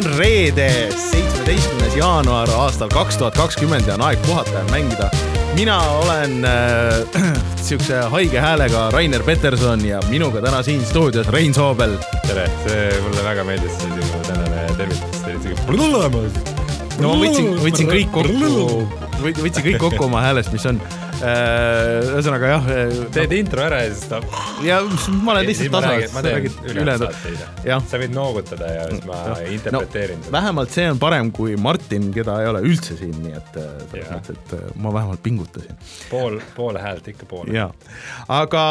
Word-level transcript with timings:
on 0.00 0.18
reede, 0.18 0.88
seitsmeteistkümnes 0.96 1.96
jaanuar 1.98 2.48
aastal 2.56 2.88
kaks 2.92 3.18
tuhat 3.20 3.36
kakskümmend 3.36 3.88
ja 3.88 3.98
on 3.98 4.04
aeg 4.06 4.22
puhata 4.24 4.54
ja 4.54 4.62
mängida. 4.70 5.10
mina 5.54 5.76
olen 5.80 6.44
äh, 6.44 7.24
siukse 7.68 7.98
haige 8.14 8.40
häälega 8.40 8.90
Rainer 8.90 9.22
Peterson 9.22 9.84
ja 9.84 10.00
minuga 10.08 10.40
täna 10.40 10.62
siin 10.62 10.84
stuudios 10.86 11.28
Rein 11.28 11.54
Soobel. 11.54 11.98
tere, 12.26 12.46
see 12.64 13.02
mulle 13.02 13.24
väga 13.24 13.44
meeldis 13.44 13.76
see 13.76 13.92
sinu 13.92 14.22
tänane 14.26 14.64
tervitus, 14.76 15.20
see 15.20 15.36
oli 15.36 15.42
siuke 15.42 15.68
no 17.00 17.12
ma 17.12 17.20
võtsin, 17.26 17.52
võtsin 17.60 17.92
kõik 17.92 18.10
kokku, 18.14 18.56
võtsin 19.42 19.68
kõik 19.68 19.80
kokku 19.84 20.08
oma 20.08 20.24
häälest, 20.24 20.52
mis 20.56 20.64
on 20.70 20.80
ühesõnaga 21.20 22.50
jah. 22.54 22.68
Äh, 22.72 22.92
teed 23.14 23.34
intro 23.36 23.62
ära 23.64 23.82
ja 23.84 23.92
siis 23.92 24.08
ta. 24.08 24.20
ja 24.64 24.80
ma 25.20 25.34
olen 25.34 25.48
lihtsalt 25.48 25.74
tasa. 25.74 25.92
ma 26.14 26.22
teen 26.24 26.48
ülejäänud 26.70 27.88
sa 27.90 28.00
võid 28.00 28.14
noogutada 28.14 28.70
ja 28.72 28.86
siis 28.90 29.04
ma 29.08 29.18
interpreteerin 29.44 30.22
no,. 30.24 30.32
vähemalt 30.32 30.74
see 30.74 30.86
on 30.90 31.00
parem 31.02 31.30
kui 31.34 31.56
Martin, 31.60 32.08
keda 32.14 32.38
ei 32.42 32.50
ole 32.50 32.62
üldse 32.66 32.96
siin, 32.98 33.14
nii 33.24 33.36
et 33.36 33.58
äh, 33.60 33.68
selles 33.92 34.10
mõttes, 34.14 34.38
et 34.38 34.78
ma 34.80 34.94
vähemalt 34.94 35.22
pingutasin. 35.24 35.76
pool, 36.10 36.38
pool 36.56 36.80
häält 36.80 37.10
ikka 37.12 37.28
pool. 37.30 37.52
jaa, 37.54 37.68
aga 38.40 38.64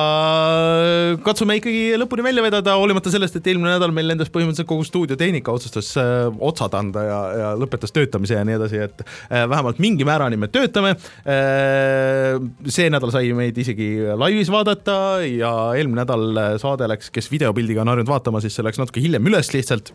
katsume 1.25 1.59
ikkagi 1.59 1.99
lõpuni 2.01 2.25
välja 2.25 2.45
vedada, 2.45 2.77
hoolimata 2.79 3.13
sellest, 3.13 3.37
et 3.39 3.51
eelmine 3.51 3.75
nädal 3.75 3.93
meil 3.95 4.09
lendas 4.09 4.31
põhimõtteliselt 4.33 4.69
kogu 4.69 4.87
stuudiotehnika 4.87 5.53
otsustas 5.53 5.91
äh, 6.01 6.25
otsad 6.39 6.77
anda 6.79 7.05
ja, 7.05 7.19
ja 7.43 7.53
lõpetas 7.59 7.93
töötamise 7.95 8.39
ja 8.39 8.45
nii 8.47 8.57
edasi, 8.57 8.83
et 8.89 9.05
äh, 9.05 9.45
vähemalt 9.49 9.81
mingi 9.83 10.07
määrani 10.07 10.39
me 10.39 10.49
töötame 10.51 10.95
äh, 10.97 12.38
see 12.67 12.89
nädal 12.91 13.13
sai 13.13 13.31
meid 13.37 13.57
isegi 13.61 13.89
laivis 14.19 14.51
vaadata 14.53 14.95
ja 15.25 15.51
eelmine 15.77 16.03
nädal 16.03 16.43
saade 16.61 16.87
läks, 16.91 17.11
kes 17.15 17.31
videopildiga 17.31 17.83
on 17.83 17.93
harjunud 17.93 18.11
vaatama, 18.11 18.41
siis 18.43 18.57
see 18.57 18.65
läks 18.65 18.81
natuke 18.81 19.03
hiljem 19.03 19.27
üles 19.31 19.53
lihtsalt 19.55 19.93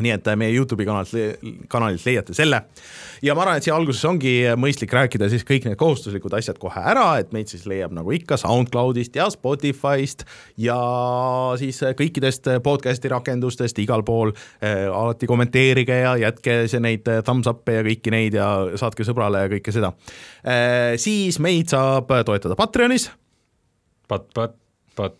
nii 0.00 0.12
et 0.14 0.28
meie 0.40 0.54
Youtube'i 0.54 0.86
kanalilt, 0.88 1.42
kanalilt 1.68 2.04
leiate 2.06 2.34
selle. 2.36 2.62
ja 3.22 3.34
ma 3.36 3.44
arvan, 3.44 3.58
et 3.58 3.66
siia 3.66 3.74
alguses 3.76 4.04
ongi 4.08 4.32
mõistlik 4.56 4.92
rääkida 4.96 5.28
siis 5.30 5.44
kõik 5.48 5.66
need 5.68 5.76
kohustuslikud 5.80 6.32
asjad 6.38 6.58
kohe 6.62 6.80
ära, 6.80 7.18
et 7.20 7.32
meid 7.36 7.52
siis 7.52 7.66
leiab 7.68 7.92
nagu 7.96 8.14
ikka 8.16 8.38
SoundCloudist 8.40 9.16
ja 9.20 9.28
Spotify'st 9.32 10.24
ja 10.64 10.78
siis 11.60 11.82
kõikidest 11.98 12.48
podcast'i 12.64 13.12
rakendustest 13.12 13.78
igal 13.84 14.04
pool 14.06 14.32
alati 14.62 15.28
kommenteerige 15.28 16.00
ja 16.02 16.16
jätke 16.26 16.62
see 16.72 16.82
neid 16.82 17.08
thumbs 17.26 17.50
up'e 17.52 17.80
ja 17.80 17.86
kõiki 17.86 18.14
neid 18.14 18.38
ja 18.40 18.48
saatke 18.80 19.04
sõbrale 19.06 19.44
ja 19.44 19.52
kõike 19.52 19.74
seda 19.74 19.92
siis 20.96 21.38
meid 21.42 21.72
saab 21.72 22.10
toetada 22.26 22.56
Patreonis. 22.58 23.10
Pat-, 24.08 24.28
pat-, 24.34 24.56
pat-, 24.96 25.18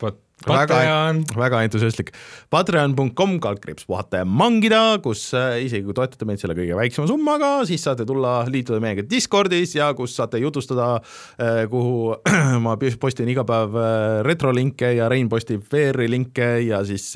pat-, 0.00 0.22
Patreon. 0.46 1.20
väga, 1.36 1.60
entusiastlik. 1.66 2.10
Patreon.com 2.50 3.34
kaldkriips 3.44 3.84
puhata 3.88 4.22
ja 4.22 4.26
mangida, 4.26 4.80
kus 5.04 5.26
äh, 5.36 5.58
isegi 5.66 5.84
kui 5.84 5.96
toetate 5.96 6.24
meid 6.28 6.40
selle 6.40 6.56
kõige 6.56 6.76
väiksema 6.78 7.08
summaga, 7.10 7.50
siis 7.68 7.84
saate 7.84 8.06
tulla 8.08 8.38
liituda 8.48 8.80
meiega 8.80 9.04
Discordis 9.06 9.74
ja 9.76 9.90
kus 9.96 10.14
saate 10.16 10.40
jutustada, 10.40 10.94
äh, 11.36 11.62
kuhu 11.70 12.16
ma 12.64 12.76
postin 13.00 13.28
iga 13.32 13.44
päev 13.48 13.76
äh, 13.76 14.20
retrolinke 14.24 14.94
ja 14.96 15.10
Rein 15.12 15.28
postib 15.28 15.66
VR-i 15.70 16.08
linke 16.08 16.48
ja 16.64 16.80
siis, 16.88 17.10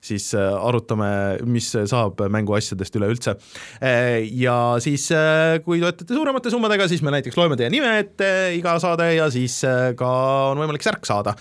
siis 0.00 0.30
arutame, 0.38 1.10
mis 1.44 1.68
saab 1.90 2.24
mänguasjadest 2.32 2.96
üleüldse. 2.98 3.34
ja 4.38 4.56
siis, 4.82 5.08
kui 5.64 5.80
toetate 5.82 6.14
suuremate 6.14 6.50
summadega, 6.52 6.88
siis 6.88 7.02
me 7.04 7.12
näiteks 7.14 7.36
loeme 7.36 7.58
teie 7.60 7.70
nime 7.72 7.92
ette 8.00 8.28
iga 8.56 8.78
saade 8.82 9.12
ja 9.14 9.28
siis 9.32 9.60
ka 9.98 10.10
on 10.52 10.62
võimalik 10.62 10.84
särk 10.84 11.06
saada, 11.08 11.36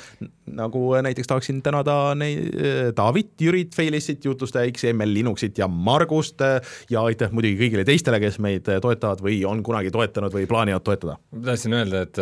nagu 0.52 0.84
näiteks 1.04 1.21
näiteks 1.22 1.28
tahaksin 1.28 1.62
tänada 1.62 2.16
neid, 2.16 2.56
David, 2.98 3.34
Jürit, 3.42 3.76
Failissit, 3.76 4.26
jutustaja 4.26 4.72
XML 4.72 5.14
Linuxit 5.14 5.58
ja 5.58 5.68
Margust 5.68 6.42
ja 6.90 7.04
aitäh 7.04 7.32
muidugi 7.32 7.58
kõigile 7.60 7.86
teistele, 7.86 8.20
kes 8.20 8.40
meid 8.42 8.66
toetavad 8.82 9.22
või 9.22 9.42
on 9.46 9.62
kunagi 9.64 9.92
toetanud 9.92 10.34
või 10.34 10.48
plaanivad 10.50 10.84
toetada. 10.84 11.18
ma 11.32 11.46
tahtsin 11.46 11.74
öelda, 11.78 12.04
et, 12.08 12.22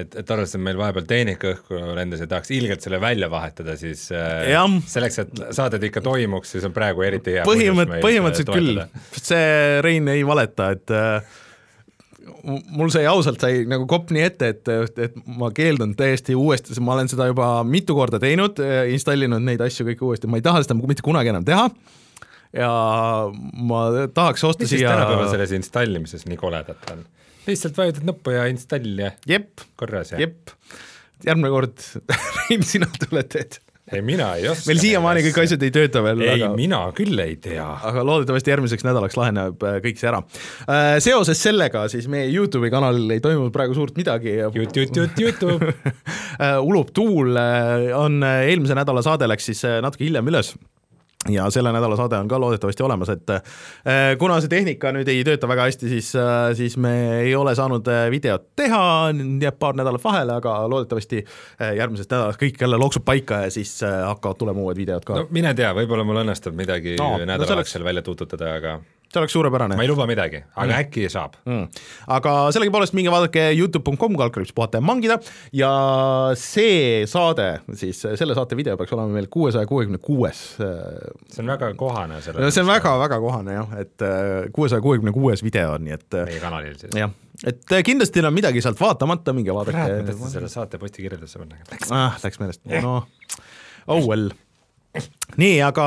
et, 0.00 0.16
et 0.16 0.30
arvestades, 0.30 0.56
et 0.56 0.64
meil 0.64 0.78
vahepeal 0.80 1.08
tehnika 1.08 1.52
õhku 1.52 1.80
lendas 1.96 2.22
ja 2.24 2.30
tahaks 2.30 2.52
ilgelt 2.56 2.84
selle 2.84 3.00
välja 3.00 3.30
vahetada, 3.30 3.76
siis 3.76 4.08
äh, 4.12 4.50
ja. 4.52 4.64
selleks, 4.86 5.18
et 5.24 5.42
saated 5.56 5.88
ikka 5.90 6.04
toimuks, 6.04 6.56
siis 6.56 6.66
on 6.66 6.74
praegu 6.76 7.04
eriti 7.06 7.36
hea 7.36 7.46
põhimõtt, 7.48 7.98
põhimõtteliselt 8.04 8.54
küll, 8.54 8.84
see 9.20 9.82
Rein 9.84 10.08
ei 10.12 10.24
valeta, 10.26 10.70
et 10.76 10.94
äh, 10.94 11.42
mul 12.44 12.90
sai 12.94 13.04
ausalt, 13.10 13.42
sai 13.42 13.64
nagu 13.68 13.86
kopp 13.90 14.10
nii 14.14 14.24
ette, 14.26 14.50
et, 14.54 14.70
et 15.08 15.20
ma 15.38 15.50
keeldun 15.54 15.94
täiesti 15.98 16.36
uuesti, 16.38 16.76
ma 16.84 16.96
olen 16.96 17.10
seda 17.10 17.28
juba 17.30 17.50
mitu 17.66 17.96
korda 17.98 18.20
teinud, 18.22 18.60
installinud 18.92 19.44
neid 19.44 19.62
asju 19.64 19.86
kõiki 19.90 20.06
uuesti, 20.06 20.30
ma 20.30 20.40
ei 20.40 20.46
taha 20.46 20.64
seda 20.64 20.78
mitte 20.78 21.04
kunagi 21.06 21.32
enam 21.32 21.46
teha 21.46 21.68
ja 22.56 22.70
ma 23.68 23.82
tahaks 24.14 24.44
osta 24.46 24.64
mis 24.64 24.74
siia. 24.74 24.90
tänapäeval 24.92 25.30
selles 25.32 25.52
installimises 25.56 26.26
nii 26.30 26.38
koledat 26.40 26.90
on? 26.92 27.04
lihtsalt 27.46 27.78
vajutad 27.78 28.06
nuppu 28.08 28.34
ja 28.34 28.46
install 28.50 28.98
ja 29.02 29.12
jep, 29.28 29.62
korras 29.78 30.12
ja. 30.14 30.20
jep, 30.24 30.54
järgmine 31.26 31.52
kord 31.52 31.84
Rein, 32.38 32.64
sina 32.66 32.88
tuled 33.00 33.30
teed 33.32 33.60
ei, 33.92 34.02
mina 34.02 34.32
ei 34.34 34.48
oska. 34.50 34.66
meil 34.70 34.80
siiamaani 34.82 35.22
kõik 35.28 35.40
asjad 35.44 35.62
ei 35.66 35.72
tööta 35.74 36.02
veel. 36.04 36.22
ei 36.26 36.42
aga..., 36.42 36.52
mina 36.58 36.80
küll 36.96 37.22
ei 37.22 37.36
tea. 37.42 37.66
aga 37.90 38.04
loodetavasti 38.06 38.52
järgmiseks 38.54 38.86
nädalaks 38.86 39.18
laheneb 39.18 39.66
äh, 39.66 39.78
kõik 39.84 40.00
see 40.00 40.10
ära. 40.10 40.22
Äh, 40.66 40.96
seoses 41.04 41.42
sellega 41.42 41.86
siis 41.92 42.08
meie 42.12 42.28
Youtube'i 42.32 42.72
kanalil 42.72 43.16
ei 43.16 43.22
toimunud 43.24 43.54
praegu 43.54 43.76
suurt 43.78 43.98
midagi. 43.98 44.38
Youtube 45.22 45.70
äh, 45.72 46.56
ulub 46.60 46.90
tuul, 46.96 47.36
on 47.96 48.22
eelmise 48.26 48.76
nädala 48.78 49.04
saade 49.06 49.28
läks 49.30 49.52
siis 49.52 49.62
natuke 49.82 50.06
hiljem 50.06 50.34
üles 50.34 50.54
ja 51.32 51.46
selle 51.50 51.72
nädala 51.74 51.96
saade 51.98 52.18
on 52.18 52.28
ka 52.28 52.40
loodetavasti 52.40 52.82
olemas, 52.86 53.10
et 53.14 53.30
äh, 53.30 53.42
kuna 54.18 54.38
see 54.42 54.52
tehnika 54.52 54.92
nüüd 54.94 55.08
ei 55.10 55.24
tööta 55.26 55.48
väga 55.50 55.68
hästi, 55.68 55.90
siis, 55.90 56.10
äh, 56.20 56.50
siis 56.58 56.76
me 56.80 56.94
ei 57.20 57.34
ole 57.36 57.54
saanud 57.58 57.88
äh, 57.92 58.06
videot 58.12 58.48
teha, 58.56 58.82
jääb 59.42 59.58
paar 59.62 59.78
nädalat 59.78 60.04
vahele, 60.04 60.38
aga 60.40 60.56
loodetavasti 60.70 61.22
järgmisest 61.78 62.12
nädalast 62.12 62.40
kõik 62.40 62.60
jälle 62.60 62.78
loksub 62.80 63.04
paika 63.06 63.44
ja 63.46 63.54
siis 63.54 63.78
hakkavad 63.82 64.38
tulema 64.40 64.62
uued 64.64 64.78
videod 64.78 65.06
ka. 65.06 65.22
no 65.22 65.30
mine 65.34 65.54
tea, 65.56 65.72
võib-olla 65.76 66.04
mul 66.06 66.22
õnnestub 66.24 66.56
midagi 66.56 66.96
no, 67.00 67.16
nädalavahetusel 67.22 67.84
no, 67.84 67.90
välja 67.90 68.04
tuututada, 68.06 68.54
aga 68.60 68.78
see 69.12 69.20
oleks 69.22 69.34
suurepärane. 69.36 69.76
ma 69.78 69.84
ei 69.84 69.90
luba 69.90 70.06
midagi, 70.08 70.40
aga 70.54 70.66
mm. 70.66 70.78
äkki 70.80 71.06
saab 71.12 71.36
mm.. 71.46 71.82
aga 72.16 72.34
sellegipoolest 72.54 72.96
minge 72.98 73.12
vaadake 73.12 73.48
Youtube.com 73.56 74.16
kaldkriips 74.18 74.54
puhata 74.56 74.80
ja 74.80 74.84
mangida 74.84 75.18
ja 75.56 75.70
see 76.38 77.04
saade, 77.10 77.48
siis 77.78 78.02
selle 78.18 78.36
saate 78.38 78.58
video 78.58 78.76
peaks 78.80 78.94
olema 78.96 79.16
meil 79.16 79.28
kuuesaja 79.32 79.68
kuuekümne 79.70 80.00
kuues. 80.02 80.42
Äh, 80.62 80.80
see 81.32 81.44
on 81.44 81.52
väga 81.54 81.72
kohane. 81.78 82.18
no 82.18 82.50
see 82.50 82.64
on 82.64 82.70
väga-väga 82.70 83.20
kohane 83.22 83.58
jah, 83.58 83.76
et 83.80 84.06
äh, 84.06 84.48
kuuesaja 84.56 84.84
kuuekümne 84.84 85.14
kuues 85.16 85.44
video, 85.46 85.76
nii 85.82 85.96
et 85.96 86.18
meie 86.22 86.40
kanalil 86.42 86.78
siis. 86.80 86.94
jah, 86.96 87.12
et 87.46 87.76
kindlasti 87.86 88.24
on 88.24 88.34
midagi 88.34 88.64
sealt 88.64 88.80
vaatamata, 88.80 89.36
minge 89.36 89.54
vaadake. 89.54 89.84
ma 89.84 90.08
tahtsin 90.10 90.34
selle 90.38 90.50
saate 90.52 90.82
posti 90.82 91.06
kirjeldusse 91.06 91.42
panna, 91.42 91.60
aga 91.60 91.76
läks. 91.76 91.94
ah, 91.94 92.18
läks 92.24 92.42
meelest, 92.42 92.66
noh, 92.82 93.06
oh 93.86 94.02
well 94.08 94.34
nii, 95.40 95.58
aga 95.66 95.86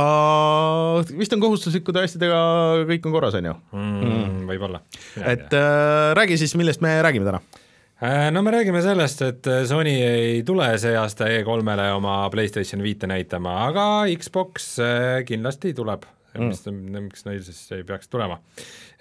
vist 1.17 1.33
on 1.35 1.43
kohustuslikud 1.43 1.97
asjadega 2.01 2.41
kõik 2.89 3.07
on 3.07 3.15
korras, 3.15 3.39
on 3.39 3.49
ju 3.51 3.55
mm,? 3.71 4.45
Võib-olla. 4.49 4.83
et 5.21 5.49
äh, 5.53 6.11
räägi 6.17 6.39
siis, 6.41 6.55
millest 6.59 6.83
me 6.85 6.95
räägime 7.05 7.27
täna 7.27 7.41
äh, 8.01 8.29
no 8.33 8.43
me 8.45 8.53
räägime 8.55 8.83
sellest, 8.85 9.25
et 9.25 9.51
Sony 9.69 9.95
ei 10.03 10.39
tule 10.47 10.71
see 10.81 10.95
aasta 10.97 11.29
E3-le 11.31 11.89
oma 11.97 12.21
PlayStation 12.33 12.83
viite 12.85 13.09
näitama, 13.09 13.59
aga 13.69 13.89
Xbox 14.19 14.71
äh, 14.83 15.19
kindlasti 15.27 15.75
tuleb 15.77 16.07
mm., 16.37 16.49
mis, 16.49 16.65
miks 17.07 17.25
neil 17.27 17.41
siis 17.45 17.61
ei 17.75 17.85
peaks 17.87 18.09
tulema. 18.11 18.39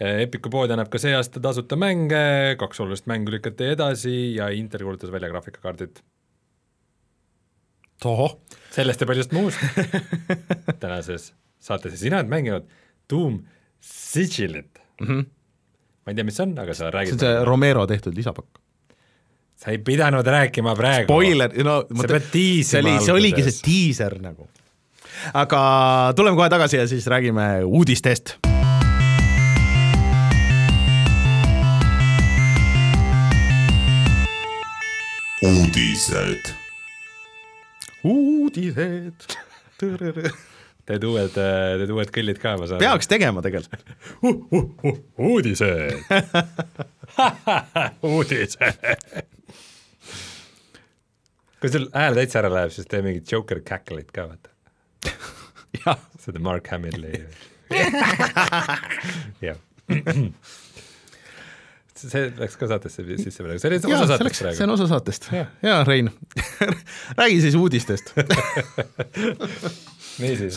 Äh, 0.01 0.23
Epiku 0.25 0.53
pood 0.53 0.73
annab 0.75 0.91
ka 0.93 1.01
see 1.03 1.15
aasta 1.17 1.43
tasuta 1.43 1.79
mänge, 1.81 2.57
kaks 2.61 2.85
olulist 2.85 3.09
mängu 3.11 3.35
lükati 3.35 3.73
edasi 3.75 4.17
ja 4.39 4.51
Intel 4.55 4.87
kuulutas 4.87 5.13
välja 5.15 5.31
graafikakaardid 5.33 6.03
tohoh. 8.03 8.39
sellest 8.75 9.01
ja 9.01 9.07
paljust 9.07 9.33
muust 9.33 9.59
tänases 10.83 11.33
saates 11.59 11.93
ja 11.97 11.99
sina 11.99 12.21
oled 12.21 12.31
mänginud 12.31 12.69
Doom 13.11 13.41
Sigilit 13.81 14.79
mm. 15.01 15.07
-hmm. 15.07 15.25
ma 16.07 16.13
ei 16.13 16.15
tea, 16.15 16.25
mis 16.25 16.37
see 16.37 16.47
on, 16.47 16.59
aga 16.59 16.75
sa 16.75 16.91
räägid. 16.91 17.19
see 17.19 17.29
on 17.29 17.37
see 17.39 17.45
Romero 17.45 17.87
tehtud 17.87 18.15
lisapakk. 18.15 18.59
sa 19.57 19.71
ei 19.71 19.79
pidanud 19.79 20.27
rääkima 20.27 20.77
praegu. 20.77 21.05
Spoiler, 21.05 21.65
no 21.65 21.85
sa 22.03 22.09
pead 22.09 22.31
see 22.65 22.81
oli, 22.81 22.99
see 23.05 23.15
oligi 23.15 23.43
see 23.43 23.61
diiser 23.67 24.19
nagu. 24.23 24.49
aga 25.35 25.63
tuleme 26.17 26.37
kohe 26.37 26.49
tagasi 26.49 26.77
ja 26.77 26.87
siis 26.87 27.07
räägime 27.07 27.65
uudistest 27.65 28.39
uudised 35.43 36.68
uudised. 38.05 39.27
Teed 39.79 41.05
uued, 41.05 41.35
teed 41.35 41.91
uued 41.93 42.13
kõllid 42.15 42.39
ka, 42.41 42.55
ma 42.61 42.69
saan. 42.71 42.81
peaks 42.83 43.11
tegema 43.11 43.43
tegelikult 43.45 43.83
uh,. 44.23 44.37
Uh, 44.53 44.71
uh, 44.89 45.01
uudised 45.29 46.01
uudised. 48.15 48.87
kui 51.59 51.73
sul 51.75 51.89
hääl 51.93 52.17
täitsa 52.17 52.41
ära 52.41 52.53
läheb, 52.55 52.73
siis 52.75 52.89
tee 52.89 53.03
mingit 53.05 53.31
Joker 53.33 53.61
cackle'it 53.67 54.11
ka, 54.15 54.31
vaata 54.31 55.99
seda 56.23 56.41
Mark 56.43 56.71
Hamilli 56.73 57.25
jah 59.45 59.59
see 61.99 62.25
läks 62.39 62.57
ka 62.61 62.65
saatesse 62.71 63.05
sisse 63.21 63.45
praegu, 63.45 63.59
see 63.63 63.71
oli 63.71 63.79
osa 63.79 64.17
see 64.17 64.27
läks, 64.29 64.39
saatest 64.41 64.41
see 64.41 64.49
on 64.49 64.53
praegu. 64.59 64.73
osa 64.77 64.87
saatest 64.93 65.23
Jah.. 65.35 65.49
jaa, 65.63 65.81
Rein, 65.89 66.07
räägi 67.21 67.39
siis 67.45 67.57
uudistest. 67.59 68.07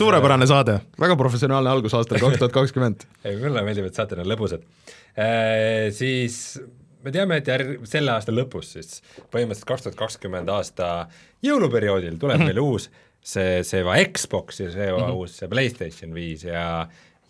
suurepärane 0.02 0.46
saade, 0.50 0.74
väga 1.00 1.14
professionaalne 1.20 1.70
algus 1.70 1.94
aastal 1.98 2.18
kaks 2.24 2.36
tuhat 2.42 2.54
kakskümmend. 2.54 2.98
ei, 3.24 3.34
mulle 3.40 3.60
meeldib, 3.66 3.86
et 3.90 3.98
saated 3.98 4.18
on 4.22 4.28
lõbusad 4.32 4.60
e,. 5.16 5.90
Siis 5.94 6.34
me 7.04 7.10
teame, 7.14 7.34
et 7.42 7.50
järg-, 7.50 7.78
selle 7.88 8.10
aasta 8.14 8.34
lõpus 8.34 8.66
siis 8.76 8.90
põhimõtteliselt 9.32 9.68
kaks 9.68 9.82
tuhat 9.86 9.98
kakskümmend 9.98 10.48
aasta 10.52 10.90
jõuluperioodil 11.44 12.18
tuleb 12.18 12.38
mm 12.38 12.46
-hmm. 12.46 12.52
meil 12.52 12.62
uus 12.62 12.88
see, 13.22 13.62
see 13.66 13.82
va 13.86 13.96
Xbox 14.02 14.62
ja 14.62 14.70
see 14.70 14.90
va 14.90 14.98
mm 14.98 15.08
-hmm. 15.08 15.22
uus 15.22 15.38
see 15.38 15.48
PlayStation 15.48 16.14
viis 16.14 16.44
ja 16.44 16.86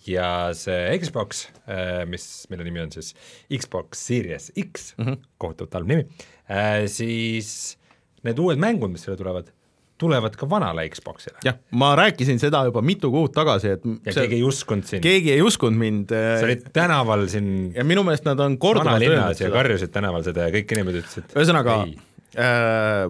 ja 0.08 0.28
see 0.56 0.98
Xbox, 0.98 1.46
mis, 2.10 2.26
mille 2.50 2.66
nimi 2.66 2.82
on 2.82 2.92
siis 2.94 3.12
Xbox 3.52 4.06
Series 4.08 4.50
X 4.58 4.92
mm, 4.96 5.04
-hmm. 5.06 5.18
kohutavalt 5.38 5.74
halb 5.78 5.90
nimi, 5.90 6.06
siis 6.90 7.78
need 8.26 8.38
uued 8.38 8.60
mängud, 8.62 8.92
mis 8.92 9.04
selle 9.06 9.18
tulevad, 9.18 9.50
tulevad 10.00 10.36
ka 10.38 10.48
vanale 10.50 10.88
Xboxile. 10.90 11.38
jah, 11.46 11.58
ma 11.78 11.92
rääkisin 11.98 12.40
seda 12.42 12.64
juba 12.68 12.82
mitu 12.82 13.10
kuud 13.14 13.34
tagasi, 13.34 13.74
et 13.76 13.84
ja 14.06 14.14
keegi 14.20 14.38
ei 14.40 14.46
uskunud 14.46 14.88
sind, 14.88 15.02
keegi 15.02 15.34
ei 15.36 15.42
uskunud 15.42 15.78
mind 15.78 16.14
sa 16.14 16.46
olid 16.46 16.70
tänaval 16.74 17.26
siin 17.32 17.72
ja 17.76 17.84
minu 17.84 18.06
meelest 18.06 18.26
nad 18.28 18.40
on 18.40 18.58
korduvalt 18.58 19.02
ja 19.06 19.28
seda. 19.34 19.54
karjusid 19.54 19.94
tänaval 19.94 20.26
seda 20.26 20.48
ja 20.48 20.54
kõik 20.54 20.74
inimesed 20.76 21.04
ütlesid 21.04 21.36
ühesõnaga 21.36 21.82
äh, 22.36 23.06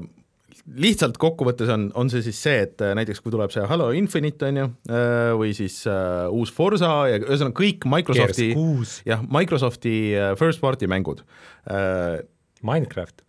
lihtsalt 0.62 1.16
kokkuvõttes 1.20 1.70
on, 1.74 1.88
on 1.98 2.10
see 2.12 2.22
siis 2.22 2.38
see, 2.44 2.60
et 2.68 2.82
äh, 2.84 2.92
näiteks 2.94 3.22
kui 3.22 3.32
tuleb 3.34 3.50
see 3.50 3.64
Halo 3.66 3.88
Infinite 3.98 4.46
on 4.46 4.60
ju 4.60 4.66
äh, 4.94 5.30
või 5.38 5.54
siis 5.58 5.80
äh, 5.90 6.28
uus 6.30 6.52
Forsa 6.54 6.90
ja 7.10 7.18
ühesõnaga 7.18 7.56
kõik 7.58 7.86
Microsofti 7.90 8.52
jah, 9.08 9.24
Microsofti 9.26 9.94
first 10.38 10.62
party 10.62 10.88
mängud. 10.90 11.24
Äh, 11.66 12.22
Minecraft, 12.62 13.24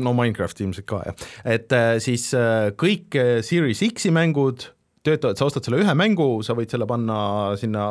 no 0.00 0.14
Minecraft 0.16 0.62
ilmselt 0.64 0.86
ka 0.88 1.02
jah, 1.04 1.24
et 1.52 1.72
äh, 1.76 1.98
siis 2.00 2.30
äh, 2.32 2.70
kõik 2.80 3.12
Series 3.44 3.82
X-i 3.84 4.08
mängud 4.08 4.70
töötavad, 5.04 5.36
sa 5.36 5.50
ostad 5.50 5.66
selle 5.66 5.82
ühe 5.82 5.96
mängu, 6.00 6.30
sa 6.40 6.56
võid 6.56 6.72
selle 6.72 6.88
panna 6.88 7.18
sinna 7.60 7.90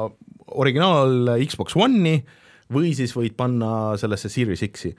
originaal 0.58 1.36
Xbox 1.46 1.78
One'i 1.78 2.16
või 2.74 2.96
siis 2.98 3.14
võid 3.14 3.38
panna 3.38 3.94
sellesse 4.02 4.34
Series 4.34 4.66
X-i. 4.66 4.96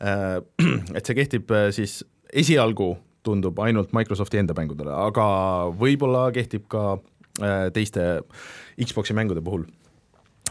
Et 0.96 1.04
see 1.04 1.18
kehtib 1.18 1.52
siis 1.76 1.98
esialgu 2.32 2.94
tundub 3.26 3.58
ainult 3.60 3.92
Microsofti 3.96 4.40
enda 4.40 4.56
mängudele, 4.56 4.92
aga 5.08 5.26
võib-olla 5.80 6.28
kehtib 6.34 6.66
ka 6.72 6.84
äh, 6.96 7.68
teiste 7.74 8.22
Xbox'i 8.80 9.16
mängude 9.16 9.44
puhul. 9.44 9.66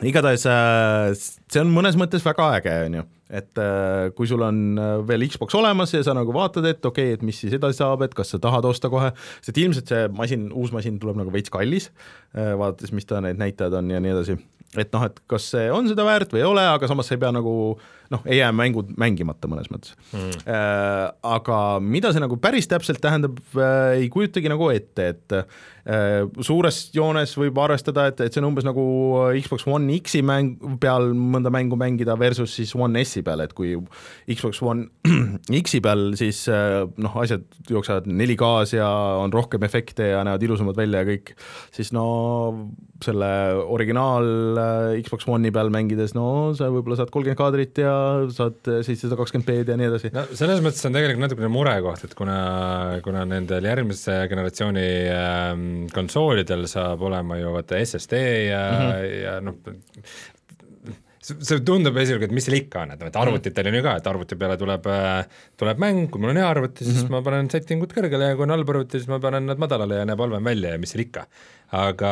Igatahes 0.06 0.46
äh, 0.48 1.12
see 1.12 1.60
on 1.60 1.72
mõnes 1.76 1.98
mõttes 2.00 2.24
väga 2.24 2.46
äge, 2.60 2.76
on 2.88 2.94
ju, 3.00 3.02
et 3.36 3.60
äh, 3.60 4.12
kui 4.16 4.30
sul 4.30 4.44
on 4.46 4.62
äh, 4.80 4.92
veel 5.08 5.26
Xbox 5.28 5.58
olemas 5.60 5.92
ja 5.92 6.00
sa 6.06 6.16
nagu 6.16 6.32
vaatad, 6.36 6.68
et 6.70 6.86
okei 6.88 7.10
okay,, 7.10 7.18
et 7.18 7.26
mis 7.26 7.42
siis 7.42 7.56
edasi 7.58 7.82
saab, 7.82 8.06
et 8.06 8.16
kas 8.16 8.32
sa 8.32 8.40
tahad 8.40 8.68
osta 8.70 8.92
kohe, 8.92 9.12
sest 9.44 9.60
ilmselt 9.60 9.92
see 9.92 10.06
masin, 10.16 10.48
uus 10.56 10.72
masin 10.76 11.02
tuleb 11.02 11.20
nagu 11.20 11.34
veits 11.34 11.52
kallis, 11.52 11.90
vaadates, 12.34 12.94
mis 12.96 13.10
ta 13.10 13.20
need 13.26 13.42
näitajad 13.42 13.76
on 13.82 13.92
ja 13.92 14.00
nii 14.04 14.16
edasi, 14.16 14.38
et 14.78 14.96
noh, 14.96 15.04
et 15.10 15.20
kas 15.28 15.50
see 15.52 15.68
on 15.74 15.92
seda 15.92 16.08
väärt 16.08 16.32
või 16.36 16.46
ei 16.46 16.48
ole, 16.48 16.64
aga 16.78 16.88
samas 16.88 17.12
sa 17.12 17.18
ei 17.18 17.24
pea 17.26 17.34
nagu 17.36 17.56
noh, 18.14 18.24
ei 18.26 18.40
jää 18.40 18.52
mängud 18.56 18.94
mängimata 19.00 19.50
mõnes 19.52 19.70
mõttes 19.72 19.96
mm.. 20.14 20.44
Äh, 20.50 21.06
aga 21.30 21.60
mida 21.84 22.14
see 22.14 22.24
nagu 22.24 22.40
päris 22.42 22.70
täpselt 22.70 23.02
tähendab 23.04 23.38
äh,, 23.56 24.00
ei 24.00 24.10
kujutagi 24.14 24.50
nagu 24.52 24.70
ette, 24.74 25.10
et 25.14 25.36
äh, 25.38 26.26
suures 26.46 26.82
joones 26.96 27.36
võib 27.40 27.58
arvestada, 27.62 28.08
et, 28.10 28.22
et 28.26 28.34
see 28.34 28.42
on 28.42 28.50
umbes 28.52 28.68
nagu 28.68 28.84
Xbox 29.38 29.68
One 29.70 30.00
X-i 30.00 30.24
mäng 30.26 30.58
peal 30.82 31.12
mõnda 31.14 31.54
mängu 31.54 31.78
mängida 31.80 32.18
versus 32.20 32.54
siis 32.58 32.74
One 32.78 33.04
S-i 33.06 33.24
peal, 33.26 33.44
et 33.46 33.56
kui 33.58 33.76
Xbox 34.30 34.62
One 34.66 34.90
X-i 35.64 35.82
peal 35.86 36.14
siis 36.20 36.44
äh, 36.52 36.82
noh, 37.02 37.18
asjad 37.22 37.46
jooksevad 37.70 38.10
4K-s 38.10 38.78
ja 38.78 38.90
on 39.22 39.34
rohkem 39.34 39.66
efekte 39.68 40.12
ja 40.14 40.24
näevad 40.26 40.46
ilusamad 40.50 40.80
välja 40.80 41.04
ja 41.04 41.12
kõik, 41.12 41.36
siis 41.76 41.94
no 41.96 42.08
selle 43.04 43.30
originaal 43.70 44.60
äh, 44.60 45.00
Xbox 45.06 45.30
One'i 45.30 45.54
peal 45.56 45.72
mängides, 45.74 46.16
no 46.18 46.52
sa 46.58 46.72
võib-olla 46.74 47.00
saad 47.00 47.14
kolmkümmend 47.14 47.40
kaadrit 47.40 47.80
ja 47.82 47.99
saad 48.36 48.72
seitsesada 48.86 49.18
kakskümmend 49.20 49.48
B-d 49.50 49.74
ja 49.74 49.78
nii 49.80 49.90
edasi. 49.90 50.12
no 50.16 50.26
selles 50.38 50.64
mõttes 50.66 50.86
on 50.88 50.98
tegelikult 50.98 51.26
natukene 51.26 51.52
murekoht, 51.54 52.04
et 52.08 52.16
kuna, 52.18 52.40
kuna 53.06 53.26
nendel 53.30 53.70
järgmise 53.70 54.18
generatsiooni 54.32 54.88
ähm, 55.14 55.70
konsoolidel 55.94 56.68
saab 56.72 57.06
olema 57.10 57.40
ju 57.40 57.54
vaata 57.56 57.80
SSD 57.84 58.26
ja 58.50 58.66
mm. 58.72 58.90
-hmm. 58.90 59.16
ja 59.24 59.40
noh, 59.46 59.62
see 61.38 61.60
tundub 61.66 61.98
esialgu, 62.02 62.28
et 62.28 62.34
mis 62.36 62.46
seal 62.48 62.58
ikka 62.60 62.84
on, 62.86 62.96
et 62.96 63.04
noh, 63.04 63.12
et 63.12 63.20
arvutitel 63.22 63.70
on 63.72 63.78
ju 63.80 63.84
ka, 63.86 63.94
et 64.00 64.10
arvuti 64.12 64.38
peale 64.40 64.58
tuleb, 64.60 64.90
tuleb 65.60 65.84
mäng, 65.84 66.10
kui 66.12 66.24
mul 66.24 66.34
on 66.34 66.42
hea 66.42 66.50
arvuti, 66.50 66.84
siis 66.86 67.04
mm 67.04 67.06
-hmm. 67.08 67.16
ma 67.18 67.22
panen 67.26 67.50
setting 67.54 67.84
ud 67.86 67.94
kõrgele 67.96 68.32
ja 68.32 68.36
kui 68.36 68.48
on 68.48 68.56
halb 68.56 68.70
arvuti, 68.74 69.00
siis 69.00 69.12
ma 69.12 69.20
panen 69.24 69.46
nad 69.50 69.62
madalale 69.62 70.02
ja 70.02 70.06
näeb 70.10 70.20
halvem 70.26 70.44
välja 70.52 70.74
ja 70.76 70.82
mis 70.82 70.94
seal 70.96 71.06
ikka. 71.06 71.26
aga 71.72 72.12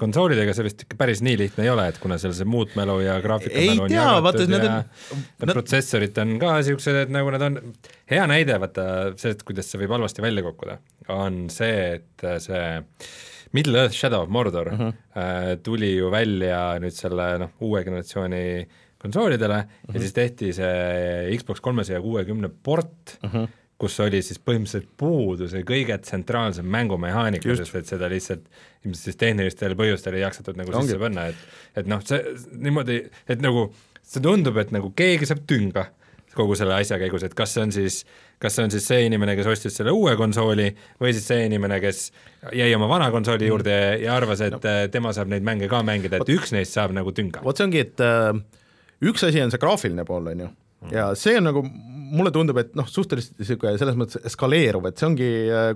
konsoolidega 0.00 0.54
see 0.56 0.64
vist 0.64 0.82
ikka 0.86 0.96
päris 0.96 1.20
nii 1.20 1.36
lihtne 1.36 1.64
ei 1.64 1.70
ole, 1.70 1.88
et 1.88 1.98
kuna 2.00 2.16
seal 2.18 2.32
see 2.32 2.46
muutmälu 2.48 3.00
ja 3.04 3.18
graafikamälu 3.20 3.82
on 3.82 3.90
tea, 3.92 4.00
jagatud 4.00 4.24
vaata, 4.24 4.64
ja 4.64 4.78
on- 5.12 5.24
Need 5.40 5.52
protsessorid 5.52 6.18
on 6.18 6.38
ka 6.38 6.54
niisugused, 6.56 6.96
et 7.02 7.12
nagu 7.12 7.30
nad 7.30 7.42
on, 7.42 7.60
hea 8.08 8.26
näide, 8.26 8.56
vaata 8.60 9.12
see, 9.20 9.34
et 9.36 9.42
kuidas 9.44 9.68
see 9.68 9.82
võib 9.82 9.92
halvasti 9.98 10.24
välja 10.24 10.42
kukkuda, 10.42 10.78
on 11.12 11.50
see, 11.50 12.00
et 12.00 12.26
see 12.40 12.64
Middle 13.52 13.78
Earth 13.82 13.94
Shadow 13.94 14.22
of 14.22 14.28
Mordor 14.32 14.72
uh 14.72 14.78
-huh. 14.78 14.92
äh, 15.16 15.58
tuli 15.62 15.96
ju 15.96 16.10
välja 16.10 16.78
nüüd 16.82 16.94
selle 16.94 17.38
noh, 17.38 17.50
uue 17.60 17.84
generatsiooni 17.84 18.66
konsoolidele 18.98 19.58
uh 19.58 19.64
-huh. 19.88 19.94
ja 19.94 20.00
siis 20.00 20.12
tehti 20.12 20.52
see 20.52 21.36
Xbox 21.36 21.60
kolmesaja 21.60 22.00
kuuekümne 22.00 22.50
port 22.62 23.18
uh, 23.24 23.30
-huh. 23.30 23.48
kus 23.78 24.00
oli 24.00 24.22
siis 24.22 24.40
põhimõtteliselt 24.40 24.88
puudu 24.96 25.48
see 25.48 25.62
kõige 25.62 25.98
tsentraalsem 25.98 26.66
mängumehaanika, 26.66 27.56
sest 27.56 27.74
et 27.74 27.86
seda 27.86 28.08
lihtsalt 28.08 28.48
ilmselt 28.84 29.04
siis 29.04 29.16
tehnilistel 29.16 29.74
põhjustel 29.74 30.14
ei 30.14 30.20
jaksatud 30.20 30.56
nagu 30.56 30.72
Ongi. 30.72 30.86
sisse 30.86 30.98
panna, 30.98 31.26
et 31.26 31.36
et 31.76 31.86
noh, 31.86 32.00
see 32.04 32.22
niimoodi, 32.52 33.10
et 33.28 33.40
nagu 33.40 33.72
see 34.02 34.22
tundub, 34.22 34.56
et 34.56 34.70
nagu 34.70 34.92
keegi 34.96 35.26
saab 35.26 35.44
tünga 35.46 35.90
kogu 36.36 36.56
selle 36.58 36.76
asja 36.76 36.98
käigus, 37.00 37.24
et 37.26 37.34
kas 37.36 37.54
see 37.56 37.64
on 37.64 37.72
siis, 37.74 38.00
kas 38.42 38.56
see 38.56 38.66
on 38.66 38.74
siis 38.74 38.86
see 38.88 39.06
inimene, 39.08 39.36
kes 39.38 39.48
ostis 39.52 39.78
selle 39.78 39.94
uue 39.96 40.16
konsooli 40.18 40.68
või 41.02 41.14
siis 41.16 41.26
see 41.30 41.46
inimene, 41.48 41.80
kes 41.82 42.06
jäi 42.56 42.68
oma 42.76 42.88
vana 42.90 43.10
konsooli 43.14 43.50
juurde 43.50 43.74
ja, 43.74 43.90
ja 44.04 44.14
arvas, 44.16 44.44
et 44.44 44.54
no. 44.54 44.60
tema 44.92 45.14
saab 45.16 45.32
neid 45.32 45.46
mänge 45.46 45.70
ka 45.72 45.82
mängida, 45.86 46.20
et 46.20 46.32
üks 46.36 46.54
neist 46.56 46.76
saab 46.76 46.94
nagu 46.96 47.14
tünga. 47.16 47.44
vot 47.46 47.58
see 47.58 47.68
ongi, 47.68 47.84
et 47.88 48.04
äh, 48.04 48.30
üks 49.06 49.26
asi 49.26 49.42
on 49.42 49.54
see 49.54 49.62
graafiline 49.62 50.06
pool, 50.08 50.32
on 50.32 50.46
ju, 50.46 50.52
ja 50.92 51.10
see 51.18 51.38
on 51.40 51.50
nagu, 51.50 51.64
mulle 52.12 52.30
tundub, 52.34 52.58
et 52.60 52.74
noh, 52.78 52.86
suhteliselt 52.90 53.36
niisugune 53.40 53.74
selles 53.80 53.96
mõttes 53.98 54.20
eskaleeruv, 54.28 54.88
et 54.88 55.00
see 55.00 55.08
ongi, 55.08 55.28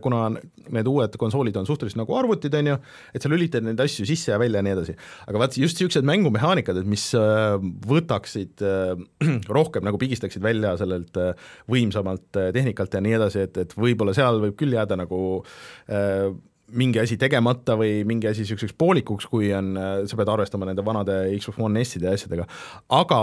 kuna 0.05 0.27
need 0.33 0.91
uued 0.91 1.17
konsoolid 1.21 1.57
on 1.61 1.69
suhteliselt 1.69 2.01
nagu 2.01 2.17
arvutid, 2.19 2.55
on 2.59 2.73
ju, 2.73 2.77
et 3.15 3.25
sa 3.25 3.31
lülitad 3.33 3.67
neid 3.67 3.81
asju 3.83 4.07
sisse 4.09 4.33
ja 4.33 4.39
välja 4.41 4.61
ja 4.61 4.67
nii 4.67 4.75
edasi. 4.77 4.97
aga 5.27 5.43
vaat 5.43 5.59
just 5.61 5.81
niisugused 5.81 6.07
mängumehaanikad, 6.09 6.81
et 6.81 6.91
mis 6.91 7.09
äh, 7.19 7.57
võtaksid 7.91 8.65
äh, 8.67 8.95
rohkem 9.59 9.87
nagu 9.87 10.01
pigistaksid 10.01 10.45
välja 10.45 10.77
sellelt 10.81 11.17
äh, 11.21 11.33
võimsamalt 11.71 12.29
tehnikalt 12.55 12.95
ja 12.95 13.03
nii 13.05 13.19
edasi, 13.19 13.47
et, 13.49 13.59
et 13.65 13.75
võib-olla 13.77 14.15
seal 14.17 14.43
võib 14.45 14.57
küll 14.61 14.77
jääda 14.77 14.99
nagu 15.01 15.43
äh, 15.91 16.31
mingi 16.71 17.01
asi 17.03 17.17
tegemata 17.19 17.75
või 17.79 18.05
mingi 18.07 18.29
asi 18.31 18.45
niisuguseks 18.45 18.77
poolikuks, 18.79 19.27
kui 19.27 19.49
on, 19.57 19.73
sa 20.07 20.19
pead 20.19 20.31
arvestama 20.31 20.69
nende 20.69 20.85
vanade 20.87 21.17
Xbox 21.35 21.59
One 21.59 21.83
S-ide 21.83 22.07
ja 22.07 22.15
asjadega, 22.15 22.47
aga 22.95 23.21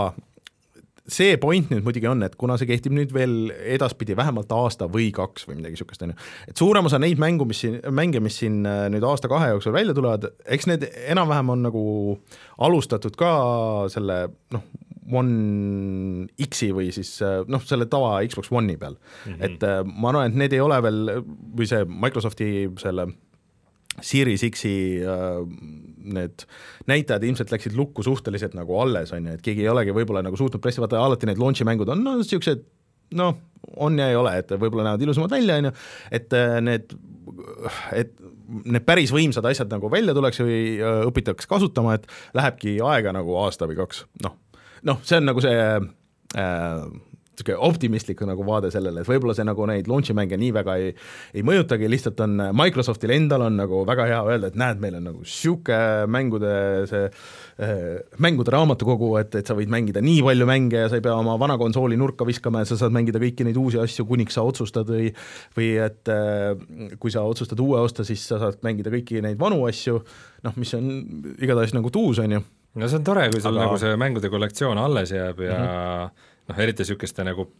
see 1.08 1.36
point 1.40 1.70
nüüd 1.72 1.86
muidugi 1.86 2.08
on, 2.10 2.22
et 2.26 2.34
kuna 2.40 2.58
see 2.60 2.68
kehtib 2.68 2.94
nüüd 2.96 3.12
veel 3.16 3.52
edaspidi 3.76 4.16
vähemalt 4.18 4.52
aasta 4.54 4.88
või 4.92 5.08
kaks 5.14 5.48
või 5.48 5.58
midagi 5.58 5.78
niisugust, 5.78 6.04
on 6.04 6.12
ju, 6.12 6.18
et 6.52 6.60
suurem 6.60 6.88
osa 6.90 7.00
neid 7.02 7.20
mängu, 7.22 7.46
mis 7.48 7.62
siin, 7.64 7.78
mänge, 7.94 8.20
mis 8.24 8.40
siin 8.42 8.60
äh, 8.68 8.86
nüüd 8.92 9.06
aasta-kahe 9.08 9.52
jooksul 9.54 9.76
välja 9.76 9.96
tulevad, 9.96 10.28
eks 10.46 10.68
need 10.70 10.84
enam-vähem 11.08 11.54
on 11.54 11.64
nagu 11.68 11.84
alustatud 12.68 13.16
ka 13.18 13.32
selle 13.92 14.26
noh, 14.54 14.68
One 15.08 16.26
X-i 16.44 16.68
või 16.76 16.90
siis 16.92 17.14
äh, 17.24 17.40
noh, 17.48 17.62
selle 17.64 17.86
tava 17.88 18.18
Xbox 18.28 18.52
One'i 18.52 18.76
peal 18.76 18.98
mm, 18.98 19.32
-hmm. 19.32 19.44
et 19.46 19.64
äh, 19.64 19.80
ma 19.88 20.12
arvan, 20.12 20.28
et 20.28 20.36
need 20.36 20.52
ei 20.52 20.60
ole 20.60 20.76
veel 20.84 21.00
või 21.24 21.68
see 21.70 21.88
Microsofti 21.88 22.50
selle 22.82 23.08
Series 24.04 24.44
X-i 24.48 24.74
äh, 25.02 25.42
need 26.08 26.44
näitajad 26.88 27.24
ilmselt 27.28 27.52
läksid 27.52 27.76
lukku 27.76 28.04
suhteliselt 28.06 28.56
nagu 28.56 28.78
alles, 28.80 29.12
on 29.16 29.26
ju, 29.28 29.36
et 29.38 29.44
keegi 29.44 29.66
ei 29.66 29.72
olegi 29.72 29.94
võib-olla 29.96 30.22
nagu 30.24 30.38
suutnud 30.40 30.62
pressi, 30.64 30.82
vaata 30.82 31.00
alati 31.02 31.28
need 31.28 31.40
launch'i 31.40 31.66
mängud 31.68 31.90
on 31.92 32.04
no 32.04 32.16
niisugused 32.20 32.64
noh, 33.16 33.36
on 33.76 33.98
ja 33.98 34.08
ei 34.10 34.16
ole, 34.18 34.34
et 34.40 34.50
võib-olla 34.54 34.88
näevad 34.88 35.04
ilusamad 35.04 35.32
välja, 35.32 35.58
on 35.60 35.70
ju, 35.70 35.74
et 36.18 36.34
äh, 36.36 36.56
need, 36.64 36.94
et 37.96 38.12
need 38.64 38.84
päris 38.86 39.12
võimsad 39.14 39.46
asjad 39.48 39.70
nagu 39.72 39.90
välja 39.92 40.14
tuleks 40.16 40.42
või 40.44 40.60
äh, 40.76 41.02
õpitakse 41.08 41.48
kasutama, 41.50 41.98
et 41.98 42.08
lähebki 42.36 42.78
aega 42.84 43.14
nagu 43.16 43.36
aasta 43.42 43.68
või 43.70 43.78
kaks, 43.80 44.04
noh, 44.24 44.36
noh, 44.88 45.00
see 45.06 45.20
on 45.20 45.28
nagu 45.30 45.44
see 45.44 45.58
äh, 45.58 46.82
niisugune 47.38 47.58
optimistlik 47.68 48.20
nagu 48.26 48.44
vaade 48.46 48.70
sellele, 48.74 49.02
et 49.02 49.08
võib-olla 49.08 49.34
see 49.36 49.46
nagu 49.46 49.66
neid 49.70 49.88
launch'i 49.90 50.14
mänge 50.16 50.38
nii 50.40 50.52
väga 50.56 50.76
ei, 50.82 50.92
ei 51.34 51.44
mõjutagi, 51.46 51.88
lihtsalt 51.90 52.20
on 52.24 52.42
Microsoftil 52.56 53.14
endal 53.14 53.46
on 53.46 53.58
nagu 53.62 53.84
väga 53.88 54.08
hea 54.10 54.20
öelda, 54.26 54.50
et 54.50 54.58
näed, 54.58 54.80
meil 54.82 54.98
on 54.98 55.06
nagu 55.10 55.22
niisugune 55.24 56.08
mängude 56.10 56.52
see 56.90 57.04
äh, 57.08 58.18
mängude 58.18 58.54
raamatukogu, 58.54 59.12
et, 59.22 59.38
et 59.40 59.48
sa 59.48 59.56
võid 59.58 59.70
mängida 59.72 60.02
nii 60.04 60.22
palju 60.26 60.48
mänge 60.48 60.84
ja 60.84 60.90
sa 60.90 60.98
ei 60.98 61.04
pea 61.04 61.16
oma 61.18 61.38
vana 61.40 61.58
konsooli 61.60 61.98
nurka 62.00 62.26
viskama 62.28 62.64
ja 62.64 62.70
sa 62.70 62.80
saad 62.80 62.94
mängida 62.94 63.22
kõiki 63.22 63.46
neid 63.46 63.58
uusi 63.60 63.80
asju, 63.82 64.06
kuniks 64.08 64.38
sa 64.38 64.46
otsustad 64.46 64.88
või 64.90 65.12
või 65.56 65.72
et 65.82 66.12
äh, 66.12 66.96
kui 66.98 67.14
sa 67.14 67.24
otsustad 67.28 67.60
uue 67.62 67.80
osta, 67.80 68.06
siis 68.06 68.24
sa 68.28 68.40
saad 68.42 68.62
mängida 68.66 68.92
kõiki 68.94 69.22
neid 69.24 69.38
vanu 69.40 69.64
asju, 69.68 70.00
noh, 70.46 70.56
mis 70.60 70.74
on 70.78 70.88
igatahes 71.38 71.74
nagu 71.76 71.92
tuus, 71.94 72.20
on 72.22 72.38
ju. 72.38 72.46
No 72.78 72.86
see 72.86 72.98
on 73.00 73.04
tore, 73.06 73.24
kui 73.32 73.40
sul 73.42 73.56
Aga... 73.56 73.66
nagu 73.66 73.78
see 73.80 73.94
mängude 73.98 74.30
kollektsioon 74.30 74.78
alles 74.78 75.14
jääb 75.14 75.40
ja 75.46 75.54
mm 75.56 75.70
-hmm 75.70 76.27
noh, 76.48 76.58
eriti 76.58 76.84
niisuguste 76.84 77.26
nagu 77.26 77.50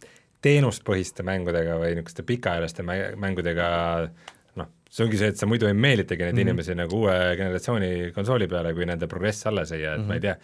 teenustpõhiste 0.41 1.25
mängudega 1.27 1.77
või 1.81 1.93
niisuguste 1.97 2.25
pikaajaliste 2.27 2.85
mängudega 2.85 3.69
noh, 4.59 4.71
see 4.89 5.05
ongi 5.05 5.19
see, 5.19 5.33
et 5.33 5.41
sa 5.41 5.49
muidu 5.49 5.67
ei 5.69 5.75
meelitagi 5.75 6.23
neid 6.23 6.33
mm 6.33 6.37
-hmm. 6.37 6.47
inimesi 6.47 6.75
nagu 6.79 7.03
uue 7.03 7.17
generatsiooni 7.37 8.11
konsooli 8.15 8.47
peale, 8.47 8.73
kui 8.73 8.87
nende 8.89 9.07
progress 9.07 9.47
alles 9.47 9.71
ei 9.71 9.81
jää, 9.81 9.93
et 9.93 9.99
mm 9.99 10.03
-hmm. 10.03 10.07
ma 10.07 10.13
ei 10.13 10.19
mhm. 10.19 10.21
tea, 10.21 10.37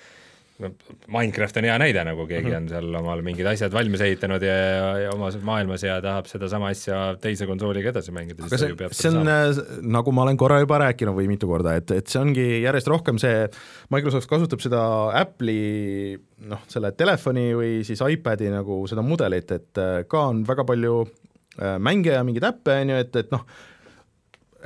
Minecraft 0.56 1.58
on 1.60 1.66
hea 1.68 1.74
näide, 1.82 2.00
nagu 2.08 2.24
keegi 2.30 2.48
mm 2.48 2.54
-hmm. 2.54 2.62
on 2.64 2.70
seal 2.72 2.96
omal 3.02 3.22
mingid 3.26 3.48
asjad 3.52 3.74
valmis 3.76 4.02
ehitanud 4.06 4.44
ja, 4.44 4.54
ja, 4.56 4.86
ja 5.04 5.10
omas 5.12 5.36
maailmas 5.44 5.84
ja 5.84 5.98
tahab 6.02 6.30
sedasama 6.32 6.70
asja 6.72 7.00
teise 7.20 7.48
konsooliga 7.50 7.92
edasi 7.92 8.14
mängida, 8.16 8.48
siis 8.48 8.62
see, 8.64 8.90
see 8.92 9.12
on, 9.12 9.28
äh, 9.28 9.60
nagu 9.84 10.14
ma 10.16 10.24
olen 10.24 10.40
korra 10.40 10.62
juba 10.64 10.80
rääkinud 10.86 11.18
või 11.18 11.28
mitu 11.28 11.50
korda, 11.52 11.76
et, 11.76 11.92
et 11.92 12.08
see 12.08 12.22
ongi 12.22 12.48
järjest 12.64 12.88
rohkem 12.88 13.20
see, 13.20 13.50
Microsoft 13.92 14.32
kasutab 14.32 14.64
seda 14.64 14.82
Apple'i 15.20 16.16
noh, 16.48 16.64
selle 16.72 16.94
telefoni 16.96 17.50
või 17.58 17.76
siis 17.84 18.00
iPadi 18.00 18.48
nagu 18.54 18.86
seda 18.88 19.04
mudelit, 19.04 19.52
et 19.52 19.84
äh, 19.84 20.04
ka 20.08 20.28
on 20.32 20.46
väga 20.48 20.64
palju 20.72 21.02
äh, 21.04 21.76
mänge 21.84 22.16
ja 22.16 22.24
mingeid 22.24 22.48
äppe, 22.54 22.80
on 22.80 22.96
ju, 22.96 23.04
et, 23.04 23.24
et 23.26 23.36
noh, 23.36 23.44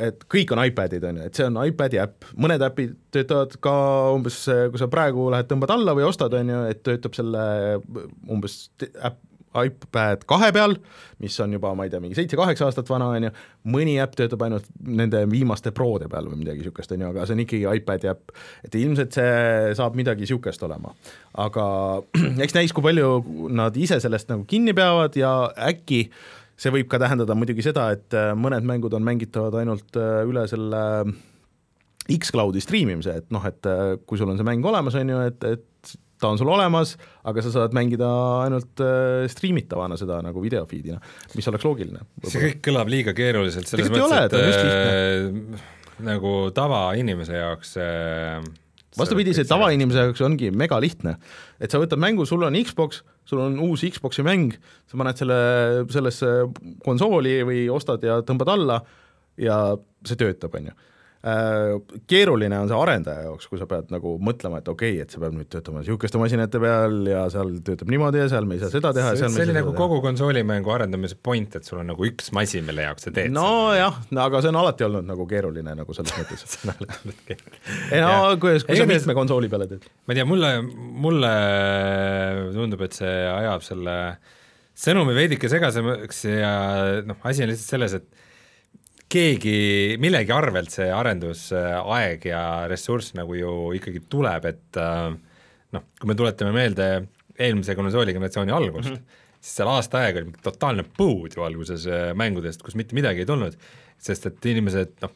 et 0.08 0.26
kõik 0.32 0.54
on 0.56 0.62
iPadid, 0.64 1.06
on 1.10 1.22
ju, 1.22 1.30
et 1.30 1.40
see 1.40 1.48
on 1.48 1.62
iPadi 1.64 2.02
äpp, 2.02 2.30
mõned 2.40 2.64
äpid 2.66 2.96
töötavad 3.16 3.56
ka 3.64 3.74
umbes, 4.16 4.44
kui 4.46 4.82
sa 4.82 4.90
praegu 4.92 5.30
lähed, 5.34 5.50
tõmbad 5.50 5.74
alla 5.76 5.96
või 5.98 6.08
ostad, 6.10 6.36
on 6.38 6.54
ju, 6.54 6.62
et 6.72 6.84
töötab 6.86 7.18
selle 7.18 7.42
umbes 8.30 8.62
äpp, 8.80 9.26
iPad 9.50 10.24
kahe 10.30 10.52
peal, 10.54 10.76
mis 11.24 11.34
on 11.42 11.54
juba, 11.56 11.72
ma 11.74 11.88
ei 11.88 11.90
tea, 11.90 12.02
mingi 12.04 12.18
seitse-kaheksa 12.18 12.68
aastat 12.68 12.90
vana, 12.92 13.08
on 13.18 13.26
ju, 13.26 13.32
mõni 13.74 13.96
äpp 14.02 14.14
töötab 14.20 14.44
ainult 14.46 14.68
nende 14.86 15.24
viimaste 15.32 15.74
Prode 15.76 16.06
peal 16.12 16.30
või 16.30 16.44
midagi 16.44 16.62
niisugust, 16.62 16.94
on 16.94 17.02
ju, 17.02 17.10
aga 17.10 17.26
see 17.26 17.38
on 17.38 17.44
ikkagi 17.46 17.80
iPadi 17.82 18.12
äpp, 18.12 18.36
et 18.68 18.78
ilmselt 18.78 19.18
see 19.18 19.74
saab 19.80 19.98
midagi 19.98 20.26
niisugust 20.26 20.66
olema. 20.68 20.94
aga 21.42 21.66
eks 22.46 22.58
näis, 22.58 22.76
kui 22.76 22.86
palju 22.86 23.50
nad 23.58 23.78
ise 23.78 23.98
sellest 24.04 24.30
nagu 24.30 24.46
kinni 24.50 24.76
peavad 24.78 25.18
ja 25.18 25.34
äkki 25.72 26.06
äh, 26.06 26.39
see 26.60 26.74
võib 26.76 26.90
ka 26.92 27.00
tähendada 27.02 27.38
muidugi 27.38 27.64
seda, 27.66 27.90
et 27.96 28.16
äh, 28.18 28.34
mõned 28.36 28.68
mängud 28.68 28.96
on 28.98 29.06
mängitavad 29.06 29.56
ainult 29.62 30.00
äh, 30.00 30.22
üle 30.28 30.44
selle 30.52 30.84
äh, 31.00 31.14
X-Cloudi 32.20 32.62
striimimise, 32.64 33.20
et 33.22 33.34
noh, 33.34 33.44
et 33.46 33.68
kui 34.10 34.18
sul 34.18 34.32
on 34.32 34.40
see 34.40 34.48
mäng 34.48 34.66
olemas, 34.66 34.96
on 34.98 35.12
ju, 35.14 35.20
et, 35.30 35.44
et 35.46 35.98
ta 36.20 36.30
on 36.30 36.40
sul 36.40 36.52
olemas, 36.52 36.94
aga 37.28 37.44
sa 37.44 37.52
saad 37.54 37.76
mängida 37.76 38.08
ainult 38.44 38.82
äh, 38.84 39.26
striimitavana 39.32 39.98
seda 40.00 40.20
nagu 40.24 40.42
videofeed'ina, 40.44 41.00
mis 41.36 41.52
oleks 41.52 41.68
loogiline. 41.68 42.04
see 42.26 42.44
kõik 42.44 42.64
kõlab 42.68 42.92
liiga 42.92 43.16
keeruliselt, 43.18 43.70
selles 43.72 43.92
mõttes, 43.94 44.28
et 44.28 44.36
äh, 44.36 45.62
nagu 46.10 46.34
tavainimese 46.56 47.40
jaoks 47.40 47.78
äh, 47.80 48.44
vastupidi, 49.00 49.36
see 49.38 49.48
tavainimese 49.48 50.10
jaoks 50.10 50.26
ongi 50.28 50.52
megalihtne, 50.52 51.16
et 51.60 51.72
sa 51.72 51.82
võtad 51.82 52.02
mängu, 52.02 52.28
sul 52.28 52.44
on 52.48 52.60
Xbox, 52.60 53.04
sul 53.30 53.44
on 53.44 53.60
uus 53.70 53.86
Xbox'i 53.86 54.26
mäng, 54.26 54.56
sa 54.90 55.00
paned 55.00 55.20
selle 55.20 55.40
sellesse 55.94 56.32
konsooli 56.86 57.40
või 57.48 57.66
ostad 57.74 58.04
ja 58.06 58.20
tõmbad 58.26 58.54
alla 58.56 58.80
ja 59.40 59.60
see 60.06 60.20
töötab, 60.20 60.56
on 60.58 60.72
ju 60.72 60.78
keeruline 61.20 62.56
on 62.56 62.70
see 62.70 62.78
arendaja 62.80 63.26
jaoks, 63.26 63.50
kui 63.52 63.60
sa 63.60 63.66
pead 63.68 63.90
nagu 63.92 64.14
mõtlema, 64.24 64.62
et 64.62 64.70
okei 64.72 64.94
okay,, 64.94 65.04
et 65.04 65.12
see 65.12 65.20
peab 65.20 65.34
nüüd 65.36 65.50
töötama 65.52 65.82
niisuguste 65.82 66.22
masinate 66.22 66.62
peal 66.64 66.96
ja 67.12 67.26
seal 67.34 67.52
töötab 67.66 67.92
niimoodi 67.92 68.22
ja 68.22 68.30
seal 68.32 68.48
me 68.48 68.56
ei 68.56 68.62
saa 68.62 68.72
seda 68.72 68.94
teha 68.96 69.10
ja 69.12 69.18
seal 69.20 69.34
see 69.36 69.44
oli 69.50 69.56
nagu 69.58 69.74
kogu 69.76 69.98
konsolimängu 70.06 70.72
arendamise 70.72 71.18
point, 71.20 71.58
et 71.60 71.68
sul 71.68 71.82
on 71.82 71.92
nagu 71.92 72.08
üks 72.08 72.32
masin, 72.36 72.64
mille 72.70 72.88
jaoks 72.88 73.10
sa 73.10 73.14
teed 73.18 73.36
nojah, 73.36 74.00
no 74.16 74.24
aga 74.24 74.40
see 74.46 74.54
on 74.54 74.62
alati 74.62 74.88
olnud 74.88 75.10
nagu 75.10 75.28
keeruline 75.28 75.76
nagu 75.82 75.98
selles 75.98 76.16
mõttes 76.22 76.46
see 76.54 76.64
on 76.64 76.74
alati 76.78 77.02
olnud 77.02 77.20
keeruline. 77.28 77.62
ei 77.90 78.06
no 78.06 78.14
kui, 78.40 78.56
kui 78.70 78.80
sa 78.80 78.88
mitme 78.94 79.18
konsooli 79.20 79.52
peale 79.52 79.68
teed. 79.74 79.92
ma 80.08 80.16
ei 80.16 80.22
tea, 80.22 80.28
mulle, 80.30 80.54
mulle 81.04 81.34
tundub, 82.56 82.88
et 82.88 82.96
see 82.96 83.18
ajab 83.34 83.68
selle 83.68 83.98
sõnumi 84.80 85.20
veidike 85.20 85.52
segasemaks 85.52 86.24
ja 86.32 86.56
noh, 87.04 87.20
asi 87.28 87.44
on 87.44 87.52
lihtsalt 87.52 87.76
selles, 87.76 88.00
et 88.00 88.19
keegi, 89.10 89.98
millegi 90.02 90.34
arvelt 90.34 90.74
see 90.74 90.90
arendusaeg 90.94 92.28
ja 92.30 92.44
ressurss 92.70 93.16
nagu 93.18 93.38
ju 93.38 93.54
ikkagi 93.78 94.04
tuleb, 94.12 94.50
et 94.52 94.82
äh, 94.82 95.08
noh, 95.76 95.88
kui 96.00 96.12
me 96.12 96.18
tuletame 96.18 96.54
meelde 96.56 96.90
eelmise 97.40 97.76
konsooli 97.78 98.14
generatsiooni 98.16 98.54
algust 98.54 98.92
mm, 98.92 99.00
-hmm. 99.00 99.24
siis 99.40 99.56
seal 99.62 99.72
aasta 99.72 100.04
aega 100.04 100.22
oli 100.24 100.44
totaalne 100.44 100.86
põud 100.98 101.38
ju 101.38 101.46
alguses 101.46 101.88
äh, 101.88 102.12
mängudest, 102.14 102.64
kus 102.66 102.76
mitte 102.76 102.98
midagi 102.98 103.26
ei 103.26 103.30
tulnud, 103.30 103.58
sest 103.98 104.30
et 104.30 104.46
inimesed 104.46 105.00
noh, 105.02 105.16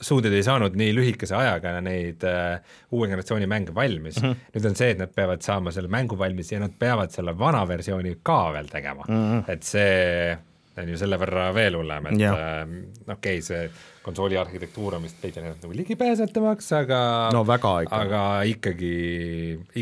suudid 0.00 0.32
ei 0.32 0.44
saanud 0.44 0.76
nii 0.78 0.94
lühikese 0.96 1.34
ajaga 1.36 1.74
neid 1.84 2.22
uh, 2.24 2.56
uue 2.96 3.08
generatsiooni 3.10 3.46
mänge 3.50 3.74
valmis 3.74 4.22
mm. 4.22 4.28
-hmm. 4.28 4.52
nüüd 4.54 4.68
on 4.70 4.76
see, 4.76 4.90
et 4.94 4.98
nad 5.02 5.12
peavad 5.12 5.42
saama 5.44 5.72
selle 5.72 5.88
mängu 5.92 6.18
valmis 6.18 6.52
ja 6.52 6.60
nad 6.60 6.72
peavad 6.78 7.10
selle 7.12 7.34
vana 7.38 7.66
versiooni 7.68 8.18
ka 8.22 8.52
veel 8.52 8.70
tegema 8.72 9.04
mm, 9.08 9.14
-hmm. 9.14 9.50
et 9.52 9.62
see 9.62 10.38
on 10.82 10.90
ju 10.92 10.98
selle 11.00 11.18
võrra 11.20 11.50
veel 11.56 11.78
hullem, 11.78 12.10
et 12.10 12.24
äh, 12.28 12.58
okei 13.06 13.14
okay,, 13.14 13.44
see 13.44 13.62
konsooli 14.06 14.38
arhitektuur 14.40 14.98
on 14.98 15.06
vist 15.06 15.22
veidi 15.22 15.44
nagu 15.44 15.72
ligipääsetavaks, 15.74 16.72
aga 16.80 16.98
no 17.34 17.42
väga 17.48 17.78
ikka. 17.86 18.02
aga 18.06 18.24
ikkagi, 18.50 18.96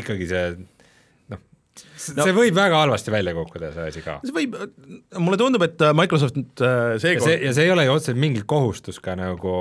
ikkagi 0.01 0.29
see 0.31 0.45
noh, 1.33 1.41
see 1.99 2.19
no, 2.19 2.29
võib 2.37 2.57
väga 2.57 2.83
halvasti 2.85 3.13
välja 3.13 3.35
kukkuda, 3.37 3.73
see 3.75 3.89
asi 3.93 4.05
ka. 4.05 4.19
see 4.25 4.35
võib, 4.35 4.55
mulle 5.19 5.41
tundub, 5.41 5.65
et 5.67 5.83
Microsoft 5.97 6.39
äh, 6.39 6.95
seekord 7.01 7.27
ja 7.27 7.33
see, 7.33 7.41
ja 7.49 7.57
see 7.57 7.67
ei 7.67 7.75
ole 7.75 7.87
ju 7.87 7.97
otseselt 7.97 8.21
mingi 8.21 8.45
kohustus 8.47 9.01
ka 9.03 9.17
nagu 9.19 9.57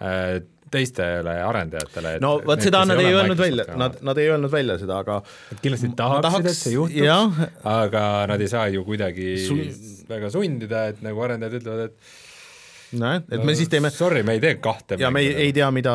äh, 0.00 0.38
teistele 0.70 1.34
arendajatele. 1.44 2.14
no 2.22 2.34
vot 2.46 2.62
seda 2.62 2.84
nad 2.88 3.00
ei 3.02 3.12
öelnud 3.14 3.40
välja, 3.40 3.66
nad, 3.78 3.98
nad 4.04 4.20
ei 4.20 4.30
öelnud 4.32 4.52
välja 4.52 4.78
seda, 4.80 5.02
aga 5.04 5.20
nad 5.24 5.60
kindlasti 5.64 5.92
tahaksid 5.98 6.28
tahaks..., 6.28 6.48
et 6.52 6.62
see 6.62 6.74
juhtuks, 6.76 7.60
aga 7.72 8.06
nad 8.30 8.44
ei 8.44 8.50
saa 8.52 8.66
ju 8.72 8.86
kuidagi 8.86 9.36
Sun... 9.46 9.62
väga 10.08 10.32
sundida, 10.34 10.88
et 10.92 11.04
nagu 11.04 11.22
arendajad 11.26 11.60
ütlevad, 11.60 11.92
et 11.92 12.98
nojah, 12.98 13.22
et 13.28 13.38
no, 13.40 13.46
me 13.48 13.54
siis 13.58 13.70
teeme 13.72 13.92
sorry, 13.94 14.24
me 14.26 14.38
ei 14.38 14.42
tee 14.44 14.58
kahte 14.64 14.98
ja 15.00 15.12
me 15.14 15.24
ei, 15.24 15.32
ei 15.48 15.54
tea, 15.56 15.70
mida 15.74 15.94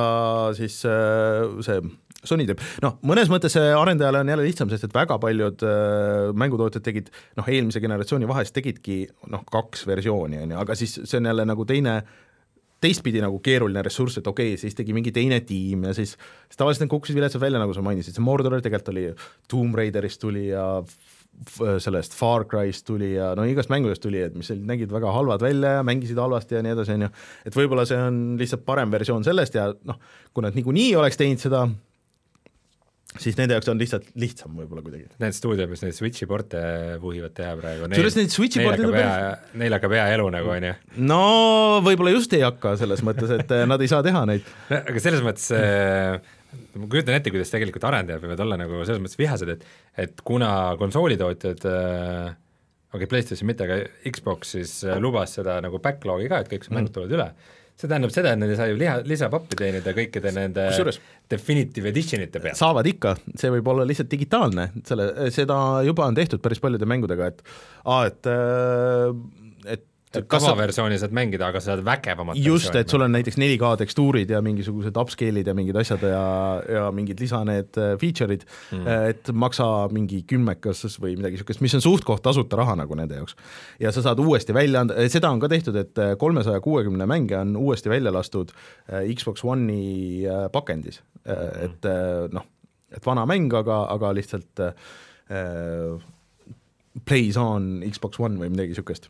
siis 0.58 0.82
äh, 0.89 1.46
see 1.65 1.84
Sony 2.24 2.46
teeb, 2.48 2.62
noh, 2.80 2.94
mõnes 3.03 3.27
mõttes 3.27 3.51
see 3.51 3.72
arendajale 3.75 4.22
on 4.24 4.30
jälle 4.32 4.46
lihtsam, 4.46 4.70
sest 4.72 4.86
et 4.88 4.94
väga 4.96 5.18
paljud 5.20 5.65
äh, 5.68 6.30
mängutootjad 6.39 6.86
tegid 6.86 7.10
noh, 7.36 7.50
eelmise 7.51 7.82
generatsiooni 7.84 8.30
vahest 8.30 8.56
tegidki 8.56 9.01
noh, 9.34 9.44
kaks 9.51 9.84
versiooni, 9.89 10.39
on 10.46 10.53
ju, 10.56 10.62
aga 10.62 10.77
siis 10.80 11.01
see 11.01 11.20
on 11.20 11.27
jälle 11.27 11.44
nagu 11.50 11.65
teine 11.68 11.98
äh, 11.98 12.13
teistpidi 12.83 13.23
nagu 13.23 13.39
keeruline 13.43 13.83
ressurss, 13.85 14.19
et 14.19 14.27
okei 14.29 14.53
okay,, 14.53 14.61
siis 14.61 14.77
tegi 14.77 14.95
mingi 14.95 15.13
teine 15.15 15.39
tiim 15.47 15.87
ja 15.87 15.95
siis, 15.97 16.15
siis 16.47 16.59
tavaliselt 16.59 16.85
need 16.85 16.93
kukkusid 16.93 17.17
viletsalt 17.17 17.43
välja, 17.43 17.61
nagu 17.61 17.75
sa 17.75 17.85
mainisid, 17.85 18.15
see 18.15 18.25
Mordor 18.25 18.59
tegelikult 18.59 18.93
oli, 18.93 19.09
Tomb 19.51 19.79
Raiderist 19.79 20.21
tuli 20.23 20.49
ja 20.51 20.67
sellest 21.81 22.13
Far 22.13 22.45
Cry'st 22.45 22.85
tuli 22.87 23.13
ja 23.15 23.31
no 23.35 23.45
igast 23.49 23.71
mängudest 23.73 24.03
tuli, 24.03 24.21
et 24.21 24.35
mis 24.37 24.51
nägid 24.53 24.91
väga 24.93 25.11
halvad 25.11 25.41
välja 25.41 25.79
ja 25.79 25.85
mängisid 25.85 26.19
halvasti 26.21 26.59
ja 26.59 26.61
nii 26.63 26.75
edasi, 26.75 26.93
on 26.97 27.07
ju, 27.07 27.09
et 27.49 27.57
võib-olla 27.57 27.87
see 27.89 27.97
on 27.99 28.19
lihtsalt 28.39 28.65
parem 28.67 28.93
versioon 28.93 29.25
sellest 29.25 29.57
ja 29.57 29.71
noh, 29.89 29.97
kui 30.33 30.45
nad 30.45 30.55
niikuinii 30.57 30.93
oleks 30.99 31.19
teinud 31.19 31.41
seda, 31.41 31.65
siis 33.22 33.38
nende 33.38 33.58
jaoks 33.58 33.70
on 33.72 33.82
lihtsalt 33.82 34.05
lihtsam 34.20 34.53
võib-olla 34.58 34.84
kuidagi. 34.86 35.08
Need 35.22 35.38
stuudiod, 35.38 35.72
mis 35.72 35.84
neid 35.86 35.98
Switch'i 35.98 36.27
porte 36.29 36.62
vuhivad 37.01 37.36
teha 37.38 37.55
praegu, 37.60 37.89
neil, 37.91 38.10
neil 38.17 38.70
hakkab 38.74 38.98
hea, 38.98 39.34
neil 39.62 39.77
hakkab 39.77 39.98
hea 39.98 40.05
elu 40.15 40.29
nagu, 40.38 40.53
on 40.53 40.70
ju. 40.70 40.75
no 41.10 41.24
võib-olla 41.86 42.15
just 42.15 42.34
ei 42.38 42.46
hakka 42.46 42.75
selles 42.82 43.03
mõttes, 43.05 43.34
et 43.38 43.58
eh, 43.58 43.65
nad 43.70 43.82
ei 43.84 43.91
saa 43.91 44.05
teha 44.05 44.24
neid 44.29 44.48
no,. 44.48 44.79
aga 44.79 45.03
selles 45.03 45.25
mõttes 45.25 45.50
äh, 45.58 46.17
ma 46.77 46.89
kujutan 46.89 47.17
ette, 47.17 47.34
kuidas 47.34 47.53
tegelikult 47.53 47.86
arendajad 47.89 48.24
võivad 48.24 48.46
olla 48.46 48.60
nagu 48.63 48.82
selles 48.84 49.03
mõttes 49.03 49.20
vihased, 49.20 49.53
et 49.55 49.67
et 50.05 50.24
kuna 50.25 50.50
konsoolitootjad 50.82 51.67
äh, 51.70 52.34
okei 52.93 53.01
okay,, 53.01 53.09
PlayStation 53.09 53.50
mitte, 53.50 53.67
aga 53.67 53.81
Xbox 54.13 54.55
siis 54.55 54.77
äh, 54.85 55.01
lubas 55.01 55.35
seda 55.39 55.57
nagu 55.65 55.81
backlog'i 55.83 56.29
ka, 56.31 56.43
et 56.43 56.53
kõik 56.53 56.67
su 56.67 56.73
mängud 56.75 56.91
mm. 56.91 56.95
tulevad 57.00 57.19
üle 57.19 57.62
see 57.73 57.89
tähendab 57.89 58.12
seda, 58.13 58.33
et 58.33 58.41
nad 58.41 58.51
ei 58.53 58.57
saa 58.57 58.67
ju 58.69 58.75
liha, 58.77 59.00
lisapappi 59.09 59.57
teenida 59.57 59.93
kõikide 59.97 60.33
nende 60.35 60.67
Kusjuures, 60.69 61.00
Definitive 61.31 61.89
Editionite 61.89 62.41
pealt. 62.43 62.59
saavad 62.59 62.88
ikka, 62.89 63.15
see 63.39 63.50
võib 63.55 63.71
olla 63.73 63.88
lihtsalt 63.89 64.12
digitaalne, 64.12 64.67
selle, 64.85 65.07
seda 65.33 65.57
juba 65.88 66.05
on 66.05 66.19
tehtud 66.19 66.43
päris 66.43 66.62
paljude 66.63 66.85
mängudega, 66.89 67.31
et 67.33 67.41
aa, 67.89 68.05
et, 68.12 68.29
äh, 68.29 69.73
et 69.73 69.88
et 70.20 70.27
tavaversiooni 70.29 70.98
saad 71.01 71.15
mängida, 71.15 71.48
aga 71.50 71.62
sa 71.62 71.72
saad 71.72 71.84
vägevamat 71.86 72.39
just, 72.39 72.75
et 72.77 72.91
sul 72.91 73.03
on 73.05 73.13
näiteks 73.15 73.38
4K 73.41 73.72
tekstuurid 73.84 74.34
ja 74.34 74.41
mingisugused 74.46 74.98
upscale'id 75.00 75.50
ja 75.50 75.55
mingid 75.58 75.79
asjad 75.82 76.05
ja, 76.08 76.24
ja 76.70 76.86
mingid 76.96 77.22
lisa 77.24 77.43
need 77.48 77.79
äh, 77.82 77.93
feature'id 78.01 78.46
mm., 78.46 78.88
et 79.13 79.34
maksa 79.46 79.67
mingi 79.93 80.24
kümmekas 80.29 80.86
või 81.01 81.17
midagi 81.17 81.39
niisugust, 81.39 81.63
mis 81.65 81.77
on 81.79 81.86
suht-koht 81.86 82.24
tasuta 82.25 82.60
raha 82.60 82.77
nagu 82.84 82.98
nende 83.00 83.20
jaoks. 83.22 83.38
ja 83.82 83.93
sa 83.96 84.05
saad 84.05 84.22
uuesti 84.24 84.55
välja 84.55 84.84
anda, 84.84 84.98
seda 85.12 85.32
on 85.34 85.41
ka 85.43 85.50
tehtud, 85.51 85.77
et 85.79 86.03
kolmesaja 86.22 86.62
kuuekümne 86.63 87.08
mänge 87.10 87.38
on 87.39 87.55
uuesti 87.60 87.91
välja 87.91 88.13
lastud 88.13 88.53
Xbox 88.88 89.46
One'i 89.48 90.27
pakendis, 90.53 91.01
et 91.25 91.89
noh, 92.34 92.46
et 92.93 93.05
vana 93.05 93.25
mäng, 93.29 93.51
aga, 93.58 93.84
aga 93.93 94.13
lihtsalt 94.15 94.62
äh, 94.63 95.98
plays 97.05 97.39
on 97.39 97.75
Xbox 97.89 98.22
One 98.22 98.39
või 98.41 98.53
midagi 98.53 98.75
niisugust 98.75 99.10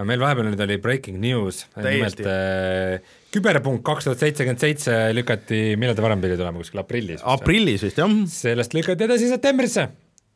meil 0.00 0.22
vahepeal 0.22 0.48
nüüd 0.48 0.62
oli 0.64 0.78
breaking 0.80 1.18
news, 1.20 1.66
nimelt 1.76 2.20
äh, 2.24 3.02
küberpunkt 3.34 3.84
kaks 3.84 4.08
tuhat 4.08 4.22
seitsekümmend 4.24 4.62
seitse 4.62 4.94
lükati, 5.16 5.60
millal 5.80 5.96
ta 5.98 6.04
varem 6.04 6.22
pidi 6.22 6.38
tulema, 6.40 6.62
kuskil 6.62 6.80
aprillis? 6.80 7.24
aprillis 7.34 7.84
vist, 7.84 8.00
jah. 8.00 8.14
sellest 8.32 8.76
lükati 8.76 9.04
edasi 9.08 9.28
septembrisse, 9.32 9.88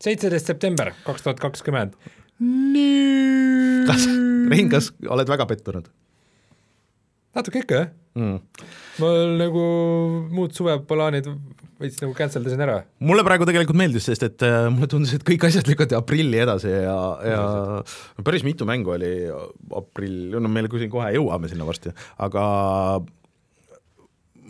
seitseteist 0.05 0.53
september 0.53 0.93
kaks 1.07 1.25
tuhat 1.25 1.41
kakskümmend. 1.41 1.97
kas, 3.89 4.09
Rein, 4.53 4.69
kas 4.73 4.93
oled 5.09 5.33
väga 5.33 5.49
pettunud? 5.49 5.89
Natuke 7.37 7.63
ikka, 7.65 7.85
jah 7.85 7.95
mm.. 8.17 8.39
mul 9.03 9.37
nagu 9.41 9.65
muud 10.33 10.57
suveplaanid 10.57 11.29
veits 11.81 12.01
nagu 12.01 12.15
cancel 12.17 12.45
dasin 12.47 12.63
ära. 12.65 12.79
mulle 13.05 13.25
praegu 13.27 13.49
tegelikult 13.49 13.79
meeldis, 13.79 14.07
sest 14.09 14.25
et 14.27 14.45
äh, 14.47 14.69
mulle 14.73 14.89
tundus, 14.91 15.13
et 15.17 15.27
kõik 15.27 15.47
asjad 15.49 15.69
lükati 15.69 15.99
aprilli 15.99 16.41
edasi 16.43 16.73
ja, 16.73 16.97
ja 17.29 17.41
päris 18.25 18.47
mitu 18.47 18.69
mängu 18.69 18.97
oli 18.97 19.13
aprill, 19.77 20.39
no 20.41 20.53
meil 20.53 20.71
siin 20.73 20.93
kohe 20.93 21.13
jõuame 21.19 21.53
sinna 21.53 21.69
varsti, 21.69 21.93
aga 22.25 22.47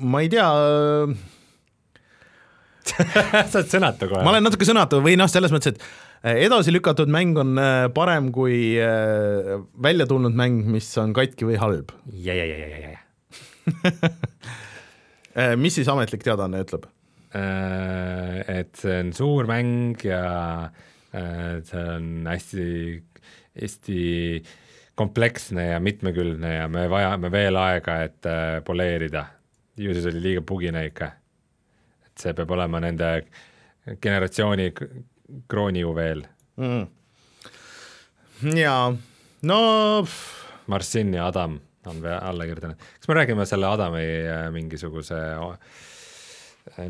ma 0.07 0.23
ei 0.23 0.31
tea 0.33 0.49
sa 3.51 3.59
oled 3.59 3.71
sõnatu 3.71 4.11
kohe. 4.11 4.23
ma 4.23 4.35
olen 4.35 4.47
natuke 4.47 4.69
sõnatu 4.69 5.03
või 5.03 5.19
noh, 5.19 5.31
selles 5.31 5.55
mõttes, 5.55 5.75
et 5.75 5.83
äh, 5.83 6.06
edasi 6.27 6.75
lükatud 6.75 7.11
mäng 7.13 7.39
on 7.39 7.55
äh, 7.61 7.87
parem 7.95 8.33
kui 8.35 8.75
äh, 8.83 9.57
välja 9.83 10.07
tulnud 10.11 10.35
mäng, 10.35 10.65
mis 10.71 10.91
on 10.99 11.15
katki 11.17 11.47
või 11.47 11.61
halb. 11.63 11.95
ja, 12.13 12.35
ja, 12.35 12.45
ja, 12.45 12.59
ja, 12.59 12.69
ja, 12.69 12.91
ja 12.97 13.01
mis 15.63 15.77
siis 15.79 15.89
ametlik 15.93 16.25
teadaanne 16.25 16.63
ütleb? 16.65 16.87
Äh, 17.37 18.61
et 18.61 18.79
see 18.79 19.01
on 19.03 19.11
suur 19.17 19.49
mäng 19.51 19.99
ja 20.05 20.71
äh, 21.15 21.59
see 21.67 21.83
on 21.97 22.29
hästi, 22.29 22.67
hästi 23.61 24.03
kompleksne 24.97 25.67
ja 25.73 25.81
mitmekülgne 25.83 26.55
ja 26.55 26.69
me 26.73 26.87
vajame 26.91 27.31
veel 27.33 27.59
aega, 27.61 27.99
et 28.07 28.29
äh, 28.31 28.61
poleerida. 28.65 29.27
ju 29.77 29.93
siis 29.93 30.07
oli 30.09 30.23
liiga 30.23 30.41
bugine 30.41 30.87
ikka. 30.87 31.11
et 32.07 32.19
see 32.19 32.33
peab 32.33 32.51
olema 32.51 32.81
nende 32.81 33.27
generatsiooni 34.01 34.73
kroonijuveel 35.49 36.25
mm.. 36.57 36.87
jaa, 38.57 38.93
no 39.43 39.61
Marsin 40.67 41.15
ja 41.15 41.27
Adam 41.27 41.61
on 41.87 42.03
alla 42.07 42.45
kirjutanud. 42.45 42.77
kas 42.77 43.09
me 43.09 43.15
räägime 43.15 43.47
selle 43.47 43.67
Adami 43.71 44.07
mingisuguse 44.55 45.23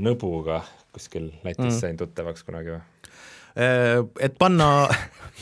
nõbuga 0.00 0.62
kuskil 0.96 1.30
Lätis 1.44 1.74
mm. 1.74 1.80
sain 1.80 1.98
tuttavaks 2.00 2.44
kunagi 2.46 2.72
või? 2.72 2.84
Äh, 3.56 4.02
et 4.20 4.34
panna 4.36 4.88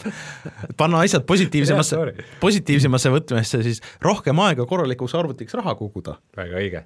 panna 0.80 1.00
asjad 1.02 1.24
positiivsemasse 1.26 1.98
positiivsemasse 2.42 3.10
võtmesse, 3.10 3.58
siis 3.66 3.82
rohkem 4.04 4.38
aega 4.44 4.66
korralikuks 4.70 5.16
arvutiks 5.18 5.56
raha 5.58 5.74
koguda. 5.78 6.14
väga 6.36 6.60
õige 6.60 6.84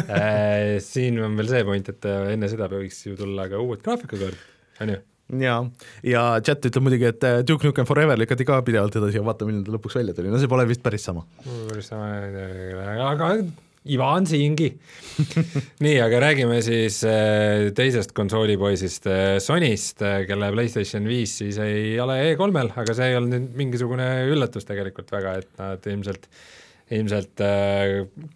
äh, 0.00 0.78
siin 0.84 1.20
on 1.24 1.36
veel 1.40 1.52
see 1.52 1.66
point, 1.68 1.92
et 1.92 2.08
äh, 2.08 2.32
enne 2.34 2.48
seda 2.52 2.70
võiks 2.72 3.02
ju 3.04 3.16
tulla 3.18 3.48
ka 3.52 3.60
uued 3.60 3.84
graafikakaardid, 3.84 4.46
on 4.80 4.94
ju? 4.94 5.02
Ja, 5.38 5.56
ja 6.06 6.26
chat 6.44 6.66
ütleb 6.66 6.86
muidugi, 6.86 7.10
et 7.12 7.26
Duke 7.46 7.68
Nukem 7.68 7.88
Forever 7.88 8.18
lükati 8.18 8.46
ka 8.48 8.60
pidevalt 8.66 8.96
edasi 9.00 9.20
ja 9.20 9.24
vaata, 9.26 9.48
millal 9.48 9.64
ta 9.66 9.76
lõpuks 9.76 9.98
välja 10.00 10.16
tuli, 10.16 10.32
no 10.32 10.40
see 10.42 10.50
pole 10.50 10.66
vist 10.70 10.82
päris 10.84 11.06
sama. 11.06 11.26
päris 11.70 11.90
sama, 11.92 12.12
aga 13.06 13.34
Ivan 13.88 14.26
siingi. 14.28 14.68
Nii, 15.84 15.94
aga 16.04 16.18
räägime 16.20 16.58
siis 16.64 16.98
äh, 17.08 17.70
teisest 17.76 18.12
konsoolipoisist, 18.12 19.08
Sonyst, 19.40 20.02
äh, 20.04 20.26
kelle 20.28 20.50
PlayStation 20.52 21.08
viis 21.08 21.38
siis 21.40 21.56
ei 21.64 21.94
ole 22.02 22.18
E3-l, 22.28 22.74
aga 22.82 22.96
see 22.96 23.08
ei 23.08 23.16
olnud 23.16 23.32
nüüd 23.38 23.54
mingisugune 23.62 24.08
üllatus 24.28 24.68
tegelikult 24.68 25.08
väga, 25.14 25.38
et 25.40 25.48
nad 25.56 25.88
ilmselt, 25.88 26.28
ilmselt 26.92 27.40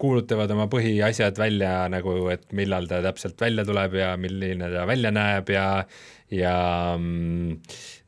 kuulutavad 0.01 0.55
oma 0.55 0.65
põhiasjad 0.71 1.37
välja 1.37 1.75
nagu, 1.93 2.17
et 2.33 2.49
millal 2.57 2.89
ta 2.89 3.03
täpselt 3.05 3.37
välja 3.45 3.67
tuleb 3.69 3.99
ja 4.01 4.15
milline 4.17 4.71
ta 4.73 4.87
välja 4.89 5.13
näeb 5.13 5.53
ja, 5.53 5.67
ja 6.35 6.57
mm, 6.99 7.59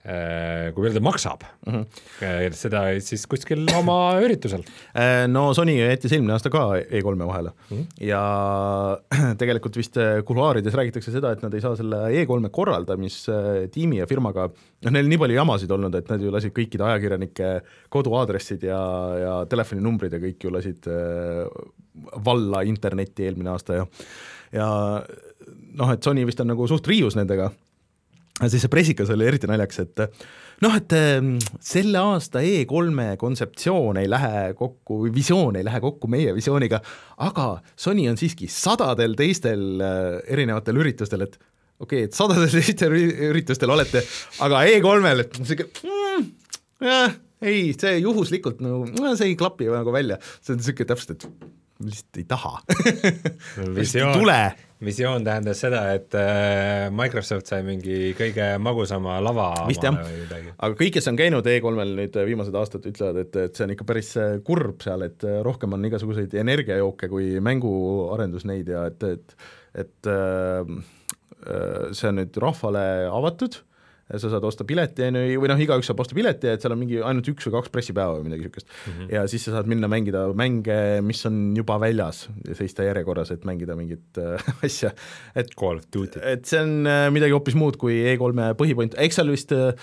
Äh, 0.07 0.69
kui 0.71 0.85
palju 0.85 0.95
ta 0.95 1.01
maksab 1.03 1.41
mm, 1.67 1.81
-hmm. 2.21 2.53
seda 2.55 2.81
siis 3.03 3.25
kuskil 3.27 3.65
oma 3.75 4.15
üritusel. 4.23 4.61
Äh, 4.95 5.25
no 5.27 5.49
Sony 5.53 5.73
jättis 5.75 6.13
eelmine 6.15 6.31
aasta 6.31 6.49
ka 6.49 6.61
E3-e 6.79 7.27
vahele 7.27 7.51
mm 7.51 7.75
-hmm. 7.75 8.05
ja 8.07 8.21
tegelikult 9.41 9.75
vist 9.75 9.99
kuluaarides 10.23 10.73
räägitakse 10.79 11.11
seda, 11.11 11.31
et 11.31 11.43
nad 11.43 11.53
ei 11.53 11.61
saa 11.61 11.75
selle 11.75 11.97
E3-e 12.23 12.49
korraldamistiimi 12.49 13.99
ja 13.99 14.07
firmaga, 14.07 14.47
noh, 14.47 14.91
neil 14.91 15.11
nii 15.11 15.17
palju 15.17 15.35
jamasid 15.35 15.75
olnud, 15.75 15.95
et 15.95 16.09
nad 16.09 16.21
ju 16.21 16.31
lasid 16.31 16.55
kõikide 16.55 16.87
ajakirjanike 16.87 17.51
koduaadressid 17.89 18.63
ja, 18.63 18.81
ja 19.25 19.45
telefoninumbrid 19.45 20.13
ja 20.13 20.23
kõik 20.23 20.43
ju 20.43 20.55
lasid 20.55 20.87
valla 22.23 22.63
internetti 22.63 23.27
eelmine 23.27 23.49
aasta 23.49 23.73
ja 23.73 23.87
ja 24.53 24.67
noh, 25.75 25.91
et 25.91 26.03
Sony 26.03 26.25
vist 26.25 26.39
on 26.39 26.47
nagu 26.47 26.67
suht 26.67 26.87
riius 26.87 27.19
nendega 27.19 27.51
siis 28.45 28.63
see 28.63 28.71
pressikas 28.71 29.09
oli 29.13 29.25
eriti 29.27 29.49
naljakas, 29.49 29.81
et 29.83 30.03
noh, 30.65 30.77
et 30.77 30.93
ehm, 30.97 31.35
selle 31.63 32.01
aasta 32.13 32.43
E3-e 32.45 33.17
kontseptsioon 33.21 33.99
ei 34.01 34.09
lähe 34.11 34.53
kokku, 34.57 35.03
visioon 35.13 35.57
ei 35.59 35.65
lähe 35.65 35.81
kokku 35.83 36.09
meie 36.11 36.35
visiooniga, 36.37 36.81
aga 37.25 37.49
Sony 37.79 38.07
on 38.11 38.19
siiski 38.19 38.49
sadadel 38.51 39.17
teistel 39.17 39.81
äh, 39.81 40.09
erinevatel 40.33 40.81
üritustel, 40.83 41.25
et 41.27 41.37
okei 41.79 42.03
okay,, 42.03 42.09
et 42.09 42.17
sadadel 42.17 42.51
teistel 42.59 42.97
üritustel 43.31 43.73
olete, 43.73 44.05
aga 44.45 44.65
E3-l, 44.69 45.25
et 45.25 45.39
sihuke 45.41 45.69
mm, 45.81 46.27
jah, 46.85 47.17
ei, 47.41 47.71
see 47.77 47.99
juhuslikult 48.03 48.61
nagu 48.65 48.85
no,, 48.89 49.15
see 49.17 49.33
ei 49.33 49.39
klapi 49.39 49.69
nagu 49.73 49.93
välja, 49.93 50.21
see 50.41 50.53
on 50.53 50.61
niisugune 50.61 50.93
täpselt, 50.93 51.17
et 51.17 51.29
lihtsalt 51.83 52.17
ei 52.17 52.25
taha. 52.25 52.59
Ei 53.77 53.85
tule. 54.13 54.37
Visioon 54.83 55.23
tähendas 55.25 55.61
seda, 55.63 55.81
et 55.97 56.13
äh, 56.17 56.87
Microsoft 56.93 57.49
sai 57.49 57.63
mingi 57.65 58.11
kõige 58.17 58.49
magusama 58.61 59.17
lava 59.23 59.49
vist 59.69 59.85
jah, 59.85 59.97
aga 59.97 60.77
kõik, 60.77 60.93
kes 60.97 61.09
on 61.09 61.17
käinud 61.17 61.47
E3-l 61.49 61.95
nüüd 61.97 62.19
viimased 62.29 62.57
aastad, 62.59 62.85
ütlevad, 62.89 63.21
et, 63.23 63.39
et 63.47 63.57
see 63.57 63.65
on 63.65 63.73
ikka 63.73 63.87
päris 63.89 64.11
äh, 64.21 64.35
kurb 64.45 64.85
seal, 64.85 65.07
et 65.07 65.25
äh, 65.25 65.39
rohkem 65.45 65.73
on 65.73 65.87
igasuguseid 65.89 66.35
energiajooke 66.43 67.09
kui 67.11 67.31
mänguarendusneid 67.43 68.69
ja 68.75 68.85
et, 68.91 69.07
et 69.17 69.39
et 69.77 70.07
see 71.93 72.07
on 72.09 72.17
nüüd 72.17 72.37
rahvale 72.41 72.81
avatud 73.13 73.59
sa 74.07 74.29
saad 74.31 74.45
osta 74.47 74.63
pileti, 74.67 75.03
on 75.09 75.17
ju, 75.19 75.39
või 75.43 75.49
noh, 75.51 75.59
igaüks 75.59 75.89
saab 75.89 75.99
osta 75.99 76.15
pileti, 76.15 76.47
et 76.47 76.63
seal 76.63 76.71
on 76.71 76.79
mingi 76.79 77.01
ainult 77.03 77.27
üks 77.27 77.47
või 77.49 77.57
kaks 77.57 77.71
pressipäeva 77.73 78.15
või 78.15 78.29
midagi 78.29 78.45
niisugust 78.45 78.69
mm. 78.69 78.93
-hmm. 78.93 79.09
ja 79.17 79.23
siis 79.27 79.43
sa 79.43 79.55
saad 79.57 79.67
minna 79.67 79.89
mängida 79.91 80.21
mänge, 80.37 80.77
mis 81.03 81.25
on 81.27 81.41
juba 81.57 81.75
väljas 81.83 82.27
ja 82.47 82.55
seista 82.55 82.87
järjekorras, 82.87 83.33
et 83.35 83.43
mängida 83.47 83.75
mingit 83.75 84.21
äh, 84.21 84.47
asja, 84.67 84.93
et 85.35 85.51
Call 85.59 85.81
of 85.81 85.89
Duty. 85.93 86.21
et 86.23 86.47
see 86.47 86.61
on 86.63 86.87
äh, 86.87 87.09
midagi 87.11 87.35
hoopis 87.35 87.57
muud 87.59 87.79
kui 87.81 87.99
E3-e 88.13 88.53
põhipoint, 88.59 88.95
eks 88.95 89.19
seal 89.19 89.33
vist 89.33 89.51
äh, 89.51 89.75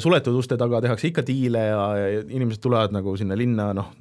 suletud 0.00 0.40
uste 0.40 0.56
taga 0.56 0.80
tehakse 0.80 1.10
ikka 1.10 1.26
diile 1.26 1.68
ja, 1.68 1.84
ja 2.00 2.24
inimesed 2.24 2.64
tulevad 2.64 2.96
nagu 2.96 3.16
sinna 3.20 3.36
linna, 3.36 3.72
noh, 3.76 3.92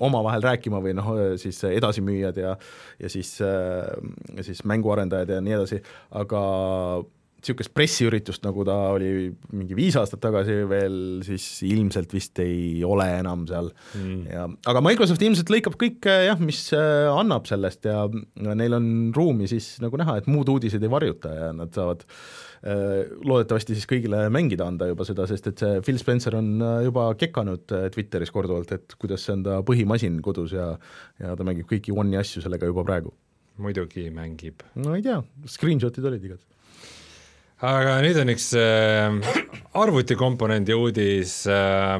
omavahel 0.00 0.40
rääkima 0.44 0.80
või 0.80 0.94
noh, 0.94 1.08
siis 1.42 1.58
edasimüüjad 1.66 2.36
ja 2.38 2.56
ja 3.02 3.08
siis, 3.10 3.32
siis 4.46 4.60
mänguarendajad 4.66 5.32
ja 5.34 5.40
nii 5.42 5.56
edasi, 5.56 5.80
aga 6.14 6.42
niisugust 7.38 7.70
pressiüritust, 7.76 8.42
nagu 8.42 8.64
ta 8.66 8.74
oli 8.96 9.28
mingi 9.54 9.76
viis 9.78 9.96
aastat 9.98 10.20
tagasi 10.24 10.56
veel, 10.68 10.96
siis 11.26 11.44
ilmselt 11.68 12.10
vist 12.14 12.40
ei 12.42 12.82
ole 12.86 13.06
enam 13.20 13.44
seal 13.48 13.70
mm. 13.94 14.24
ja 14.26 14.46
aga 14.72 14.82
Microsoft 14.82 15.22
ilmselt 15.22 15.52
lõikab 15.54 15.78
kõik 15.78 16.08
jah, 16.08 16.40
mis 16.42 16.64
äh, 16.74 17.06
annab 17.12 17.46
sellest 17.50 17.86
ja 17.86 18.08
neil 18.34 18.74
on 18.78 18.90
ruumi 19.14 19.46
siis 19.50 19.76
nagu 19.84 20.00
näha, 20.00 20.18
et 20.18 20.26
muud 20.30 20.50
uudised 20.50 20.82
ei 20.82 20.90
varjuta 20.90 21.30
ja 21.36 21.52
nad 21.54 21.70
saavad 21.78 22.02
äh, 22.08 23.06
loodetavasti 23.22 23.78
siis 23.78 23.86
kõigile 23.90 24.24
mängida 24.34 24.66
anda 24.66 24.90
juba 24.90 25.06
seda, 25.06 25.28
sest 25.30 25.52
et 25.52 25.62
see 25.62 25.78
Phil 25.86 26.02
Spencer 26.02 26.40
on 26.40 26.58
juba 26.88 27.06
kekanud 27.22 27.70
Twitteris 27.94 28.34
korduvalt, 28.34 28.74
et 28.74 28.98
kuidas 28.98 29.28
see 29.28 29.38
on 29.38 29.46
ta 29.46 29.62
põhimasin 29.66 30.18
kodus 30.26 30.58
ja 30.58 30.72
ja 31.22 31.38
ta 31.38 31.46
mängib 31.46 31.70
kõiki 31.70 31.94
One'i 31.94 32.18
asju 32.18 32.42
sellega 32.42 32.66
juba 32.66 32.82
praegu. 32.86 33.14
muidugi 33.62 34.10
mängib. 34.14 34.66
no 34.74 34.98
ei 34.98 35.06
tea, 35.06 35.22
screenshot'id 35.46 36.10
olid 36.10 36.26
igatahes 36.26 36.57
aga 37.64 37.98
nüüd 38.04 38.18
on 38.22 38.30
üks 38.30 38.52
äh, 38.54 39.10
arvutikomponendi 39.78 40.76
uudis 40.78 41.40
äh,. 41.50 41.98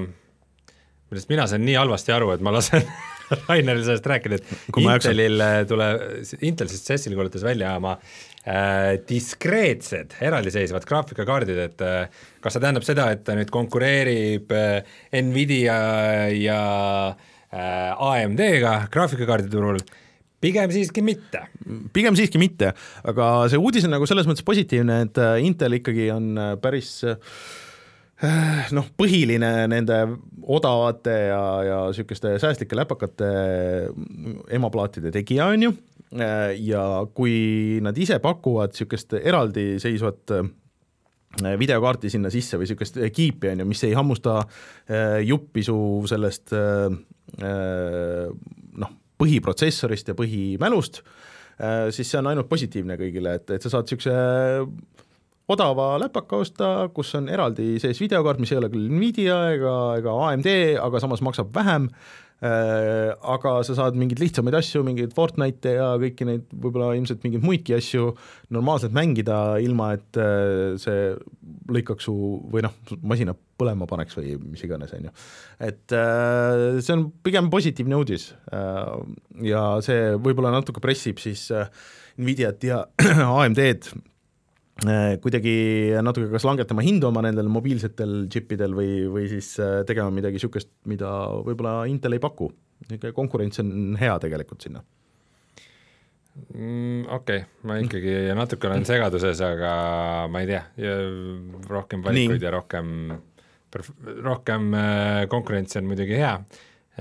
millest 1.10 1.30
mina 1.32 1.46
sain 1.50 1.64
nii 1.66 1.78
halvasti 1.80 2.14
aru, 2.14 2.30
et 2.36 2.44
ma 2.44 2.52
lasen 2.54 2.84
Raineril 3.48 3.82
sellest 3.84 4.06
rääkida, 4.08 4.38
et 4.38 4.76
Intelil 4.80 5.42
tuleb, 5.68 6.04
Intel 6.48 6.70
siis 6.72 6.86
CES-il 6.86 7.16
kuulutas 7.18 7.42
välja 7.44 7.74
oma 7.76 7.98
äh, 7.98 8.94
diskreetsed 9.08 10.16
eraldiseisvad 10.24 10.86
graafikakaardid, 10.88 11.60
et 11.66 11.84
äh, 11.84 12.22
kas 12.40 12.56
see 12.56 12.64
tähendab 12.64 12.86
seda, 12.86 13.10
et 13.12 13.26
ta 13.26 13.36
nüüd 13.36 13.52
konkureerib 13.52 14.54
äh, 14.56 14.96
Nvidia 15.20 15.78
ja 16.38 16.62
äh, 17.10 18.08
AMD-ga 18.08 18.78
graafikakaardi 18.94 19.52
turul 19.52 19.82
pigem 20.40 20.72
siiski 20.72 21.02
mitte. 21.04 21.44
pigem 21.92 22.16
siiski 22.18 22.40
mitte, 22.40 22.72
aga 23.08 23.30
see 23.50 23.60
uudis 23.60 23.86
on 23.88 23.94
nagu 23.96 24.06
selles 24.08 24.28
mõttes 24.28 24.46
positiivne, 24.46 25.00
et 25.08 25.22
äh, 25.22 25.38
Intel 25.44 25.78
ikkagi 25.80 26.10
on 26.14 26.30
äh, 26.38 26.52
päris 26.62 26.92
äh, 27.08 27.18
noh, 28.76 28.86
põhiline 28.98 29.50
nende 29.70 29.98
odavate 30.48 31.16
ja, 31.30 31.42
ja 31.66 31.80
niisuguste 31.90 32.36
säästlike 32.42 32.78
läpakate 32.78 33.28
emaplaatide 34.54 35.12
tegija, 35.14 35.50
on 35.54 35.68
ju, 35.68 35.74
ja 36.64 36.84
kui 37.14 37.78
nad 37.84 37.98
ise 38.00 38.16
pakuvad 38.24 38.72
niisugust 38.72 39.12
eraldiseisvat 39.20 40.32
videokaarti 41.60 42.10
sinna 42.10 42.32
sisse 42.32 42.56
või 42.56 42.64
niisugust 42.64 42.96
kiipi, 43.14 43.52
on 43.52 43.62
ju, 43.62 43.68
mis 43.68 43.84
ei 43.86 43.92
hammusta 43.94 44.40
juppi 45.28 45.62
su 45.68 45.76
sellest 46.08 46.56
põhiprotsessorist 49.18 50.12
ja 50.12 50.16
põhimälust, 50.18 51.02
siis 51.90 52.06
see 52.06 52.20
on 52.20 52.28
ainult 52.30 52.46
positiivne 52.46 52.94
kõigile, 53.00 53.32
et, 53.40 53.50
et 53.56 53.64
sa 53.64 53.72
saad 53.72 53.88
niisuguse 53.88 54.14
odava 55.48 55.96
läpaka 56.02 56.42
osta, 56.42 56.68
kus 56.94 57.14
on 57.18 57.28
eraldi 57.32 57.78
sees 57.82 57.98
videokaart, 58.02 58.40
mis 58.42 58.52
ei 58.52 58.60
ole 58.60 58.70
küll 58.72 58.90
Nvidia 58.92 59.38
ega, 59.54 59.74
ega 59.98 60.14
AMD, 60.28 60.48
aga 60.84 61.00
samas 61.02 61.24
maksab 61.24 61.50
vähem. 61.56 61.88
äh,, 61.88 62.27
aga 62.38 63.52
sa 63.66 63.74
saad 63.74 63.96
mingeid 63.98 64.20
lihtsamaid 64.22 64.54
asju, 64.54 64.84
mingeid 64.86 65.14
Fortnite'e 65.16 65.74
ja 65.74 65.88
kõiki 65.98 66.26
neid 66.28 66.44
võib-olla 66.52 66.92
ilmselt 66.94 67.24
mingeid 67.26 67.42
muidki 67.42 67.74
asju 67.74 68.12
normaalselt 68.54 68.94
mängida, 68.94 69.58
ilma 69.62 69.90
et 69.96 70.20
äh, 70.22 70.76
see 70.78 71.12
lõikaks 71.74 72.06
su 72.06 72.14
või 72.52 72.62
noh, 72.66 72.76
masina 73.02 73.34
põlema 73.58 73.88
paneks 73.90 74.14
või 74.20 74.36
mis 74.44 74.62
iganes, 74.62 74.94
on 74.94 75.08
ju. 75.08 75.14
et 75.66 75.96
äh, 75.98 76.78
see 76.78 76.94
on 76.94 77.08
pigem 77.26 77.50
positiivne 77.50 77.98
uudis 77.98 78.30
äh, 78.54 78.92
ja 79.48 79.64
see 79.84 80.14
võib-olla 80.14 80.54
natuke 80.54 80.84
pressib 80.84 81.18
siis 81.22 81.48
äh, 81.50 81.66
Nvidiat 82.18 82.64
ja 82.66 82.84
AMD-d 83.42 83.94
Äh, 83.94 84.17
kuidagi 84.78 85.54
natuke 86.06 86.28
kas 86.30 86.44
langetama 86.46 86.84
hindu 86.86 87.08
oma 87.08 87.22
nendel 87.26 87.48
mobiilsetel 87.50 88.28
džippidel 88.30 88.76
või, 88.78 88.92
või 89.10 89.26
siis 89.30 89.56
äh, 89.62 89.80
tegema 89.88 90.12
midagi 90.14 90.38
niisugust, 90.38 90.70
mida 90.86 91.10
võib-olla 91.42 91.82
Intel 91.90 92.14
ei 92.14 92.22
paku. 92.22 92.52
niisugune 92.86 93.16
konkurents 93.16 93.58
on 93.58 93.96
hea 93.98 94.14
tegelikult 94.22 94.62
sinna 94.62 94.84
mm,. 96.54 97.08
Okei 97.10 97.42
okay., 97.42 97.48
ma 97.66 97.80
ikkagi 97.82 98.14
natuke 98.38 98.70
olen 98.70 98.86
segaduses, 98.86 99.42
aga 99.42 99.72
ma 100.30 100.44
ei 100.44 100.52
tea, 100.52 100.62
rohkem 101.66 102.06
valikuid 102.06 102.38
Nii. 102.38 102.46
ja 102.46 102.54
rohkem, 102.54 102.94
rohkem 104.22 104.70
äh, 104.78 105.24
konkurentsi 105.32 105.82
on 105.82 105.90
muidugi 105.90 106.22
hea. 106.22 106.36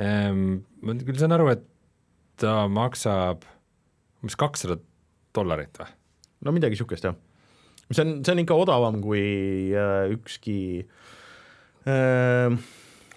Ehm, 0.02 0.64
ma 0.82 0.98
küll 0.98 1.22
saan 1.22 1.38
aru, 1.38 1.52
et 1.54 1.62
ta 2.42 2.66
maksab 2.70 3.46
umbes 4.24 4.38
kakssada 4.38 4.82
dollarit 5.38 5.78
või? 5.78 5.94
no 6.46 6.54
midagi 6.54 6.74
niisugust, 6.74 7.06
jah 7.06 7.18
see 7.92 8.04
on, 8.04 8.24
see 8.24 8.34
on 8.34 8.44
ikka 8.44 8.58
odavam 8.58 9.02
kui 9.04 9.22
äh, 9.76 10.12
ükski 10.14 10.86
äh, 11.88 12.58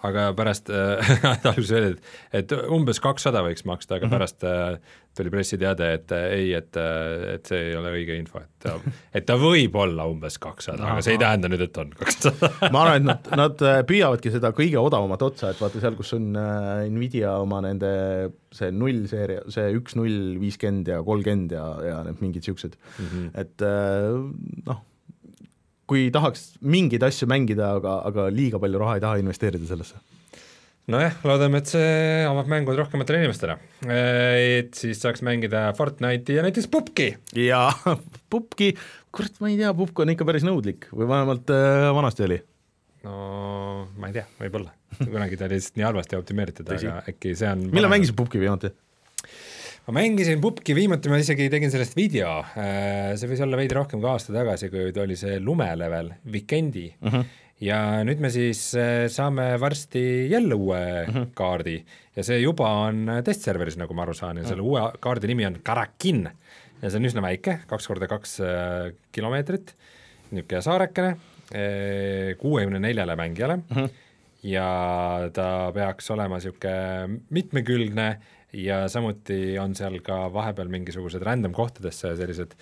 aga 0.07 0.31
pärast 0.37 0.71
äh, 0.73 1.13
alguses 1.51 1.73
öeldi, 1.77 2.01
et, 2.33 2.43
et 2.45 2.57
umbes 2.73 3.01
kakssada 3.03 3.43
võiks 3.47 3.67
maksta, 3.69 3.97
aga 3.97 4.07
mm 4.07 4.11
-hmm. 4.11 4.17
pärast 4.17 4.45
äh, 4.45 4.99
tuli 5.17 5.31
pressiteade, 5.31 5.93
et 5.93 6.13
äh, 6.13 6.25
ei, 6.37 6.53
et, 6.55 6.77
äh, 6.77 7.35
et 7.35 7.47
see 7.47 7.71
ei 7.71 7.77
ole 7.77 7.93
õige 7.99 8.17
info, 8.19 8.41
et 8.41 8.51
ta, 8.63 8.77
et 9.17 9.27
ta 9.27 9.37
võib 9.41 9.77
olla 9.77 10.07
umbes 10.11 10.39
kakssada, 10.39 10.87
aga 10.95 11.05
see 11.05 11.17
ei 11.17 11.23
tähenda 11.23 11.51
nüüd, 11.51 11.65
et 11.67 11.81
on 11.83 11.95
kakssada 11.99 12.53
ma 12.75 12.85
arvan, 12.85 13.01
et 13.01 13.09
nad, 13.11 13.31
nad 13.43 13.65
äh, 13.67 13.81
püüavadki 13.89 14.33
seda 14.35 14.53
kõige 14.57 14.79
odavamat 14.81 15.23
otsa, 15.23 15.51
et 15.51 15.63
vaata 15.63 15.83
seal, 15.83 15.97
kus 15.99 16.15
on 16.19 16.31
äh, 16.39 16.85
Nvidia 16.91 17.37
oma 17.43 17.61
nende 17.65 17.91
see 18.55 18.71
null 18.75 19.07
seeria, 19.11 19.43
see 19.53 19.73
üks 19.79 19.99
null 19.99 20.39
viiskümmend 20.41 20.89
ja 20.91 21.03
kolmkümmend 21.07 21.53
ja, 21.55 21.67
ja 21.87 22.05
need 22.07 22.23
mingid 22.23 22.41
niisugused 22.41 22.79
mm, 22.79 23.11
-hmm. 23.11 23.27
et 23.43 23.63
äh, 23.67 24.65
noh 24.67 24.87
kui 25.91 26.07
tahaks 26.15 26.53
mingeid 26.63 27.03
asju 27.03 27.27
mängida, 27.31 27.75
aga, 27.81 27.99
aga 28.07 28.31
liiga 28.31 28.63
palju 28.63 28.79
raha 28.79 28.97
ei 28.99 29.05
taha 29.05 29.21
investeerida 29.23 29.67
sellesse 29.67 29.99
nojah, 30.91 31.17
loodame, 31.27 31.61
et 31.61 31.71
see 31.71 32.23
avab 32.27 32.49
mängud 32.51 32.79
rohkematele 32.79 33.23
inimestele. 33.23 33.57
et 33.87 34.75
siis 34.79 35.01
saaks 35.03 35.23
mängida 35.27 35.69
Fortnite'i 35.79 36.39
ja 36.39 36.45
näiteks 36.47 36.69
Pupki. 36.73 37.13
jaa, 37.37 37.71
Pupki, 38.33 38.73
kurat, 39.15 39.37
ma 39.43 39.53
ei 39.53 39.59
tea, 39.61 39.73
Pupk 39.77 40.03
on 40.05 40.15
ikka 40.15 40.27
päris 40.29 40.47
nõudlik 40.47 40.89
või 40.95 41.09
vähemalt 41.11 41.53
äh, 41.55 41.89
vanasti 41.97 42.27
oli. 42.27 42.41
no 43.07 43.17
ma 44.01 44.11
ei 44.11 44.19
tea, 44.19 44.27
võib-olla, 44.41 44.75
kunagi 45.01 45.39
ta 45.41 45.49
oli 45.49 45.61
lihtsalt 45.61 45.81
nii 45.81 45.89
halvasti 45.89 46.21
optimeeritud, 46.21 46.73
aga 46.77 47.01
äkki 47.13 47.37
see 47.39 47.51
on 47.51 47.69
millal 47.71 47.93
mängisid 47.93 48.19
Pupki 48.19 48.43
viimati? 48.43 48.73
Ma 49.87 49.97
mängisin 49.97 50.41
pubki 50.43 50.75
viimati, 50.77 51.11
ma 51.11 51.19
isegi 51.21 51.49
tegin 51.53 51.73
sellest 51.73 51.97
video, 51.97 52.41
äh, 52.59 53.13
see 53.19 53.31
võis 53.31 53.41
olla 53.45 53.59
veidi 53.61 53.77
rohkem 53.77 54.03
kui 54.03 54.11
aasta 54.11 54.35
tagasi, 54.35 54.69
kui 54.73 54.91
oli 55.03 55.17
see 55.19 55.39
lumelevel, 55.43 56.13
Vikendi 56.33 56.87
mhm. 57.01 57.15
-huh. 57.15 57.47
ja 57.65 57.81
nüüd 58.05 58.21
me 58.21 58.31
siis 58.31 58.75
äh, 58.75 59.07
saame 59.09 59.55
varsti 59.61 60.31
jälle 60.31 60.55
uue 60.55 60.83
mhm. 61.07 61.17
-huh. 61.17 61.31
kaardi 61.35 61.79
ja 62.17 62.25
see 62.25 62.41
juba 62.41 62.69
on 62.87 63.09
testserveris, 63.25 63.79
nagu 63.81 63.95
ma 63.95 64.03
aru 64.03 64.15
saan, 64.15 64.37
ja 64.37 64.45
selle 64.45 64.63
uh 64.63 64.69
-huh. 64.69 64.93
uue 64.93 65.01
kaardi 65.01 65.27
nimi 65.27 65.47
on 65.47 65.59
Karakin 65.63 66.29
ja 66.83 66.91
see 66.91 66.99
on 66.99 67.09
üsna 67.09 67.23
väike, 67.23 67.61
kaks 67.67 67.89
korda 67.89 68.07
kaks 68.09 68.41
äh, 68.41 68.93
kilomeetrit, 69.13 69.75
niisugune 70.31 70.63
saarekene, 70.63 71.17
kuuekümne 72.39 72.79
neljale 72.79 73.17
mängijale 73.17 73.55
uh, 73.55 73.77
-huh. 73.77 73.89
ja 74.43 75.31
ta 75.33 75.73
peaks 75.75 76.11
olema 76.11 76.37
niisugune 76.39 77.21
mitmekülgne 77.31 78.19
ja 78.53 78.83
samuti 78.89 79.59
on 79.63 79.75
seal 79.79 80.01
ka 80.05 80.25
vahepeal 80.33 80.71
mingisugused 80.73 81.23
random 81.27 81.55
kohtadesse 81.57 82.15
sellised 82.19 82.57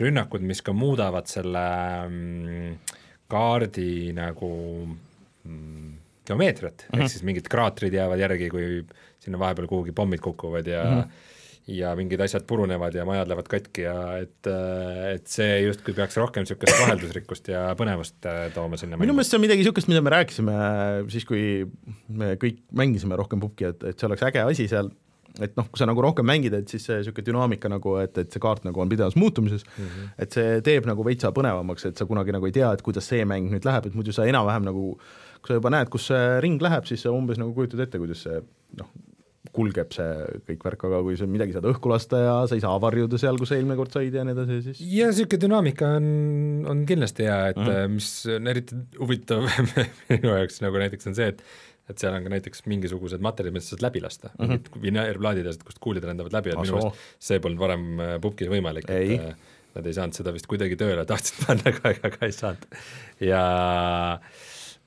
rünnakud, 0.00 0.44
mis 0.46 0.62
ka 0.62 0.74
muudavad 0.76 1.30
selle 1.30 1.64
mm, 2.08 2.74
kaardi 3.30 4.12
nagu 4.16 4.52
mm, 5.44 5.96
geomeetriat 6.28 6.84
mm, 6.84 6.86
-hmm. 6.86 6.98
ehk 6.98 7.02
mhm. 7.02 7.14
siis 7.14 7.26
mingid 7.26 7.48
kraatrid 7.50 7.94
jäävad 7.94 8.20
järgi, 8.20 8.50
kui 8.52 8.84
sinna 9.18 9.38
vahepeal 9.38 9.66
kuhugi 9.66 9.92
pommid 9.92 10.20
kukuvad 10.20 10.66
ja 10.66 10.84
mm 10.84 11.00
-hmm 11.00 11.26
ja 11.68 11.92
mingid 11.96 12.20
asjad 12.24 12.46
purunevad 12.48 12.94
ja 12.96 13.04
majad 13.04 13.28
lähevad 13.28 13.48
katki 13.50 13.84
ja 13.84 13.96
et, 14.22 14.48
et 15.12 15.26
see 15.28 15.60
justkui 15.66 15.94
peaks 15.96 16.16
rohkem 16.16 16.46
niisugust 16.46 16.80
vaheldusrikkust 16.80 17.50
ja 17.52 17.66
põnevust 17.78 18.28
äh, 18.28 18.46
tooma 18.54 18.78
sinna 18.80 18.96
minu 19.00 19.12
meelest 19.16 19.34
see 19.34 19.38
on 19.38 19.44
midagi 19.44 19.62
niisugust, 19.62 19.90
mida 19.92 20.00
me 20.04 20.14
rääkisime 20.14 20.54
siis, 21.12 21.26
kui 21.28 21.42
me 22.08 22.32
kõik 22.40 22.62
mängisime 22.72 23.18
rohkem 23.20 23.42
pubki, 23.44 23.68
et, 23.68 23.84
et 23.84 24.00
see 24.00 24.08
oleks 24.08 24.24
äge 24.30 24.46
asi 24.46 24.68
seal 24.70 24.88
et 25.44 25.56
noh, 25.58 25.68
kui 25.70 25.80
sa 25.80 25.86
nagu 25.88 26.02
rohkem 26.04 26.26
mängid, 26.28 26.54
et 26.58 26.68
siis 26.72 26.84
see 26.88 26.98
niisugune 27.00 27.26
dünaamika 27.30 27.70
nagu, 27.72 27.96
et, 28.02 28.18
et 28.18 28.32
see 28.32 28.42
kaart 28.42 28.66
nagu 28.68 28.82
on 28.82 28.90
pidevas 28.90 29.16
muutumises 29.16 29.64
mm, 29.66 29.84
-hmm. 29.84 30.12
et 30.24 30.38
see 30.38 30.60
teeb 30.66 30.86
nagu 30.90 31.04
veitsa 31.04 31.32
põnevamaks, 31.34 31.88
et 31.88 31.98
sa 31.98 32.06
kunagi 32.06 32.34
nagu 32.34 32.46
ei 32.46 32.52
tea, 32.52 32.72
et 32.72 32.82
kuidas 32.82 33.08
see 33.08 33.24
mäng 33.24 33.50
nüüd 33.52 33.64
läheb, 33.68 33.86
et 33.86 33.94
muidu 33.94 34.12
sa 34.12 34.26
enam-vähem 34.26 34.68
nagu 34.70 34.96
kui 35.38 35.52
sa 35.52 35.58
juba 35.60 35.70
näed, 35.70 35.90
kus 35.92 36.08
see 36.10 36.40
ring 36.44 36.62
läheb, 36.62 36.86
siis 36.88 37.04
sa 37.04 37.14
umbes 37.14 37.38
nagu 37.38 37.54
kujutad 37.54 37.84
ette, 37.84 38.00
kuidas 38.00 38.24
see 38.26 38.40
noh, 38.78 38.90
kulgeb 39.54 39.92
see 39.94 40.08
kõik 40.48 40.64
värk, 40.66 40.84
aga 40.88 41.00
kui 41.06 41.16
sa 41.18 41.28
midagi 41.30 41.54
saad 41.54 41.68
õhku 41.70 41.90
lasta 41.90 42.20
ja 42.20 42.34
sa 42.48 42.56
ei 42.58 42.62
saa 42.62 42.74
varjuda 42.82 43.20
seal, 43.20 43.38
kus 43.40 43.52
sa 43.52 43.58
eelmine 43.58 43.78
kord 43.78 43.94
said 43.94 44.14
ja 44.14 44.24
nii 44.26 44.34
edasi, 44.36 44.58
siis 44.66 44.82
ja 44.82 45.08
niisugune 45.10 45.42
dünaamika 45.44 45.92
on, 45.98 46.08
on 46.68 46.82
kindlasti 46.88 47.26
hea, 47.28 47.38
et 47.54 47.60
mm 47.60 47.70
-hmm. 47.70 47.96
mis 47.96 48.10
on 48.36 48.52
eriti 48.52 48.80
huvitav 48.98 49.48
minu 50.10 50.34
jaoks 50.34 50.62
nagu 50.64 50.82
näiteks 50.84 51.10
on 51.10 51.18
see, 51.18 51.32
et 51.32 51.42
et 51.88 52.00
seal 52.00 52.14
on 52.14 52.26
ka 52.26 52.32
näiteks 52.34 52.66
mingisugused 52.68 53.22
materjalid, 53.24 53.56
mida 53.56 53.64
sa 53.64 53.74
saad 53.74 53.86
läbi 53.86 54.02
lasta 54.04 54.30
mm, 54.30 54.44
-hmm. 54.44 54.50
mingid 54.50 54.82
vineerplaadid 54.82 55.48
ja 55.48 55.54
asjad, 55.54 55.64
kust 55.68 55.80
kuulid 55.84 56.04
lendavad 56.04 56.34
läbi, 56.36 56.52
et 56.52 56.60
minu 56.60 56.76
meelest 56.76 57.06
see 57.30 57.40
polnud 57.44 57.62
varem 57.62 57.86
äh, 58.00 58.18
pubgis 58.20 58.50
võimalik, 58.52 58.90
et 58.90 59.16
äh, 59.16 59.56
nad 59.78 59.86
ei 59.86 59.96
saanud 59.96 60.16
seda 60.18 60.34
vist 60.34 60.48
kuidagi 60.50 60.76
tööle, 60.80 61.06
tahtsid 61.08 61.40
panna 61.46 61.72
aeg, 61.72 62.04
aga 62.10 62.28
ei 62.28 62.36
saanud. 62.36 62.78
ja 63.24 63.42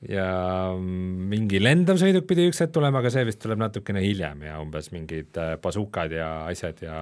ja 0.09 0.29
mingi 0.77 1.59
lendav 1.61 1.99
sõiduk 2.01 2.25
pidi 2.29 2.47
üks 2.49 2.61
hetk 2.63 2.73
tulema, 2.73 3.01
aga 3.03 3.11
see 3.13 3.25
vist 3.27 3.41
tuleb 3.43 3.59
natukene 3.61 4.01
hiljem 4.01 4.47
ja 4.47 4.57
umbes 4.61 4.89
mingid 4.93 5.37
äh, 5.37 5.55
bazukad 5.61 6.13
ja 6.15 6.29
asjad 6.49 6.81
ja 6.85 7.01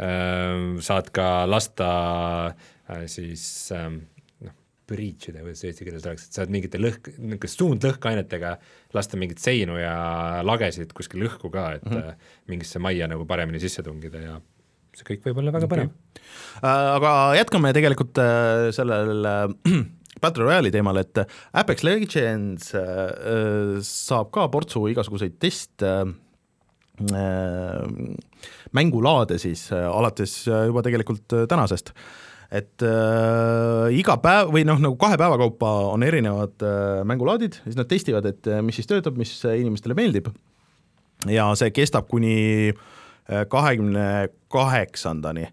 äh, 0.00 0.78
saad 0.84 1.12
ka 1.12 1.44
lasta 1.48 1.90
äh, 2.88 3.04
siis 3.10 3.44
äh, 3.76 3.90
breach 4.88 5.30
ida, 5.30 5.42
kuidas 5.44 5.64
eesti 5.68 5.86
keeles 5.86 6.06
oleks, 6.08 6.28
et 6.28 6.38
saad 6.38 6.52
mingite 6.52 6.80
lõhk, 6.80 7.10
niisugust 7.18 7.60
suundlõhkainetega 7.62 8.54
lasta 8.96 9.20
mingit 9.20 9.42
seinu 9.42 9.78
ja 9.80 9.94
lagesid 10.46 10.94
kuskil 10.96 11.26
õhku 11.28 11.52
ka, 11.54 11.72
et 11.78 11.84
mm 11.84 11.98
-hmm. 11.98 12.30
mingisse 12.52 12.82
majja 12.82 13.08
nagu 13.10 13.26
paremini 13.28 13.60
sisse 13.62 13.84
tungida 13.86 14.22
ja 14.24 14.40
see 14.96 15.06
kõik 15.12 15.28
võib 15.28 15.42
olla 15.42 15.54
väga 15.54 15.68
okay. 15.68 15.76
põnev 15.76 15.90
äh,. 16.62 16.88
Aga 16.96 17.12
jätkame 17.38 17.72
tegelikult 17.76 18.18
äh, 18.18 18.70
sellel 18.74 19.24
äh, 19.24 19.46
Battle 20.22 20.44
Royale'i 20.48 20.72
teemal, 20.74 20.96
et 20.98 21.20
Apex 21.52 21.84
Legends 21.86 22.72
äh, 22.74 23.78
saab 23.86 24.32
ka 24.34 24.48
portsu 24.50 24.88
igasuguseid 24.90 25.38
teste 25.38 25.92
äh, 27.12 27.76
mängulaade 28.72 29.38
siis 29.38 29.68
äh, 29.72 29.86
alates 29.86 30.40
äh, 30.48 30.66
juba 30.66 30.82
tegelikult 30.82 31.32
äh, 31.32 31.46
tänasest. 31.48 31.92
Et 32.48 32.84
äh, 32.84 33.88
iga 33.92 34.16
päev 34.24 34.52
või 34.54 34.64
noh, 34.64 34.78
nagu 34.80 34.96
kahe 35.00 35.18
päeva 35.20 35.36
kaupa 35.40 35.72
on 35.92 36.04
erinevad 36.06 36.64
äh, 36.64 37.00
mängulaadid, 37.08 37.60
siis 37.64 37.76
nad 37.76 37.88
testivad, 37.90 38.28
et 38.30 38.48
äh, 38.48 38.62
mis 38.64 38.78
siis 38.80 38.88
töötab, 38.88 39.18
mis 39.20 39.34
äh, 39.44 39.58
inimestele 39.60 39.96
meeldib. 39.98 40.30
ja 41.28 41.50
see 41.58 41.74
kestab 41.76 42.08
kuni 42.08 42.72
äh, 42.72 43.44
kahekümne 43.52 44.30
kaheksandani, 44.48 45.50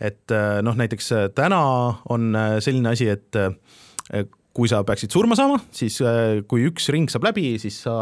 et 0.00 0.32
äh, 0.32 0.62
noh, 0.64 0.78
näiteks 0.78 1.12
täna 1.36 1.60
on 2.08 2.32
selline 2.64 2.94
asi, 2.94 3.10
et 3.12 3.36
äh, 3.36 4.24
kui 4.56 4.70
sa 4.70 4.80
peaksid 4.86 5.12
surma 5.12 5.36
saama, 5.38 5.60
siis 5.70 6.00
äh, 6.00 6.40
kui 6.48 6.64
üks 6.70 6.88
ring 6.94 7.12
saab 7.12 7.28
läbi, 7.28 7.50
siis 7.60 7.82
sa 7.84 7.94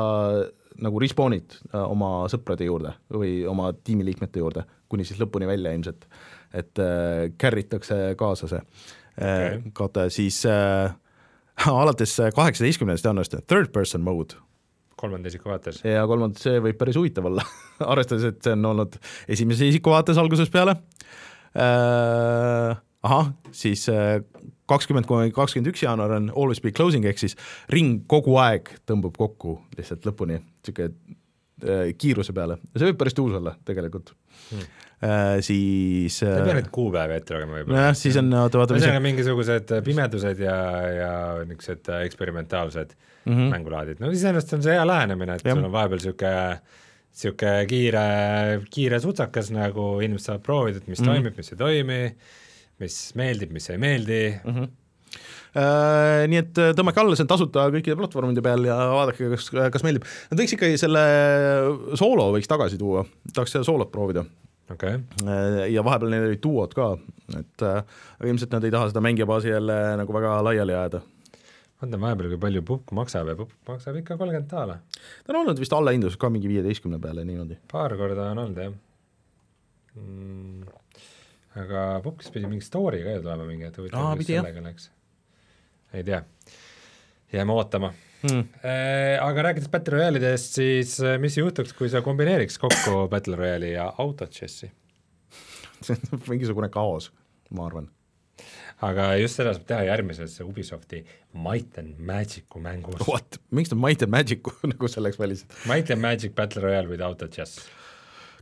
nagu 0.76 1.00
respawn'id 1.00 1.56
oma 1.72 2.26
sõprade 2.30 2.66
juurde 2.68 2.92
või 3.12 3.40
oma 3.48 3.72
tiimiliikmete 3.74 4.42
juurde, 4.42 4.66
kuni 4.92 5.06
siis 5.08 5.18
lõpuni 5.18 5.48
välja 5.48 5.72
ilmselt. 5.72 6.04
Et 6.56 6.82
äh, 6.82 7.28
carry 7.40 7.66
takse 7.68 8.14
kaasa 8.18 8.50
see 8.50 8.62
okay. 8.62 9.58
Okei. 9.58 9.72
kaotaja, 9.76 10.12
siis 10.12 10.42
äh, 10.46 10.94
alates 11.82 12.16
kaheksateistkümnendast 12.36 13.08
jaanuarist 13.08 13.38
third 13.46 13.72
person 13.74 14.04
mode 14.06 14.38
kolmanda 14.96 15.28
isiku 15.28 15.50
vaates. 15.52 15.82
ja 15.84 16.06
kolmandaks, 16.08 16.46
see 16.46 16.60
võib 16.64 16.78
päris 16.80 16.98
huvitav 16.98 17.28
olla 17.30 17.44
arvestades, 17.92 18.30
et 18.32 18.42
see 18.44 18.56
on 18.56 18.72
olnud 18.72 18.98
esimese 19.28 19.68
isiku 19.68 19.92
vaates 19.94 20.20
algusest 20.20 20.52
peale 20.54 20.76
äh,. 21.56 22.76
ahah, 23.06 23.30
siis 23.54 23.86
kakskümmend 24.66 25.06
kuni 25.06 25.34
kakskümmend 25.34 25.70
üks 25.72 25.84
jaanuar 25.84 26.16
on 26.16 26.32
always 26.34 26.60
be 26.64 26.72
closing, 26.74 27.06
ehk 27.06 27.20
siis 27.22 27.36
ring 27.72 28.02
kogu 28.10 28.34
aeg 28.42 28.72
tõmbub 28.88 29.16
kokku 29.18 29.60
lihtsalt 29.78 30.08
lõpuni, 30.08 30.40
niisugune 30.40 30.90
äh, 31.62 31.92
kiiruse 31.98 32.34
peale 32.36 32.58
ja 32.72 32.80
see 32.80 32.90
võib 32.90 33.00
päris 33.04 33.16
tuus 33.16 33.36
olla 33.38 33.56
tegelikult 33.68 34.16
Hmm. 34.46 34.66
Äh, 35.04 35.36
siis 35.44 36.20
ei 36.24 36.30
pea 36.30 36.54
äh, 36.54 36.58
neid 36.60 36.70
kuupäevi 36.74 37.18
ette 37.18 37.36
lugema 37.36 37.58
võib-olla. 37.58 37.82
nojah, 37.82 37.98
siis 37.98 38.16
on, 38.20 38.30
oota, 38.40 38.62
vaata, 38.62 38.78
ühesõnaga 38.78 39.02
mingisugused 39.04 39.74
pimedused 39.86 40.40
ja, 40.44 40.56
ja 40.94 41.12
niisugused 41.42 41.92
eksperimentaalsed 41.98 42.96
mm. 42.96 43.32
-hmm. 43.32 43.52
mängulaadid, 43.52 44.00
no 44.02 44.10
iseenesest 44.14 44.56
on 44.56 44.64
see 44.66 44.78
hea 44.78 44.86
lähenemine, 44.88 45.36
et 45.36 45.44
Jah. 45.44 45.58
sul 45.58 45.68
on 45.68 45.76
vahepeal 45.76 46.00
niisugune 46.00 46.40
niisugune 47.16 47.68
kiire, 47.70 48.06
kiire 48.72 49.00
sutsakas 49.00 49.52
nagu 49.54 49.94
inimesed 50.04 50.30
saavad 50.30 50.48
proovida, 50.48 50.82
et 50.82 50.88
mis 50.88 51.00
mm. 51.00 51.06
-hmm. 51.06 51.12
toimib, 51.12 51.36
mis 51.36 51.52
ei 51.52 51.62
toimi, 51.62 52.00
mis 52.80 52.98
meeldib, 53.16 53.54
mis 53.56 53.70
ei 53.70 53.78
meeldi 53.78 54.24
mm. 54.44 54.74
Äh, 55.56 56.26
nii 56.28 56.40
et 56.42 56.58
äh, 56.60 56.72
tõmmake 56.76 57.00
alla, 57.00 57.16
see 57.16 57.24
on 57.24 57.30
tasuta 57.30 57.62
kõikide 57.72 57.96
platvormide 57.96 58.42
peal 58.44 58.66
ja 58.68 58.74
vaadake, 58.92 59.30
kas, 59.32 59.46
kas 59.72 59.84
meeldib. 59.86 60.04
Nad 60.28 60.42
võiks 60.42 60.52
ikkagi 60.52 60.76
selle 60.80 61.04
soolo 61.96 62.26
võiks 62.34 62.50
tagasi 62.50 62.76
tuua, 62.76 63.06
tahaks 63.32 63.56
seda 63.56 63.64
soolot 63.64 63.88
proovida. 63.94 64.26
Okay. 64.72 65.00
Äh, 65.24 65.66
ja 65.72 65.84
vahepeal 65.86 66.12
neil 66.12 66.28
olid 66.28 66.42
duod 66.44 66.74
ka, 66.76 66.92
et 67.38 67.66
äh, 67.66 67.82
ilmselt 68.26 68.54
nad 68.54 68.64
ei 68.66 68.74
taha 68.74 68.90
seda 68.90 69.02
mängijabaasi 69.04 69.52
jälle 69.52 69.76
nagu 70.00 70.16
väga 70.16 70.38
laiali 70.46 70.74
ajada. 70.74 71.02
vaatan 71.82 72.00
vahepeal, 72.00 72.30
kui 72.32 72.42
palju 72.46 72.64
pupk 72.70 72.94
maksab 72.96 73.28
ja 73.32 73.36
pupk 73.36 73.54
maksab 73.68 74.00
ikka 74.00 74.16
kolmkümmend 74.16 74.50
daala. 74.50 74.78
ta 75.26 75.34
on 75.34 75.42
olnud 75.42 75.60
vist 75.60 75.76
allahindlus 75.76 76.16
ka 76.16 76.30
mingi 76.30 76.48
viieteistkümne 76.48 77.00
peale 77.02 77.24
niimoodi. 77.24 77.60
paar 77.72 77.96
korda 77.96 78.30
on 78.32 78.42
olnud, 78.44 78.62
jah 78.64 78.72
mm,. 79.94 80.64
aga 81.64 81.86
pupkis 82.04 82.32
pidi 82.32 82.50
mingi 82.50 82.64
story 82.64 83.04
ka 83.04 83.18
ju 83.18 83.22
tulema 83.28 83.48
mingi, 83.48 83.70
et 83.70 83.78
huvitav, 83.78 84.10
mis 84.18 84.32
sellega 84.32 84.66
läks. 84.70 84.90
ei 85.92 86.04
tea, 86.04 86.24
jääme 87.32 87.52
ootama 87.52 87.92
Hmm. 88.22 88.46
Äh, 88.64 89.16
aga 89.22 89.48
rääkides 89.48 89.68
Battle 89.72 89.98
Royale'idest, 89.98 90.56
siis 90.58 90.96
äh, 91.04 91.18
mis 91.22 91.36
juhtuks, 91.36 91.74
kui 91.76 91.90
sa 91.92 92.02
kombineeriks 92.02 92.58
kokku 92.62 93.04
Battle 93.12 93.36
Royale'i 93.38 93.74
ja 93.76 93.90
autochess'i? 94.02 94.72
see 95.84 95.96
on 96.12 96.22
mingisugune 96.32 96.70
kaos, 96.72 97.10
ma 97.52 97.66
arvan. 97.68 97.90
aga 98.86 99.10
just 99.20 99.38
seda 99.38 99.52
saab 99.56 99.64
teha 99.68 99.86
järgmises 99.90 100.34
Ubisofti 100.44 101.02
Might 101.32 101.78
and 101.80 102.00
Magic'u 102.00 102.60
mängus. 102.60 103.00
What, 103.08 103.38
miks 103.50 103.72
nad 103.72 103.80
Might 103.80 104.04
and 104.04 104.12
Magic'u 104.12 104.52
nagu 104.72 104.88
selleks 104.92 105.20
valisid? 105.20 105.52
Might 105.68 105.92
and 105.92 106.02
Magic 106.04 106.34
Battle 106.36 106.64
Royale 106.64 106.88
with 106.92 107.04
autochess 107.04 107.60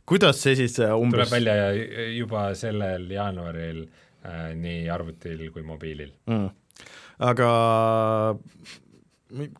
kuidas 0.05 0.41
see 0.41 0.55
siis 0.57 0.77
äh, 0.79 0.91
tuleb 0.91 1.07
umbes 1.07 1.31
välja 1.33 1.55
juba 2.13 2.47
sellel 2.57 3.07
jaanuaril 3.11 3.85
äh, 3.85 4.51
nii 4.57 4.89
arvutil 4.93 5.47
kui 5.53 5.65
mobiilil. 5.65 6.11
mm. 6.29 6.49
aga 7.31 7.49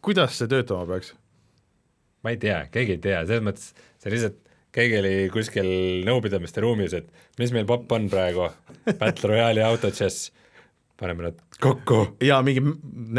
kuidas 0.06 0.38
see 0.40 0.48
töötama 0.52 0.86
peaks? 0.90 1.14
ma 2.26 2.34
ei 2.34 2.38
tea, 2.42 2.64
keegi 2.74 2.96
ei 2.98 3.02
tea, 3.04 3.20
selles 3.30 3.44
mõttes 3.46 3.68
see 4.02 4.12
lihtsalt, 4.14 4.38
keegi 4.76 4.96
oli 4.98 5.12
kuskil 5.34 5.68
nõupidamiste 6.08 6.62
ruumis, 6.64 6.94
et 6.98 7.06
mis 7.40 7.52
meil 7.54 7.68
popp 7.70 7.92
on 7.94 8.08
praegu, 8.10 8.48
Battle 8.98 9.30
Royale'i 9.30 9.62
autochess, 9.66 10.32
paneme 10.98 11.28
nad 11.28 11.38
kokku. 11.62 12.00
ja 12.26 12.40
mingi 12.46 12.64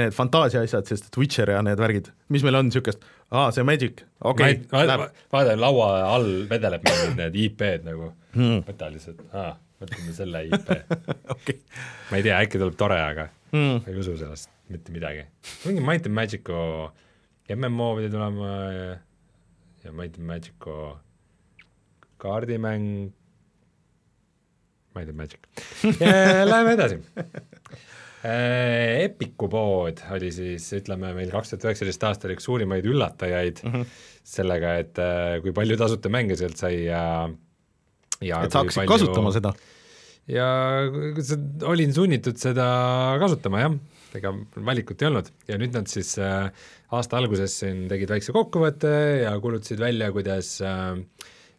need 0.01 0.15
fantaasia 0.17 0.65
asjad, 0.67 0.89
sest 0.91 1.15
Witcher 1.21 1.55
ja 1.55 1.61
need 1.67 1.79
värgid, 1.79 2.11
mis 2.35 2.43
meil 2.47 2.59
on 2.59 2.67
niisugust, 2.71 3.07
aa, 3.31 3.53
see 3.55 3.63
Magic, 3.69 4.03
okei 4.27 4.59
okay,, 4.65 4.91
va- 4.91 5.07
vaata 5.37 5.55
laua 5.61 5.89
all 6.17 6.29
vedeleb 6.51 6.83
mingid 6.89 7.17
need 7.23 7.39
IP-d 7.47 7.87
nagu 7.93 8.11
Hmm. 8.37 8.59
võta 8.67 8.91
lihtsalt, 8.93 9.23
aa, 9.33 9.55
võtame 9.81 10.13
selle 10.19 10.43
IP. 10.51 10.75
okei. 11.37 11.61
ma 12.11 12.19
ei 12.19 12.27
tea, 12.27 12.43
äkki 12.43 12.59
tuleb 12.61 12.75
tore, 12.77 12.99
aga 13.01 13.31
Hmm. 13.55 13.79
ma 13.87 13.93
ei 13.95 14.03
usu 14.03 14.19
sellest 14.19 14.51
mitte 14.73 14.93
midagi. 14.95 15.27
mingi 15.65 15.83
Might 15.85 16.07
and 16.07 16.17
Magic'u 16.17 16.61
MMO 17.57 17.91
pidi 17.99 18.11
tulema 18.13 18.53
ja, 18.75 18.87
ja 19.85 19.93
Might 19.93 20.19
and 20.19 20.29
Magic'u 20.31 20.97
kaardimäng, 22.23 23.13
Might 24.97 25.09
and 25.09 25.19
Magic. 25.19 25.41
Läheme 26.51 26.73
edasi. 26.73 26.99
Epiku 28.27 29.47
pood 29.53 30.01
oli 30.17 30.33
siis, 30.35 30.67
ütleme 30.75 31.13
meil 31.15 31.31
kaks 31.31 31.53
tuhat 31.53 31.67
üheksateist 31.69 32.07
aastal 32.09 32.33
üks 32.35 32.49
suurimaid 32.49 32.87
üllatajaid 32.89 33.61
mm 33.63 33.75
-hmm. 33.75 33.99
sellega, 34.27 34.73
et 34.83 34.99
äh, 34.99 35.37
kui 35.45 35.53
palju 35.55 35.77
tasuta 35.79 36.11
mänge 36.11 36.39
sealt 36.41 36.59
sai 36.59 36.87
ja 36.89 37.03
ja 38.25 38.41
et 38.43 38.51
kui 38.51 38.57
saaksid 38.57 38.81
palju- 38.81 38.95
kasutama 38.95 39.33
seda. 39.37 39.53
ja 40.27 40.49
olin 41.71 41.95
sunnitud 41.95 42.41
seda 42.41 42.67
kasutama 43.21 43.61
jah, 43.61 43.77
ega 44.19 44.33
valikut 44.67 45.03
ei 45.03 45.11
olnud 45.11 45.31
ja 45.49 45.59
nüüd 45.61 45.75
nad 45.77 45.91
siis 45.91 46.15
äh, 46.23 46.51
aasta 46.97 47.21
alguses 47.21 47.59
siin 47.63 47.87
tegid 47.91 48.13
väikse 48.15 48.35
kokkuvõtte 48.37 48.93
ja 49.23 49.35
kuulutasid 49.43 49.83
välja, 49.83 50.11
kuidas 50.15 50.57
äh, 50.65 51.01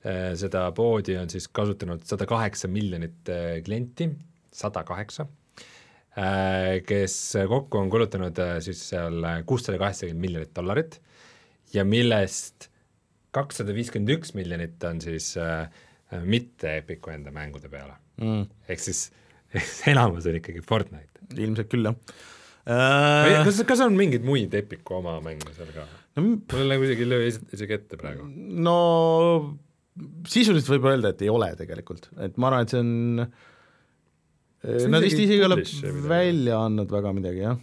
äh, 0.06 0.32
seda 0.40 0.68
poodi 0.78 1.18
on 1.20 1.32
siis 1.34 1.50
kasutanud 1.50 2.06
sada 2.08 2.30
kaheksa 2.30 2.72
miljonit 2.72 3.34
äh, 3.34 3.58
klienti, 3.66 4.10
sada 4.54 4.84
kaheksa 4.88 5.28
äh, 6.18 6.80
kes 6.88 7.20
kokku 7.50 7.82
on 7.82 7.94
kulutanud 7.94 8.42
siis 8.66 8.88
seal 8.94 9.22
kuussada 9.50 9.80
kaheksakümmend 9.82 10.28
miljonit 10.28 10.56
dollarit 10.58 11.02
ja 11.74 11.84
millest 11.88 12.70
kakssada 13.36 13.76
viiskümmend 13.76 14.16
üks 14.18 14.34
miljonit 14.38 14.84
on 14.88 15.02
siis 15.04 15.34
äh, 15.42 15.68
mitte 16.24 16.78
Epiku 16.80 17.12
enda 17.14 17.34
mängude 17.36 17.70
peale 17.72 17.98
mm. 18.22 18.48
ehk 18.70 18.84
siis 18.84 19.08
enamus 19.92 20.28
on 20.30 20.40
ikkagi 20.40 20.64
Fortnite. 20.66 21.24
ilmselt 21.36 21.70
küll, 21.72 21.88
jah 21.88 22.26
äh,. 22.68 23.44
kas, 23.48 23.62
kas 23.70 23.84
on 23.86 23.96
mingeid 24.00 24.26
muid 24.28 24.54
Epiku 24.58 25.00
oma 25.00 25.18
mänge 25.24 25.54
seal 25.56 25.72
ka? 25.76 25.88
no, 26.18 26.26
mul 26.28 26.74
nagu 26.74 26.88
isegi 26.88 27.06
ei 27.06 27.12
löö 27.14 27.30
is- 27.30 27.44
isegi 27.56 27.78
ette 27.80 28.00
praegu. 28.00 28.28
no 28.68 28.78
sisuliselt 30.30 30.70
võib 30.76 30.90
öelda, 30.92 31.14
et 31.16 31.24
ei 31.26 31.32
ole 31.34 31.52
tegelikult, 31.60 32.12
et 32.22 32.38
ma 32.38 32.52
arvan, 32.52 32.68
et 32.68 32.76
see 32.76 32.84
on 32.84 33.30
See 34.68 34.88
on 34.88 34.92
Nad 34.92 35.04
vist 35.06 35.20
isegi 35.22 35.38
ei 35.38 35.46
ole 35.46 35.62
välja 36.10 36.58
andnud 36.66 36.90
väga 36.92 37.12
midagi, 37.16 37.44
jah 37.46 37.60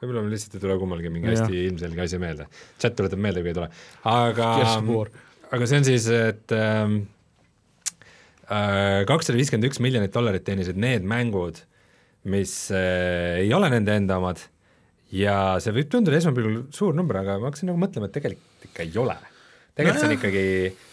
võib-olla 0.00 0.24
mul 0.24 0.32
lihtsalt 0.32 0.56
ei 0.56 0.62
tule 0.62 0.76
kummalgi 0.80 1.10
mingi 1.12 1.28
hästi 1.28 1.64
ilmselge 1.68 2.04
asi 2.04 2.20
meelde. 2.20 2.46
chat 2.80 2.94
tuletab 2.96 3.20
meelde, 3.20 3.42
kui 3.44 3.52
ei 3.52 3.56
tule. 3.58 3.68
aga 4.08 4.50
aga 5.50 5.66
see 5.68 5.80
on 5.80 5.88
siis, 5.88 6.06
et 6.14 6.54
ähm, 6.56 6.94
äh, 8.48 9.02
kakssada 9.08 9.36
viiskümmend 9.38 9.68
üks 9.68 9.82
miljonit 9.82 10.14
dollarit 10.14 10.46
teenisid 10.46 10.80
need 10.80 11.06
mängud, 11.08 11.60
mis 12.28 12.54
äh, 12.74 13.40
ei 13.44 13.52
ole 13.56 13.70
nende 13.72 13.96
enda 13.96 14.18
omad 14.20 14.42
ja 15.14 15.34
see 15.62 15.74
võib 15.74 15.90
tunduda 15.92 16.18
esmapilgul 16.20 16.62
suur 16.74 16.96
number, 16.96 17.20
aga 17.22 17.38
ma 17.40 17.50
hakkasin 17.50 17.70
nagu 17.70 17.80
mõtlema, 17.80 18.10
et 18.10 18.16
tegelikult 18.18 18.68
ikka 18.68 18.84
ei 18.86 18.98
ole. 19.00 19.16
tegelikult 19.78 20.02
see 20.02 20.10
on 20.10 20.16
ikkagi, 20.18 20.44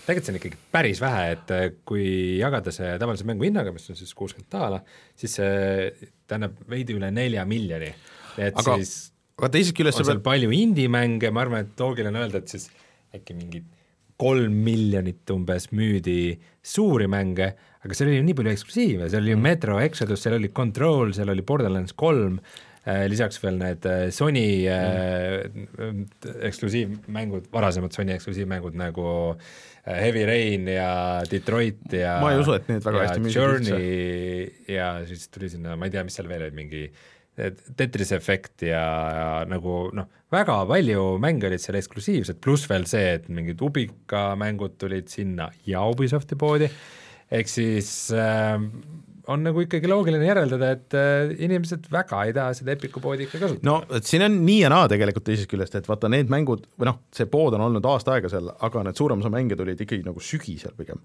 tegelikult 0.05 0.29
see 0.29 0.33
on 0.33 0.39
ikkagi 0.39 0.61
päris 0.77 1.01
vähe, 1.03 1.27
et 1.35 1.53
äh, 1.55 1.67
kui 1.87 2.07
jagada 2.39 2.73
see 2.75 2.95
tavalise 3.01 3.27
mängu 3.27 3.47
hinnaga, 3.47 3.75
mis 3.75 3.89
on 3.91 3.99
siis 3.99 4.15
kuuskümmend 4.17 4.49
daala, 4.53 4.81
siis 5.19 5.37
see 5.41 6.09
tähendab 6.29 6.57
veidi 6.69 6.97
üle 6.97 7.11
nelja 7.13 7.45
miljoni. 7.49 7.91
et 8.37 8.57
Aga 8.57 8.79
siis 8.79 8.97
aga 9.37 9.51
teisest 9.53 9.77
küljest 9.77 10.01
on 10.01 10.07
seal 10.09 10.21
palju 10.25 10.49
indie-mänge, 10.55 11.29
ma 11.33 11.43
arvan, 11.43 11.67
et 11.67 11.81
loogiline 11.81 12.09
on 12.09 12.23
öelda, 12.23 12.41
et 12.41 12.55
siis 12.55 12.71
äkki 13.13 13.35
mingi 13.37 13.61
kolm 14.17 14.61
miljonit 14.65 15.29
umbes 15.33 15.69
müüdi 15.77 16.37
suuri 16.65 17.07
mänge, 17.11 17.51
aga 17.85 17.97
seal 17.97 18.09
oli 18.09 18.21
ju 18.21 18.25
nii 18.27 18.37
palju 18.37 18.53
eksklusiive, 18.53 19.09
seal 19.11 19.23
oli 19.23 19.35
ju 19.35 19.41
Metro 19.41 19.77
Exodus, 19.83 20.23
seal 20.25 20.39
oli 20.39 20.49
Control, 20.55 21.13
seal 21.15 21.29
oli 21.33 21.45
Borderlands 21.45 21.93
kolm, 21.97 22.39
lisaks 23.11 23.41
veel 23.43 23.57
need 23.59 23.85
Sony 24.15 24.45
mm. 24.63 26.05
eksklusiivmängud, 26.47 27.49
varasemad 27.53 27.95
Sony 27.95 28.15
eksklusiivmängud 28.15 28.77
nagu 28.79 29.09
Heavy 29.87 30.23
Rain 30.27 30.67
ja 30.71 30.91
Detroit 31.31 31.93
ja 31.95 32.17
ma 32.23 32.31
ei 32.33 32.41
usu, 32.41 32.55
et 32.57 32.71
need 32.71 32.83
väga 32.87 33.03
hästi 33.05 33.23
müüsid 33.23 33.37
Journey 33.41 34.47
ja 34.71 34.89
siis 35.07 35.27
tuli 35.31 35.51
sinna, 35.51 35.75
ma 35.79 35.87
ei 35.87 35.93
tea, 35.93 36.03
mis 36.07 36.15
seal 36.19 36.31
veel 36.31 36.47
olid, 36.47 36.57
mingi 36.57 36.87
Tetris 37.37 38.11
efekt 38.15 38.63
ja, 38.65 38.83
ja 39.13 39.31
nagu 39.49 39.87
noh, 39.93 40.07
väga 40.33 40.55
palju 40.69 41.03
mänge 41.21 41.49
olid 41.49 41.61
seal 41.61 41.77
eksklusiivsed, 41.79 42.39
pluss 42.43 42.65
veel 42.69 42.87
see, 42.89 43.17
et 43.19 43.27
mingid 43.29 43.61
Ubica 43.61 44.31
mängud 44.39 44.77
tulid 44.81 45.11
sinna 45.11 45.51
ja 45.69 45.83
Ubisofti 45.87 46.37
poodi, 46.39 46.69
ehk 47.29 47.51
siis 47.51 47.91
äh, 48.15 48.57
on 49.33 49.43
nagu 49.43 49.61
ikkagi 49.63 49.89
loogiline 49.91 50.27
järeldada, 50.27 50.69
et 50.77 50.95
äh, 50.97 51.33
inimesed 51.43 51.87
väga 51.91 52.21
ei 52.27 52.33
taha 52.35 52.53
seda 52.57 52.73
Epiku 52.73 53.01
poodi 53.03 53.25
ikka 53.27 53.41
kasutada. 53.41 53.67
no 53.67 53.97
et 53.97 54.07
siin 54.07 54.23
on 54.25 54.37
nii 54.45 54.59
ja 54.61 54.71
naa 54.71 54.87
tegelikult 54.91 55.25
teisest 55.27 55.49
küljest, 55.51 55.75
et 55.79 55.89
vaata 55.89 56.09
need 56.11 56.31
mängud 56.31 56.65
või 56.79 56.89
noh, 56.89 56.99
see 57.15 57.27
pood 57.31 57.57
on 57.57 57.65
olnud 57.67 57.87
aasta 57.91 58.15
aega 58.15 58.31
seal, 58.31 58.49
aga 58.67 58.85
need 58.87 58.99
suurem 58.99 59.23
osa 59.23 59.31
mänge 59.33 59.57
tulid 59.59 59.81
ikkagi 59.83 60.05
nagu 60.07 60.23
sügisel 60.23 60.75
pigem. 60.79 61.01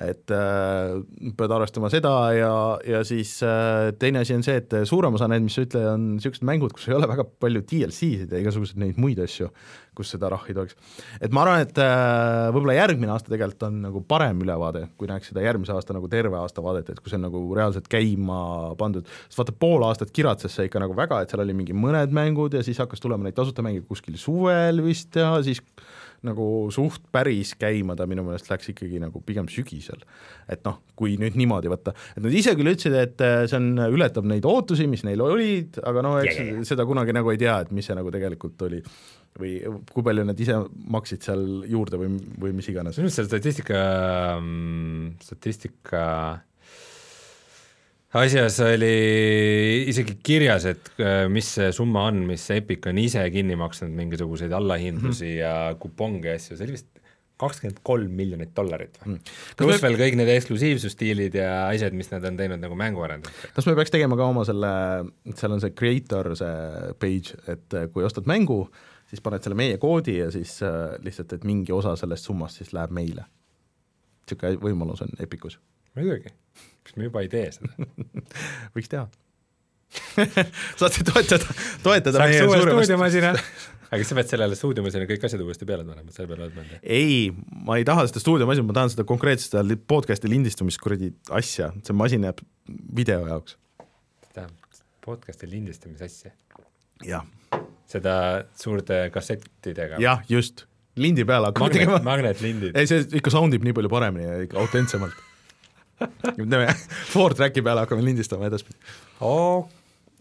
et 0.00 0.34
äh, 0.36 0.98
pead 1.38 1.56
arvestama 1.58 1.90
seda 1.92 2.14
ja, 2.36 2.54
ja 2.88 3.04
siis 3.08 3.38
äh, 3.46 3.92
teine 3.98 4.24
asi 4.26 4.36
on 4.36 4.44
see, 4.46 4.58
et 4.62 4.76
suurem 4.88 5.16
osa 5.16 5.30
need, 5.32 5.46
mis 5.46 5.56
sa 5.56 5.64
ütled, 5.66 5.88
on 5.94 6.08
niisugused 6.16 6.46
mängud, 6.48 6.76
kus 6.76 6.90
ei 6.90 6.98
ole 6.98 7.08
väga 7.10 7.26
palju 7.40 7.64
DLC-sid 7.72 8.32
ja 8.32 8.42
igasuguseid 8.42 8.82
neid 8.82 9.00
muid 9.00 9.22
asju 9.22 9.48
kus 9.96 10.12
seda 10.14 10.30
rahhi 10.32 10.54
tohiks. 10.56 10.76
et 11.20 11.32
ma 11.34 11.44
arvan, 11.44 11.64
et 11.66 11.78
äh, 11.82 12.48
võib-olla 12.54 12.76
järgmine 12.78 13.12
aasta 13.12 13.32
tegelikult 13.32 13.66
on 13.68 13.80
nagu 13.86 14.02
parem 14.08 14.40
ülevaade, 14.44 14.86
kui 15.00 15.10
näeks 15.10 15.32
seda 15.32 15.44
järgmise 15.44 15.74
aasta 15.76 15.96
nagu 15.96 16.08
terve 16.12 16.38
aasta 16.40 16.64
vaadet, 16.64 16.92
et 16.92 17.00
kui 17.00 17.12
see 17.12 17.20
on 17.20 17.26
nagu 17.28 17.42
reaalselt 17.58 17.88
käima 17.92 18.42
pandud, 18.80 19.08
sest 19.28 19.42
vaata 19.42 19.56
pool 19.64 19.84
aastat 19.88 20.14
kiratses 20.16 20.56
see 20.56 20.70
ikka 20.70 20.82
nagu 20.82 20.96
väga, 20.96 21.22
et 21.22 21.32
seal 21.32 21.44
oli 21.44 21.56
mingi 21.56 21.76
mõned 21.76 22.14
mängud 22.16 22.56
ja 22.56 22.64
siis 22.64 22.80
hakkas 22.82 23.04
tulema 23.04 23.28
neid 23.28 23.36
tasuta 23.36 23.64
mänge 23.64 23.84
kuskil 23.88 24.16
suvel 24.20 24.80
vist 24.86 25.20
ja 25.20 25.34
siis 25.44 25.60
nagu 26.26 26.44
suht 26.70 27.02
päris 27.14 27.52
käima 27.58 27.96
ta 27.98 28.06
minu 28.06 28.22
meelest 28.26 28.48
läks 28.50 28.70
ikkagi 28.72 29.00
nagu 29.02 29.20
pigem 29.26 29.48
sügisel. 29.50 30.04
et 30.48 30.62
noh, 30.66 30.78
kui 30.98 31.16
nüüd 31.18 31.36
niimoodi 31.38 31.70
võtta, 31.72 31.94
et 32.16 32.22
nad 32.22 32.34
ise 32.34 32.54
küll 32.58 32.70
ütlesid, 32.72 32.94
et 32.98 33.24
äh, 33.24 33.42
see 33.50 33.58
on, 33.58 33.72
ületab 33.94 34.26
neid 34.28 34.46
ootusi, 34.46 34.86
mis 34.90 35.02
neil 35.06 35.22
olid, 35.24 35.80
aga 35.82 36.04
no 36.04 36.14
eks 36.20 36.38
yeah, 36.38 36.52
yeah. 36.54 36.68
seda 36.68 36.86
kunagi 36.86 37.14
nagu 37.16 37.32
ei 37.32 37.40
tea, 37.42 37.58
et 37.64 37.72
mis 37.74 37.86
see 37.88 37.98
nagu 37.98 38.12
tegelikult 38.14 38.62
oli 38.68 38.82
või 39.40 39.56
kui 39.88 40.04
palju 40.04 40.24
nad 40.28 40.40
ise 40.40 40.58
maksid 40.92 41.24
seal 41.24 41.44
juurde 41.70 42.00
või, 42.00 42.14
või 42.40 42.54
mis 42.56 42.68
iganes? 42.72 42.98
minu 42.98 43.08
arust 43.08 43.20
seal 43.20 43.30
statistika, 43.30 43.82
mm, 44.38 45.12
statistika 45.24 46.04
asjas 48.20 48.58
oli 48.66 48.92
isegi 49.88 50.18
kirjas, 50.24 50.66
et 50.68 50.92
äh, 51.00 51.24
mis 51.32 51.48
see 51.56 51.70
summa 51.72 52.06
on, 52.10 52.22
mis 52.28 52.44
Epic 52.52 52.86
on 52.90 53.00
ise 53.00 53.24
kinni 53.32 53.56
maksnud, 53.60 53.92
mingisuguseid 53.96 54.52
allahindlusi 54.52 55.30
mm 55.30 55.32
-hmm. 55.32 55.40
ja 55.40 55.76
kuponge 55.80 56.28
ja 56.28 56.36
asju, 56.36 56.56
see 56.56 56.68
oli 56.68 56.76
vist 56.76 56.90
kakskümmend 57.42 57.80
kolm 57.82 58.12
miljonit 58.14 58.52
dollarit 58.56 58.98
või 59.00 59.14
mm.. 59.14 59.34
pluss 59.58 59.80
me... 59.80 59.88
veel 59.88 59.98
kõik 59.98 60.18
need 60.20 60.30
eksklusiivsusstiilid 60.36 61.34
ja 61.40 61.50
asjad, 61.72 61.96
mis 61.96 62.12
nad 62.12 62.24
on 62.28 62.38
teinud 62.38 62.62
nagu 62.62 62.76
mänguarendajatega. 62.78 63.54
kas 63.56 63.66
me 63.66 63.74
peaks 63.78 63.94
tegema 63.94 64.18
ka 64.20 64.28
oma 64.30 64.44
selle, 64.48 64.72
seal 65.34 65.56
on 65.56 65.64
see 65.64 65.74
creator, 65.78 66.34
see 66.38 66.94
page, 67.02 67.38
et 67.50 67.78
kui 67.94 68.06
ostad 68.06 68.28
mängu, 68.30 68.66
siis 69.12 69.20
paned 69.24 69.44
selle 69.44 69.58
meie 69.58 69.78
koodi 69.80 70.16
ja 70.18 70.30
siis 70.32 70.56
äh, 70.64 70.94
lihtsalt, 71.04 71.34
et 71.36 71.44
mingi 71.48 71.74
osa 71.76 71.92
sellest 72.00 72.28
summast 72.28 72.62
siis 72.62 72.72
läheb 72.72 72.94
meile. 72.96 73.26
niisugune 74.22 74.56
võimalus 74.62 75.04
on 75.04 75.12
Epicus. 75.20 75.58
muidugi, 75.96 76.32
miks 76.80 76.96
me 76.96 77.10
juba 77.10 77.24
ei 77.24 77.28
tee 77.32 77.50
seda 77.52 77.88
võiks 78.76 78.88
teha 78.92 79.08
saate 80.80 81.04
toetada, 81.04 81.58
toetada 81.84 82.22
saaks 82.22 82.46
uue 82.46 82.62
stuudiomasina 82.64 83.34
aga 83.92 84.00
kas 84.00 84.08
sa 84.08 84.16
pead 84.16 84.30
sellele 84.30 84.56
stuudiomasina 84.56 85.08
kõik 85.10 85.26
asjad 85.28 85.44
uuesti 85.44 85.68
peale 85.68 85.84
panema, 85.84 86.14
selle 86.16 86.30
peale 86.30 86.46
oled 86.46 86.56
mõelnud? 86.56 86.80
ei, 86.80 87.28
ma 87.68 87.76
ei 87.76 87.84
taha 87.88 88.06
seda 88.08 88.24
stuudiomasina, 88.24 88.64
ma 88.64 88.78
tahan 88.78 88.94
seda 88.94 89.04
konkreetset 89.08 89.52
seda 89.52 89.76
podcast'i 89.92 90.32
lindistamist 90.32 90.80
kuradi 90.80 91.12
asja, 91.36 91.68
see 91.84 91.98
masin 91.98 92.24
jääb 92.24 92.40
video 92.96 93.20
jaoks. 93.28 93.58
tähendab, 94.32 94.80
podcast'i 95.04 95.52
lindistamise 95.52 96.08
asja? 96.08 96.32
jah 97.04 97.28
seda 97.92 98.14
suurte 98.58 99.04
kassettidega. 99.14 100.00
jah, 100.02 100.22
just, 100.28 100.64
lindi 100.96 101.24
peale 101.28 101.50
hakkame 101.50 101.68
Magnet, 101.68 101.84
tegema. 101.84 102.00
magnetlindid. 102.06 102.76
ei, 102.76 102.88
see 102.88 103.04
ikka 103.20 103.32
sound 103.34 103.54
ib 103.56 103.66
nii 103.66 103.76
palju 103.76 103.92
paremini 103.92 104.28
ja 104.28 104.40
ikka 104.46 104.60
autentsemalt 104.62 105.20
teeme 106.36 106.66
four 107.12 107.36
track'i 107.38 107.64
peale 107.64 107.84
hakkame 107.84 108.04
lindistama 108.04 108.48
edaspidi 108.48 108.78
oh.. 109.20 109.68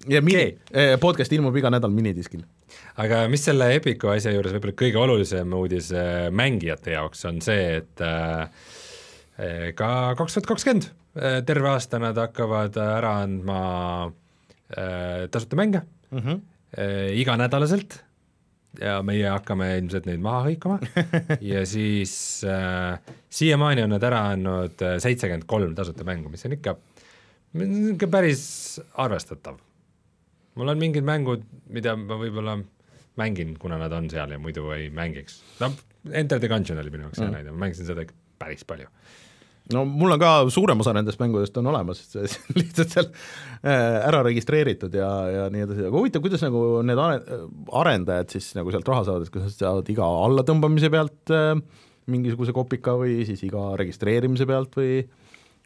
ja 0.09 0.21
mini 0.25 0.47
okay., 0.53 0.97
podcast 1.01 1.33
ilmub 1.35 1.57
iga 1.57 1.71
nädal 1.73 1.93
minidiskil. 1.95 2.43
aga 3.01 3.23
mis 3.31 3.45
selle 3.47 3.71
Epiku 3.75 4.13
asja 4.13 4.33
juures 4.35 4.55
võib-olla 4.55 4.77
kõige 4.83 5.01
olulisem 5.01 5.57
uudis 5.57 5.91
äh, 5.95 6.29
mängijate 6.31 6.95
jaoks 6.95 7.25
on 7.29 7.41
see, 7.43 7.81
et 7.81 8.05
äh, 8.05 8.47
ka 9.75 9.91
kaks 10.19 10.37
tuhat 10.37 10.51
kakskümmend 10.53 10.91
terve 11.47 11.67
aasta 11.73 11.99
nad 11.99 12.15
hakkavad 12.15 12.77
ära 12.79 13.17
andma 13.25 13.61
äh, 14.07 15.27
tasuta 15.31 15.59
mänge 15.59 15.83
mm. 16.11 16.19
-hmm 16.19 16.47
äh, 16.77 17.11
iganädalaselt 17.19 17.99
ja 18.79 18.99
meie 19.03 19.27
hakkame 19.27 19.67
ilmselt 19.81 20.07
neid 20.07 20.21
maha 20.23 20.45
hõikama 20.47 20.77
ja 21.51 21.63
siis 21.67 22.13
äh, 22.47 22.99
siiamaani 23.31 23.83
on 23.85 23.93
nad 23.95 24.05
ära 24.07 24.23
andnud 24.35 24.83
äh, 24.85 24.95
seitsekümmend 25.03 25.47
kolm 25.49 25.75
tasuta 25.75 26.07
mängu, 26.07 26.31
mis 26.31 26.45
on 26.47 26.55
ikka, 26.55 26.75
ikka 27.95 28.11
päris 28.11 28.43
arvestatav. 29.03 29.59
mul 30.55 30.73
on 30.73 30.79
mingid 30.79 31.07
mängud, 31.07 31.43
mida 31.69 31.97
ma 31.99 32.19
võib-olla 32.19 32.57
mängin, 33.19 33.57
kuna 33.59 33.79
nad 33.81 33.91
on 33.95 34.07
seal 34.09 34.31
ja 34.31 34.39
muidu 34.39 34.69
ei 34.75 34.89
mängiks. 34.89 35.41
no 35.59 35.73
Enter 36.11 36.39
the 36.39 36.49
Gungeon 36.49 36.79
oli 36.81 36.89
minu 36.89 37.09
jaoks 37.09 37.19
hea 37.19 37.27
mm. 37.27 37.35
näide, 37.35 37.51
ma 37.53 37.67
mängisin 37.67 37.85
seda 37.85 38.07
ikka 38.07 38.15
päris 38.41 38.63
palju 38.65 38.87
no 39.75 39.83
mul 39.87 40.15
on 40.15 40.21
ka 40.21 40.31
suurem 40.53 40.81
osa 40.83 40.93
nendest 40.95 41.21
mängudest 41.21 41.57
on 41.61 41.69
olemas, 41.71 42.03
lihtsalt 42.57 42.95
seal 42.95 43.07
äh, 43.07 43.97
ära 44.07 44.21
registreeritud 44.27 44.95
ja, 44.97 45.09
ja 45.31 45.47
nii 45.53 45.65
edasi, 45.67 45.85
aga 45.87 45.97
huvitav, 45.97 46.23
kuidas 46.25 46.43
nagu 46.45 46.63
need 46.87 47.01
arendajad 47.81 48.35
siis 48.35 48.51
nagu 48.57 48.73
sealt 48.73 48.91
raha 48.91 49.07
saavad, 49.07 49.27
et 49.27 49.33
kas 49.33 49.47
nad 49.47 49.57
saavad 49.57 49.91
iga 49.93 50.07
allatõmbamise 50.27 50.91
pealt 50.93 51.35
äh, 51.35 51.53
mingisuguse 52.11 52.55
kopika 52.55 52.95
või 52.99 53.21
siis 53.27 53.43
iga 53.47 53.71
registreerimise 53.79 54.47
pealt 54.49 54.79
või 54.79 55.01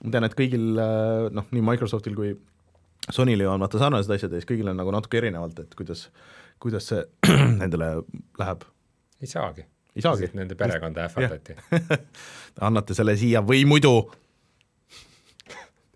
ma 0.04 0.16
tean, 0.16 0.28
et 0.28 0.38
kõigil 0.38 0.74
äh, 0.82 1.30
noh, 1.36 1.48
nii 1.52 1.70
Microsoftil 1.74 2.18
kui 2.18 2.34
Sonyl 3.14 3.44
ju 3.44 3.52
on 3.52 3.62
vaata 3.62 3.78
sarnased 3.78 4.10
asjad 4.16 4.34
ja 4.34 4.42
siis 4.42 4.50
kõigil 4.50 4.72
on 4.72 4.80
nagu 4.82 4.90
natuke 4.94 5.20
erinevalt, 5.20 5.62
et 5.62 5.78
kuidas, 5.78 6.08
kuidas 6.64 6.90
see 6.90 7.06
nendele 7.62 8.00
läheb. 8.42 8.66
ei 9.22 9.30
saagi 9.30 9.68
ei 9.96 10.04
saagi. 10.04 10.30
Nende 10.36 10.58
perekonda 10.60 11.08
ähvardati 11.08 11.56
annate 12.68 12.96
selle 12.98 13.16
siia 13.20 13.42
või 13.46 13.64
muidu 13.68 13.96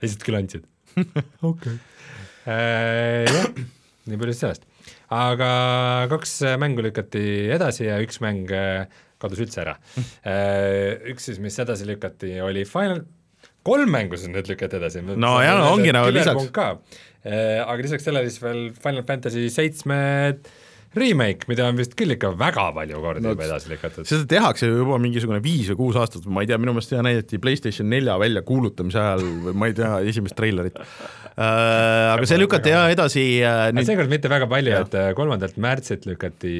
lihtsalt 0.03 0.25
küll 0.25 0.39
andsid 0.39 0.65
okei. 1.51 1.75
Äh, 2.49 3.27
jah, 3.27 3.51
nii 4.09 4.19
palju 4.19 4.35
sellest. 4.35 4.65
aga 5.13 5.51
kaks 6.11 6.39
mängu 6.61 6.83
lükati 6.85 7.23
edasi 7.53 7.85
ja 7.87 7.99
üks 8.03 8.19
mäng 8.23 8.49
äh, 8.55 8.89
kadus 9.21 9.41
üldse 9.43 9.63
ära. 9.65 9.75
Äh, 10.23 10.97
üks 11.11 11.29
siis, 11.29 11.39
mis 11.43 11.59
edasi 11.61 11.87
lükati, 11.87 12.33
oli 12.43 12.65
Final, 12.67 13.03
kolm 13.67 13.91
mängu 13.93 14.19
siis 14.19 14.31
nüüd 14.31 14.49
lükati 14.49 14.79
edasi. 14.79 15.03
no 15.03 15.35
jaa, 15.43 15.59
ongi 15.69 15.93
nagu 15.95 16.11
lisaks. 16.15 16.49
aga 16.55 17.77
lisaks 17.83 18.07
sellele 18.07 18.31
siis 18.31 18.41
veel 18.43 18.65
Final 18.79 19.05
Fantasy 19.07 19.47
seitsme 19.53 19.99
7 20.39 20.58
remake, 20.97 21.45
mida 21.49 21.67
on 21.69 21.77
vist 21.77 21.93
küll 21.97 22.15
ikka 22.15 22.31
väga 22.37 22.69
palju 22.73 23.01
kordi 23.03 23.21
no, 23.21 23.33
juba 23.35 23.45
edasi 23.45 23.69
lükatud. 23.69 24.07
seda 24.09 24.25
tehakse 24.29 24.69
juba 24.71 24.97
mingisugune 25.01 25.37
viis 25.43 25.69
või 25.73 25.79
kuus 25.83 25.99
aastat, 26.01 26.25
ma 26.25 26.41
ei 26.41 26.49
tea, 26.49 26.57
minu 26.61 26.73
meelest 26.73 26.93
seda 26.93 27.03
näidati 27.05 27.39
PlayStation 27.41 27.89
nelja 27.91 28.15
väljakuulutamise 28.21 29.01
ajal 29.01 29.23
või 29.45 29.55
ma 29.61 29.69
ei 29.69 29.77
tea, 29.77 29.91
esimest 30.09 30.37
treilerit 30.39 30.79
äh,. 30.79 32.15
aga 32.15 32.29
see 32.29 32.41
lükati 32.41 32.73
jah 32.73 32.89
edasi 32.95 33.25
äh, 33.45 33.67
nüüd... 33.75 33.85
seekord 33.89 34.09
mitte 34.11 34.31
väga 34.33 34.49
palju, 34.49 34.75
et 34.81 34.97
äh, 34.97 35.11
kolmandalt 35.17 35.61
märtsilt 35.61 36.09
lükati 36.09 36.53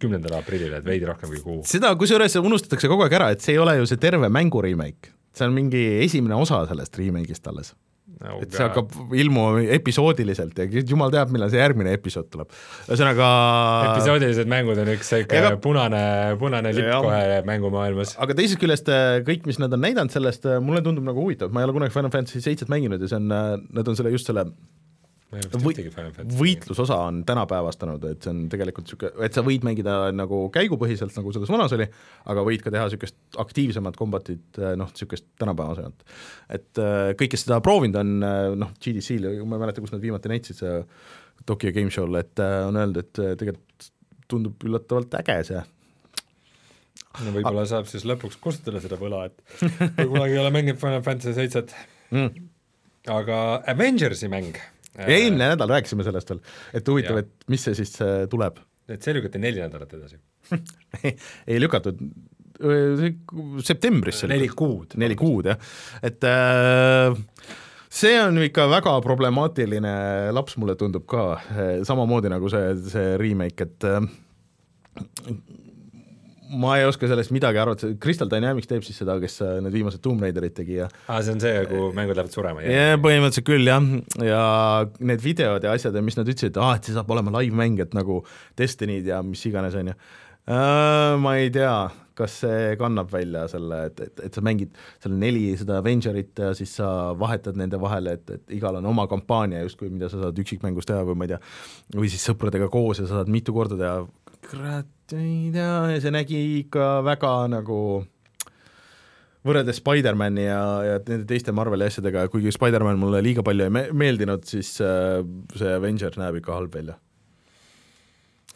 kümnendale 0.00 0.40
aprillile, 0.40 0.80
et 0.80 0.88
veidi 0.88 1.10
rohkem 1.10 1.34
kui 1.34 1.44
kuu. 1.44 1.60
seda 1.68 1.92
kusjuures 2.00 2.40
unustatakse 2.40 2.88
kogu 2.88 3.04
aeg 3.04 3.18
ära, 3.20 3.32
et 3.36 3.44
see 3.44 3.58
ei 3.58 3.60
ole 3.60 3.76
ju 3.82 3.90
see 3.90 4.00
terve 4.00 4.32
mängu 4.32 4.64
remake, 4.64 5.12
see 5.36 5.44
on 5.44 5.56
mingi 5.56 5.84
esimene 6.06 6.40
osa 6.40 6.64
sellest 6.70 6.96
remake'ist 7.02 7.52
alles 7.52 7.74
no,. 8.20 8.38
et 8.44 8.54
see 8.54 8.64
hakkab 8.64 8.92
ilmuma 9.16 9.62
episoodiliselt 9.76 10.58
ja 10.60 10.82
jumal 10.82 11.12
teab, 11.14 11.32
millal 11.34 11.50
see 11.52 11.60
järgmine 11.60 11.94
episood 11.96 12.30
tuleb. 12.32 12.52
ühesõnaga 12.88 13.30
episoodilised 13.90 14.50
mängud 14.50 14.80
on 14.84 14.92
üks 14.94 15.10
sihuke 15.14 15.40
ega... 15.40 15.54
punane, 15.64 16.04
punane 16.40 16.74
lipp 16.76 16.90
ja. 16.90 17.00
kohe 17.04 17.42
mängumaailmas. 17.48 18.16
aga 18.24 18.38
teisest 18.38 18.62
küljest 18.62 18.90
äh, 18.92 19.18
kõik, 19.26 19.48
mis 19.50 19.60
nad 19.62 19.74
on 19.74 19.84
näidanud 19.84 20.14
sellest, 20.14 20.46
äh, 20.48 20.62
mulle 20.64 20.84
tundub 20.84 21.06
nagu 21.06 21.24
huvitav, 21.24 21.52
ma 21.54 21.62
ei 21.62 21.68
ole 21.68 21.76
kunagi 21.76 21.96
Final 21.96 22.14
Fantasy 22.14 22.44
seitset 22.44 22.72
mänginud 22.72 23.02
ja 23.02 23.10
see 23.10 23.20
on, 23.20 23.30
äh, 23.34 23.52
nad 23.78 23.90
on 23.90 23.98
selle 23.98 24.14
just 24.14 24.30
selle 24.30 24.48
Või- 25.34 25.74
võitlusosa 26.40 26.96
on 27.08 27.22
tänapäevastanud, 27.28 28.04
et 28.10 28.22
see 28.26 28.30
on 28.32 28.42
tegelikult 28.52 28.86
niisugune, 28.86 29.12
et 29.26 29.36
sa 29.36 29.42
võid 29.46 29.66
mängida 29.66 29.96
nagu 30.14 30.44
käigupõhiselt, 30.54 31.14
nagu 31.18 31.32
selles 31.34 31.50
vanas 31.52 31.74
oli, 31.76 31.86
aga 32.32 32.44
võid 32.46 32.62
ka 32.64 32.72
teha 32.74 32.86
niisugust 32.88 33.40
aktiivsemat 33.44 33.98
kombatit, 34.00 34.60
noh, 34.80 34.92
niisugust 34.92 35.26
tänapäevasemat. 35.42 36.06
et 36.48 36.78
äh, 36.82 37.12
kõik, 37.18 37.34
kes 37.34 37.46
seda 37.46 37.60
proovinud 37.64 37.96
on, 38.00 38.16
äh, 38.22 38.48
noh, 38.62 38.72
GDC-l, 38.80 39.30
ma 39.44 39.56
ei 39.58 39.64
mäleta, 39.66 39.84
kus 39.84 39.92
nad 39.94 40.02
viimati 40.04 40.32
näitasid 40.32 40.60
see 40.62 40.82
Tokyo 41.46 41.72
Game 41.74 41.90
Show'l, 41.90 42.16
et 42.20 42.38
on 42.40 42.76
öeldud, 42.80 43.04
et 43.04 43.38
tegelikult 43.40 43.88
tundub 44.30 44.62
üllatavalt 44.64 45.12
äge 45.20 45.40
see. 45.50 45.62
no 47.24 47.32
võib-olla 47.34 47.66
saab 47.68 47.86
siis 47.90 48.06
lõpuks 48.08 48.38
kustutada 48.42 48.80
seda 48.82 48.96
võla, 49.00 49.26
et 49.28 49.36
kui 49.96 50.06
kunagi 50.08 50.34
ei 50.34 50.40
ole 50.40 50.50
mänginud 50.54 50.80
Final 50.80 51.02
Fantasy 51.06 51.34
seitset 51.36 51.74
Mm. 52.14 52.48
aga 53.10 53.62
Avengersi 53.66 54.28
mäng 54.30 54.54
eelmine 54.98 55.50
nädal 55.54 55.72
rääkisime 55.74 56.06
sellest 56.06 56.30
veel, 56.30 56.44
et 56.78 56.88
huvitav, 56.88 57.18
et 57.24 57.50
mis 57.52 57.64
see 57.66 57.76
siis 57.78 57.96
äh, 58.04 58.24
tuleb. 58.30 58.60
Et 58.90 59.02
see 59.02 59.16
lükati 59.16 59.40
neli 59.40 59.62
nädalat 59.62 59.94
edasi. 59.96 60.20
ei 61.50 61.60
lükatud, 61.60 62.00
septembris 63.64 64.22
see 64.22 64.30
neli 64.30 64.48
kuud. 64.52 64.94
neli 65.00 65.16
kuud 65.18 65.48
jah, 65.50 65.72
et 66.04 66.26
äh, 66.28 67.16
see 67.88 68.14
on 68.20 68.38
ikka 68.44 68.68
väga 68.70 68.94
problemaatiline 69.04 69.96
laps, 70.36 70.58
mulle 70.60 70.76
tundub 70.78 71.08
ka, 71.10 71.26
samamoodi 71.86 72.30
nagu 72.32 72.52
see, 72.52 72.74
see 72.92 73.18
remake, 73.20 73.66
et 73.66 73.88
äh, 73.88 74.00
ma 76.60 76.76
ei 76.78 76.86
oska 76.88 77.08
sellest 77.10 77.32
midagi 77.34 77.60
arvata, 77.60 77.90
Crystal 78.00 78.30
Dynamics 78.30 78.70
teeb 78.70 78.86
siis 78.86 78.98
seda, 79.02 79.16
kes 79.22 79.40
äh, 79.44 79.56
need 79.64 79.74
viimased 79.76 80.02
Tomb 80.04 80.24
Raiderid 80.24 80.56
tegi 80.56 80.78
ja 80.80 80.88
aa, 80.88 81.20
see 81.24 81.34
on 81.36 81.42
see, 81.42 81.64
kuhu 81.70 81.90
mängud 81.96 82.18
lähevad 82.18 82.34
surema? 82.34 82.64
ja 82.64 82.98
põhimõtteliselt 83.02 83.48
küll 83.48 83.70
jah, 83.70 83.90
ja 84.24 84.44
need 85.00 85.24
videod 85.24 85.66
ja 85.66 85.74
asjad 85.74 85.96
ja 85.96 86.04
mis 86.04 86.18
nad 86.20 86.28
ütlesid, 86.28 86.54
et 86.54 86.62
aa, 86.62 86.78
et 86.78 86.88
see 86.88 86.96
saab 86.96 87.10
olema 87.14 87.34
live-mäng, 87.38 87.82
et 87.84 87.96
nagu 87.96 88.22
Destiny'd 88.58 89.10
ja 89.10 89.22
mis 89.26 89.42
iganes, 89.48 89.76
on 89.78 89.92
ju. 89.92 89.98
Ma 90.44 91.30
ei 91.40 91.48
tea, 91.48 91.76
kas 92.18 92.34
see 92.44 92.74
kannab 92.80 93.10
välja 93.12 93.44
selle, 93.50 93.80
et, 93.88 94.02
et, 94.06 94.22
et 94.28 94.36
sa 94.36 94.42
mängid 94.44 94.74
seal 95.02 95.14
neli 95.18 95.46
seda 95.58 95.78
Avengerit 95.80 96.42
ja 96.46 96.52
siis 96.56 96.74
sa 96.78 96.88
vahetad 97.18 97.58
nende 97.58 97.80
vahele, 97.82 98.16
et, 98.18 98.34
et 98.36 98.56
igal 98.58 98.78
on 98.78 98.90
oma 98.92 99.06
kampaania 99.10 99.64
justkui, 99.64 99.90
mida 99.92 100.10
sa 100.12 100.20
saad 100.22 100.38
üksikmängus 100.44 100.88
teha 100.90 101.02
või 101.08 101.18
ma 101.18 101.26
ei 101.26 101.34
tea, 101.34 101.40
või 101.96 102.12
siis 102.12 102.26
sõpradega 102.28 102.70
koos 102.72 103.02
ja 103.02 103.08
sa 103.08 103.20
saad 103.20 103.32
mitu 103.34 103.54
korda 103.56 103.78
teha, 103.80 103.96
kurat, 104.50 104.90
ei 105.12 105.50
tea, 105.52 105.70
ja 105.92 106.00
see 106.00 106.12
nägi 106.14 106.40
ikka 106.62 107.02
väga 107.04 107.32
nagu 107.52 107.78
võrreldes 109.44 109.80
Spider-mani 109.82 110.46
ja, 110.46 110.60
ja 110.88 111.00
nende 111.04 111.26
teiste 111.28 111.52
Marveli 111.56 111.86
asjadega, 111.88 112.26
kuigi 112.32 112.52
Spider-man 112.54 113.00
mulle 113.00 113.20
liiga 113.24 113.44
palju 113.44 113.66
ei 113.66 113.72
me 113.72 113.82
meeldinud, 113.92 114.46
siis 114.48 114.78
äh, 114.84 115.20
see 115.58 115.74
Avenger 115.76 116.16
näeb 116.20 116.40
ikka 116.40 116.54
halb 116.56 116.78
välja. 116.78 116.96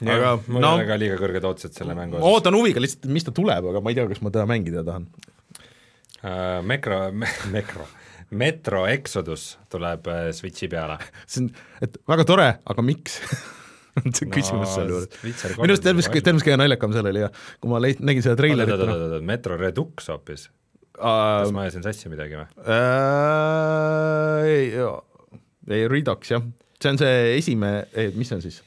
aga 0.00 0.36
mul 0.46 0.64
no- 0.64 0.74
on 0.78 0.86
ka 0.88 0.96
liiga 1.00 1.18
kõrged 1.20 1.44
ootused 1.44 1.76
selle 1.76 1.96
mängu 1.98 2.16
osas. 2.16 2.28
ootan 2.32 2.56
huviga 2.56 2.80
lihtsalt, 2.80 3.10
mis 3.12 3.28
ta 3.28 3.34
tuleb, 3.36 3.68
aga 3.72 3.84
ma 3.84 3.92
ei 3.92 4.00
tea, 4.00 4.08
kas 4.08 4.24
ma 4.24 4.32
teda 4.32 4.48
mängida 4.48 4.86
tahan. 4.86 5.08
Uh, 6.18 6.58
Mekro 6.66 7.02
me,, 7.12 7.28
Mekro, 7.54 7.84
Metro 8.30 8.86
Exodus 8.88 9.52
tuleb 9.70 10.08
uh, 10.08 10.24
Switchi 10.34 10.70
peale. 10.72 10.96
see 11.28 11.44
on, 11.44 11.52
et 11.84 12.00
väga 12.08 12.24
tore, 12.32 12.48
aga 12.64 12.84
miks 12.86 13.20
on 13.98 14.12
see 14.18 14.30
küsimus 14.32 14.74
seal 14.76 14.92
juures. 14.92 15.10
minu 15.22 15.72
arust 15.72 15.84
terves, 15.86 16.10
terves 16.14 16.46
kõige 16.46 16.60
naljakam 16.60 16.94
seal 16.94 17.10
oli 17.10 17.24
ja 17.24 17.32
kui 17.58 17.72
ma 17.72 17.82
leid-, 17.82 18.04
nägin 18.04 18.24
seda 18.24 18.38
treilerit, 18.40 18.86
noh, 18.88 19.18
Metro 19.26 19.58
Redux 19.60 20.08
hoopis, 20.12 20.48
kas 20.98 21.50
äh, 21.50 21.52
ma 21.54 21.66
ajasin 21.66 21.84
sassi 21.86 22.12
midagi 22.12 22.38
või? 22.38 22.46
äh, 22.76 24.48
ei, 24.54 24.72
ei 25.78 25.90
Redux 25.90 26.34
jah, 26.34 26.48
see 26.78 26.94
on 26.94 27.02
see 27.02 27.20
esimene, 27.36 27.86
mis 28.16 28.32
see 28.32 28.40
on 28.40 28.44
siis? 28.46 28.62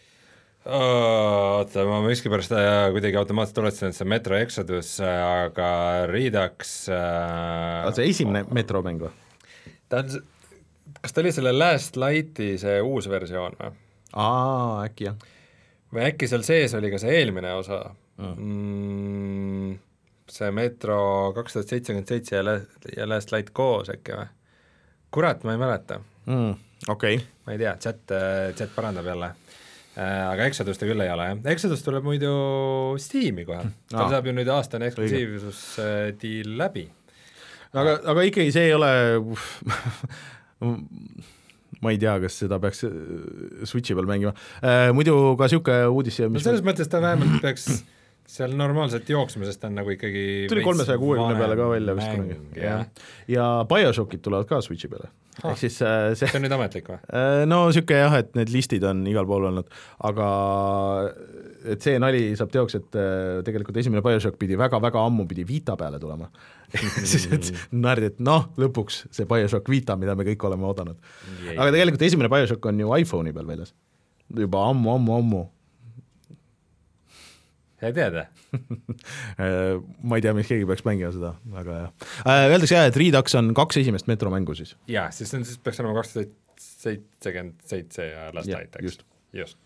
oota, 0.65 1.86
ma 1.89 2.01
miskipärast 2.05 2.51
äh, 2.53 2.91
kuidagi 2.93 3.17
automaatselt 3.17 3.57
tuletasin, 3.57 3.89
et 3.89 3.97
see 3.97 4.05
on 4.05 4.11
Metro 4.13 4.38
Exodus, 4.38 4.93
äh, 5.01 5.21
aga 5.47 5.69
Redux 6.11 6.75
äh, 6.93 7.89
see 7.97 8.11
esimene 8.13 8.43
metromäng 8.53 9.01
või? 9.01 9.13
ta 9.89 10.03
on, 10.03 10.21
kas 11.01 11.15
ta 11.15 11.23
oli 11.23 11.34
selle 11.34 11.53
Last 11.55 11.97
Lighti 11.97 12.53
see 12.61 12.77
uus 12.86 13.09
versioon 13.09 13.57
või? 13.57 13.73
Aa, 14.14 14.84
äkki 14.86 15.07
jah. 15.09 15.16
või 15.93 16.05
äkki 16.09 16.30
seal 16.32 16.43
sees 16.47 16.74
oli 16.78 16.91
ka 16.91 16.99
see 17.01 17.14
eelmine 17.20 17.53
osa 17.57 17.82
mm, 18.22 19.74
see 20.32 20.51
Metro 20.55 20.99
kaks 21.36 21.57
tuhat 21.57 21.74
seitsekümmend 21.74 22.12
seitse 22.12 22.38
ja 22.38 22.45
La- 22.45 22.59
ja 22.97 23.07
Last 23.09 23.34
Light 23.36 23.51
koos 23.55 23.91
äkki 23.93 24.16
või? 24.18 24.30
kurat, 25.12 25.43
ma 25.43 25.55
ei 25.55 25.59
mäleta, 25.59 25.99
mm, 26.26 26.51
okei 26.88 27.18
okay. 27.18 27.26
ma 27.45 27.55
ei 27.55 27.59
tea, 27.59 27.76
chat, 27.84 28.14
chat 28.55 28.72
parandab 28.76 29.09
jälle. 29.12 29.34
aga 29.99 30.45
Exodus 30.47 30.80
ta 30.80 30.88
küll 30.88 31.03
ei 31.03 31.12
ole, 31.12 31.26
jah. 31.28 31.41
Exodus 31.51 31.84
tuleb 31.84 32.05
muidu 32.07 32.30
Steam'i 33.01 33.43
kohe, 33.45 33.66
tal 33.91 34.05
Aa. 34.05 34.09
saab 34.14 34.30
ju 34.30 34.34
nüüd 34.38 34.47
aastane 34.53 34.88
eksklusiivsusdiil 34.88 36.53
läbi. 36.57 36.86
aga, 37.74 37.97
aga 38.14 38.24
ikkagi 38.30 38.53
see 38.55 38.70
ei 38.70 38.74
ole 38.78 38.93
ma 41.82 41.93
ei 41.93 42.01
tea, 42.01 42.17
kas 42.23 42.41
seda 42.43 42.59
peaks 42.63 42.86
äh, 42.88 42.93
Switchi 43.69 43.97
peal 43.97 44.09
mängima. 44.09 44.36
Muidu 44.95 45.36
ka 45.39 45.49
niisugune 45.49 45.89
uudis, 45.91 46.21
no 46.25 46.36
mis 46.36 46.45
selles 46.47 46.63
mõttes 46.65 46.91
ta 46.91 47.01
vähemalt 47.03 47.41
peaks 47.43 47.82
seal 48.32 48.53
normaalselt 48.55 49.09
jooksma, 49.11 49.47
sest 49.47 49.61
ta 49.61 49.69
on 49.69 49.79
nagu 49.82 49.91
ikkagi 49.91 50.25
tuli 50.51 50.63
kolmesaja 50.63 50.99
kuuekümne 51.01 51.36
peale 51.39 51.57
ka 51.59 51.67
välja 51.71 51.95
vist 51.97 52.13
kunagi, 52.13 52.38
jah 52.55 52.67
jah. 52.67 53.09
ja 53.32 53.47
BioShockid 53.67 54.23
tulevad 54.23 54.47
ka 54.49 54.61
Switchi 54.63 54.91
peale. 54.91 55.11
Ah. 55.41 55.53
ehk 55.53 55.61
siis 55.61 55.77
äh, 55.82 56.11
see 56.11 56.27
see 56.27 56.38
on 56.39 56.45
nüüd 56.45 56.53
ametlik 56.55 56.89
või? 56.91 56.99
Äh, 57.07 57.43
no 57.49 57.63
niisugune 57.69 57.99
jah, 58.03 58.17
et 58.19 58.34
need 58.38 58.51
listid 58.53 58.86
on 58.88 59.03
igal 59.09 59.27
pool 59.27 59.47
olnud, 59.49 59.67
aga 60.07 60.27
et 61.74 61.84
see 61.84 61.99
nali 62.01 62.24
saab 62.38 62.51
teoks, 62.53 62.76
et 62.80 62.97
äh, 62.99 63.39
tegelikult 63.45 63.78
esimene 63.82 64.03
BioShock 64.05 64.38
pidi 64.41 64.57
väga-väga 64.59 65.05
ammu 65.07 65.28
pidi 65.30 65.45
Vita 65.47 65.78
peale 65.80 65.99
tulema. 66.01 66.28
siis 67.12 67.28
et 67.34 67.49
naerdi, 67.76 68.12
et 68.14 68.20
noh, 68.24 68.49
lõpuks 68.62 69.05
see 69.14 69.28
BioShock 69.30 69.70
Vita, 69.72 69.97
mida 69.99 70.16
me 70.18 70.26
kõik 70.28 70.45
oleme 70.49 70.68
oodanud. 70.70 70.99
aga 71.53 71.70
tegelikult 71.70 72.05
esimene 72.07 72.32
BioShock 72.32 72.70
on 72.72 72.84
ju 72.84 72.93
iPhone'i 73.01 73.34
peal 73.36 73.49
väljas. 73.49 73.74
juba 74.38 74.68
ammu-ammu-ammu. 74.72 75.41
sa 77.82 77.89
ei 77.89 77.97
tea 77.97 78.12
ta? 78.18 78.28
Äh, 79.41 79.80
ma 80.03 80.18
ei 80.20 80.24
tea, 80.24 80.34
miks 80.36 80.49
keegi 80.51 80.66
peaks 80.68 80.84
mängima 80.86 81.09
seda, 81.16 81.32
aga 81.57 81.78
jah. 81.78 82.09
Öeldakse 82.28 82.76
jah, 82.76 82.89
et 82.89 82.97
Redux 82.99 83.36
on 83.39 83.53
kaks 83.57 83.80
esimest 83.80 84.09
metromängu 84.12 84.53
siis. 84.59 84.76
jaa, 84.91 85.07
siis 85.16 85.32
on, 85.38 85.47
siis 85.47 85.62
peaks 85.64 85.80
olema 85.82 85.95
kaks 86.01 86.14
tuhat 86.14 86.38
seitsekümmend 86.62 87.66
seitse 87.66 88.05
ja 88.05 88.30
Last 88.36 88.51
Light, 88.51 88.76
eks? 88.76 88.84
just. 88.84 89.05
just. 89.34 89.57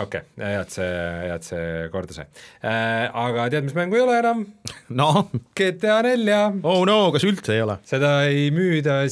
Okei 0.00 0.22
okay,, 0.22 0.24
hea, 0.40 0.62
et 0.62 0.72
see, 0.72 0.88
hea, 1.26 1.36
et 1.36 1.46
see 1.46 1.68
korda 1.92 2.16
sai 2.16 2.26
äh,. 2.64 3.06
Aga 3.22 3.48
tead, 3.52 3.66
mis 3.68 3.76
mängu 3.76 3.98
ei 3.98 4.04
ole 4.06 4.18
enam? 4.22 4.42
noh, 5.00 5.24
GTA 5.58 6.00
nelja, 6.06 6.42
oh 6.64 6.82
no, 6.88 6.98
kas 7.14 7.26
üldse 7.28 7.56
ei 7.56 7.64
ole? 7.64 7.78
seda 7.88 8.20
ei 8.30 8.48
müüda 8.54 9.02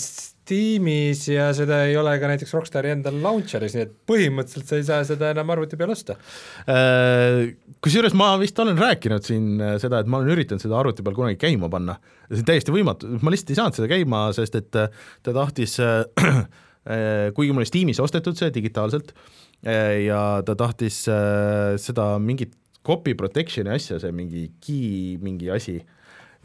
Steamis 0.51 1.27
ja 1.31 1.51
seda 1.55 1.85
ei 1.87 1.95
ole 2.01 2.17
ka 2.19 2.31
näiteks 2.31 2.55
Rockstari 2.57 2.91
endal 2.91 3.21
launcher'is, 3.23 3.77
nii 3.77 3.85
et 3.85 3.93
põhimõtteliselt 4.09 4.71
sa 4.71 4.79
ei 4.81 4.87
saa 4.89 5.05
seda 5.07 5.29
enam 5.35 5.53
arvuti 5.55 5.79
peal 5.79 5.93
osta. 5.95 6.17
Äh, 6.65 7.53
Kusjuures 7.85 8.17
ma 8.19 8.33
vist 8.41 8.59
olen 8.59 8.81
rääkinud 8.81 9.27
siin 9.27 9.61
äh, 9.63 9.77
seda, 9.83 10.01
et 10.01 10.11
ma 10.11 10.19
olen 10.19 10.33
üritanud 10.35 10.65
seda 10.65 10.81
arvuti 10.81 11.05
peal 11.07 11.19
kunagi 11.19 11.39
käima 11.41 11.71
panna. 11.71 12.01
see 12.33 12.43
on 12.43 12.49
täiesti 12.51 12.75
võimatu, 12.75 13.13
ma 13.21 13.31
lihtsalt 13.31 13.53
ei 13.55 13.61
saanud 13.61 13.79
seda 13.79 13.93
käima, 13.93 14.25
sest 14.35 14.59
et 14.59 14.81
äh, 14.81 14.91
ta 15.23 15.37
tahtis 15.37 15.77
äh, 15.85 16.03
äh, 16.27 17.31
kuigi 17.37 17.55
mul 17.55 17.63
oli 17.63 17.71
Steamis 17.71 18.03
ostetud 18.03 18.41
see 18.41 18.51
digitaalselt 18.57 19.15
äh, 19.15 19.31
ja 19.67 20.41
ta 20.47 20.57
tahtis 20.57 21.03
äh, 21.13 21.77
seda 21.81 22.15
mingit 22.23 22.55
copy 22.87 23.15
protection'i 23.19 23.75
asja, 23.75 23.99
see 24.01 24.13
mingi 24.17 24.47
key 24.65 25.19
mingi 25.21 25.51
asi 25.53 25.79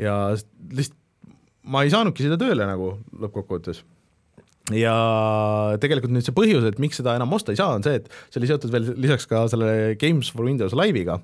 ja 0.01 0.35
lihtsalt 0.35 1.01
ma 1.65 1.81
ei 1.81 1.91
saanudki 1.93 2.25
seda 2.25 2.37
tööle 2.37 2.67
nagu 2.67 2.91
lõppkokkuvõttes 3.17 3.81
ja 4.73 4.95
tegelikult 5.81 6.13
nüüd 6.13 6.25
see 6.25 6.35
põhjus, 6.35 6.65
et 6.65 6.79
miks 6.81 6.99
seda 7.01 7.15
enam 7.17 7.33
osta 7.37 7.53
ei 7.53 7.59
saa, 7.59 7.75
on 7.77 7.85
see, 7.85 7.99
et 7.99 8.09
see 8.29 8.41
oli 8.41 8.49
seotud 8.49 8.73
veel 8.73 8.89
lisaks 8.97 9.27
ka 9.29 9.45
selle 9.51 9.69
Games 10.01 10.31
for 10.33 10.47
Windows 10.47 10.73
Live'iga. 10.77 11.19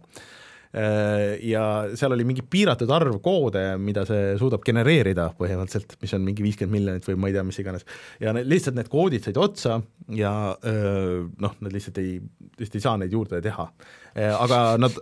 Ja 0.72 1.63
seal 1.99 2.15
oli 2.15 2.24
mingi 2.24 2.45
piiratud 2.47 2.91
arv 2.95 3.17
koode, 3.24 3.63
mida 3.82 4.05
see 4.07 4.38
suudab 4.39 4.63
genereerida 4.63 5.26
põhimõtteliselt, 5.36 5.97
mis 5.99 6.15
on 6.15 6.24
mingi 6.24 6.45
viiskümmend 6.45 6.78
miljonit 6.78 7.09
või 7.09 7.19
ma 7.19 7.28
ei 7.28 7.36
tea, 7.36 7.43
mis 7.43 7.59
iganes. 7.59 7.84
ja 8.24 8.32
need, 8.38 8.47
lihtsalt 8.47 8.78
need 8.80 8.88
koodid 8.91 9.28
said 9.28 9.39
otsa 9.41 9.82
ja 10.15 10.34
öö, 10.55 11.26
noh, 11.43 11.55
nad 11.59 11.76
lihtsalt 11.76 11.99
ei, 11.99 12.17
lihtsalt 12.55 12.80
ei 12.80 12.86
saa 12.88 12.97
neid 13.01 13.11
juurde 13.11 13.41
teha. 13.43 13.67
aga 14.15 14.61
nad 14.80 14.95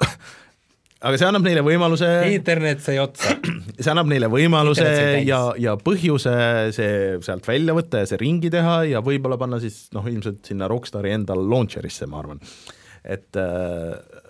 aga 0.99 1.20
see 1.20 1.28
annab 1.30 1.45
neile 1.45 1.61
võimaluse 1.63 2.07
internet 2.34 2.82
sai 2.84 2.97
otsa. 3.01 3.36
see 3.80 3.91
annab 3.91 4.09
neile 4.11 4.30
võimaluse 4.32 4.88
ja, 5.28 5.41
ja 5.59 5.76
põhjuse 5.80 6.34
see 6.76 7.20
sealt 7.26 7.47
välja 7.47 7.76
võtta 7.78 8.03
ja 8.03 8.09
see 8.09 8.20
ringi 8.20 8.51
teha 8.53 8.82
ja 8.89 9.03
võib-olla 9.05 9.39
panna 9.39 9.61
siis 9.63 9.86
noh, 9.95 10.07
ilmselt 10.09 10.49
sinna 10.49 10.67
Rockstari 10.72 11.13
enda 11.15 11.38
launcher'isse, 11.39 12.09
ma 12.09 12.20
arvan. 12.24 12.43
et 13.03 13.39
äh, 13.39 14.28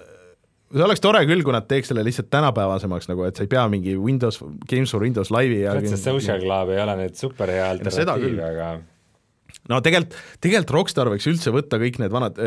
see 0.70 0.86
oleks 0.86 1.02
tore 1.04 1.24
küll, 1.30 1.42
kui 1.46 1.56
nad 1.56 1.68
teeks 1.70 1.92
selle 1.92 2.04
lihtsalt 2.06 2.30
tänapäevasemaks 2.34 3.10
nagu, 3.10 3.26
et 3.28 3.40
sa 3.40 3.46
ei 3.46 3.52
pea 3.52 3.66
mingi 3.72 3.96
Windows, 3.98 4.40
Games 4.70 4.94
for 4.94 5.06
Windows 5.06 5.32
Live'i 5.34 5.64
ja 5.64 5.76
see 5.82 6.00
Social 6.02 6.42
Club 6.44 6.74
ei 6.76 6.82
ole 6.84 6.96
nüüd 7.04 7.20
super 7.20 7.52
hea 7.54 7.68
alternatiiv, 7.74 8.42
aga 8.46 8.70
no 9.70 9.80
tegelikult, 9.86 10.18
tegelikult 10.42 10.76
Rockstar 10.78 11.12
võiks 11.14 11.28
üldse 11.30 11.54
võtta 11.54 11.80
kõik 11.82 12.00
need 12.04 12.14
vanad, 12.14 12.38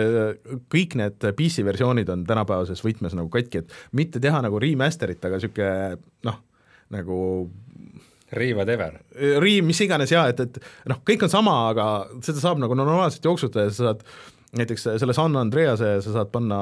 kõik 0.72 0.96
need 1.00 1.28
PC 1.38 1.66
versioonid 1.66 2.10
on 2.14 2.24
tänapäevases 2.28 2.82
võtmes 2.84 3.16
nagu 3.18 3.30
katki, 3.32 3.64
et 3.64 3.98
mitte 3.98 4.22
teha 4.22 4.42
nagu 4.44 4.62
remaster'it, 4.62 5.22
aga 5.26 5.40
niisugune 5.40 5.98
noh, 6.28 6.40
nagu 6.94 7.18
Re 8.32 8.54
whatever. 8.56 8.94
Re 9.12 9.50
mis 9.60 9.80
iganes 9.84 10.08
jaa, 10.08 10.24
et, 10.32 10.38
et 10.40 10.54
noh, 10.88 11.02
kõik 11.04 11.26
on 11.26 11.32
sama, 11.32 11.52
aga 11.68 11.88
seda 12.24 12.40
saab 12.40 12.62
nagu 12.62 12.76
normaalselt 12.78 13.26
jooksutada 13.28 13.66
ja 13.66 13.74
sa 13.74 13.90
saad 13.90 14.06
näiteks 14.58 14.84
selle 15.00 15.14
San 15.16 15.36
Andrease 15.40 15.94
sa 16.04 16.14
saad 16.18 16.30
panna 16.32 16.58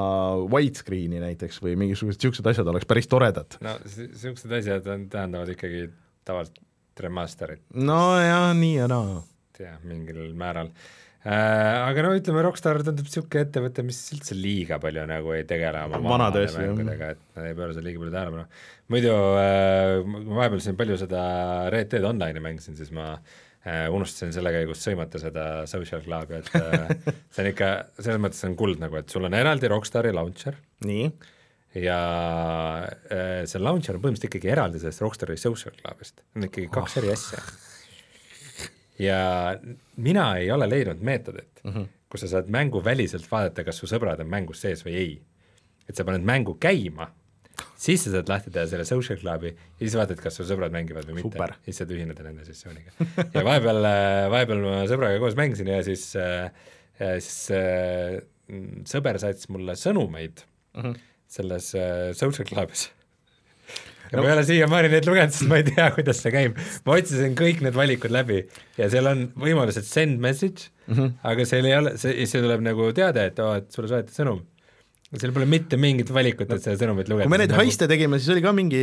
widescreen'i 0.50 1.20
näiteks 1.22 1.58
või 1.64 1.74
mingisugused 1.80 2.20
niisugused 2.20 2.46
asjad 2.52 2.70
oleks 2.70 2.88
päris 2.90 3.10
toredad. 3.10 3.58
no 3.64 3.74
niisugused 3.82 4.54
asjad 4.60 4.86
on, 4.94 5.08
tähendavad 5.10 5.50
ikkagi 5.56 5.88
tavaliselt 6.26 6.62
remaster'it. 7.00 7.62
nojah, 7.74 8.50
nii 8.56 8.76
ja 8.76 8.88
naa 8.90 9.20
no.. 9.20 9.22
jah, 9.58 9.78
mingil 9.86 10.30
määral 10.38 10.70
äh,. 10.70 11.34
Aga 11.90 12.06
no 12.06 12.14
ütleme, 12.16 12.44
Rockstar 12.46 12.80
tundub 12.86 13.10
niisugune 13.10 13.44
ettevõte, 13.48 13.84
mis 13.84 13.98
üldse 14.14 14.38
liiga 14.38 14.78
palju 14.80 15.04
nagu 15.10 15.34
ei 15.36 15.44
tegele 15.48 15.82
oma 15.90 16.00
vanade 16.06 16.46
mängudega, 16.54 17.12
et 17.16 17.26
nad 17.36 17.50
ei 17.50 17.58
pööra 17.58 17.76
seal 17.76 17.88
liiga 17.90 18.04
palju 18.04 18.14
tähelepanu. 18.14 18.64
muidu 18.94 19.18
äh, 19.42 19.98
vahepeal 20.30 20.62
siin 20.64 20.78
palju 20.78 21.02
seda 21.02 21.22
Red 21.74 21.90
Dead 21.92 22.06
Online'i 22.06 22.46
mängisin, 22.46 22.78
siis 22.78 22.94
ma 22.94 23.12
äh, 23.16 23.38
unustasin 23.92 24.32
selle 24.32 24.52
käigus 24.54 24.80
sõimata 24.80 25.20
seda 25.20 25.44
Social 25.68 26.00
Clubi, 26.04 26.38
et 26.40 26.48
äh, 26.56 26.94
see 27.32 27.44
on 27.44 27.50
ikka, 27.50 27.68
selles 27.98 28.22
mõttes 28.22 28.46
on 28.48 28.56
kuld 28.56 28.80
nagu, 28.80 28.96
et 28.96 29.12
sul 29.12 29.28
on 29.28 29.36
eraldi 29.36 29.68
Rockstari 29.68 30.14
launcher. 30.16 30.56
nii 30.86 31.10
ja 31.76 31.98
äh, 32.88 33.42
see 33.46 33.60
launcher 33.60 33.98
on 33.98 34.02
põhimõtteliselt 34.02 34.30
ikkagi 34.30 34.50
eraldi 34.54 34.80
sellest 34.82 35.04
Rockstari 35.04 35.36
Social 35.38 35.76
Clubist, 35.76 36.24
on 36.36 36.48
ikkagi 36.48 36.70
kaks 36.72 36.96
oh. 36.96 37.02
eri 37.02 37.12
asja. 37.12 37.44
ja 39.08 39.20
mina 40.00 40.32
ei 40.40 40.50
ole 40.50 40.68
leidnud 40.70 41.04
meetodit 41.04 41.60
mm, 41.62 41.70
-hmm. 41.70 41.86
kus 42.08 42.24
sa 42.24 42.32
saad 42.36 42.48
mänguväliselt 42.48 43.28
vaadata, 43.30 43.64
kas 43.64 43.78
su 43.82 43.90
sõbrad 43.90 44.24
on 44.24 44.32
mängus 44.32 44.64
sees 44.64 44.84
või 44.86 44.96
ei. 44.96 45.12
et 45.88 45.96
sa 45.96 46.04
paned 46.04 46.24
mängu 46.24 46.56
käima, 46.56 47.10
siis 47.80 48.06
sa 48.06 48.14
saad 48.14 48.32
lahti 48.32 48.52
teha 48.54 48.66
selle 48.70 48.86
Social 48.88 49.18
Clubi 49.20 49.52
ja 49.52 49.82
siis 49.82 49.98
vaatad, 49.98 50.20
kas 50.22 50.38
su 50.40 50.46
sõbrad 50.48 50.74
mängivad 50.74 51.08
või 51.10 51.20
mitte, 51.20 51.50
siis 51.66 51.82
saad 51.82 51.92
ühineda 51.96 52.26
nende 52.26 52.46
sessiooniga. 52.48 52.94
ja 53.34 53.44
vahepeal, 53.46 53.84
vahepeal 54.32 54.64
ma 54.64 54.80
sõbraga 54.90 55.20
koos 55.22 55.38
mängisin 55.38 55.70
ja 55.72 55.82
siis, 55.86 56.08
siis 57.26 57.38
sõber 58.90 59.20
saatis 59.22 59.48
mulle 59.52 59.78
sõnumeid 59.78 60.44
mm, 60.44 60.82
-hmm 60.82 60.98
selles 61.30 61.74
äh, 61.78 62.10
social 62.16 62.46
club'is 62.48 62.88
ja 64.10 64.18
no. 64.18 64.24
ma 64.24 64.30
ei 64.30 64.34
ole 64.34 64.44
siiamaani 64.46 64.90
neid 64.90 65.06
lugenud, 65.06 65.34
sest 65.34 65.46
ma 65.50 65.60
ei 65.60 65.66
tea, 65.68 65.86
kuidas 65.94 66.18
see 66.24 66.32
käib. 66.34 66.56
ma 66.86 66.96
otsisin 66.98 67.36
kõik 67.38 67.62
need 67.62 67.76
valikud 67.76 68.14
läbi 68.14 68.40
ja 68.78 68.88
seal 68.90 69.06
on 69.06 69.28
võimalus, 69.38 69.78
et 69.78 69.86
send 69.86 70.18
message 70.22 70.72
mm, 70.88 70.96
-hmm. 70.96 71.12
aga 71.32 71.46
seal 71.46 71.68
ei 71.70 71.76
ole, 71.78 71.94
see, 72.02 72.26
see 72.26 72.42
tuleb 72.42 72.64
nagu 72.66 72.90
teade, 72.96 73.28
et 73.30 73.38
oo 73.44 73.52
et 73.60 73.70
sulle 73.70 73.92
saadeti 73.92 74.16
sõnum. 74.16 74.42
Seal 75.18 75.32
pole 75.34 75.46
mitte 75.50 75.78
mingit 75.80 76.10
valikut, 76.14 76.50
et 76.54 76.62
seda 76.62 76.76
sõnumit 76.78 77.08
lugeda. 77.10 77.26
kui 77.26 77.32
me 77.32 77.40
neid 77.40 77.50
nagu... 77.50 77.64
haiste 77.64 77.88
tegime, 77.90 78.20
siis 78.20 78.30
oli 78.36 78.44
ka 78.44 78.52
mingi, 78.54 78.82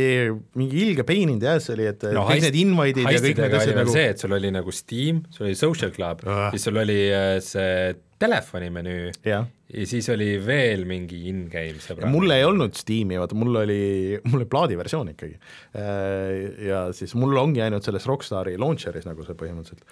mingi 0.60 0.82
ilge 0.84 1.06
pain 1.08 1.30
in 1.32 1.38
the 1.40 1.48
ass 1.54 1.70
oli, 1.72 1.86
et 1.88 2.04
no, 2.12 2.26
kõik 2.28 2.44
need 2.44 2.58
invite'id 2.64 3.08
ja 3.08 3.22
kõik 3.24 3.40
need 3.40 3.56
asjad 3.60 3.78
nagu 3.80 3.94
see, 3.94 4.10
et 4.12 4.24
sul 4.24 4.36
oli 4.36 4.50
nagu 4.52 4.74
Steam, 4.76 5.22
sul 5.32 5.48
oli 5.48 5.56
social 5.56 5.94
club 5.94 6.20
uh., 6.26 6.50
siis 6.52 6.68
sul 6.68 6.82
oli 6.82 6.98
äh, 7.08 7.38
see 7.44 7.96
telefonimenüü 8.20 9.12
ja. 9.30 9.40
ja 9.72 9.86
siis 9.88 10.10
oli 10.12 10.34
veel 10.44 10.84
mingi 10.90 11.22
in-game 11.30 11.80
sõbra. 11.80 12.10
mul 12.12 12.36
ei 12.36 12.44
olnud 12.44 12.76
Steam'i, 12.76 13.16
vaata 13.22 13.38
mul 13.38 13.62
oli, 13.62 13.80
mul 14.26 14.42
oli 14.42 14.50
plaadiversioon 14.52 15.14
ikkagi. 15.14 15.38
Äh, 15.80 16.66
ja 16.68 16.84
siis 16.96 17.16
mul 17.16 17.40
ongi 17.40 17.64
ainult 17.64 17.88
selles 17.88 18.04
Rockstari 18.10 18.58
launcher'is 18.60 19.08
nagu 19.08 19.24
see 19.24 19.38
põhimõtteliselt 19.38 19.86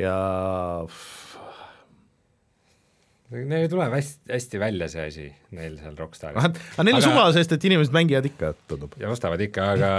ja 0.00 0.16
Neil 3.34 3.68
tuleb 3.72 3.94
hästi, 3.96 4.30
hästi 4.30 4.60
välja 4.62 4.88
see 4.92 5.06
asi, 5.10 5.28
neil 5.56 5.78
seal 5.80 5.96
Rockstaris. 5.98 6.38
aga 6.38 6.86
neil 6.86 6.98
on 7.00 7.04
suva, 7.04 7.24
sest 7.34 7.54
et 7.56 7.66
inimesed 7.70 7.94
mängivad 7.94 8.28
ikka, 8.28 8.52
tundub. 8.70 8.94
ja 9.00 9.10
ostavad 9.12 9.42
ikka, 9.42 9.70
aga 9.76 9.90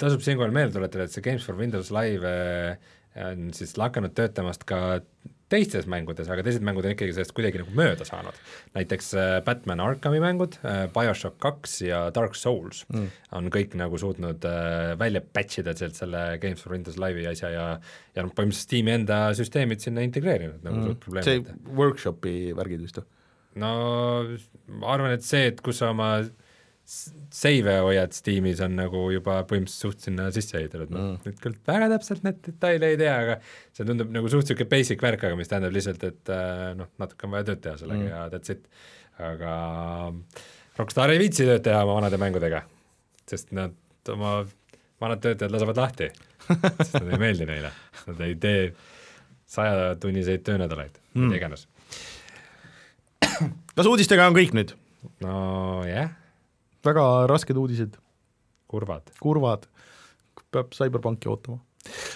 tasub 0.00 0.24
siinkohal 0.24 0.54
meelde 0.54 0.78
tuletada, 0.78 1.08
et 1.08 1.14
see 1.14 1.24
Games 1.24 1.44
for 1.44 1.58
Windows 1.58 1.92
Live 1.94 2.24
äh, 2.28 2.96
on 3.24 3.50
siis 3.56 3.76
lakanud 3.80 4.14
töötamast 4.16 4.64
ka 4.68 5.00
teistes 5.48 5.86
mängudes, 5.88 6.28
aga 6.28 6.42
teised 6.44 6.64
mängud 6.64 6.84
on 6.84 6.92
ikkagi 6.92 7.14
sellest 7.16 7.32
kuidagi 7.36 7.60
nagu 7.62 7.72
mööda 7.76 8.04
saanud. 8.06 8.36
näiteks 8.74 9.10
äh, 9.16 9.34
Batman 9.44 9.80
Arkhami 9.80 10.20
mängud 10.20 10.58
äh,, 10.60 10.84
BioShock 10.92 11.38
kaks 11.40 11.78
ja 11.86 12.02
Dark 12.14 12.36
Souls 12.36 12.84
mm. 12.92 13.06
on 13.38 13.48
kõik 13.54 13.76
nagu 13.80 14.00
suutnud 14.00 14.44
äh, 14.48 14.92
välja 15.00 15.22
patch 15.24 15.62
ida 15.62 15.74
sealt 15.78 15.96
selle 15.96 16.24
Games 16.42 16.60
for 16.64 16.76
Windows 16.76 16.98
Live'i 17.00 17.28
asja 17.30 17.52
ja 17.54 17.68
ja 17.78 18.24
noh, 18.24 18.32
põhimõtteliselt 18.34 18.68
Steam'i 18.68 18.96
enda 18.98 19.20
süsteemid 19.38 19.84
sinna 19.84 20.04
integreerinud 20.04 20.66
nagu 20.66 20.82
mm. 20.82 20.90
suurt 20.90 21.06
probleemi. 21.06 21.30
see 21.30 21.78
workshopi 21.80 22.34
värgid 22.58 22.84
vist 22.84 23.00
või? 23.00 23.08
no 23.64 23.72
ma 24.68 24.92
arvan, 24.94 25.16
et 25.16 25.24
see, 25.24 25.48
et 25.52 25.64
kus 25.64 25.80
sa 25.80 25.94
oma 25.94 26.18
seive 26.88 27.74
hoiad 27.84 28.14
Steamis 28.16 28.60
on 28.64 28.78
nagu 28.78 29.02
juba 29.12 29.42
põhimõtteliselt 29.48 29.82
suht 29.84 30.04
sinna 30.06 30.28
sisse 30.32 30.56
ehitatud, 30.56 30.88
ma 30.94 31.00
mm. 31.02 31.16
nüüd 31.26 31.40
küll 31.42 31.56
väga 31.68 31.88
täpselt 31.92 32.22
neid 32.24 32.38
detaile 32.46 32.92
ei 32.94 32.96
tea, 33.00 33.16
aga 33.24 33.34
see 33.76 33.84
tundub 33.88 34.12
nagu 34.14 34.30
suht 34.32 34.46
niisugune 34.46 34.70
basic 34.70 35.02
värk, 35.04 35.26
aga 35.28 35.36
mis 35.36 35.50
tähendab 35.50 35.74
lihtsalt, 35.76 36.06
et 36.08 36.30
äh, 36.32 36.62
noh, 36.78 36.88
natuke 37.02 37.26
on 37.28 37.34
vaja 37.36 37.48
tööd 37.50 37.60
teha 37.66 37.74
sellega 37.82 38.00
mm. 38.00 38.08
ja 38.08 38.22
that's 38.32 38.54
it. 38.54 38.64
aga 39.20 39.52
Rockstar 40.78 41.12
ei 41.12 41.20
viitsi 41.20 41.44
tööd 41.44 41.66
teha 41.66 41.82
oma 41.84 41.98
vanade 41.98 42.20
mängudega, 42.22 42.62
sest 43.28 43.52
nad 43.58 43.76
oma 44.14 44.38
vanad 45.02 45.20
töötajad 45.26 45.52
lasevad 45.52 45.80
lahti, 45.82 46.08
sest 46.46 46.96
nad 47.02 47.10
ei 47.10 47.20
meeldi 47.20 47.48
neile, 47.50 47.72
nad 48.06 48.22
ei 48.24 48.38
tee 48.40 48.62
sajatunniseid 49.48 50.46
töönädalaid 50.46 50.96
mm., 50.96 51.26
mida 51.26 51.42
iganes. 51.42 51.68
kas 53.76 53.90
uudistega 53.90 54.30
on 54.30 54.38
kõik 54.40 54.56
nüüd? 54.56 54.72
nojah 55.20 55.84
yeah 55.84 56.16
väga 56.88 57.06
rasked 57.30 57.56
uudised. 57.56 57.96
kurvad. 58.68 59.14
kurvad, 59.20 59.64
peab 60.52 60.74
CyberPunki 60.76 61.30
ootama 61.32 61.62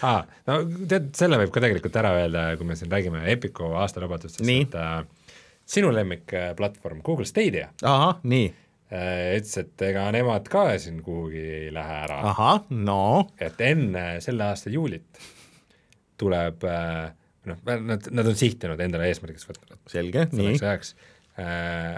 aa, 0.07 0.23
no 0.49 0.59
tead, 0.89 1.13
selle 1.17 1.39
võib 1.41 1.53
ka 1.55 1.63
tegelikult 1.65 1.97
ära 2.01 2.13
öelda, 2.21 2.45
kui 2.59 2.69
me 2.69 2.77
siin 2.79 2.91
räägime 2.93 3.23
Epiku 3.33 3.73
aastalubadustest, 3.81 4.45
et 4.45 4.77
äh, 4.79 5.39
sinu 5.69 5.93
lemmikplatvorm 5.95 7.03
Google 7.07 7.29
Stadia. 7.29 7.71
ahah, 7.83 8.19
nii 8.23 8.49
äh,. 8.93 9.39
ütles, 9.39 9.55
et 9.63 9.87
ega 9.89 10.09
nemad 10.15 10.49
ka 10.53 10.67
siin 10.83 11.01
kuhugi 11.05 11.43
ei 11.63 11.71
lähe 11.75 11.99
ära. 12.05 12.21
ahah, 12.33 12.65
no. 12.71 13.29
et 13.41 13.61
enne 13.65 14.07
selle 14.25 14.51
aasta 14.51 14.73
juulit 14.73 15.23
tuleb 16.21 16.67
äh, 16.69 17.13
noh, 17.51 17.63
nad, 17.67 18.11
nad 18.11 18.29
on 18.29 18.39
sihtinud 18.39 18.81
endale 18.81 19.09
eesmärgiks 19.11 19.49
võtnud. 19.49 19.79
selge, 19.91 20.27
nii. 20.35 20.57
ajaks 20.59 20.95
äh, 21.41 21.97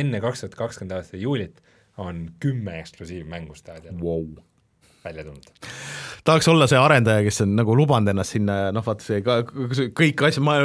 enne 0.00 0.20
kaks 0.24 0.44
tuhat 0.44 0.58
kakskümmend 0.64 0.98
aasta 0.98 1.20
juulit 1.20 1.60
on 1.96 2.26
kümme 2.40 2.78
eksklusiivmängu 2.80 3.54
staadial 3.54 3.94
wow. 4.02 4.26
välja 5.04 5.24
tulnud. 5.24 5.44
tahaks 6.24 6.48
olla 6.48 6.66
see 6.66 6.78
arendaja, 6.80 7.22
kes 7.26 7.42
on 7.44 7.56
nagu 7.58 7.76
lubanud 7.76 8.10
ennast 8.10 8.34
sinna, 8.34 8.56
noh 8.74 8.84
vaata 8.86 9.04
see 9.04 9.20
ka, 9.24 9.42
kõik 10.00 10.24
asjad, 10.28 10.44
ma 10.46 10.56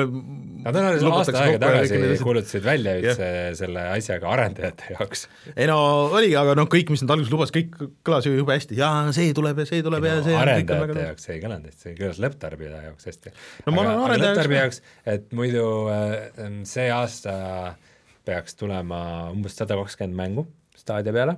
Nad 0.59 0.75
on 0.75 1.13
aasta 1.13 1.39
aega 1.39 1.59
tagasi 1.61 2.17
kuulutasid 2.23 2.63
välja 2.65 2.95
üldse 2.99 3.23
yeah. 3.23 3.51
selle 3.55 3.83
asjaga 3.93 4.27
arendajate 4.33 4.95
jaoks. 4.95 5.27
ei 5.55 5.69
no 5.69 5.77
oligi, 6.17 6.35
aga 6.39 6.55
noh, 6.59 6.67
kõik, 6.71 6.91
mis 6.91 7.03
nad 7.05 7.13
alguses 7.15 7.31
lubasid, 7.31 7.55
kõik 7.55 7.93
kõlas 8.07 8.27
ju 8.27 8.33
jube 8.35 8.55
hästi, 8.57 8.75
jaa, 8.79 9.05
see 9.15 9.31
tuleb 9.35 9.61
ja 9.63 9.67
see 9.69 9.83
tuleb 9.85 10.07
ja, 10.07 10.17
ja 10.17 10.25
see 10.25 10.39
arendajate 10.39 10.81
väga... 10.89 11.05
jaoks 11.11 11.29
ei 11.29 11.43
kõlanud 11.43 11.69
hästi, 11.69 11.83
see 11.85 11.97
kõlas 11.99 12.19
lõpptarbija 12.25 12.83
jaoks 12.89 13.11
hästi. 13.11 13.35
no 13.67 13.75
ma 13.75 13.85
olen 13.85 14.03
arendaja 14.07 14.33
lõpptarbija 14.33 14.65
jaoks, 14.65 14.81
et 15.15 15.31
muidu 15.39 15.65
äh, 15.93 16.17
see 16.67 16.89
aasta 16.91 17.35
peaks 18.27 18.59
tulema 18.59 19.01
umbes 19.31 19.55
sada 19.59 19.79
kakskümmend 19.79 20.19
mängu 20.19 20.47
staadia 20.89 21.15
peale 21.15 21.37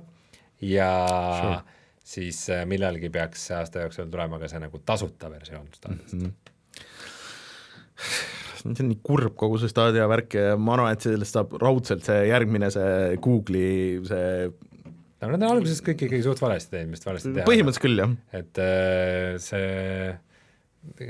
ja 0.66 0.88
sure. 1.38 1.60
siis 2.14 2.42
äh, 2.50 2.64
millalgi 2.68 3.12
peaks 3.12 3.50
aasta 3.58 3.86
jooksul 3.86 4.10
tulema 4.10 4.40
ka 4.42 4.50
see 4.50 4.62
nagu 4.62 4.82
tasuta 4.86 5.30
versioon 5.32 5.68
staadiast 5.76 6.18
mm. 6.18 6.26
-hmm 6.26 6.40
see 8.62 8.84
on 8.84 8.90
nii 8.92 9.00
kurb, 9.04 9.34
kogu 9.38 9.58
see 9.60 9.70
staadia 9.70 10.06
värk 10.10 10.36
ja 10.38 10.56
ma 10.58 10.76
arvan, 10.76 10.94
et 10.94 11.04
sellest 11.04 11.36
saab 11.36 11.54
raudselt 11.62 12.06
see 12.06 12.26
järgmine, 12.28 12.70
see 12.74 13.16
Google'i 13.22 14.02
see 14.06 14.50
no 15.22 15.30
nad 15.30 15.38
on 15.38 15.48
alguses 15.56 15.82
kõik 15.84 16.06
ikkagi 16.06 16.22
suht 16.24 16.42
valesti 16.42 16.76
teinud, 16.76 16.92
mis 16.94 17.06
valesti 17.06 17.32
teha. 17.32 17.46
põhimõtteliselt 17.48 17.86
küll, 17.86 18.02
jah. 18.02 18.14
et 18.38 18.62
äh, 18.62 19.38
see 19.42 20.12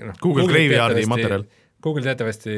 noh, 0.03 0.17
Google 0.21 0.49
Graveyardi 0.51 1.05
materjal 1.11 1.47
Google 1.83 2.05
teatavasti 2.07 2.53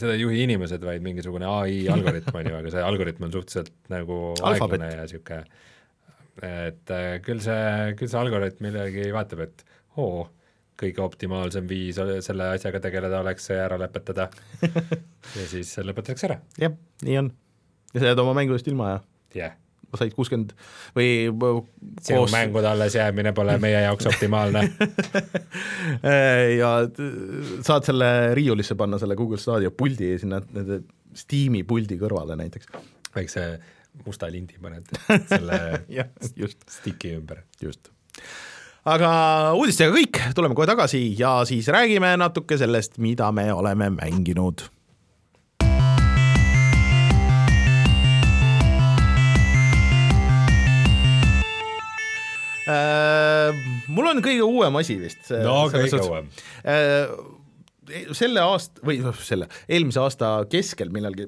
seda 0.00 0.14
ei 0.14 0.22
juhi 0.22 0.44
inimesed, 0.46 0.82
vaid 0.86 1.04
mingisugune 1.04 1.48
ai 1.48 1.82
algoritm 1.92 2.38
on 2.40 2.48
ju, 2.48 2.54
aga 2.58 2.72
see 2.72 2.84
algoritm 2.86 3.26
on 3.28 3.34
suhteliselt 3.34 3.72
nagu 3.92 4.20
aeglane 4.48 4.88
ja 4.94 5.02
niisugune, 5.04 5.42
et 6.48 6.94
äh, 6.96 7.08
küll 7.24 7.42
see, 7.44 7.64
küll 8.00 8.08
see 8.08 8.20
algoritm 8.22 8.64
millegi 8.68 9.10
vaatab, 9.14 9.44
et 9.44 9.64
oo, 10.00 10.24
kõige 10.80 11.04
optimaalsem 11.04 11.68
viis 11.70 12.00
selle 12.26 12.48
asjaga 12.56 12.80
tegeleda 12.82 13.20
oleks 13.22 13.50
see 13.50 13.58
ära 13.60 13.78
lõpetada 13.80 14.30
ja 15.38 15.48
siis 15.50 15.74
lõpetatakse 15.84 16.30
ära. 16.30 16.40
jah, 16.60 16.76
nii 17.06 17.18
on. 17.20 17.32
ja 17.92 18.00
sa 18.00 18.12
jääd 18.12 18.24
oma 18.24 18.36
mängudest 18.40 18.72
ilma 18.72 18.94
ja 18.94 19.02
yeah. 19.36 19.58
Said 19.98 20.14
kuuskümmend 20.16 20.54
või 20.96 21.08
sinu 22.00 22.22
koos... 22.22 22.32
mängude 22.34 22.68
alles 22.70 22.96
jäämine 22.96 23.34
pole 23.36 23.58
meie 23.62 23.84
jaoks 23.84 24.08
optimaalne 24.10 24.64
ja 26.60 26.72
saad 27.66 27.88
selle 27.88 28.10
riiulisse 28.38 28.76
panna 28.78 29.00
selle 29.02 29.16
Google 29.18 29.40
Stadia 29.40 29.72
puldi 29.74 30.14
sinna 30.22 30.40
nende 30.52 30.82
Steam'i 31.16 31.60
puldi 31.68 31.98
kõrvale 32.00 32.36
näiteks. 32.40 32.70
väikse 33.14 33.46
musta 34.06 34.30
lindi 34.32 34.56
paned 34.62 34.88
selle 35.32 35.58
jah, 35.92 36.08
just. 36.36 36.62
stiki 36.70 37.16
ümber. 37.18 37.44
just 37.62 37.92
aga 38.88 39.10
uudistega 39.58 39.94
kõik, 39.94 40.22
tuleme 40.34 40.56
kohe 40.58 40.66
tagasi 40.70 41.04
ja 41.18 41.40
siis 41.48 41.68
räägime 41.72 42.16
natuke 42.18 42.58
sellest, 42.58 42.98
mida 42.98 43.30
me 43.32 43.50
oleme 43.52 43.90
mänginud 43.94 44.64
mul 52.66 54.10
on 54.12 54.22
kõige 54.24 54.44
uuem 54.46 54.76
asi 54.78 54.98
vist. 55.00 55.32
no 55.42 55.64
kõige 55.72 56.02
uuem 56.04 56.28
äh,. 56.62 57.10
selle 58.14 58.44
aasta 58.44 58.84
või 58.86 59.00
noh, 59.02 59.18
selle 59.18 59.48
eelmise 59.66 60.00
aasta 60.02 60.30
keskel 60.52 60.92
millalgi 60.94 61.26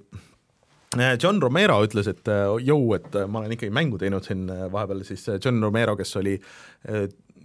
äh, 0.98 1.16
John 1.18 1.42
Romero 1.42 1.80
ütles, 1.86 2.08
et 2.10 2.30
äh, 2.30 2.46
jõu, 2.62 2.94
et 2.98 3.18
ma 3.26 3.42
olen 3.42 3.56
ikkagi 3.56 3.74
mängu 3.74 3.98
teinud 4.00 4.26
siin 4.26 4.46
vahepeal, 4.46 5.02
siis 5.08 5.26
John 5.40 5.62
Romero, 5.64 5.96
kes 5.98 6.16
oli 6.22 6.38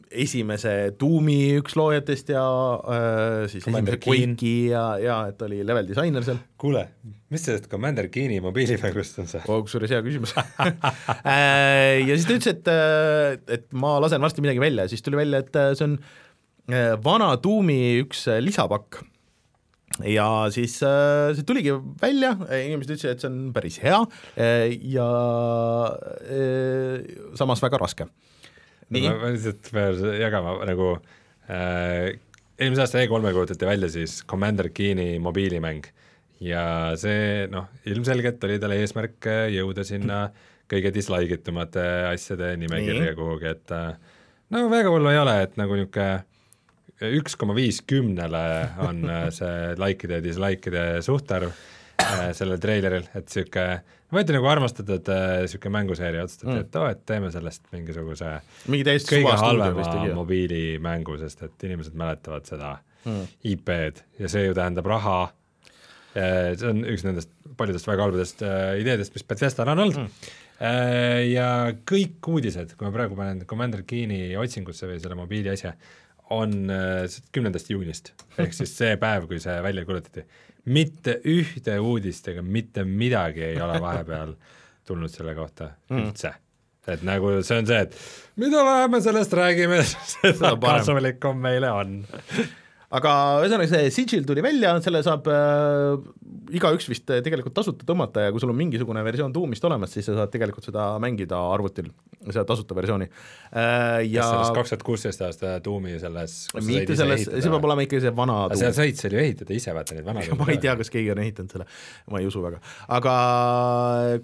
esimese 0.10 0.74
Doomi 0.99 1.38
üks 1.60 1.76
loojatest 1.78 2.32
ja 2.34 2.43
äh, 2.80 3.47
siis 3.51 3.66
Commander 3.66 3.97
esimese 3.97 4.26
Quake'i 4.26 4.53
ja, 4.72 4.84
ja 5.01 5.18
et 5.30 5.41
oli 5.45 5.62
level 5.66 5.89
disainer 5.89 6.26
seal. 6.26 6.39
kuule, 6.62 6.86
mis 7.34 7.45
sellest 7.45 7.70
Commander 7.72 8.10
Keeni 8.14 8.39
mobiilimängust 8.43 9.22
on 9.24 9.30
see 9.32 9.43
oh,? 9.45 9.62
kusjuures 9.66 9.93
hea 9.93 10.01
küsimus 10.05 10.34
äh, 10.39 11.99
ja 12.05 12.16
siis 12.16 12.26
ta 12.26 12.39
ütles, 12.39 12.49
et, 12.55 12.74
äh, 12.74 13.38
et 13.60 13.70
ma 13.74 13.97
lasen 14.03 14.24
varsti 14.24 14.45
midagi 14.45 14.64
välja 14.64 14.88
ja 14.88 14.93
siis 14.93 15.05
tuli 15.05 15.22
välja, 15.22 15.43
et 15.45 15.55
äh, 15.60 15.72
see 15.78 15.91
on 15.91 16.01
vana 17.01 17.32
Doomi 17.41 17.80
üks 18.03 18.28
lisapakk 18.45 19.01
ja 20.05 20.28
siis 20.53 20.78
äh, 20.86 21.34
see 21.36 21.45
tuligi 21.47 21.74
välja, 22.01 22.34
inimesed 22.47 22.95
ütlesid, 22.95 23.12
et 23.16 23.24
see 23.24 23.30
on 23.32 23.39
päris 23.55 23.80
hea 23.84 23.99
äh, 24.39 24.70
ja 24.93 25.07
äh, 26.24 27.01
samas 27.39 27.64
väga 27.64 27.82
raske 27.82 28.07
ma, 28.90 29.14
ma 29.22 29.32
lihtsalt 29.34 29.72
pean 29.74 30.04
jagama 30.20 30.58
nagu 30.68 30.92
äh, 31.50 32.18
eelmise 32.60 32.84
aasta 32.84 33.00
E3-ga 33.02 33.34
kuulutati 33.34 33.68
välja 33.68 33.90
siis 33.94 34.20
Commander 34.28 34.70
Keeni 34.74 35.18
mobiilimäng. 35.24 35.88
Ja 36.40 36.96
see 37.00 37.48
noh, 37.52 37.68
ilmselgelt 37.90 38.44
oli 38.48 38.60
tal 38.62 38.76
eesmärk 38.78 39.28
äh, 39.28 39.46
jõuda 39.58 39.84
sinna 39.88 40.30
kõige 40.70 40.94
dislike 40.96 41.40
itumate 41.40 41.84
asjade 42.12 42.54
nimekirja 42.62 43.16
kuhugi, 43.18 43.54
et 43.56 43.74
äh, 43.76 43.94
no 44.54 44.68
väga 44.72 44.92
hullu 44.94 45.12
ei 45.12 45.20
ole, 45.20 45.36
et 45.44 45.58
nagu 45.60 45.76
niisugune 45.76 46.26
üks 47.20 47.36
koma 47.40 47.56
viis 47.56 47.80
kümnele 47.88 48.44
on 48.86 49.04
äh, 49.10 49.28
see 49.36 49.74
likeide 49.80 50.20
ja 50.20 50.24
dislikeide 50.24 50.86
suhtarv 51.04 51.56
sellel 52.36 52.62
treileril, 52.64 53.08
et 53.12 53.28
niisugune 53.28 53.82
võeti 54.14 54.36
nagu 54.36 54.49
armastatud 54.49 55.10
niisugune 55.10 55.70
äh, 55.70 55.76
mänguseeria, 55.78 56.28
otsustati 56.28 56.51
mm., 56.51 56.66
et 56.66 56.78
oo 56.80 56.88
et 56.89 57.01
teeme 57.10 57.32
sellest 57.34 57.66
mingisuguse 57.74 58.36
mingi 58.72 58.88
täiesti 58.88 59.18
kõige 59.18 59.36
halvema 59.41 60.05
mobiilimängu, 60.18 61.18
sest 61.22 61.43
et 61.47 61.68
inimesed 61.70 61.97
mäletavad 61.99 62.47
seda 62.49 62.76
mm. 63.05 63.28
IP-d 63.53 64.05
ja 64.24 64.32
see 64.32 64.47
ju 64.47 64.57
tähendab 64.57 64.89
raha, 64.89 65.20
see 66.14 66.72
on 66.72 66.84
üks 66.89 67.05
nendest 67.05 67.34
paljudest 67.60 67.89
väga 67.89 68.07
halbadest 68.07 68.43
äh, 68.45 68.76
ideedest, 68.82 69.16
mis 69.16 69.26
Bethesdal 69.28 69.72
on 69.74 69.86
olnud 69.86 70.01
mm., 70.01 70.36
äh, 70.66 71.24
ja 71.30 71.47
kõik 71.88 72.30
uudised, 72.32 72.76
kui 72.78 72.88
ma 72.88 72.93
praegu 72.95 73.18
panen 73.20 73.43
Commander 73.49 73.86
Keeni 73.88 74.36
otsingusse 74.39 74.89
või 74.89 74.99
selle 75.01 75.18
mobiili 75.20 75.53
asja, 75.53 75.76
on 76.36 76.55
äh, 76.74 77.20
kümnendast 77.36 77.72
juunist, 77.74 78.14
ehk 78.38 78.55
siis 78.55 78.76
see 78.78 78.95
päev, 79.01 79.28
kui 79.30 79.41
see 79.43 79.57
välja 79.66 79.86
kuulutati 79.88 80.26
mitte 80.70 81.20
ühte 81.28 81.80
uudist 81.82 82.28
ega 82.32 82.44
mitte 82.46 82.86
midagi 82.88 83.44
ei 83.52 83.60
ole 83.62 83.80
vahepeal 83.82 84.36
tulnud 84.90 85.12
selle 85.14 85.36
kohta 85.38 85.72
mm. 85.90 86.06
üldse. 86.06 86.34
et 86.90 87.04
nagu 87.06 87.36
see 87.46 87.60
on 87.62 87.68
see, 87.70 87.84
et 87.86 87.98
mida 88.42 88.64
vähem 88.66 88.96
me 88.96 89.02
sellest 89.06 89.36
räägime, 89.38 89.84
seda 90.16 90.56
kasulikum 90.62 91.38
meile 91.44 91.72
on 91.76 92.00
aga 92.90 93.12
ühesõnaga, 93.44 93.70
see 93.70 93.90
Sigil 93.94 94.26
tuli 94.26 94.42
välja, 94.44 94.72
selle 94.84 95.02
saab 95.06 95.28
äh, 95.30 96.00
igaüks 96.58 96.88
vist 96.90 97.06
tegelikult 97.10 97.54
tasuta 97.58 97.86
tõmmata 97.88 98.26
ja 98.26 98.34
kui 98.34 98.42
sul 98.42 98.50
on 98.50 98.58
mingisugune 98.58 99.04
versioon 99.06 99.34
Doomist 99.34 99.66
olemas, 99.68 99.94
siis 99.94 100.08
sa 100.10 100.16
saad 100.18 100.32
tegelikult 100.34 100.66
seda 100.66 100.92
mängida 101.02 101.38
arvutil, 101.54 101.92
seda 102.26 102.46
tasuta 102.50 102.78
versiooni 102.78 103.06
äh,. 103.06 104.08
ja 104.10 104.26
selles 104.26 104.54
kaks 104.58 104.74
tuhat 104.74 104.86
kuusteist 104.88 105.22
aasta 105.26 105.58
Doomi 105.64 105.98
selles 106.02 106.38
mitte 106.66 106.98
selles, 106.98 107.28
see 107.30 107.54
peab 107.54 107.68
olema 107.70 107.86
ikkagi 107.86 108.08
see 108.08 108.16
vana 108.18 108.40
Doom. 108.50 108.62
sa 108.62 108.72
said 108.80 108.98
seal 108.98 109.18
ju 109.18 109.22
ehitada 109.22 109.54
ise, 109.56 109.76
vaata 109.76 109.98
neid 109.98 110.08
vanasid 110.08 110.38
ma 110.42 110.50
ei 110.50 110.62
tea, 110.64 110.74
kas 110.80 110.90
keegi 110.94 111.14
on 111.14 111.22
ehitanud 111.24 111.54
selle, 111.54 111.70
ma 112.10 112.24
ei 112.24 112.30
usu 112.30 112.42
väga. 112.46 112.62
aga 112.98 113.16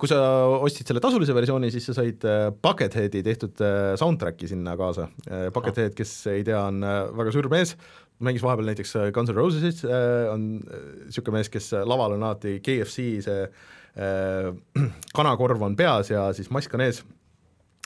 kui 0.02 0.10
sa 0.10 0.20
ostsid 0.66 0.90
selle 0.90 1.04
tasulise 1.04 1.36
versiooni, 1.38 1.70
siis 1.74 1.86
sa 1.92 1.98
said 2.00 2.26
äh, 2.26 2.48
Bucketheadi 2.66 3.22
tehtud 3.26 3.62
äh, 3.62 3.94
soundtrack'i 4.00 4.50
sinna 4.50 4.74
kaasa. 4.80 5.10
äh, 5.30 5.48
Buckethead, 5.54 5.94
kes 5.98 6.18
ei 6.34 6.44
tea, 6.48 6.62
on 6.66 6.82
väga 7.16 7.34
suur 7.36 7.50
mees, 7.54 7.76
mängis 8.24 8.44
vahepeal 8.44 8.70
näiteks 8.70 8.96
äh, 8.96 9.12
Guns 9.14 9.30
N 9.32 9.36
Roses, 9.36 9.84
äh, 9.86 10.32
on 10.32 10.48
niisugune 10.62 11.36
äh, 11.36 11.40
mees, 11.40 11.52
kes 11.52 11.72
laval 11.86 12.16
on 12.16 12.24
alati 12.24 12.60
KFC 12.64 13.08
see 13.26 13.44
äh, 13.44 14.50
kanakorv 15.18 15.64
on 15.66 15.76
peas 15.76 16.12
ja 16.14 16.30
siis 16.36 16.52
mask 16.54 16.74
on 16.78 16.86
ees, 16.86 17.04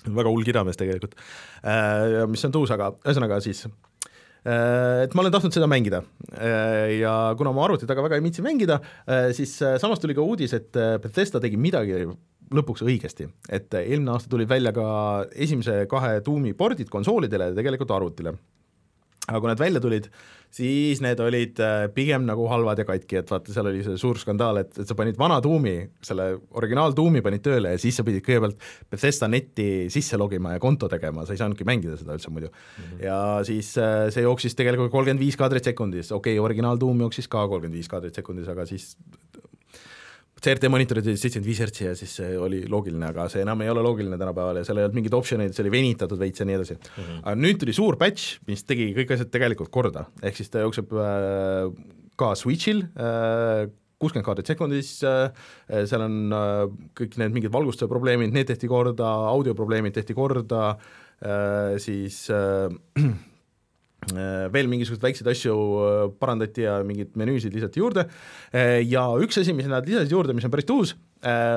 väga 0.06 0.30
hull 0.30 0.46
kidamees 0.48 0.80
tegelikult. 0.80 1.18
Äh,, 1.64 2.26
mis 2.30 2.46
on 2.46 2.56
tuus, 2.56 2.74
aga 2.76 2.94
ühesõnaga 3.04 3.42
siis 3.44 3.68
et 4.40 5.14
ma 5.14 5.20
olen 5.20 5.34
tahtnud 5.34 5.52
seda 5.52 5.68
mängida. 5.68 5.98
Ja 6.96 7.12
kuna 7.38 7.52
ma 7.52 7.66
arvuti 7.66 7.84
taga 7.86 8.06
väga 8.06 8.16
ei 8.16 8.24
viitsi 8.24 8.42
mängida, 8.42 8.78
siis 9.36 9.58
samas 9.60 10.00
tuli 10.00 10.16
ka 10.16 10.24
uudis, 10.24 10.54
et 10.56 10.72
Bethesda 11.04 11.42
tegi 11.44 11.60
midagi 11.60 11.98
lõpuks 12.56 12.86
õigesti, 12.88 13.28
et 13.52 13.76
eelmine 13.82 14.14
aasta 14.16 14.32
tulid 14.32 14.48
välja 14.50 14.72
ka 14.74 14.88
esimese 15.36 15.82
kahe 15.92 16.24
tuumi 16.24 16.56
pordid 16.58 16.88
konsoolidele 16.90 17.52
ja 17.52 17.58
tegelikult 17.60 17.92
arvutile 17.98 18.38
aga 19.30 19.40
kui 19.40 19.52
nad 19.52 19.62
välja 19.62 19.82
tulid, 19.84 20.10
siis 20.54 21.02
need 21.06 21.20
olid 21.22 21.60
äh, 21.62 21.84
pigem 21.94 22.26
nagu 22.26 22.48
halvad 22.50 22.82
ja 22.82 22.86
katki, 22.88 23.20
et 23.22 23.30
vaata, 23.30 23.54
seal 23.54 23.70
oli 23.70 23.84
see 23.86 24.00
suur 24.02 24.18
skandaal, 24.18 24.62
et, 24.64 24.72
et 24.82 24.90
sa 24.90 24.98
panid 24.98 25.20
vana 25.20 25.38
tuumi, 25.46 25.76
selle 26.06 26.32
originaal 26.58 26.96
tuumi 26.98 27.22
panid 27.26 27.44
tööle 27.46 27.76
ja 27.76 27.82
siis 27.82 28.00
sa 28.00 28.06
pidid 28.08 28.26
kõigepealt 28.26 28.66
Bethesda 28.90 29.30
netti 29.30 29.70
sisse 29.94 30.18
logima 30.18 30.56
ja 30.56 30.64
konto 30.64 30.90
tegema, 30.92 31.28
sa 31.28 31.36
ei 31.36 31.42
saanudki 31.42 31.68
mängida 31.70 32.00
seda 32.00 32.18
üldse 32.18 32.34
muidu 32.34 32.50
mm. 32.50 32.82
-hmm. 32.82 33.06
ja 33.06 33.20
siis 33.46 33.76
äh, 33.78 34.10
see 34.14 34.26
jooksis 34.26 34.58
tegelikult 34.58 34.92
kolmkümmend 34.92 35.22
viis 35.22 35.38
kaadrit 35.38 35.70
sekundis, 35.70 36.12
okei 36.12 36.38
okay,, 36.40 36.46
originaal 36.46 36.82
tuum 36.82 37.06
jooksis 37.06 37.30
ka 37.30 37.46
kolmkümmend 37.48 37.78
viis 37.78 37.92
kaadrit 37.92 38.16
sekundis, 38.16 38.50
aga 38.50 38.66
siis 38.66 38.96
CRT 40.40 40.70
monitorid 40.72 41.08
olid 41.10 41.20
seitsekümmend 41.20 41.50
viis 41.50 41.60
hertsi 41.64 41.86
ja 41.86 41.96
siis 42.00 42.14
see 42.22 42.38
oli 42.40 42.62
loogiline, 42.72 43.10
aga 43.12 43.28
see 43.32 43.44
enam 43.44 43.64
ei 43.66 43.72
ole 43.72 43.84
loogiline 43.84 44.20
tänapäeval 44.20 44.62
ja 44.62 44.68
seal 44.68 44.80
ei 44.80 44.88
olnud 44.88 45.00
mingeid 45.00 45.18
optsioneid, 45.18 45.56
see 45.56 45.66
oli 45.66 45.74
venitatud 45.74 46.22
veits 46.22 46.40
ja 46.40 46.48
nii 46.48 46.58
edasi 46.60 46.78
mm. 46.78 47.04
-hmm. 47.04 47.20
aga 47.26 47.36
nüüd 47.44 47.60
tuli 47.64 47.76
suur 47.76 47.98
patch, 48.00 48.40
mis 48.48 48.64
tegi 48.64 48.92
kõik 48.96 49.14
asjad 49.16 49.32
tegelikult 49.34 49.72
korda, 49.74 50.06
ehk 50.24 50.40
siis 50.40 50.52
ta 50.54 50.64
jookseb 50.64 50.96
äh, 50.96 51.74
ka 52.20 52.32
Switch'il 52.40 52.86
äh, 52.88 53.68
kuuskümmend 54.00 54.28
kaadrit 54.28 54.48
sekundis 54.48 54.94
äh,, 55.04 55.32
seal 55.68 56.06
on 56.08 56.36
äh, 56.36 56.64
kõik 56.96 57.20
need 57.20 57.36
mingid 57.36 57.52
valgustuse 57.52 57.92
probleemid, 57.92 58.32
need 58.36 58.48
tehti 58.48 58.72
korda, 58.72 59.12
audioprobleemid 59.34 59.98
tehti 60.00 60.16
korda 60.16 60.70
äh,, 60.72 61.76
siis 61.84 62.30
veel 64.54 64.70
mingisuguseid 64.72 65.06
väikseid 65.10 65.30
asju 65.34 65.56
äh, 65.56 66.02
parandati 66.20 66.66
ja 66.66 66.80
mingeid 66.88 67.16
menüüsid 67.20 67.56
lisati 67.56 67.84
juurde. 67.84 68.08
Äh, 68.54 68.80
ja 68.88 69.06
üks 69.22 69.42
asi, 69.42 69.56
mis 69.56 69.70
nad 69.70 69.88
lisasid 69.88 70.16
juurde, 70.16 70.36
mis 70.38 70.48
on 70.48 70.54
päris 70.54 70.70
uus, 70.74 70.96
Äh, 70.96 71.09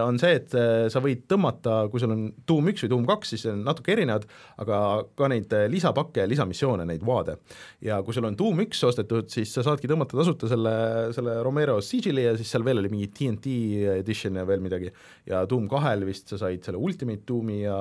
on 0.03 0.19
see, 0.19 0.35
et 0.41 0.55
äh, 0.59 0.89
sa 0.91 1.01
võid 1.03 1.23
tõmmata, 1.31 1.85
kui 1.91 2.03
sul 2.03 2.11
on 2.15 2.25
tuum 2.49 2.67
üks 2.73 2.83
või 2.83 2.91
tuum 2.91 3.05
kaks, 3.07 3.35
siis 3.35 3.45
on 3.53 3.61
natuke 3.67 3.95
erinevad, 3.95 4.27
aga 4.63 4.79
ka 5.19 5.29
neid 5.31 5.53
äh, 5.55 5.69
lisapakke 5.71 6.25
ja 6.25 6.31
lisamissioone, 6.31 6.87
neid 6.89 7.05
vaade. 7.07 7.37
ja 7.85 8.01
kui 8.03 8.17
sul 8.17 8.27
on 8.27 8.37
tuum 8.39 8.59
üks 8.65 8.83
ostetud, 8.89 9.31
siis 9.31 9.53
sa 9.55 9.63
saadki 9.67 9.91
tõmmata 9.91 10.19
tasuta 10.19 10.51
selle, 10.51 10.75
selle 11.15 11.39
Romero 11.47 11.79
Sigili 11.85 12.27
ja 12.27 12.35
siis 12.39 12.51
seal 12.51 12.67
veel 12.67 12.83
oli 12.83 12.91
mingi 12.93 13.11
TNT 13.15 13.57
edition 14.01 14.41
ja 14.41 14.47
veel 14.49 14.65
midagi. 14.65 14.91
ja 15.31 15.45
tuum 15.47 15.69
kahel 15.71 16.07
vist 16.07 16.33
sa 16.33 16.41
said 16.41 16.65
selle 16.67 16.83
Ultimate 16.83 17.23
tuumi 17.27 17.63
ja 17.63 17.77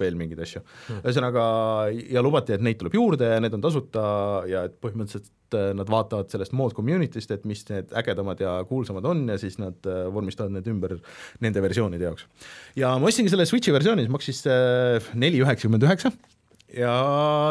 veel 0.00 0.16
mingeid 0.16 0.40
asju 0.44 0.62
hmm.. 0.64 1.02
ühesõnaga, 1.04 1.42
ja 2.08 2.24
lubati, 2.24 2.56
et 2.56 2.64
neid 2.64 2.80
tuleb 2.80 2.96
juurde 2.96 3.34
ja 3.34 3.42
need 3.44 3.56
on 3.58 3.64
tasuta 3.64 4.04
ja 4.48 4.64
et 4.68 4.80
põhimõtteliselt 4.80 5.28
nad 5.54 5.88
vaatavad 5.90 6.28
sellest 6.32 6.54
mod 6.56 6.74
community'st, 6.76 7.32
et 7.34 7.46
mis 7.48 7.64
need 7.70 7.94
ägedamad 7.96 8.42
ja 8.42 8.58
kuulsamad 8.68 9.06
on 9.08 9.24
ja 9.30 9.38
siis 9.40 9.58
nad 9.60 9.88
vormistavad 10.12 10.54
need 10.54 10.68
ümber 10.70 10.98
nende 11.44 11.62
versioonide 11.64 12.08
jaoks. 12.08 12.26
ja 12.76 12.94
ma 12.98 13.10
ostsingi 13.10 13.32
selle 13.32 13.46
Switchi 13.48 13.74
versiooni, 13.74 14.06
see 14.06 14.14
maksis 14.14 14.44
äh, 14.50 15.10
neli 15.18 15.42
üheksakümmend 15.44 15.88
üheksa 15.88 16.12
ja 16.74 16.94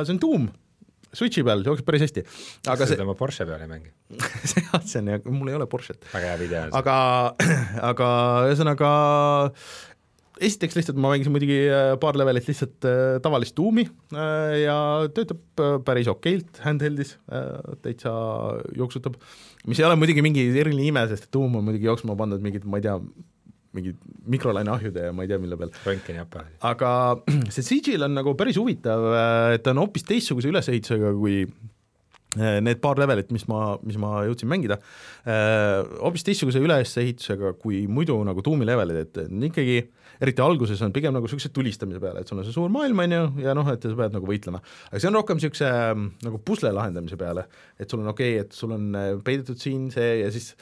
see 0.05 0.15
on 0.15 0.23
tuum 0.23 0.47
Switchi 1.15 1.43
peal 1.47 1.63
jookseb 1.65 1.87
päris 1.87 2.03
hästi. 2.03 2.23
aga 2.69 2.87
see 2.87 2.99
tema 2.99 3.15
Porsche 3.17 3.47
peal 3.47 3.63
ei 3.63 3.69
mängi 3.71 3.91
jah, 4.67 4.81
see 4.83 5.01
on, 5.01 5.13
mul 5.33 5.51
ei 5.51 5.57
ole 5.57 5.67
Porsche't. 5.71 6.09
väga 6.13 6.33
hea 6.33 6.39
video. 6.41 6.63
aga, 6.77 6.97
aga 7.91 8.09
ühesõnaga 8.49 8.91
esiteks 10.43 10.77
lihtsalt 10.77 10.99
ma 11.01 11.11
mängisin 11.13 11.33
muidugi 11.33 11.59
äh, 11.69 11.93
paar 12.01 12.17
levelit 12.19 12.47
lihtsalt 12.49 12.87
äh, 12.87 13.17
tavalist 13.23 13.55
tuumi 13.57 13.87
äh, 14.13 14.57
ja 14.63 14.77
töötab 15.13 15.63
äh, 15.63 15.77
päris 15.85 16.09
okeilt 16.11 16.61
handheld'is 16.65 17.15
äh,, 17.31 17.77
täitsa 17.83 18.11
jooksutab, 18.77 19.17
mis 19.67 19.81
ei 19.81 19.87
ole 19.87 19.97
muidugi 19.99 20.23
mingi 20.25 20.47
eriline 20.51 20.89
ime, 20.91 21.05
sest 21.11 21.29
tuum 21.33 21.57
on 21.59 21.65
muidugi 21.67 21.89
jooksma 21.89 22.17
pandud 22.19 22.43
mingid, 22.43 22.67
ma 22.69 22.81
ei 22.81 22.87
tea, 22.87 22.97
mingid 23.77 23.97
mikrolaineahjude 24.31 25.07
ja 25.09 25.15
ma 25.15 25.25
ei 25.25 25.31
tea, 25.31 25.39
mille 25.41 25.57
peal. 25.59 25.73
röntgeniaparaadid. 25.85 26.59
aga 26.69 26.91
see 27.53 27.65
Sigil 27.65 28.05
on 28.07 28.15
nagu 28.17 28.35
päris 28.39 28.59
huvitav, 28.59 29.09
et 29.55 29.65
ta 29.65 29.73
on 29.75 29.83
hoopis 29.83 30.07
teistsuguse 30.07 30.51
ülesehitusega 30.51 31.13
kui 31.17 31.43
äh, 32.37 32.57
need 32.63 32.81
paar 32.83 32.99
levelit, 33.01 33.31
mis 33.35 33.47
ma, 33.51 33.75
mis 33.85 33.99
ma 34.01 34.21
jõudsin 34.27 34.51
mängida, 34.51 34.79
äh, 35.25 35.81
hoopis 36.01 36.27
teistsuguse 36.27 36.61
ülesehitusega 36.63 37.55
kui 37.61 37.85
muidu 37.91 38.19
nagu 38.27 38.45
tuumi 38.45 38.67
levelid, 38.67 39.05
et 39.05 39.23
ikkagi 39.51 39.81
eriti 40.23 40.43
alguses 40.43 40.81
on 40.85 40.95
pigem 40.95 41.15
nagu 41.15 41.27
niisuguse 41.27 41.51
tulistamise 41.53 42.01
peale, 42.03 42.23
et 42.23 42.31
sul 42.31 42.39
on 42.39 42.47
see 42.47 42.55
suur 42.55 42.73
maailm, 42.73 43.03
on 43.05 43.15
ju, 43.17 43.27
ja 43.45 43.53
noh, 43.57 43.69
et 43.73 43.85
sa 43.85 43.99
pead 43.99 44.17
nagu 44.17 44.29
võitlema. 44.29 44.63
aga 44.89 45.03
see 45.03 45.11
on 45.11 45.19
rohkem 45.19 45.39
niisuguse 45.39 45.69
nagu 46.25 46.41
pusle 46.45 46.73
lahendamise 46.75 47.19
peale, 47.19 47.47
et 47.77 47.89
sul 47.89 48.03
on 48.03 48.11
okei 48.13 48.35
okay,, 48.37 48.47
et 48.47 48.57
sul 48.57 48.75
on 48.77 48.89
äh, 48.97 49.13
peidetud 49.23 49.61
siin 49.61 49.89
see 49.93 50.19
ja 50.23 50.33
siis 50.33 50.53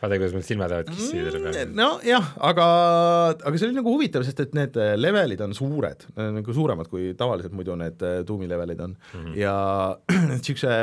vaata, 0.00 0.16
kuidas 0.16 0.34
mul 0.36 0.44
silmad 0.46 0.72
lähevad 0.72 0.92
kissi 0.94 1.24
selle 1.24 1.42
peale. 1.44 1.64
nojah, 1.76 2.30
aga, 2.50 2.68
aga 3.36 3.56
see 3.56 3.68
oli 3.68 3.78
nagu 3.80 3.94
huvitav, 3.94 4.24
sest 4.26 4.44
et 4.46 4.54
need 4.56 4.78
äh, 4.80 4.94
levelid 4.98 5.42
on 5.44 5.56
suured, 5.56 6.06
nagu 6.20 6.56
suuremad 6.56 6.88
kui 6.92 7.12
tavaliselt 7.18 7.56
muidu 7.56 7.76
need 7.80 8.04
äh, 8.06 8.20
tuumi 8.28 8.48
levelid 8.50 8.80
on 8.86 8.96
mm 8.96 9.20
-hmm. 9.24 9.36
ja 9.40 9.54
niisuguse 10.32 10.76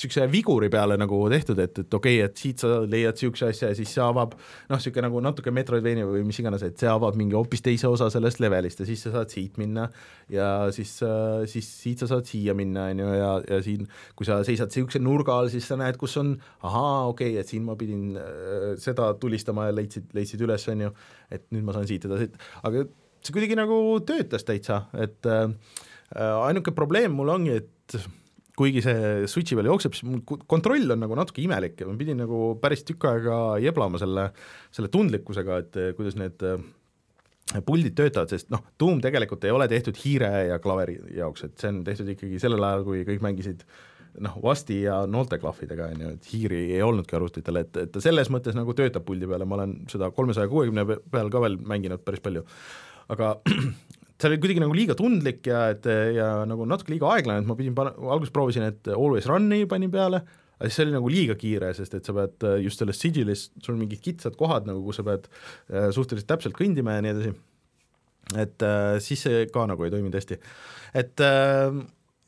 niisuguse 0.00 0.26
viguri 0.32 0.70
peale 0.72 0.96
nagu 1.00 1.18
tehtud, 1.30 1.58
et, 1.60 1.82
et 1.84 1.94
okei 1.94 2.18
okay,, 2.20 2.28
et 2.30 2.40
siit 2.40 2.62
sa 2.62 2.80
leiad 2.80 3.16
niisuguse 3.16 3.50
asja 3.52 3.70
ja 3.70 3.76
siis 3.76 3.92
see 3.92 4.02
avab 4.04 4.36
noh, 4.36 4.76
niisugune 4.78 5.06
nagu 5.06 5.20
natuke 5.24 5.52
Metroidvania 5.54 6.08
või 6.08 6.24
mis 6.26 6.40
iganes, 6.40 6.64
et 6.66 6.80
see 6.80 6.88
avab 6.90 7.18
mingi 7.20 7.36
hoopis 7.36 7.64
teise 7.66 7.90
osa 7.90 8.08
sellest 8.12 8.40
levelist 8.42 8.80
ja 8.80 8.88
siis 8.88 9.04
sa 9.04 9.12
saad 9.14 9.32
siit 9.32 9.60
minna 9.60 9.88
ja 10.32 10.48
siis, 10.74 10.94
siis 11.52 11.68
siit 11.82 12.02
sa 12.02 12.08
saad 12.10 12.28
siia 12.28 12.54
minna, 12.56 12.88
on 12.94 13.02
ju, 13.04 13.10
ja, 13.18 13.32
ja 13.50 13.60
siin, 13.64 13.86
kui 14.16 14.28
sa 14.28 14.40
seisad 14.46 14.72
niisuguse 14.72 15.02
nurga 15.02 15.36
all, 15.36 15.50
siis 15.52 15.68
sa 15.68 15.78
näed, 15.80 15.98
kus 16.00 16.16
on 16.20 16.34
ahaa, 16.66 17.10
okei 17.10 17.34
okay,, 17.34 17.42
et 17.42 17.50
siin 17.50 17.66
ma 17.66 17.76
pidin 17.80 18.16
äh, 18.20 18.72
seda 18.80 19.12
tulistama 19.20 19.68
ja 19.68 19.76
leidsid, 19.76 20.10
leidsid 20.16 20.42
üles, 20.46 20.66
on 20.72 20.86
ju, 20.86 20.94
et 21.34 21.46
nüüd 21.54 21.66
ma 21.66 21.76
saan 21.76 21.88
siit 21.90 22.06
edasi, 22.08 22.30
aga 22.66 22.86
see 23.20 23.36
kuidagi 23.36 23.58
nagu 23.58 23.76
töötas 24.06 24.46
täitsa, 24.48 24.84
et 25.00 25.28
äh, 25.28 25.50
ainuke 26.16 26.74
probleem 26.76 27.14
mul 27.16 27.32
ongi, 27.36 27.60
et 27.60 28.00
kuigi 28.60 28.82
see 28.84 29.28
Switchi 29.30 29.56
peal 29.58 29.70
jookseb, 29.70 29.96
siis 29.96 30.06
mul 30.08 30.42
kontroll 30.50 30.92
on 30.92 31.00
nagu 31.00 31.16
natuke 31.18 31.42
imelik 31.44 31.80
ja 31.80 31.88
ma 31.88 31.96
pidin 32.00 32.20
nagu 32.20 32.42
päris 32.60 32.84
tükk 32.88 33.08
aega 33.08 33.38
jeblama 33.64 34.00
selle, 34.02 34.28
selle 34.74 34.92
tundlikkusega, 34.92 35.60
et 35.64 35.80
kuidas 35.96 36.18
need 36.20 36.44
äh, 36.46 36.60
puldid 37.66 37.96
töötavad, 37.98 38.30
sest 38.30 38.50
noh, 38.52 38.62
Doom 38.78 39.00
tegelikult 39.02 39.44
ei 39.46 39.54
ole 39.54 39.66
tehtud 39.70 39.96
hiire 40.04 40.30
ja 40.50 40.58
klaveri 40.62 40.98
jaoks, 41.16 41.46
et 41.48 41.56
see 41.62 41.72
on 41.72 41.80
tehtud 41.86 42.12
ikkagi 42.14 42.42
sellel 42.42 42.66
ajal, 42.66 42.84
kui 42.86 43.02
kõik 43.08 43.24
mängisid 43.24 43.64
noh, 44.22 44.36
Vasti 44.42 44.80
ja 44.84 45.00
noolteklahvidega, 45.10 45.88
on 45.94 46.04
ju, 46.04 46.12
et 46.16 46.30
hiiri 46.32 46.60
ei 46.76 46.82
olnudki 46.84 47.16
arvutitel, 47.18 47.62
et, 47.62 47.76
et 47.84 47.92
ta 47.94 48.02
selles 48.02 48.30
mõttes 48.32 48.56
nagu 48.58 48.74
töötab 48.76 49.06
puldi 49.06 49.28
peale, 49.30 49.46
ma 49.48 49.58
olen 49.58 49.76
seda 49.90 50.10
kolmesaja 50.14 50.50
kuuekümne 50.50 50.86
peal 51.10 51.30
ka 51.32 51.42
veel 51.42 51.58
mänginud 51.72 52.04
päris 52.06 52.22
palju, 52.24 52.44
aga 53.10 53.36
see 54.20 54.30
oli 54.30 54.40
kuidagi 54.42 54.62
nagu 54.62 54.76
liiga 54.76 54.96
tundlik 54.98 55.46
ja 55.48 55.66
et 55.74 55.86
ja 56.16 56.30
nagu 56.48 56.66
natuke 56.68 56.92
liiga 56.94 57.10
aeglane, 57.16 57.42
et 57.42 57.48
ma 57.48 57.56
pidin 57.58 57.76
pana-, 57.76 57.94
alguses 58.12 58.32
proovisin, 58.34 58.66
et 58.68 58.90
always 58.92 59.28
run'i 59.30 59.64
panin 59.70 59.92
peale, 59.92 60.22
aga 60.60 60.68
siis 60.68 60.80
see 60.80 60.88
oli 60.88 60.96
nagu 60.96 61.12
liiga 61.12 61.36
kiire, 61.40 61.70
sest 61.76 61.96
et 61.96 62.08
sa 62.08 62.14
pead 62.16 62.48
just 62.64 62.82
selles 62.82 63.00
sigilis, 63.00 63.46
sul 63.64 63.76
on 63.76 63.84
mingid 63.84 64.02
kitsad 64.04 64.36
kohad 64.40 64.68
nagu, 64.68 64.82
kus 64.84 65.00
sa 65.00 65.06
pead 65.06 65.30
äh, 65.30 65.88
suhteliselt 65.94 66.28
täpselt 66.28 66.58
kõndima 66.58 66.98
ja 66.98 67.06
nii 67.06 67.14
edasi, 67.14 67.32
et 68.44 68.66
äh, 68.66 68.98
siis 69.02 69.24
see 69.26 69.46
ka 69.52 69.64
nagu 69.70 69.86
ei 69.86 69.94
toiminud 69.94 70.18
hästi. 70.20 70.40
et 71.00 71.24
äh, 71.24 71.80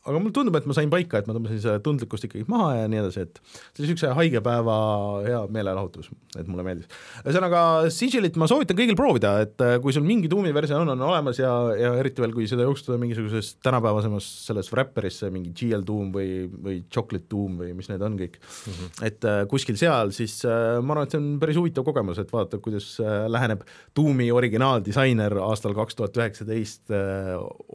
aga 0.03 0.19
mulle 0.19 0.35
tundub, 0.35 0.57
et 0.59 0.67
ma 0.67 0.75
sain 0.75 0.91
paika, 0.91 1.21
et 1.21 1.29
ma 1.31 1.37
tõmbasin 1.37 1.61
selle 1.63 1.83
tundlikkust 1.85 2.27
ikkagi 2.27 2.47
maha 2.51 2.73
ja 2.81 2.87
nii 2.91 3.01
edasi, 3.05 3.27
et 3.27 3.39
see 3.45 3.83
oli 3.83 3.87
niisuguse 3.87 4.15
haige 4.19 4.41
päeva 4.43 4.77
hea 5.23 5.43
meelelahutus, 5.55 6.09
et 6.41 6.49
mulle 6.51 6.65
meeldis. 6.67 6.89
ühesõnaga, 7.23 7.63
Sigilit 7.95 8.39
ma 8.41 8.49
soovitan 8.51 8.79
kõigil 8.79 8.99
proovida, 8.99 9.37
et 9.45 9.63
äh, 9.63 9.77
kui 9.85 9.95
sul 9.95 10.03
mingi 10.07 10.31
tuumi 10.33 10.51
versioon 10.55 10.89
on, 10.89 10.97
on 10.97 11.13
olemas 11.13 11.39
ja, 11.39 11.53
ja 11.79 11.93
eriti 12.01 12.25
veel, 12.25 12.35
kui 12.35 12.49
seda 12.51 12.67
jooksutada 12.67 12.99
mingisuguses 13.03 13.53
tänapäevasemas 13.63 14.27
selles 14.49 14.73
Wrapperis, 14.75 15.21
mingi 15.31 15.55
GL 15.55 15.87
Doom 15.87 16.11
või, 16.17 16.33
või 16.51 16.81
Chocolate 16.91 17.31
Doom 17.31 17.63
või 17.63 17.71
mis 17.79 17.93
need 17.93 18.03
on 18.03 18.19
kõik 18.19 18.41
mm, 18.43 18.75
-hmm. 18.75 19.07
et 19.07 19.29
äh, 19.31 19.41
kuskil 19.51 19.79
seal, 19.79 20.11
siis 20.17 20.41
äh, 20.49 20.81
ma 20.83 20.97
arvan, 20.97 21.07
et 21.07 21.15
see 21.15 21.23
on 21.23 21.31
päris 21.43 21.63
huvitav 21.63 21.87
kogemus, 21.87 22.19
et 22.19 22.35
vaadata, 22.35 22.59
kuidas 22.65 22.97
äh, 22.99 23.23
läheneb 23.31 23.63
Doomi 23.95 24.33
originaaldisainer 24.35 25.39
aastal 25.47 25.79
kaks 25.79 25.95
tuhat 25.99 26.19
üheksateist 26.19 26.91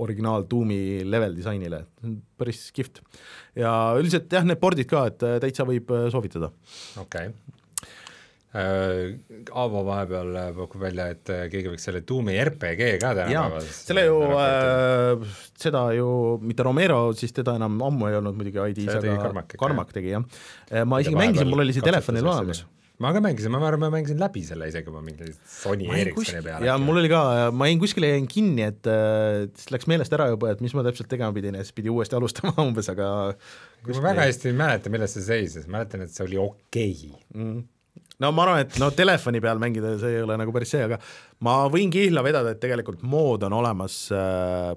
originaal 0.04 0.44
Doomi 0.50 1.06
level 1.08 1.36
disainile, 1.38 1.86
päris 2.40 2.68
kihvt. 2.76 3.02
ja 3.58 3.74
üldiselt 4.00 4.32
jah, 4.34 4.46
need 4.48 4.62
pordid 4.62 4.90
ka, 4.90 5.08
et 5.12 5.24
äh, 5.26 5.38
täitsa 5.44 5.68
võib 5.68 5.92
äh, 5.94 6.08
soovitada. 6.14 6.52
okei 7.02 7.32
okay. 7.32 7.36
äh,. 8.58 9.18
Aavo 9.58 9.84
vahepeal 9.88 10.32
pakub 10.58 10.82
välja, 10.82 11.10
et 11.14 11.30
keegi 11.52 11.72
võiks 11.72 11.86
selle 11.88 12.02
Doom'i 12.08 12.38
RPG 12.42 12.96
ka 13.04 13.14
tänapäeval 13.18 13.68
selle 13.74 14.08
ju 14.08 14.22
äh,, 14.38 15.36
seda 15.60 15.84
ju 15.98 16.10
mitte 16.44 16.66
Romero, 16.68 17.02
siis 17.18 17.36
teda 17.36 17.58
enam 17.60 17.78
ammu 17.90 18.10
ei 18.10 18.18
olnud 18.22 18.40
muidugi 18.40 18.64
ID-s, 18.74 18.98
aga 19.00 19.20
Karmak, 19.22 19.60
Karmak 19.62 19.94
tegi 19.96 20.16
jah. 20.16 20.26
ma 20.88 21.04
isegi 21.04 21.20
mängisin, 21.20 21.52
mul 21.52 21.66
oli 21.66 21.78
see 21.78 21.86
telefonil 21.86 22.26
olemas 22.26 22.66
ma 23.04 23.12
ka 23.14 23.22
mängisin, 23.22 23.54
ma 23.54 23.62
arvan, 23.62 23.84
ma 23.86 23.92
mängisin 23.94 24.20
läbi 24.22 24.42
selle 24.48 24.68
isegi 24.72 24.90
oma 24.90 25.04
mingi 25.06 25.30
Sony 25.52 25.88
Ericssoni 25.94 26.42
peale. 26.46 26.66
ja 26.66 26.78
mul 26.82 27.02
oli 27.04 27.12
ka, 27.12 27.22
ma 27.54 27.70
jäin 27.70 27.82
kuskile, 27.82 28.10
jäin 28.16 28.28
kinni, 28.32 28.66
et 28.72 28.90
äh, 28.90 29.46
siis 29.54 29.72
läks 29.76 29.90
meelest 29.92 30.18
ära 30.18 30.32
juba, 30.34 30.52
et 30.56 30.64
mis 30.66 30.74
ma 30.78 30.86
täpselt 30.88 31.10
tegema 31.12 31.36
pidin 31.36 31.60
ja 31.60 31.66
siis 31.66 31.78
pidi 31.78 31.94
uuesti 31.94 32.18
alustama 32.18 32.56
umbes, 32.66 32.90
aga 32.94 33.10
ma 33.88 34.04
väga 34.10 34.28
hästi 34.28 34.52
ei 34.52 34.60
mäleta, 34.66 34.94
milles 34.94 35.18
see 35.18 35.26
seisis, 35.30 35.70
mäletan, 35.72 36.08
et 36.08 36.14
see 36.14 36.26
oli 36.26 36.42
okei 36.42 36.94
okay. 37.14 37.26
mm 37.38 37.66
no 38.24 38.32
ma 38.34 38.48
arvan, 38.48 38.66
et 38.66 38.78
no 38.82 38.90
telefoni 38.98 39.42
peal 39.44 39.62
mängida, 39.62 39.94
see 40.02 40.18
ei 40.18 40.26
ole 40.26 40.38
nagu 40.42 40.54
päris 40.56 40.74
see, 40.74 40.84
aga 40.88 40.98
ma 41.46 41.60
võin 41.70 41.94
kihla 41.94 42.24
vedada, 42.26 42.54
et 42.54 42.62
tegelikult 42.64 43.04
mood 43.06 43.46
on 43.46 43.54
olemas 43.60 44.08
äh, 44.16 44.74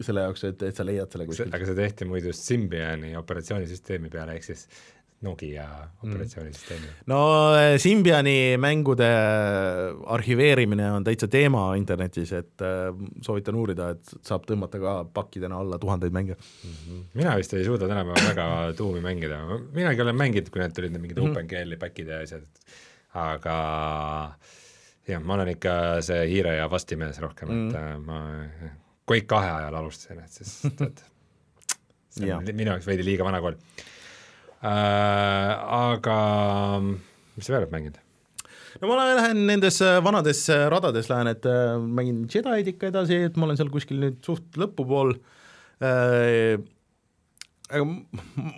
selle 0.00 0.24
jaoks, 0.26 0.46
et, 0.48 0.62
et 0.70 0.76
sa 0.76 0.86
leiad 0.86 1.10
selle 1.12 1.26
kuskilt. 1.28 1.52
aga 1.54 1.66
see 1.68 1.78
tehti 1.78 2.08
muidu 2.08 2.32
Symbiani 2.36 3.12
operatsioonisüsteemi 3.20 4.12
peale, 4.12 4.38
ehk 4.38 4.46
siis 4.46 4.66
Nokia 5.20 5.66
operatsioonisüsteemi 6.00 6.86
mm.. 6.86 7.08
no 7.12 7.18
eh, 7.58 7.74
Symbiani 7.82 8.56
mängude 8.60 9.08
arhiveerimine 10.16 10.86
on 10.96 11.04
täitsa 11.04 11.28
teema 11.28 11.66
internetis, 11.76 12.32
et 12.38 12.64
äh, 12.64 12.88
soovitan 13.20 13.58
uurida, 13.60 13.90
et 13.96 14.14
saab 14.24 14.46
tõmmata 14.48 14.80
ka 14.80 14.94
pakkidena 15.14 15.60
alla 15.60 15.78
tuhandeid 15.82 16.16
mänge 16.16 16.38
mm. 16.38 16.70
-hmm. 16.70 17.02
mina 17.20 17.36
vist 17.36 17.52
ei 17.52 17.66
suuda 17.68 17.88
tänapäeval 17.88 18.30
väga 18.30 18.48
tuumi 18.78 19.04
mängida, 19.04 19.42
minagi 19.76 20.02
olen 20.06 20.16
mänginud, 20.16 20.48
kui 20.48 20.64
need 20.64 20.72
tulid 20.76 20.96
need 20.96 21.04
mingid 21.04 21.20
mm 21.20 21.26
-hmm. 21.26 21.36
OpenGL-i 21.36 21.76
back'id 21.84 22.08
ja 22.08 22.22
asjad, 22.24 22.48
aga 23.14 23.58
jah, 25.08 25.22
ma 25.22 25.34
olen 25.34 25.52
ikka 25.52 25.72
see 26.06 26.26
hiire 26.32 26.56
ja 26.56 26.70
vasti 26.70 26.96
mees 26.96 27.20
rohkem 27.20 27.48
mm, 27.48 27.68
-hmm. 27.68 27.76
et 27.76 27.76
äh, 27.76 27.98
ma 28.04 28.20
Quake 29.10 29.26
kahe 29.26 29.50
ajal 29.50 29.74
alustasin, 29.74 30.18
et 30.22 30.30
siis 30.30 30.74
tead, 30.78 31.00
see 32.14 32.34
on 32.34 32.44
minu 32.52 32.70
jaoks 32.70 32.86
veidi 32.86 33.04
liiga 33.04 33.24
vana 33.26 33.40
kool. 33.42 33.56
Aga 34.60 36.20
mis 36.84 37.46
sa 37.46 37.54
veel 37.54 37.64
oled 37.64 37.74
mänginud? 37.74 38.00
no 38.80 38.90
ma 38.90 38.98
lähen 39.00 39.44
nendes 39.48 39.80
äh, 39.84 39.98
vanades 40.04 40.42
äh, 40.52 40.66
radades, 40.72 41.08
lähen, 41.10 41.30
et 41.32 41.46
äh, 41.48 41.78
mängin 41.80 42.26
Jedi'd 42.30 42.70
ikka 42.74 42.90
edasi, 42.90 43.24
et 43.28 43.38
ma 43.38 43.48
olen 43.48 43.58
seal 43.58 43.72
kuskil 43.72 44.00
nüüd 44.02 44.20
suht 44.26 44.60
lõpupool 44.60 45.16
äh,. 45.84 46.60
aga 47.70 47.84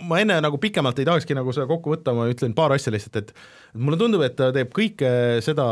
ma 0.08 0.20
enne 0.22 0.38
nagu 0.44 0.60
pikemalt 0.60 1.00
ei 1.00 1.08
tahakski 1.08 1.36
nagu 1.36 1.54
seda 1.54 1.68
kokku 1.70 1.94
võtta, 1.94 2.14
ma 2.16 2.28
ütlen 2.32 2.54
paar 2.56 2.74
asja 2.76 2.92
lihtsalt, 2.94 3.18
et 3.20 3.34
mulle 3.74 4.00
tundub, 4.00 4.24
et 4.24 4.38
ta 4.38 4.50
teeb 4.54 4.72
kõike 4.74 5.10
seda, 5.44 5.66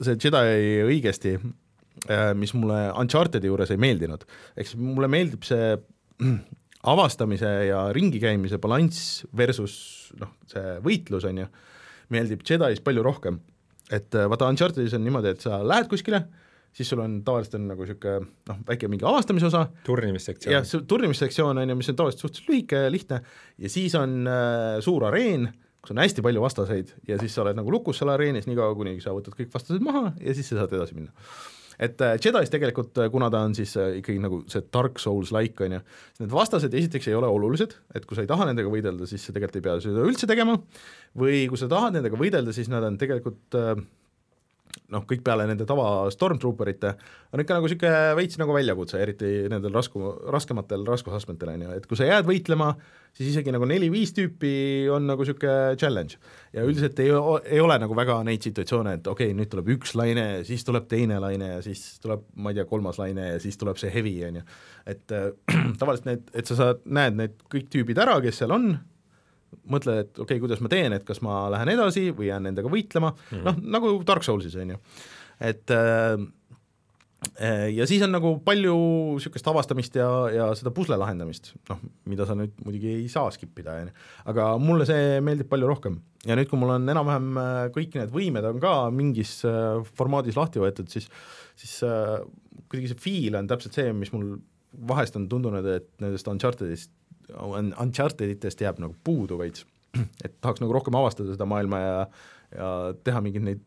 see 0.00 0.14
Jedi 0.14 0.84
õigesti, 0.86 1.34
mis 2.38 2.54
mulle 2.56 2.78
Uncharted'i 2.96 3.50
juures 3.50 3.74
ei 3.74 3.80
meeldinud. 3.82 4.22
siis 4.54 4.78
mulle 4.78 5.10
meeldib 5.10 5.42
see 5.44 5.74
avastamise 6.88 7.50
ja 7.68 7.84
ringi 7.92 8.20
käimise 8.22 8.58
balanss 8.62 9.24
versus 9.36 9.74
noh, 10.20 10.32
see 10.48 10.76
võitlus, 10.84 11.26
on 11.28 11.42
ju, 11.42 11.48
meeldib 12.14 12.44
Jedi's 12.46 12.82
palju 12.84 13.04
rohkem. 13.04 13.40
et 13.90 14.14
äh, 14.14 14.28
vaata, 14.30 14.48
Unchartedis 14.48 14.94
on 14.94 15.04
niimoodi, 15.04 15.34
et 15.34 15.44
sa 15.44 15.60
lähed 15.66 15.90
kuskile, 15.90 16.22
siis 16.72 16.88
sul 16.88 17.02
on 17.02 17.18
tavaliselt 17.26 17.56
on 17.58 17.66
nagu 17.72 17.84
niisugune 17.84 18.28
noh, 18.48 18.60
väike 18.68 18.88
mingi 18.88 19.06
avastamise 19.08 19.50
osa, 19.50 19.64
turnimissektsioon. 19.84 20.54
jah, 20.54 20.86
turnimissektsioon 20.88 21.58
on 21.58 21.74
ju, 21.74 21.78
mis 21.80 21.90
on 21.92 21.98
tavaliselt 21.98 22.24
suhteliselt 22.24 22.52
lühike 22.52 22.84
ja 22.86 22.92
lihtne, 22.92 23.22
ja 23.58 23.72
siis 23.72 23.96
on 23.98 24.22
äh, 24.30 24.78
suur 24.84 25.08
areen, 25.10 25.50
kus 25.80 25.94
on 25.94 26.00
hästi 26.00 26.24
palju 26.24 26.42
vastaseid 26.44 26.94
ja 27.08 27.16
siis 27.20 27.34
sa 27.34 27.44
oled 27.44 27.58
nagu 27.58 27.72
lukus 27.72 28.00
seal 28.00 28.12
areenis 28.12 28.48
niikaua, 28.48 28.76
kuni 28.78 28.98
sa 29.02 29.14
võtad 29.16 29.36
kõik 29.36 29.52
vastased 29.52 29.84
maha 29.84 30.12
ja 30.20 30.36
siis 30.36 30.52
sa 30.52 30.62
saad 30.62 30.76
edasi 30.76 30.96
minna 30.96 31.12
et 31.80 32.02
äh, 32.04 32.16
Jedi's 32.20 32.52
tegelikult, 32.52 32.98
äh, 33.00 33.10
kuna 33.12 33.30
ta 33.32 33.42
on 33.46 33.54
siis 33.56 33.72
äh, 33.80 33.96
ikkagi 34.00 34.20
nagu 34.22 34.42
see 34.50 34.64
Dark 34.72 35.00
Souls-like, 35.02 35.64
on 35.64 35.78
ju, 35.78 35.82
need 36.20 36.32
vastased 36.32 36.74
esiteks 36.76 37.08
ei 37.10 37.16
ole 37.16 37.30
olulised, 37.30 37.76
et 37.96 38.06
kui 38.08 38.18
sa 38.18 38.24
ei 38.24 38.30
taha 38.30 38.50
nendega 38.50 38.72
võidelda, 38.72 39.08
siis 39.08 39.24
sa 39.24 39.36
tegelikult 39.36 39.60
ei 39.60 39.66
pea 39.68 39.78
seda 39.86 40.04
üldse 40.04 40.28
tegema, 40.30 40.58
või 41.20 41.46
kui 41.50 41.60
sa 41.60 41.70
tahad 41.72 41.96
nendega 41.96 42.20
võidelda, 42.20 42.54
siis 42.56 42.68
nad 42.72 42.84
on 42.86 43.00
tegelikult 43.00 43.58
noh, 44.90 45.04
kõik 45.08 45.22
peale 45.26 45.46
nende 45.48 45.66
tava 45.68 46.08
stormtrooperite 46.12 46.94
on 47.30 47.42
ikka 47.42 47.56
nagu 47.56 47.68
niisugune 47.68 48.14
veits 48.18 48.38
nagu 48.40 48.54
väljakutse, 48.54 48.98
eriti 49.00 49.28
nendel 49.50 49.74
rasku, 49.74 50.02
raskematel 50.34 50.82
raskusastmetel, 50.88 51.52
on 51.54 51.66
ju, 51.66 51.76
et 51.78 51.86
kui 51.90 51.98
sa 51.98 52.08
jääd 52.08 52.26
võitlema, 52.28 52.72
siis 53.16 53.30
isegi 53.32 53.54
nagu 53.54 53.66
neli-viis 53.70 54.14
tüüpi 54.16 54.52
on 54.94 55.06
nagu 55.10 55.24
niisugune 55.24 55.78
challenge. 55.80 56.18
ja 56.56 56.64
üldiselt 56.66 56.98
ei, 57.02 57.12
ei 57.54 57.62
ole 57.62 57.78
nagu 57.82 57.96
väga 57.96 58.20
neid 58.26 58.42
situatsioone, 58.46 58.96
et 58.98 59.10
okei 59.10 59.30
okay,, 59.30 59.38
nüüd 59.38 59.52
tuleb 59.52 59.70
üks 59.76 59.94
laine, 59.98 60.26
siis 60.48 60.66
tuleb 60.66 60.88
teine 60.90 61.20
laine 61.22 61.54
ja 61.54 61.62
siis 61.64 62.00
tuleb, 62.02 62.26
ma 62.34 62.50
ei 62.50 62.58
tea, 62.58 62.66
kolmas 62.70 62.98
laine 62.98 63.34
ja 63.34 63.40
siis 63.42 63.58
tuleb 63.60 63.78
see 63.80 63.92
heavy, 63.94 64.16
on 64.26 64.40
ju. 64.40 64.46
et 64.90 65.16
äh, 65.16 65.30
tavaliselt 65.80 66.10
need, 66.10 66.30
et 66.34 66.50
sa 66.50 66.58
saad, 66.58 66.86
näed 66.86 67.18
need 67.20 67.38
kõik 67.52 67.70
tüübid 67.70 68.02
ära, 68.02 68.18
kes 68.24 68.42
seal 68.42 68.54
on, 68.56 68.72
mõtled, 69.70 70.04
et 70.04 70.12
okei 70.18 70.24
okay,, 70.36 70.42
kuidas 70.42 70.60
ma 70.64 70.72
teen, 70.72 70.94
et 70.96 71.06
kas 71.06 71.22
ma 71.24 71.44
lähen 71.52 71.72
edasi 71.74 72.10
või 72.16 72.30
jään 72.30 72.48
nendega 72.48 72.70
võitlema 72.72 73.12
mm, 73.14 73.30
-hmm. 73.30 73.46
noh, 73.46 73.62
nagu 73.78 73.94
Dark 74.06 74.26
Soulsis, 74.26 74.56
on 74.60 74.74
ju. 74.74 74.82
et 75.50 75.74
äh, 75.74 76.20
ja 77.74 77.86
siis 77.88 78.02
on 78.04 78.14
nagu 78.14 78.32
palju 78.44 78.74
niisugust 79.16 79.48
avastamist 79.50 79.96
ja, 79.98 80.08
ja 80.32 80.46
seda 80.56 80.72
pusle 80.74 80.96
lahendamist, 81.00 81.52
noh, 81.68 81.80
mida 82.08 82.24
sa 82.28 82.36
nüüd 82.38 82.54
muidugi 82.64 82.94
ei 83.02 83.08
saa 83.12 83.28
skip 83.34 83.58
ida, 83.60 83.76
on 83.82 83.90
ju, 83.90 83.96
aga 84.32 84.46
mulle 84.62 84.86
see 84.88 85.18
meeldib 85.24 85.50
palju 85.50 85.68
rohkem. 85.68 86.00
ja 86.26 86.36
nüüd, 86.38 86.48
kui 86.48 86.60
mul 86.60 86.74
on 86.76 86.88
enam-vähem 86.88 87.42
äh, 87.42 87.64
kõik 87.76 87.98
need 87.98 88.14
võimed 88.14 88.46
on 88.48 88.62
ka 88.62 88.74
mingis 88.94 89.40
äh, 89.48 89.82
formaadis 89.98 90.38
lahti 90.40 90.62
võetud, 90.62 90.88
siis 90.92 91.10
siis 91.60 91.82
äh, 91.84 92.16
kuidagi 92.70 92.94
see 92.94 93.02
feel 93.04 93.36
on 93.40 93.50
täpselt 93.50 93.76
see, 93.76 93.92
mis 93.96 94.12
mul 94.14 94.38
vahest 94.88 95.16
on 95.18 95.28
tundunud, 95.28 95.66
et 95.66 95.88
nendest 96.00 96.28
Unchartedist 96.30 96.92
Uncharted 97.36 98.34
itest 98.36 98.62
jääb 98.62 98.80
nagu 98.82 98.96
puudu 99.04 99.38
veits, 99.40 99.66
et 100.24 100.34
tahaks 100.40 100.62
nagu 100.62 100.74
rohkem 100.76 100.96
avastada 100.98 101.34
seda 101.34 101.48
maailma 101.48 101.82
ja 101.82 101.96
ja 102.50 102.70
teha 103.06 103.20
mingeid 103.22 103.44
neid 103.46 103.60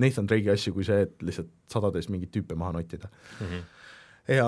Nathan 0.00 0.28
Drake'i 0.30 0.52
asju, 0.54 0.72
kui 0.72 0.86
see, 0.86 1.02
et 1.04 1.26
lihtsalt 1.26 1.50
sadades 1.68 2.08
mingeid 2.08 2.30
tüüpe 2.32 2.56
maha 2.56 2.78
nottida. 2.78 3.10
Mm. 3.40 3.46
-hmm 3.46 3.68
ja 4.30 4.46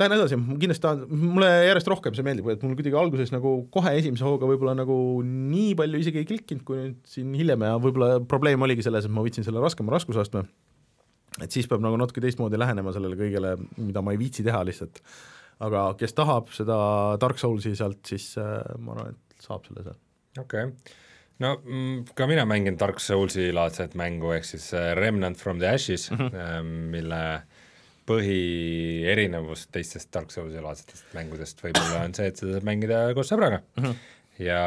lähen 0.00 0.14
edasi, 0.16 0.38
kindlasti 0.58 0.82
tahan, 0.82 1.04
mulle 1.10 1.48
järjest 1.68 1.90
rohkem 1.92 2.16
see 2.16 2.24
meeldib, 2.26 2.48
et 2.50 2.62
mul 2.64 2.74
kuidagi 2.78 2.96
alguses 2.98 3.30
nagu 3.30 3.52
kohe 3.74 3.92
esimese 4.00 4.26
hooga 4.26 4.48
võib-olla 4.50 4.74
nagu 4.78 4.96
nii 5.22 5.76
palju 5.78 6.00
isegi 6.02 6.22
ei 6.22 6.28
klikkinud, 6.30 6.64
kui 6.66 6.80
nüüd 6.80 6.96
siin 7.06 7.34
hiljem 7.38 7.66
ja 7.68 7.76
võib-olla 7.78 8.18
probleem 8.30 8.64
oligi 8.66 8.86
selles, 8.86 9.06
et 9.06 9.14
ma 9.14 9.22
võtsin 9.22 9.46
selle 9.46 9.62
raskema 9.62 9.94
raskusastme, 9.94 10.42
et 11.38 11.54
siis 11.54 11.68
peab 11.70 11.84
nagu 11.84 12.00
natuke 12.00 12.24
teistmoodi 12.24 12.58
lähenema 12.58 12.94
sellele 12.96 13.20
kõigele, 13.20 13.54
mida 13.76 14.02
ma 14.02 14.16
ei 14.16 14.22
viitsi 14.24 14.46
teha 14.46 14.64
lihtsalt 14.66 15.02
aga 15.64 15.82
kes 15.98 16.14
tahab 16.16 16.52
seda 16.54 16.78
Dark 17.20 17.40
Soulsi 17.40 17.74
sealt, 17.78 18.00
siis 18.06 18.30
äh, 18.40 18.58
ma 18.82 18.94
arvan, 18.94 19.14
et 19.14 19.44
saab 19.44 19.66
selle 19.68 19.84
sealt. 19.86 20.00
okei 20.38 20.68
okay., 20.68 20.96
no 21.42 21.54
mm, 21.58 22.12
ka 22.18 22.28
mina 22.30 22.44
mängin 22.48 22.78
Dark 22.80 23.02
Soulsi 23.02 23.48
laadset 23.54 23.96
mängu, 23.98 24.32
ehk 24.36 24.46
siis 24.46 24.70
äh, 24.76 24.92
Remnant 24.98 25.40
from 25.40 25.62
the 25.62 25.70
Ashes 25.70 26.10
mm, 26.10 26.28
-hmm. 26.28 26.70
mille 26.94 27.22
põhierinevus 28.08 29.66
teistest 29.72 30.12
Dark 30.14 30.30
Soulsi 30.32 30.62
laadsetest 30.64 31.10
mängudest 31.16 31.60
võib-olla 31.64 32.06
on 32.06 32.14
see, 32.14 32.30
et 32.30 32.40
seda 32.40 32.56
saab 32.56 32.70
mängida 32.70 33.02
koos 33.14 33.32
sõbraga 33.32 33.60
mm. 33.60 33.84
-hmm. 33.84 33.96
ja 34.46 34.62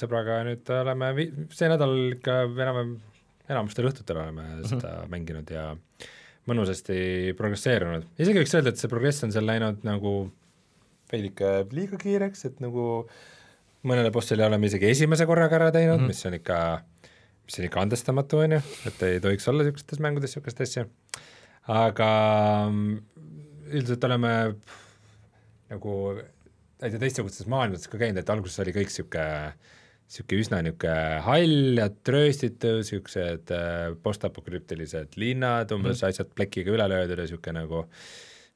sõbraga 0.00 0.40
nüüd 0.48 0.72
oleme 0.80 1.12
see 1.54 1.68
nädal 1.70 1.94
ikka 2.16 2.42
enam-vähem 2.48 2.96
enamustel 3.50 3.90
õhtutel 3.90 4.16
oleme 4.16 4.42
mm 4.42 4.56
-hmm. 4.56 4.72
seda 4.72 5.06
mänginud 5.10 5.50
ja 5.50 5.70
äh, 5.72 6.08
mõnusasti 6.48 7.34
progresseerunud, 7.38 8.06
isegi 8.18 8.40
võiks 8.40 8.54
öelda, 8.56 8.72
et 8.72 8.80
see 8.80 8.90
progress 8.90 9.26
on 9.26 9.34
seal 9.34 9.46
läinud 9.46 9.84
nagu 9.86 10.14
veidike 11.10 11.52
liiga 11.74 11.98
kiireks, 12.00 12.46
et 12.48 12.62
nagu 12.64 12.86
mõnele 13.86 14.12
bossile 14.14 14.46
oleme 14.46 14.68
isegi 14.70 14.88
esimese 14.90 15.26
korraga 15.28 15.58
ära 15.58 15.70
teinud 15.74 15.98
mm, 15.98 16.04
-hmm. 16.04 16.14
mis 16.14 16.26
on 16.28 16.36
ikka, 16.38 16.58
mis 17.46 17.60
on 17.60 17.68
ikka 17.68 17.84
andestamatu, 17.84 18.42
on 18.44 18.56
ju, 18.56 18.60
et 18.90 19.02
ei 19.08 19.20
tohiks 19.20 19.48
olla 19.48 19.64
niisugustes 19.66 20.02
mängudes 20.04 20.36
niisugust 20.36 20.60
asja, 20.66 20.86
aga 21.68 22.10
üldiselt 23.70 24.04
oleme 24.08 24.34
nagu 25.70 25.94
tea, 26.80 26.98
teistsugustes 26.98 27.48
maailmades 27.50 27.88
ka 27.90 28.00
käinud, 28.00 28.22
et 28.22 28.32
alguses 28.32 28.60
oli 28.64 28.74
kõik 28.74 28.90
niisugune 28.90 29.52
niisugune 30.10 30.42
üsna 30.42 30.58
niisugune 30.66 31.20
hall 31.22 31.78
ja 31.78 31.88
trööstitu, 32.06 32.78
niisugused 32.80 33.52
äh, 33.54 33.92
postapokalüptilised 34.02 35.14
linnad, 35.20 35.70
umbes 35.76 36.02
mm. 36.02 36.08
asjad 36.10 36.32
plekiga 36.34 36.74
üle 36.74 36.88
löödud 36.90 37.18
ja 37.18 37.26
niisugune 37.28 37.62
nagu 37.62 37.84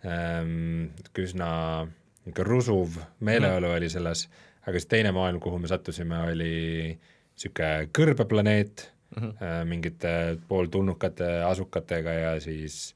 ähm, 0.02 0.88
üsna 1.14 1.50
niisugune 1.86 2.48
rusuv 2.48 2.98
meeleolu 3.20 3.70
mm. 3.70 3.76
oli 3.76 3.92
selles, 3.92 4.26
aga 4.64 4.74
siis 4.80 4.90
teine 4.90 5.14
maailm, 5.14 5.38
kuhu 5.44 5.62
me 5.62 5.70
sattusime, 5.70 6.24
oli 6.32 6.56
niisugune 6.90 7.88
kõrbeplaneet 7.94 8.88
mm 9.14 9.22
-hmm. 9.22 9.38
äh, 9.38 9.64
mingite 9.64 10.14
pooltulnukate 10.48 11.30
asukatega 11.46 12.18
ja 12.18 12.40
siis 12.40 12.94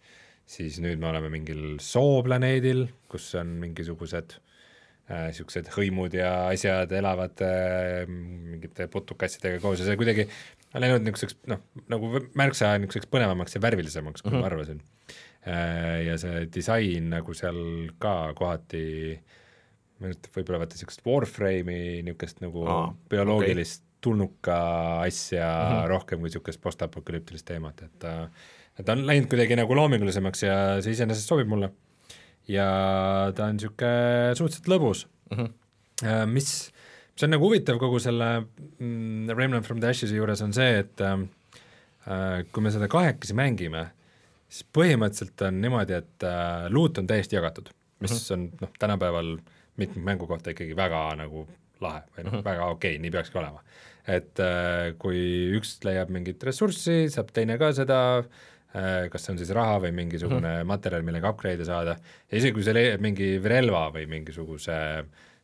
siis 0.49 0.81
nüüd 0.81 0.99
me 0.99 1.11
oleme 1.11 1.29
mingil 1.29 1.77
sooplaneedil, 1.85 2.87
kus 3.09 3.35
on 3.37 3.47
mingisugused 3.61 4.39
niisugused 5.09 5.69
äh, 5.71 5.75
hõimud 5.75 6.15
ja 6.17 6.31
asjad 6.53 6.93
elavad 6.93 7.41
äh, 7.45 8.05
mingite 8.09 8.89
putukassidega 8.93 9.61
koos 9.63 9.81
ja 9.81 9.89
see 9.89 9.97
kuidagi 10.01 10.29
on 10.75 10.85
läinud 10.85 11.07
niisuguseks 11.07 11.39
noh, 11.49 11.63
nagu 11.89 12.13
märksa 12.39 12.75
niisuguseks 12.77 13.11
põnevamaks 13.13 13.57
ja 13.57 13.63
värvilisemaks, 13.65 14.23
kui 14.23 14.31
mm 14.31 14.37
-hmm. 14.37 14.41
ma 14.41 14.47
mhm. 14.47 14.53
arvasin 14.53 14.83
äh,. 15.49 16.07
ja 16.11 16.19
see 16.21 16.47
disain 16.55 17.11
nagu 17.15 17.35
seal 17.35 17.61
ka 17.99 18.35
kohati 18.37 18.87
võib-olla 19.99 20.63
vaata 20.63 20.77
niisugust 20.77 21.05
Warframe'i 21.07 22.03
niisugust 22.07 22.45
nagu 22.45 22.67
ah, 22.69 22.93
bioloogilist 23.11 23.83
okay. 23.83 23.97
tulnuka 24.01 24.59
asja 25.01 25.49
mm 25.49 25.75
-hmm. 25.75 25.89
rohkem 25.89 26.21
kui 26.21 26.29
niisugust 26.29 26.61
postapokalüptilist 26.61 27.47
teemat, 27.47 27.83
et 27.83 27.99
ta 28.85 28.93
on 28.93 29.07
läinud 29.07 29.27
kuidagi 29.29 29.57
nagu 29.57 29.75
loomingulisemaks 29.75 30.43
ja 30.43 30.57
see 30.83 30.93
iseenesest 30.93 31.29
sobib 31.29 31.49
mulle 31.49 31.73
ja 32.49 32.69
ta 33.37 33.49
on 33.49 33.59
niisugune 33.59 34.35
suhteliselt 34.39 34.71
lõbus 34.73 35.05
mm, 35.31 35.45
-hmm. 36.03 36.33
mis, 36.33 36.51
mis 37.13 37.27
on 37.27 37.35
nagu 37.35 37.49
huvitav 37.49 37.79
kogu 37.81 38.01
selle 38.03 38.31
mm, 38.41 39.31
Remnant 39.37 39.67
from 39.67 39.81
the 39.81 39.93
Ashes'i 39.93 40.17
juures, 40.17 40.43
on 40.43 40.55
see, 40.57 40.81
et 40.85 41.05
äh, 41.05 42.43
kui 42.53 42.65
me 42.65 42.73
seda 42.75 42.89
kahekesi 42.89 43.37
mängime, 43.37 43.89
siis 44.49 44.67
põhimõtteliselt 44.73 45.47
on 45.49 45.61
niimoodi, 45.65 46.01
et 46.01 46.27
äh, 46.27 46.67
loot 46.73 46.99
on 46.99 47.07
täiesti 47.07 47.37
jagatud, 47.37 47.71
mis 48.01 48.13
mm 48.13 48.19
-hmm. 48.19 48.33
on 48.33 48.51
noh, 48.61 48.75
tänapäeval 48.79 49.39
mitme 49.77 50.03
mängu 50.03 50.27
kohta 50.27 50.51
ikkagi 50.51 50.77
väga 50.77 51.15
nagu 51.17 51.47
lahe 51.81 52.03
või 52.17 52.25
noh 52.25 52.33
-hmm., 52.33 52.45
väga 52.45 52.65
okei 52.67 52.95
okay,, 52.97 53.03
nii 53.03 53.11
peakski 53.11 53.39
olema. 53.39 53.63
et 54.09 54.41
äh, 54.41 54.97
kui 54.99 55.53
üks 55.53 55.79
leiab 55.85 56.09
mingit 56.09 56.43
ressurssi, 56.43 57.11
saab 57.11 57.29
teine 57.33 57.59
ka 57.59 57.73
seda 57.73 58.25
Äh, 58.25 58.58
kas 58.73 59.25
see 59.25 59.33
on 59.33 59.39
siis 59.41 59.51
raha 59.57 59.79
või 59.81 59.95
mingisugune 59.97 60.43
mm 60.43 60.61
-hmm. 60.61 60.69
materjal, 60.69 61.03
millega 61.03 61.31
upgrade'e 61.33 61.65
saada, 61.65 61.97
ja 62.31 62.39
isegi 62.39 62.53
kui 62.53 62.65
sa 62.67 62.75
leiad 62.77 63.01
mingi 63.01 63.39
relva 63.41 63.89
või 63.95 64.05
mingisuguse 64.07 64.77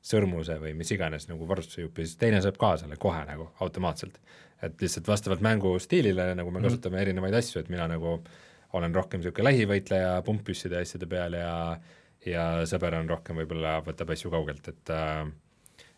sõrmuse 0.04 0.58
või 0.60 0.74
mis 0.76 0.90
iganes 0.92 1.28
nagu 1.30 1.46
varustuse 1.48 1.86
jupi, 1.86 2.04
siis 2.04 2.20
teine 2.20 2.40
saab 2.44 2.58
ka 2.60 2.74
selle 2.80 2.98
kohe 3.00 3.24
nagu 3.24 3.50
automaatselt. 3.64 4.18
et 4.62 4.80
lihtsalt 4.80 5.08
vastavalt 5.08 5.40
mängu 5.44 5.78
stiilile, 5.78 6.34
nagu 6.34 6.50
me 6.50 6.58
mhm. 6.58 6.66
kasutame 6.66 6.96
mm 6.96 6.98
-hmm. 6.98 7.02
erinevaid 7.02 7.34
asju, 7.34 7.60
et 7.60 7.68
mina 7.68 7.88
nagu 7.88 8.22
olen 8.72 8.94
rohkem 8.94 9.20
niisugune 9.20 9.44
lähivõitleja 9.44 10.22
pumppüsside 10.22 10.80
asjade 10.80 11.06
peal 11.06 11.32
ja 11.32 11.78
ja 12.26 12.64
sõber 12.64 12.94
on 12.94 13.08
rohkem 13.08 13.36
võib-olla, 13.36 13.82
võtab 13.84 14.10
asju 14.10 14.30
kaugelt, 14.30 14.68
et 14.68 14.90
äh, 14.90 15.26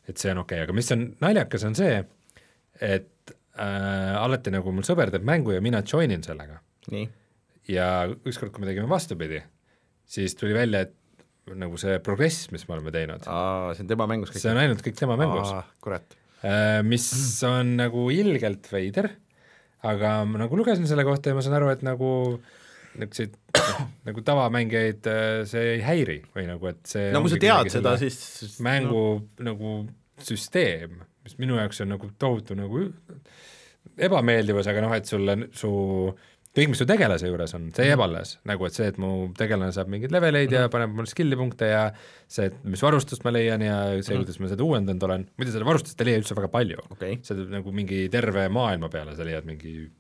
et 0.09 0.17
see 0.17 0.31
on 0.31 0.39
okei 0.39 0.59
okay., 0.59 0.65
aga 0.65 0.73
mis 0.73 0.93
on 0.93 1.17
naljakas, 1.21 1.65
on 1.65 1.75
see, 1.75 2.05
et 2.81 3.35
äh, 3.59 4.23
alati 4.23 4.51
nagu 4.51 4.73
mul 4.73 4.83
sõber 4.83 5.11
teeb 5.11 5.23
mängu 5.23 5.53
ja 5.53 5.61
mina 5.61 5.83
join 5.83 6.11
in 6.11 6.23
sellega 6.23 6.61
ja 7.71 7.89
ükskord, 8.27 8.53
kui 8.55 8.63
me 8.63 8.71
tegime 8.71 8.89
vastupidi, 8.91 9.41
siis 10.07 10.37
tuli 10.39 10.55
välja, 10.57 10.87
et 10.87 10.95
nagu 11.57 11.79
see 11.79 11.99
progress, 12.03 12.49
mis 12.55 12.67
me 12.67 12.77
oleme 12.77 12.93
teinud, 12.95 13.27
see 13.27 13.85
on 13.85 13.91
tema 13.91 14.09
mängus 14.11 14.33
kõik? 14.33 14.43
see 14.43 14.53
on 14.53 14.63
ainult 14.63 14.83
kõik 14.83 14.99
tema 14.99 15.19
mängus. 15.21 15.53
kurat. 15.85 16.17
Äh, 16.47 16.81
mis 16.87 17.07
on 17.47 17.77
nagu 17.79 18.09
ilgelt 18.15 18.67
veider, 18.73 19.11
aga 19.87 20.19
ma 20.29 20.43
nagu 20.45 20.59
lugesin 20.59 20.89
selle 20.91 21.07
kohta 21.07 21.31
ja 21.31 21.39
ma 21.39 21.45
saan 21.45 21.59
aru, 21.61 21.71
et 21.75 21.85
nagu 21.87 22.11
niisuguseid 22.97 23.37
nagu 24.09 24.23
tavamängijaid 24.25 25.09
äh, 25.11 25.43
see 25.49 25.75
ei 25.77 25.83
häiri 25.85 26.21
või 26.35 26.47
nagu, 26.49 26.71
et 26.73 26.83
see 26.89 27.11
no 27.15 27.23
kui 27.25 27.35
sa 27.35 27.41
tead 27.43 27.73
seda, 27.77 27.97
siis 28.01 28.59
mängu 28.65 29.03
no. 29.21 29.47
nagu 29.51 29.77
süsteem, 30.27 31.03
mis 31.27 31.37
minu 31.41 31.59
jaoks 31.61 31.83
on 31.85 31.93
nagu 31.95 32.09
tohutu 32.19 32.57
nagu 32.59 32.87
ebameeldivus, 33.97 34.69
aga 34.71 34.83
noh, 34.85 34.95
et 34.97 35.09
sulle, 35.09 35.39
su 35.57 35.71
kõik, 36.57 36.71
mis 36.73 36.81
su 36.81 36.87
tegelase 36.89 37.29
juures 37.29 37.53
on, 37.59 37.69
see 37.77 37.89
jääb 37.91 38.01
mhm. 38.01 38.07
alles, 38.07 38.37
nagu 38.49 38.67
et 38.69 38.77
see, 38.77 38.89
et 38.93 38.99
mu 39.03 39.11
tegelane 39.37 39.75
saab 39.77 39.91
mingeid 39.93 40.15
leveleid 40.15 40.49
mm 40.49 40.55
-hmm. 40.55 40.63
ja 40.63 40.69
mhm. 40.69 40.73
paneb 40.73 40.95
mulle 40.97 41.11
skill'i 41.11 41.37
punkte 41.37 41.69
ja 41.69 41.83
see, 42.27 42.49
et 42.51 42.65
mis 42.65 42.83
varustust 42.83 43.25
ma 43.25 43.33
leian 43.33 43.63
ja 43.63 43.77
see 43.85 43.97
mm, 43.97 44.03
-hmm. 44.03 44.25
kuidas 44.25 44.41
ma 44.41 44.49
seda 44.49 44.65
uuendanud 44.65 45.03
olen, 45.09 45.29
muide 45.37 45.53
seda 45.53 45.69
varustust 45.69 46.01
ei 46.01 46.07
leia 46.11 46.23
üldse 46.23 46.37
väga 46.37 46.49
palju 46.49 46.79
okay., 46.91 47.19
seda 47.23 47.45
nagu 47.53 47.73
mingi 47.73 48.09
terve 48.09 48.49
maailma 48.49 48.89
peale 48.89 49.17
sa 49.17 49.25
leiad 49.25 49.45
mingi, 49.45 49.91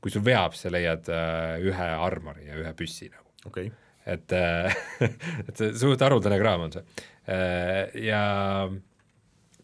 kui 0.00 0.10
sul 0.10 0.24
veab, 0.24 0.54
sa 0.54 0.72
leiad 0.72 1.08
äh, 1.08 1.60
ühe 1.60 1.90
armori 2.08 2.48
ja 2.48 2.56
ühe 2.56 2.72
püssi 2.74 3.10
nagu 3.10 3.28
okay.. 3.46 3.70
et 4.06 4.32
äh, 4.32 4.76
et 5.48 5.56
see 5.56 5.72
suht 5.74 6.00
haruldane 6.00 6.40
kraam 6.40 6.68
on 6.68 6.72
see 6.72 6.84
äh, 7.28 7.92
ja 8.08 8.70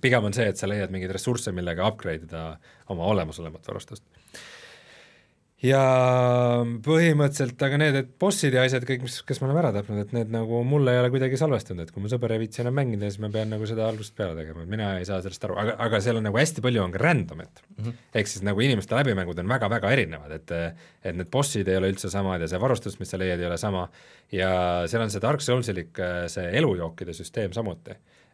pigem 0.00 0.24
on 0.24 0.32
see, 0.36 0.48
et 0.48 0.56
sa 0.56 0.68
leiad 0.68 0.90
mingeid 0.90 1.12
ressursse, 1.12 1.52
millega 1.52 1.88
upgrade 1.88 2.28
ida 2.28 2.58
oma 2.88 3.04
olemasolevat 3.04 3.66
varustust 3.68 4.04
ja 5.64 5.80
põhimõtteliselt, 6.84 7.60
aga 7.66 7.78
need, 7.80 7.96
et 8.00 8.12
bossid 8.20 8.54
ja 8.56 8.62
asjad 8.64 8.84
kõik, 8.88 9.02
mis, 9.04 9.18
kes 9.28 9.40
me 9.42 9.48
oleme 9.48 9.60
ära 9.60 9.72
tapnud, 9.74 9.98
et 10.00 10.14
need 10.16 10.30
nagu 10.32 10.62
mulle 10.64 10.94
ei 10.94 11.00
ole 11.02 11.10
kuidagi 11.12 11.36
salvestunud, 11.40 11.84
et 11.84 11.92
kui 11.92 12.00
mu 12.04 12.08
sõber 12.12 12.32
ei 12.32 12.40
viitsi 12.40 12.62
enam 12.64 12.78
mängida, 12.80 13.10
siis 13.10 13.20
ma 13.20 13.28
pean 13.34 13.52
nagu 13.52 13.68
seda 13.68 13.84
algusest 13.90 14.16
peale 14.16 14.38
tegema, 14.38 14.64
et 14.64 14.72
mina 14.72 14.94
ei 14.98 15.08
saa 15.08 15.20
sellest 15.24 15.44
aru, 15.48 15.58
aga, 15.60 15.76
aga 15.84 16.00
seal 16.04 16.20
on 16.20 16.26
nagu 16.30 16.40
hästi 16.40 16.64
palju 16.64 16.84
on 16.84 16.94
ka 16.94 17.02
random'it 17.04 17.62
mm 17.66 17.84
-hmm. 17.84 18.00
ehk 18.22 18.32
siis 18.32 18.46
nagu 18.46 18.64
inimeste 18.64 18.96
läbimängud 18.96 19.44
on 19.44 19.52
väga-väga 19.52 19.92
erinevad, 19.96 20.32
et 20.32 20.50
et 21.04 21.16
need 21.16 21.30
bossid 21.30 21.68
ei 21.68 21.76
ole 21.76 21.92
üldse 21.92 22.10
samad 22.10 22.40
ja 22.40 22.48
see 22.48 22.60
varustus, 22.60 22.98
mis 23.00 23.10
sa 23.10 23.18
leiad, 23.18 23.40
ei 23.40 23.46
ole 23.46 23.58
sama 23.58 23.88
ja 24.32 24.84
seal 24.86 25.02
on 25.02 25.10
see 25.10 25.20
Dark 25.20 25.40
Soulsilik 25.40 25.96
see 26.26 26.50
elujookide 26.58 27.12
süsteem 27.12 27.52
samuti 27.52 27.90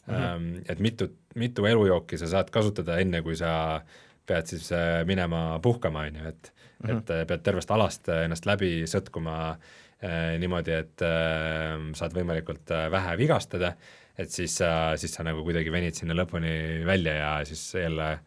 mm, 0.06 0.14
-hmm. 0.14 0.62
et 0.68 0.78
mitu, 0.78 1.08
mitu 1.34 1.66
elujooki 1.66 2.18
sa 2.18 2.26
saad 2.26 2.50
kasutada, 2.50 2.98
enne 2.98 3.22
kui 3.22 3.36
sa 3.36 3.82
pead 4.26 4.46
siis 4.46 4.72
äh, 4.72 5.04
minema 5.06 5.58
puhkama, 5.62 6.00
on 6.00 6.16
ju, 6.16 6.28
et 6.28 6.52
mm, 6.82 6.90
-hmm. 6.90 6.98
et 6.98 7.10
äh, 7.10 7.26
pead 7.26 7.42
tervest 7.42 7.70
alast 7.70 8.08
äh, 8.08 8.24
ennast 8.24 8.46
läbi 8.46 8.84
sõtkuma 8.90 9.36
äh, 9.50 10.38
niimoodi, 10.38 10.72
et 10.72 11.02
äh, 11.04 11.76
saad 11.98 12.16
võimalikult 12.16 12.70
äh, 12.70 12.90
vähe 12.92 13.16
vigastada, 13.18 13.74
et 14.18 14.30
siis 14.32 14.56
sa 14.60 14.96
siis 14.96 15.14
sa 15.14 15.24
nagu 15.24 15.44
kuidagi 15.44 15.72
venid 15.72 15.94
sinna 15.94 16.16
lõpuni 16.16 16.84
välja 16.86 17.14
ja 17.14 17.30
siis 17.44 17.74
jälle, 17.74 18.18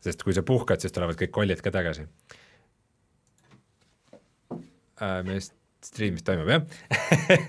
sest 0.00 0.22
kui 0.22 0.34
sa 0.34 0.42
puhkad, 0.42 0.80
siis 0.80 0.92
tulevad 0.92 1.16
kõik 1.20 1.32
kollid 1.32 1.60
ka 1.62 1.70
tagasi 1.70 2.06
äh,. 5.00 5.22
meie 5.24 5.40
striimis 5.82 6.22
toimub 6.22 6.48
jah 6.48 6.62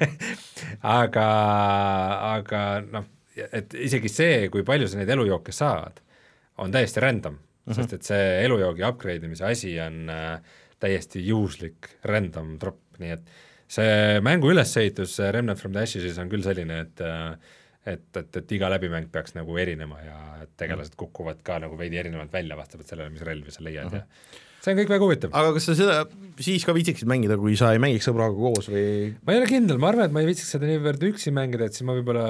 aga, 1.01 1.27
aga 2.33 2.61
noh, 2.87 3.05
et 3.35 3.73
isegi 3.73 4.09
see, 4.09 4.47
kui 4.53 4.63
palju 4.65 4.87
sa 4.89 4.99
neid 4.99 5.09
elujooke 5.09 5.53
saad, 5.55 6.01
on 6.57 6.73
täiesti 6.73 7.01
random 7.03 7.37
-hmm. 7.65 7.79
sest 7.79 7.93
et 7.93 8.11
see 8.11 8.29
elujoogi 8.43 8.85
upgrade 8.87 9.25
imise 9.25 9.45
asi 9.47 9.79
on 9.79 10.09
äh, 10.09 10.39
täiesti 10.83 11.23
juhuslik 11.25 11.89
random 12.03 12.57
drop, 12.59 12.79
nii 12.99 13.11
et 13.15 13.33
see 13.73 14.21
mängu 14.21 14.51
ülesehitus 14.51 15.17
Remnant 15.31 15.59
from 15.59 15.73
the 15.73 15.85
Ashes'is 15.85 16.19
on 16.21 16.29
küll 16.29 16.43
selline, 16.45 16.81
et 16.87 17.01
äh, 17.01 17.35
et, 17.83 18.05
et, 18.15 18.37
et 18.39 18.51
iga 18.55 18.69
läbimäng 18.71 19.09
peaks 19.11 19.35
nagu 19.35 19.57
erinema 19.59 19.97
ja 19.99 20.17
tegelased 20.59 20.95
kukuvad 20.99 21.41
ka 21.43 21.57
nagu 21.59 21.75
veidi 21.79 21.99
erinevalt 21.99 22.31
välja, 22.31 22.55
vastavalt 22.55 22.87
sellele, 22.87 23.11
mis 23.11 23.25
relvi 23.27 23.51
sa 23.51 23.63
leiad 23.65 23.89
mm 23.89 23.97
-hmm. 23.97 24.05
ja 24.05 24.63
see 24.63 24.71
on 24.71 24.79
kõik 24.79 24.93
väga 24.93 25.03
huvitav. 25.03 25.33
aga 25.35 25.53
kas 25.57 25.65
sa 25.67 25.75
seda 25.75 25.97
siis 26.39 26.63
ka 26.65 26.75
viitsiksid 26.75 27.07
mängida, 27.07 27.37
kui 27.37 27.57
sa 27.59 27.73
ei 27.73 27.81
mängiks 27.83 28.07
sõbraga 28.07 28.35
koos 28.35 28.69
või? 28.71 29.15
ma 29.25 29.33
ei 29.33 29.41
ole 29.41 29.49
kindel, 29.51 29.81
ma 29.81 29.91
arvan, 29.91 30.05
et 30.07 30.15
ma 30.15 30.23
ei 30.23 30.29
viitsiks 30.31 30.55
seda 30.55 30.69
niivõrd 30.69 31.03
üksi 31.09 31.35
mängida, 31.35 31.67
et 31.67 31.75
siis 31.75 31.87
ma 31.87 31.97
võib-olla 31.97 32.27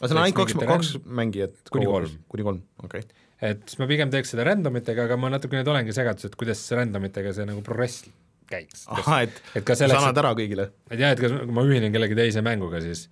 aga 0.00 0.08
seal 0.08 0.18
on 0.18 0.24
ainult 0.24 0.40
kaks, 0.40 0.58
kaks 0.72 0.90
mängijat 1.06 1.70
kuni 1.70 1.86
kolm. 1.86 2.18
kuni 2.28 2.42
kolm, 2.50 2.62
okei 2.82 3.06
okay 3.06 3.25
et 3.44 3.64
siis 3.68 3.80
ma 3.80 3.88
pigem 3.90 4.12
teeks 4.12 4.32
seda 4.32 4.46
random 4.48 4.78
itega, 4.80 5.04
aga 5.08 5.18
ma 5.20 5.30
natukene 5.34 5.62
nüüd 5.62 5.72
olengi 5.72 5.96
segaduses, 5.96 6.30
et 6.30 6.38
kuidas 6.40 6.62
random 6.76 7.08
itega 7.10 7.34
see 7.36 7.48
nagu 7.48 7.64
progress 7.66 8.06
käiks. 8.50 8.86
ahah, 8.92 9.26
et, 9.26 9.42
et 9.58 9.66
kas 9.66 9.82
selleks, 9.82 10.00
sa 10.00 10.08
annad 10.08 10.22
ära 10.22 10.32
kõigile? 10.38 10.70
et 10.90 11.02
jah, 11.02 11.12
et 11.12 11.20
kas, 11.20 11.34
ma 11.52 11.66
ühinen 11.66 11.92
kellegi 11.94 12.16
teise 12.18 12.44
mänguga, 12.46 12.80
siis 12.84 13.06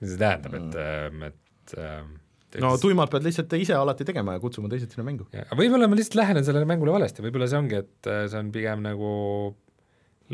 mis 0.00 0.12
see 0.12 0.20
tähendab 0.20 0.54
mm., 0.54 0.70
et, 0.70 0.78
ähm, 0.84 1.26
et 1.26 1.76
ähm, 1.82 2.16
no 2.62 2.74
tuimalt 2.80 3.12
pead 3.12 3.26
lihtsalt 3.26 3.52
ise 3.58 3.76
alati 3.76 4.06
tegema 4.08 4.36
ja 4.36 4.42
kutsuma 4.42 4.70
teised 4.72 4.92
sinna 4.92 5.06
mängu. 5.08 5.26
võib-olla 5.58 5.90
ma 5.90 5.98
lihtsalt 5.98 6.20
lähenen 6.20 6.46
sellele 6.46 6.68
mängule 6.68 6.94
valesti, 6.94 7.24
võib-olla 7.26 7.50
see 7.50 7.62
ongi, 7.62 7.82
et 7.82 8.10
äh, 8.12 8.26
see 8.30 8.42
on 8.42 8.52
pigem 8.54 8.84
nagu 8.86 9.10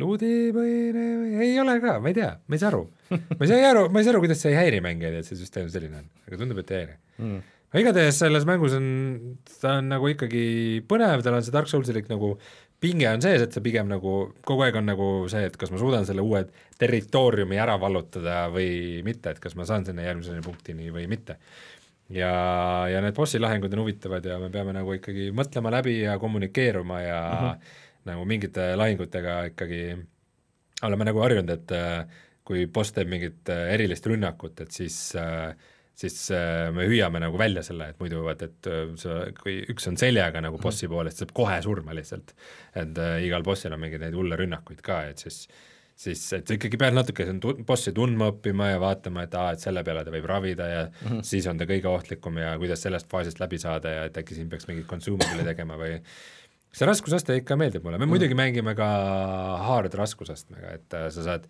luudipõhine 0.01 1.09
või 1.23 1.41
ei 1.49 1.57
ole 1.61 1.79
ka, 1.81 1.99
ma 2.01 2.13
ei 2.13 2.17
tea, 2.17 2.35
ma 2.49 2.57
ei 2.57 2.61
saa 2.61 2.71
aru. 2.73 2.85
ma 3.13 3.41
ei 3.41 3.49
saa 3.49 3.73
aru, 3.73 3.89
ma 3.93 4.01
ei 4.01 4.07
saa 4.07 4.15
aru, 4.15 4.23
kuidas 4.25 4.45
see 4.45 4.53
ei 4.53 4.61
häiri 4.61 4.85
mängijaid, 4.85 5.19
et 5.21 5.29
see 5.29 5.41
süsteem 5.41 5.73
selline 5.73 6.01
on, 6.01 6.07
aga 6.29 6.39
tundub, 6.41 6.63
et 6.63 6.73
ei 6.73 6.81
häiri 6.83 6.97
mm 7.21 7.52
igatahes 7.81 8.19
selles 8.21 8.45
mängus 8.49 8.75
on, 8.77 8.87
ta 9.61 9.79
on 9.81 9.89
nagu 9.95 10.11
ikkagi 10.13 10.45
põnev, 10.89 11.23
tal 11.25 11.39
on 11.39 11.45
see 11.47 11.55
Dark 11.55 11.71
Soulsilik 11.71 12.11
nagu 12.11 12.35
pinge 12.83 13.07
on 13.09 13.23
sees, 13.23 13.45
et 13.45 13.55
see 13.55 13.65
pigem 13.65 13.89
nagu 13.91 14.15
kogu 14.47 14.65
aeg 14.67 14.77
on 14.81 14.89
nagu 14.91 15.09
see, 15.33 15.45
et 15.49 15.57
kas 15.59 15.71
ma 15.73 15.81
suudan 15.81 16.07
selle 16.09 16.25
uue 16.25 16.43
territooriumi 16.81 17.61
ära 17.63 17.79
vallutada 17.81 18.49
või 18.53 19.03
mitte, 19.07 19.33
et 19.33 19.43
kas 19.43 19.55
ma 19.59 19.67
saan 19.69 19.87
sinna 19.87 20.05
järgmise 20.05 20.43
punktini 20.45 20.91
või 20.95 21.07
mitte. 21.11 21.39
ja, 22.13 22.33
ja 22.91 23.01
need 23.01 23.15
bossi 23.17 23.41
lahingud 23.41 23.73
on 23.73 23.85
huvitavad 23.85 24.27
ja 24.27 24.39
me 24.43 24.51
peame 24.53 24.75
nagu 24.77 24.99
ikkagi 24.99 25.31
mõtlema 25.33 25.71
läbi 25.73 26.01
ja 26.03 26.19
kommunikeeruma 26.19 27.01
ja 27.01 27.21
uh 27.23 27.39
mhm. 27.39 27.47
-huh. 27.47 27.79
nagu 28.11 28.25
mingite 28.27 28.75
lahingutega 28.77 29.45
ikkagi 29.53 29.83
oleme 30.83 31.05
nagu 31.05 31.23
harjunud, 31.23 31.51
et 31.51 31.73
äh, 31.73 32.07
kui 32.45 32.67
boss 32.67 32.93
teeb 32.93 33.09
mingit 33.09 33.49
äh, 33.49 33.69
erilist 33.75 34.07
rünnakut, 34.07 34.61
et 34.61 34.71
siis 34.75 35.15
äh, 35.17 35.55
siis 35.99 36.17
äh, 36.35 36.71
me 36.75 36.87
hüüame 36.89 37.21
nagu 37.23 37.39
välja 37.41 37.65
selle, 37.67 37.91
et 37.93 38.01
muidu 38.01 38.23
vaat, 38.25 38.45
et 38.47 38.71
äh, 38.71 38.87
sa, 39.01 39.19
kui 39.39 39.59
üks 39.73 39.89
on 39.91 39.99
seljaga 40.01 40.43
nagu 40.45 40.57
mhm. 40.57 40.65
bossi 40.65 40.89
poole, 40.91 41.13
siis 41.13 41.25
saab 41.25 41.35
kohe 41.37 41.59
surma 41.65 41.97
lihtsalt. 41.97 42.35
et 42.75 42.99
äh, 42.99 43.19
igal 43.27 43.45
bossil 43.47 43.75
on 43.75 43.83
mingeid 43.83 44.03
neid 44.07 44.17
hulle 44.19 44.39
rünnakuid 44.41 44.83
ka, 44.85 45.05
et 45.13 45.23
siis 45.23 45.45
siis 46.03 46.23
et 46.35 46.49
sa 46.49 46.57
ikkagi 46.57 46.79
pead 46.81 46.97
natuke 46.97 47.27
bossi 47.69 47.93
tundma 47.95 48.31
õppima 48.33 48.71
ja 48.73 48.79
vaatama, 48.83 49.27
et 49.27 49.35
aa, 49.39 49.53
et 49.55 49.63
selle 49.63 49.83
peale 49.87 50.03
ta 50.07 50.15
võib 50.15 50.25
ravida 50.27 50.69
ja 50.71 50.85
mm 50.87 51.09
-hmm. 51.09 51.27
siis 51.29 51.47
on 51.47 51.61
ta 51.61 51.69
kõige 51.69 51.91
ohtlikum 51.91 52.39
ja 52.41 52.55
kuidas 52.59 52.83
sellest 52.83 53.11
faasist 53.13 53.43
läbi 53.43 53.59
saada 53.61 53.91
ja 53.91 54.05
et 54.09 54.17
äkki 54.17 54.35
siin 54.35 54.49
peaks 54.49 54.67
mingit 54.71 54.89
consumabl'i 54.89 55.45
tegema 55.45 55.77
või 55.77 56.01
see 56.73 56.89
raskusaste 56.89 57.37
ikka 57.37 57.57
meeldib 57.61 57.85
mulle, 57.85 57.99
me 57.99 58.07
mm 58.07 58.09
-hmm. 58.09 58.17
muidugi 58.17 58.35
mängime 58.35 58.75
ka 58.75 58.89
hard 59.69 59.95
raskusastmega, 59.95 60.73
et 60.81 60.99
sa 61.13 61.29
saad 61.29 61.47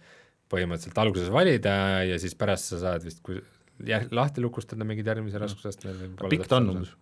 põhimõtteliselt 0.50 0.98
alguses 0.98 1.30
valida 1.32 2.04
ja 2.04 2.18
siis 2.18 2.34
pärast 2.34 2.74
sa 2.74 2.78
saad 2.82 3.04
vist, 3.04 3.22
kui 3.22 3.40
jah, 3.86 4.04
lahti 4.14 4.44
lukustada 4.44 4.86
mingid 4.88 5.08
järgmise 5.08 5.38
mm. 5.38 5.44
raskusastme 5.46 6.28
pikk 6.30 6.50
ta 6.50 6.60
on 6.60 6.74
umbes? 6.76 6.92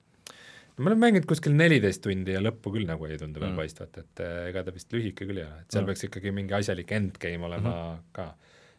no 0.77 0.85
ma 0.85 0.93
olen 0.93 1.03
mänginud 1.03 1.27
kuskil 1.29 1.57
neliteist 1.57 2.03
tundi 2.05 2.37
ja 2.37 2.43
lõppu 2.43 2.73
küll 2.75 2.89
nagu 2.89 3.09
ei 3.09 3.19
tundu 3.21 3.43
veel 3.43 3.53
mm. 3.53 3.61
paistvat, 3.61 3.99
et 4.01 4.23
äh, 4.25 4.37
ega 4.51 4.65
ta 4.67 4.75
vist 4.75 4.93
lühike 4.95 5.27
küll 5.27 5.43
ei 5.43 5.45
ole, 5.45 5.65
et 5.65 5.75
seal 5.75 5.85
mm. 5.85 5.91
peaks 5.91 6.07
ikkagi 6.09 6.33
mingi 6.37 6.57
asjalik 6.57 6.95
endgame 6.97 7.51
olema 7.51 7.69
mm 7.69 7.83
-hmm. 7.83 8.07
ka. 8.17 8.27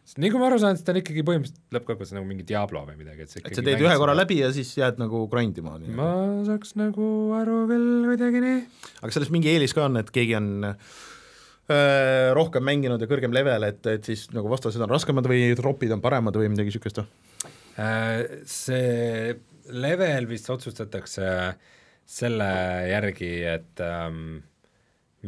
sest 0.06 0.22
nii 0.24 0.34
kui 0.34 0.42
ma 0.42 0.50
aru 0.50 0.60
saan, 0.64 0.78
siis 0.78 0.88
ta 0.88 0.96
on 0.96 1.02
ikkagi 1.04 1.26
põhimõtteliselt 1.28 1.78
lõppkokkuvõttes 1.78 2.16
nagu 2.18 2.28
mingi 2.32 2.48
Diablo 2.48 2.84
või 2.90 2.98
midagi, 3.04 3.28
et 3.28 3.36
sa 3.36 3.44
et 3.44 3.56
sa 3.56 3.66
teed 3.68 3.86
ühe 3.86 3.96
korra 4.02 4.18
läbi 4.18 4.40
ja 4.42 4.52
siis 4.56 4.74
jääd 4.78 5.02
nagu 5.02 5.28
grind 5.30 5.62
ima? 5.62 5.78
ma 6.02 6.12
saaks 6.48 6.76
nagu 6.82 7.08
aru 7.38 7.64
küll 7.70 8.10
kuidagi 8.10 8.44
nii. 8.48 8.60
aga 9.02 9.12
sellest 9.12 9.36
mingi 9.38 9.54
eelis 9.54 9.78
ka 9.78 9.86
on, 9.86 10.02
et 10.02 10.10
keegi 10.10 10.36
on 10.42 10.52
äh, 10.66 12.34
rohkem 12.34 12.66
mänginud 12.66 13.02
ja 13.02 13.08
kõrgem 13.08 13.34
level, 13.34 13.70
et, 13.70 13.86
et 13.86 14.04
siis 14.10 14.30
nagu 14.34 14.50
vastased 14.50 14.82
on 14.82 14.90
raskemad 14.90 15.30
või 15.30 15.54
tropid 15.60 15.94
on 15.94 16.02
paremad 16.02 16.36
või 16.36 16.50
midagi 16.50 16.74
niisugust 16.74 17.04
või? 17.04 17.31
Äh, 17.80 18.44
see 18.50 19.36
level 19.72 20.28
vist 20.28 20.50
otsustatakse 20.52 21.28
selle 22.12 22.50
järgi, 22.90 23.32
et 23.48 23.84
ähm, 23.86 24.42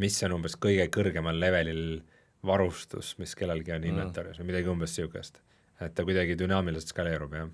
mis 0.00 0.18
on 0.26 0.36
umbes 0.38 0.58
kõige 0.60 0.86
kõrgemal 0.92 1.38
levelil 1.40 2.02
varustus, 2.44 3.14
mis 3.20 3.32
kellelgi 3.38 3.72
on 3.72 3.80
mm. 3.80 3.90
inventaris 3.92 4.40
või 4.40 4.50
midagi 4.52 4.72
umbes 4.72 4.92
niisugust. 4.92 5.40
et 5.80 5.94
ta 5.96 6.04
kuidagi 6.06 6.36
dünaamiliselt 6.38 6.92
skaleerub, 6.92 7.32
jah. 7.34 7.48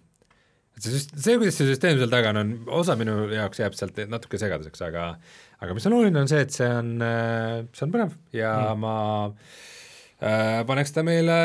et 0.76 0.82
see 0.82 0.96
süst-, 0.96 1.14
see, 1.14 1.38
kuidas 1.38 1.60
see 1.60 1.68
süsteem 1.68 2.00
seal 2.00 2.10
taga 2.10 2.34
on, 2.34 2.40
on, 2.42 2.52
osa 2.80 2.96
minu 2.98 3.28
jaoks 3.30 3.62
jääb 3.62 3.76
sealt 3.78 4.00
natuke 4.10 4.40
segaduseks, 4.42 4.82
aga 4.88 5.12
aga 5.60 5.76
mis 5.76 5.86
on 5.86 5.98
oluline, 6.00 6.24
on 6.24 6.30
see, 6.30 6.42
et 6.46 6.56
see 6.56 6.70
on, 6.80 6.96
äh, 7.04 7.60
see 7.76 7.86
on 7.86 7.94
põnev 7.94 8.16
ja 8.34 8.54
mm. 8.74 8.82
ma 8.82 8.96
paneks 10.20 10.92
ta 10.92 11.04
meile 11.06 11.36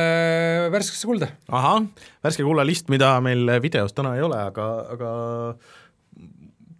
värskesse 0.73 1.07
kulda. 1.07 1.29
ahah, 1.47 1.85
värske 2.25 2.43
kulla 2.43 2.65
list, 2.67 2.89
mida 2.91 3.13
meil 3.23 3.47
videos 3.63 3.95
täna 3.95 4.15
ei 4.17 4.25
ole, 4.25 4.41
aga, 4.51 4.65
aga 4.95 5.11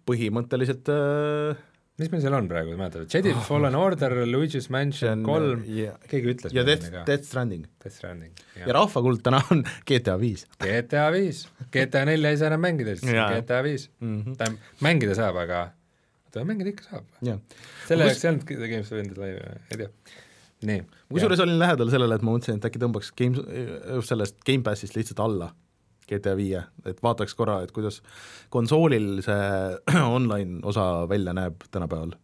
põhimõtteliselt 0.06 0.90
äh, 0.92 1.62
mis 1.96 2.10
meil 2.12 2.20
seal 2.20 2.36
on 2.36 2.48
praegu, 2.50 2.74
mäletad, 2.76 3.06
Jedi 3.12 3.32
oh, 3.32 3.40
Fallen 3.46 3.76
Order, 3.78 4.12
Luigi's 4.28 4.68
Mansion 4.72 5.22
kolm 5.26 5.64
yeah., 5.64 5.96
keegi 6.10 6.34
ütles 6.34 6.56
ja 6.56 6.66
Death, 6.68 6.90
Death 7.08 7.24
Stranding. 7.30 7.64
Death 7.82 7.96
Stranding, 7.96 8.34
jah. 8.58 8.66
ja 8.68 8.76
rahvakuld 8.76 9.24
täna 9.24 9.40
on 9.54 9.64
GTA 9.88 10.18
viis. 10.20 10.44
GTA 10.60 11.08
viis, 11.14 11.46
GTA 11.72 12.04
nelja 12.10 12.34
ei 12.34 12.42
saa 12.42 12.52
enam 12.52 12.62
mängida, 12.66 12.98
siis 13.00 13.16
GTA 13.16 13.62
viis 13.64 13.88
mm. 13.96 14.20
-hmm. 14.20 14.36
tähendab, 14.36 14.76
mängida 14.84 15.16
saab, 15.16 15.40
aga 15.46 15.64
oota, 16.28 16.44
mängida 16.44 16.74
ikka 16.74 16.90
saab. 16.90 17.10
selle 17.88 18.10
jaoks 18.10 18.24
ei 18.24 18.32
olnud 18.34 18.54
Games 18.74 18.92
of 18.92 19.00
Ended 19.00 19.24
Live, 19.24 19.58
ei 19.72 19.82
tea 19.84 20.22
nii. 20.64 20.82
kusjuures 21.12 21.42
olin 21.44 21.58
lähedal 21.60 21.92
sellele, 21.92 22.16
et 22.16 22.24
ma 22.24 22.34
mõtlesin, 22.34 22.60
et 22.60 22.68
äkki 22.68 22.80
tõmbaks 22.82 23.12
Game, 23.18 23.42
just 23.98 24.12
sellest 24.12 24.38
Gamepassist 24.46 24.96
lihtsalt 24.96 25.22
alla 25.24 25.50
GTA 26.06 26.36
viie, 26.38 26.62
et 26.86 27.00
vaataks 27.02 27.34
korra, 27.34 27.60
et 27.66 27.72
kuidas 27.74 27.98
konsoolil 28.54 29.20
see 29.26 29.96
online 30.18 30.60
osa 30.66 31.06
välja 31.10 31.34
näeb 31.36 31.66
tänapäeval, 31.70 32.14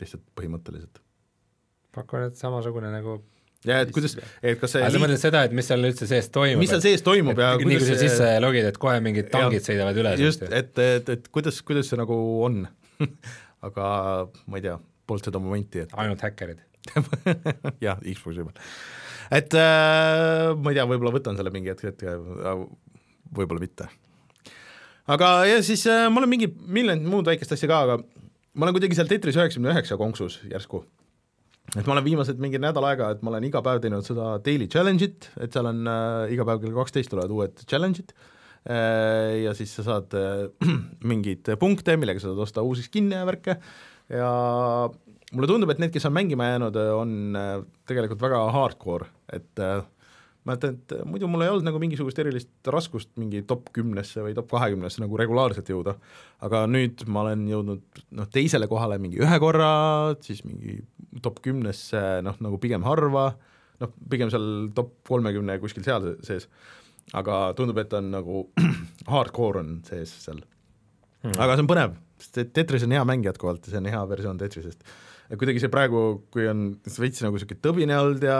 lihtsalt 0.00 0.26
põhimõtteliselt. 0.38 1.00
pakun, 1.96 2.28
et 2.28 2.36
samasugune 2.36 2.92
nagu 2.92 3.18
ja 3.66 3.80
et 3.82 3.92
kuidas, 3.94 4.18
et 4.42 4.60
kas 4.60 4.76
see 4.76 4.84
aga 4.84 4.92
sa 4.92 5.00
mõtled 5.02 5.22
seda, 5.22 5.42
et 5.48 5.54
mis 5.56 5.66
seal 5.66 5.88
üldse 5.88 6.08
sees 6.10 6.28
toimub? 6.34 6.60
mis 6.60 6.70
seal 6.70 6.84
sees 6.84 7.04
toimub 7.06 7.40
ja 7.40 7.54
nii 7.56 7.80
kui 7.80 7.88
sa 7.88 7.96
sisse 8.00 8.28
logid, 8.44 8.68
et 8.68 8.78
kohe 8.82 9.00
mingid 9.04 9.32
tangid 9.32 9.62
ja, 9.62 9.66
sõidavad 9.70 10.02
üle 10.02 10.12
just, 10.20 10.44
et, 10.46 10.76
et, 10.76 11.10
et 11.16 11.32
kuidas, 11.32 11.62
kuidas 11.66 11.88
see 11.90 11.98
nagu 12.00 12.16
on 12.46 12.66
aga 13.66 13.88
ma 14.46 14.60
ei 14.60 14.68
tea, 14.68 14.76
polnud 15.08 15.30
seda 15.30 15.40
momenti, 15.42 15.86
et 15.86 15.96
ainult 15.96 16.22
häkkerid 16.28 16.60
jah, 17.86 18.00
Xbox'i 18.02 18.46
peal. 18.46 18.66
et 19.40 19.56
äh, 19.60 20.50
ma 20.54 20.72
ei 20.72 20.78
tea, 20.78 20.88
võib-olla 20.88 21.14
võtan 21.14 21.38
selle 21.38 21.52
mingi 21.54 21.72
hetk 21.72 21.92
ette, 21.92 22.18
võib-olla 23.36 23.62
mitte. 23.62 23.88
aga 25.10 25.32
ja 25.48 25.62
siis 25.66 25.86
äh, 25.90 26.06
ma 26.10 26.22
olen 26.22 26.32
mingi 26.36 26.50
miljonit 26.50 27.08
muud 27.08 27.28
väikest 27.30 27.56
asja 27.56 27.70
ka, 27.70 27.82
aga 27.86 27.98
ma 28.56 28.66
olen 28.66 28.76
kuidagi 28.76 28.96
seal 28.98 29.10
Tetris 29.10 29.36
üheksakümne 29.38 29.74
üheksa 29.74 29.98
konksus 30.00 30.38
järsku. 30.50 30.84
et 31.76 31.84
ma 31.84 31.96
olen 31.96 32.06
viimased 32.06 32.38
mingi 32.40 32.60
nädal 32.62 32.86
aega, 32.88 33.10
et 33.12 33.24
ma 33.26 33.32
olen 33.34 33.48
iga 33.48 33.60
päev 33.64 33.82
teinud 33.84 34.06
seda 34.06 34.36
daily 34.44 34.68
challenge'it, 34.70 35.28
et 35.42 35.52
seal 35.52 35.68
on 35.72 35.82
äh, 35.90 36.32
iga 36.34 36.46
päev 36.48 36.62
kell 36.62 36.76
kaksteist 36.78 37.12
tulevad 37.12 37.34
uued 37.34 37.64
challenge'id 37.66 38.14
äh, 38.14 39.42
ja 39.42 39.54
siis 39.58 39.74
sa 39.76 39.84
saad 39.90 40.14
äh, 40.16 40.46
mingeid 41.10 41.50
punkte, 41.60 41.98
millega 42.00 42.22
sa 42.22 42.30
saad 42.30 42.46
osta 42.46 42.64
uusi 42.64 42.86
skin'e 42.86 43.18
ja 43.18 43.26
värke 43.28 43.58
ja 44.12 44.30
mulle 45.34 45.50
tundub, 45.50 45.72
et 45.72 45.82
need, 45.82 45.92
kes 45.94 46.06
on 46.08 46.14
mängima 46.14 46.52
jäänud, 46.52 46.78
on 46.94 47.12
äh, 47.38 47.52
tegelikult 47.88 48.22
väga 48.22 48.40
hardcore, 48.54 49.08
et 49.34 49.62
äh, 49.62 49.82
ma 50.46 50.54
mäletan, 50.54 50.76
et 50.76 50.94
muidu 51.08 51.26
mul 51.30 51.42
ei 51.42 51.50
olnud 51.50 51.66
nagu 51.66 51.80
mingisugust 51.82 52.20
erilist 52.22 52.70
raskust 52.70 53.10
mingi 53.18 53.42
top 53.48 53.72
kümnesse 53.74 54.22
või 54.22 54.36
top 54.36 54.52
kahekümnesse 54.52 55.02
nagu 55.02 55.18
regulaarselt 55.18 55.72
jõuda, 55.72 55.96
aga 56.46 56.62
nüüd 56.70 57.02
ma 57.10 57.24
olen 57.24 57.42
jõudnud 57.50 58.02
noh, 58.14 58.28
teisele 58.30 58.68
kohale 58.70 59.00
mingi 59.02 59.18
ühe 59.24 59.40
korra, 59.42 59.70
siis 60.22 60.44
mingi 60.46 60.78
top 61.24 61.40
kümnesse 61.42 62.02
noh, 62.22 62.38
nagu 62.46 62.60
pigem 62.62 62.86
harva, 62.86 63.32
noh, 63.82 63.94
pigem 64.10 64.30
seal 64.30 64.68
top 64.76 64.94
kolmekümne 65.08 65.58
kuskil 65.62 65.86
seal 65.86 66.12
sees, 66.26 66.46
aga 67.18 67.48
tundub, 67.58 67.82
et 67.82 67.98
on 67.98 68.12
nagu 68.14 68.44
hardcore 69.16 69.64
on 69.64 69.80
sees 69.88 70.14
seal. 70.28 70.44
Hmm.. 71.24 71.34
aga 71.40 71.56
see 71.56 71.66
on 71.66 71.72
põnev, 71.72 71.98
sest 72.22 72.54
Tetris 72.54 72.86
on 72.86 72.94
hea 72.94 73.02
mäng 73.08 73.26
jätkuvalt 73.26 73.66
ja 73.66 73.74
see 73.74 73.82
on 73.82 73.90
hea 73.90 74.06
versioon 74.14 74.38
Tetrisest. 74.38 74.78
et 74.78 75.05
kuidagi 75.34 75.62
see 75.62 75.72
praegu, 75.72 76.02
kui 76.34 76.46
on 76.50 76.68
veits 76.86 77.22
nagu 77.24 77.38
niisugune 77.38 77.62
tõbine 77.64 77.96
olnud 77.98 78.26
ja 78.26 78.36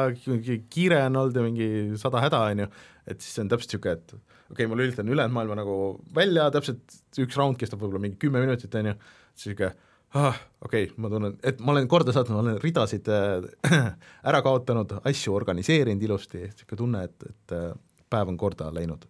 kiire 0.72 1.00
on 1.08 1.18
olnud 1.22 1.38
ja 1.38 1.44
mingi 1.46 1.98
sada 2.00 2.22
häda, 2.22 2.42
on 2.52 2.62
ju, 2.64 2.68
et 3.06 3.24
siis 3.24 3.34
see 3.34 3.44
on 3.44 3.50
täpselt 3.52 3.74
niisugune, 3.74 3.96
et 3.98 4.14
okei 4.14 4.52
okay,, 4.54 4.70
ma 4.70 4.78
lülitan 4.78 5.10
ülejäänud 5.10 5.36
maailma 5.36 5.58
nagu 5.58 5.80
välja, 6.14 6.46
täpselt 6.54 7.00
üks 7.22 7.40
raund 7.40 7.58
kestab 7.60 7.82
võib-olla 7.82 8.04
mingi 8.06 8.20
kümme 8.22 8.44
minutit, 8.44 8.74
on 8.78 8.92
ju, 8.92 8.96
siis 9.34 9.52
niisugune 9.52 9.72
ah, 10.16 10.38
okei 10.62 10.86
okay,, 10.86 10.94
ma 11.02 11.10
tunnen, 11.12 11.36
et 11.46 11.58
ma 11.60 11.74
olen 11.74 11.90
korda 11.90 12.14
saatnud, 12.14 12.38
ma 12.38 12.44
olen 12.44 12.62
ridasid 12.62 13.10
äh, 13.10 13.82
ära 14.30 14.44
kaotanud, 14.46 14.98
asju 15.10 15.34
organiseerinud 15.36 16.06
ilusti, 16.06 16.46
niisugune 16.46 16.82
tunne, 16.84 17.04
et, 17.10 17.28
et 17.32 17.58
äh, 17.58 17.68
päev 18.12 18.30
on 18.30 18.38
korda 18.40 18.70
läinud 18.74 19.08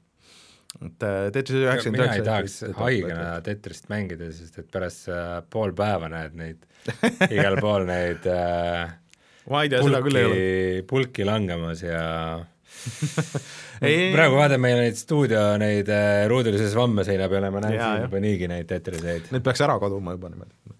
et 0.84 1.06
äh, 1.06 1.20
Tetris 1.32 1.62
üheksakümmend 1.62 2.02
üheksa 2.02 2.12
mina 2.12 2.16
ei 2.20 2.26
tahaks 2.26 2.56
haigena 2.76 3.28
Tetrist 3.46 3.88
mängida, 3.92 4.28
sest 4.34 4.60
et 4.60 4.68
pärast 4.72 5.08
äh, 5.12 5.38
pool 5.52 5.72
päeva 5.76 6.10
näed 6.12 6.36
neid 6.38 6.66
igal 7.30 7.58
pool 7.62 7.86
neid 7.88 8.26
äh, 8.30 8.92
ma 9.52 9.62
ei 9.64 9.72
tea, 9.72 9.82
seda 9.86 10.02
küll 10.04 10.20
ei 10.20 10.28
ole. 10.28 10.42
pulki 10.90 11.26
langemas 11.26 11.82
ja 11.86 12.02
ei, 13.86 14.10
praegu 14.14 14.38
vaatan 14.38 14.62
meil 14.62 14.80
neid 14.82 14.98
stuudio 15.00 15.42
neid 15.60 15.88
äh, 15.92 16.24
ruudulisi 16.30 16.68
svamme 16.72 17.06
seina 17.06 17.28
peal 17.32 17.48
ja 17.48 17.52
ma 17.54 17.62
näen 17.64 17.78
siin 17.78 18.04
juba 18.06 18.22
niigi 18.22 18.50
neid 18.50 18.68
Tetriseid. 18.70 19.30
Need 19.34 19.46
peaks 19.46 19.62
ära 19.64 19.78
kaduma 19.82 20.16
juba 20.16 20.30
niimoodi. 20.32 20.76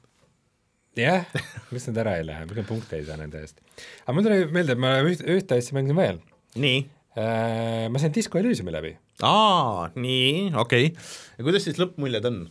jah, 1.01 1.25
miks 1.73 1.89
nad 1.91 2.03
ära 2.05 2.19
ei 2.21 2.27
lähe, 2.29 2.45
miks 2.49 2.61
me 2.61 2.67
punkte 2.69 3.01
ei 3.01 3.07
saa 3.09 3.19
nende 3.21 3.41
eest? 3.43 3.63
aga 4.05 4.17
mul 4.17 4.29
tuli 4.29 4.45
meelde, 4.53 4.77
et 4.77 4.83
ma 4.83 4.99
üht, 5.07 5.25
ühte 5.25 5.59
asja 5.61 5.77
mängisin 5.79 5.99
veel. 6.01 6.21
nii? 6.67 6.85
Äh, 7.17 7.89
ma 7.89 7.97
sain 7.97 8.13
Disco 8.13 8.37
Elysiumi 8.37 8.73
läbi. 8.75 8.91
aa, 9.25 9.89
nii, 9.97 10.51
okei 10.53 10.91
okay.. 10.93 11.07
ja 11.39 11.45
kuidas 11.47 11.65
siis 11.65 11.79
lõppmuljed 11.81 12.29
on? 12.29 12.43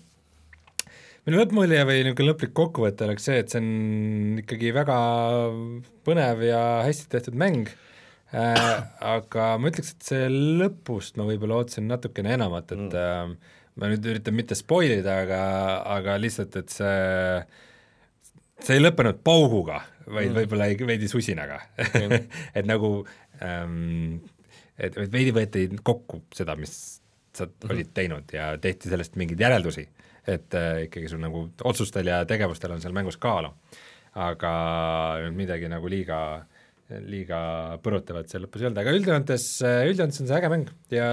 minu 1.26 1.38
lõppmulje 1.38 1.84
või 1.86 2.00
niisugune 2.06 2.32
lõplik 2.32 2.56
kokkuvõte 2.58 3.06
oleks 3.06 3.28
see, 3.30 3.38
et 3.44 3.54
see 3.54 3.62
on 3.62 4.42
ikkagi 4.42 4.74
väga 4.74 4.98
põnev 6.08 6.42
ja 6.48 6.64
hästi 6.86 7.12
tehtud 7.14 7.38
mäng 7.38 7.70
äh,, 8.34 8.74
aga 9.06 9.52
ma 9.62 9.70
ütleks, 9.70 9.94
et 9.94 10.10
see 10.10 10.34
lõpust 10.34 11.22
ma 11.22 11.30
võib-olla 11.30 11.62
ootasin 11.62 11.86
natukene 11.92 12.34
enamat, 12.40 12.74
et 12.74 12.90
mm. 12.90 13.38
äh, 13.38 13.62
ma 13.78 13.94
nüüd 13.94 14.10
üritan 14.10 14.34
mitte 14.34 14.58
spoil 14.58 14.98
ida, 14.98 15.22
aga, 15.28 15.42
aga 16.00 16.18
lihtsalt, 16.26 16.58
et 16.58 16.74
see 16.74 16.96
see 18.66 18.80
ei 18.80 18.82
lõppenud 18.82 19.22
pauguga, 19.22 19.84
vaid 20.10 20.32
mm. 20.32 20.38
võib-olla 20.42 20.74
veidi 20.90 21.12
susinaga 21.12 21.62
et 22.58 22.66
nagu 22.66 22.96
ähm, 23.46 24.24
et 24.78 24.98
veidi 25.12 25.34
võeti 25.36 25.68
kokku 25.84 26.26
seda, 26.36 26.56
mis 26.60 26.76
sa 27.36 27.46
mm 27.46 27.52
-hmm. 27.52 27.72
olid 27.74 27.94
teinud 27.94 28.34
ja 28.34 28.58
tehti 28.62 28.90
sellest 28.90 29.16
mingeid 29.20 29.40
järeldusi, 29.40 29.88
et 30.28 30.54
äh, 30.54 30.84
ikkagi 30.88 31.10
sul 31.12 31.22
nagu 31.24 31.50
otsustel 31.64 32.08
ja 32.08 32.26
tegevustel 32.26 32.72
on 32.72 32.82
seal 32.82 32.94
mängus 32.94 33.18
kaalu. 33.18 33.54
aga 34.16 34.52
midagi 35.36 35.68
nagu 35.68 35.90
liiga, 35.92 36.46
liiga 37.04 37.40
põrutavat 37.84 38.30
seal 38.32 38.46
lõpus 38.46 38.62
ei 38.62 38.68
olnud, 38.70 38.78
aga 38.80 38.94
üldjoontes, 38.96 39.48
üldjoontes 39.90 40.22
on 40.22 40.28
see 40.30 40.38
äge 40.38 40.50
mäng 40.54 40.70
ja 40.90 41.10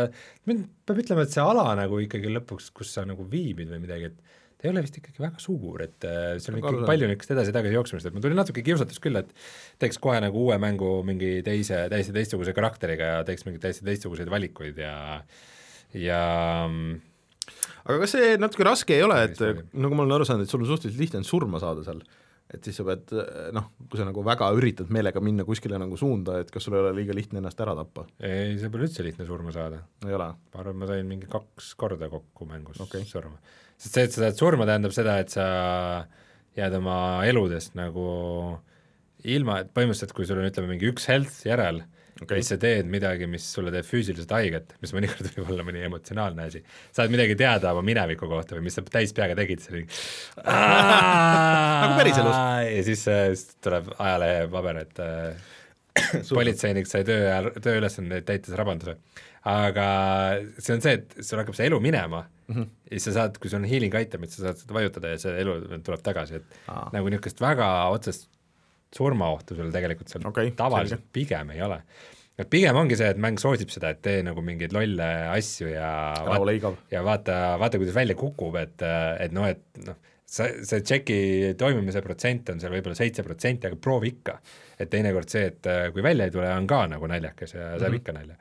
mind 0.46 0.68
peab 0.86 1.00
ütlema, 1.02 1.22
et 1.22 1.34
see 1.34 1.42
ala 1.42 1.74
nagu 1.74 1.98
ikkagi 1.98 2.30
lõpuks, 2.30 2.70
kus 2.70 2.94
sa 2.94 3.02
nagu 3.04 3.26
viibid 3.26 3.74
või 3.74 3.82
midagi, 3.82 4.12
et 4.12 4.22
ta 4.62 4.68
ei 4.68 4.76
ole 4.76 4.84
vist 4.84 4.94
ikkagi 5.00 5.18
väga 5.18 5.40
suur, 5.42 5.82
et 5.82 6.04
äh, 6.06 6.36
seal 6.38 6.54
on 6.54 6.60
ikkagi 6.60 6.84
palju 6.86 7.08
niisugust 7.10 7.32
edasi-tagasi 7.34 7.74
jooksmist, 7.74 8.06
et 8.06 8.14
mul 8.14 8.22
tuli 8.22 8.36
natuke 8.38 8.62
kiusatus 8.62 9.02
küll, 9.02 9.18
et 9.18 9.32
teeks 9.82 9.98
kohe 10.02 10.20
nagu 10.22 10.44
uue 10.46 10.58
mängu 10.62 10.92
mingi 11.06 11.40
teise, 11.42 11.88
täiesti 11.90 12.14
teistsuguse 12.14 12.54
karakteriga 12.54 13.08
ja 13.16 13.24
teeks 13.26 13.42
mingeid 13.48 13.64
täiesti 13.64 13.88
teistsuguseid 13.88 14.30
valikuid 14.30 14.78
ja 14.78 14.94
ja 15.98 16.22
aga 16.70 17.96
kas 18.04 18.14
see 18.14 18.36
natuke 18.38 18.68
raske 18.68 18.94
ei 18.94 19.02
ole, 19.02 19.18
et 19.26 19.42
nagu 19.74 19.98
ma 19.98 20.06
olen 20.06 20.20
aru 20.20 20.28
saanud, 20.28 20.46
et 20.46 20.54
sul 20.54 20.62
on 20.62 20.70
suhteliselt 20.70 21.02
lihtne 21.02 21.24
surma 21.26 21.58
saada 21.62 21.82
seal, 21.88 21.98
et 22.54 22.62
siis 22.62 22.78
sa 22.78 22.86
pead 22.86 23.10
noh, 23.56 23.66
kui 23.88 23.98
sa 23.98 24.06
nagu 24.06 24.22
väga 24.26 24.52
üritad 24.54 24.94
meelega 24.94 25.24
minna 25.24 25.42
kuskile 25.48 25.80
nagu 25.82 25.98
suunda, 25.98 26.38
et 26.44 26.54
kas 26.54 26.68
sul 26.68 26.78
ei 26.78 26.84
ole 26.84 26.94
liiga 27.00 27.18
lihtne 27.18 27.42
ennast 27.42 27.66
ära 27.66 27.74
tappa? 27.82 28.06
ei, 28.22 28.54
see 28.62 28.70
pole 28.70 28.86
üldse 28.86 29.02
lihtne 29.02 29.26
surma 29.26 29.50
saada. 29.58 29.82
ei 30.06 30.14
ole? 30.14 30.30
ma 30.38 30.62
arvan, 30.62 30.78
ma 30.84 30.92
sain 30.94 31.10
mingi 31.10 31.26
kaks 31.34 31.74
korda 31.82 32.06
kokku 32.14 32.46
mängus 32.46 32.78
okay. 32.86 33.02
surma 33.10 33.42
sest 33.82 33.96
see, 33.96 34.06
et 34.06 34.14
sa 34.14 34.26
saad 34.26 34.38
surma, 34.38 34.66
tähendab 34.68 34.94
seda, 34.94 35.18
et 35.22 35.32
sa 35.34 35.46
jääd 36.58 36.76
oma 36.78 36.96
eludest 37.26 37.74
nagu 37.78 38.06
ilma, 39.22 39.62
et 39.62 39.72
põhimõtteliselt 39.74 40.14
kui 40.16 40.26
sul 40.28 40.40
on, 40.40 40.48
ütleme, 40.50 40.70
mingi 40.74 40.90
üks 40.90 41.08
health 41.10 41.42
järel 41.46 41.82
okay., 42.20 42.42
siis 42.42 42.52
sa 42.54 42.58
teed 42.62 42.90
midagi, 42.90 43.26
mis 43.30 43.44
sulle 43.54 43.72
teeb 43.74 43.86
füüsiliselt 43.86 44.32
haiget, 44.34 44.74
mis 44.82 44.92
mõnikord 44.94 45.30
võib 45.36 45.50
olla 45.54 45.66
mõni 45.66 45.82
emotsionaalne 45.86 46.46
asi, 46.50 46.62
saad 46.94 47.12
midagi 47.12 47.36
teada 47.38 47.72
oma 47.74 47.84
mineviku 47.86 48.28
kohta 48.30 48.58
või 48.58 48.66
mis 48.68 48.78
sa 48.78 48.84
täis 48.86 49.14
peaga 49.16 49.36
tegid, 49.38 49.64
see 49.64 49.74
oli 49.74 49.82
nagu 50.44 51.98
päriselus. 51.98 52.38
ja 52.68 52.86
siis, 52.86 53.04
siis 53.08 53.46
tuleb 53.64 53.90
ajalehe 53.96 54.46
paber, 54.52 54.82
et 54.84 55.02
äh, 55.02 55.50
politseinik 56.28 56.88
sai 56.90 57.04
töö 57.08 57.26
ajal, 57.26 57.52
tööülesandeid 57.64 58.28
täites 58.28 58.56
rabanduse 58.58 58.98
aga 59.48 59.86
see 60.58 60.76
on 60.76 60.84
see, 60.84 61.00
et 61.00 61.16
sul 61.26 61.40
hakkab 61.40 61.56
see 61.58 61.66
elu 61.66 61.80
minema 61.82 62.22
mm 62.22 62.54
-hmm. 62.54 62.68
ja 62.86 62.94
siis 62.94 63.08
sa 63.08 63.12
saad, 63.18 63.38
kui 63.42 63.50
sul 63.50 63.58
on 63.58 63.68
healing 63.68 63.94
item'id, 63.94 64.30
sa 64.30 64.46
saad 64.46 64.60
seda 64.60 64.76
vajutada 64.76 65.14
ja 65.14 65.18
see 65.18 65.34
elu 65.42 65.56
tuleb 65.82 66.02
tagasi, 66.02 66.38
et 66.38 66.58
Aa. 66.68 66.90
nagu 66.92 67.10
niisugust 67.10 67.40
väga 67.42 67.68
otsest 67.90 68.30
surmaohtu 68.94 69.56
sul 69.56 69.72
tegelikult 69.74 70.12
seal 70.12 70.26
okay, 70.28 70.52
tavaliselt 70.56 71.00
selge. 71.00 71.12
pigem 71.12 71.50
ei 71.50 71.62
ole. 71.62 71.82
et 72.38 72.48
pigem 72.50 72.76
ongi 72.76 72.96
see, 72.96 73.10
et 73.10 73.18
mäng 73.18 73.38
soosib 73.38 73.70
seda, 73.70 73.90
et 73.90 74.02
tee 74.02 74.22
nagu 74.22 74.42
mingeid 74.42 74.72
lolle 74.72 75.10
asju 75.34 75.68
ja 75.68 75.90
vaata, 76.26 76.72
ja 76.90 77.02
vaata, 77.04 77.36
vaata, 77.58 77.78
kuidas 77.78 77.94
välja 77.94 78.14
kukub, 78.14 78.56
et, 78.56 78.82
et 79.20 79.32
noh, 79.32 79.46
et 79.46 79.84
noh, 79.86 79.98
see, 80.26 80.64
see 80.64 80.80
tšeki 80.80 81.18
toimimise 81.60 82.00
protsent 82.00 82.48
on 82.48 82.60
seal 82.60 82.72
võib-olla 82.72 82.96
seitse 82.96 83.22
protsenti, 83.26 83.66
aga 83.66 83.76
proovi 83.76 84.14
ikka. 84.14 84.38
et 84.78 84.90
teinekord 84.90 85.28
see, 85.28 85.44
et 85.46 85.68
kui 85.92 86.02
välja 86.02 86.24
ei 86.26 86.34
tule, 86.34 86.48
on 86.50 86.66
ka 86.66 86.86
nagu 86.90 87.06
naljakas 87.06 87.54
ja 87.54 87.60
saab 87.60 87.80
mm 87.80 87.86
-hmm. 87.86 88.00
ikka 88.00 88.12
nalja 88.12 88.36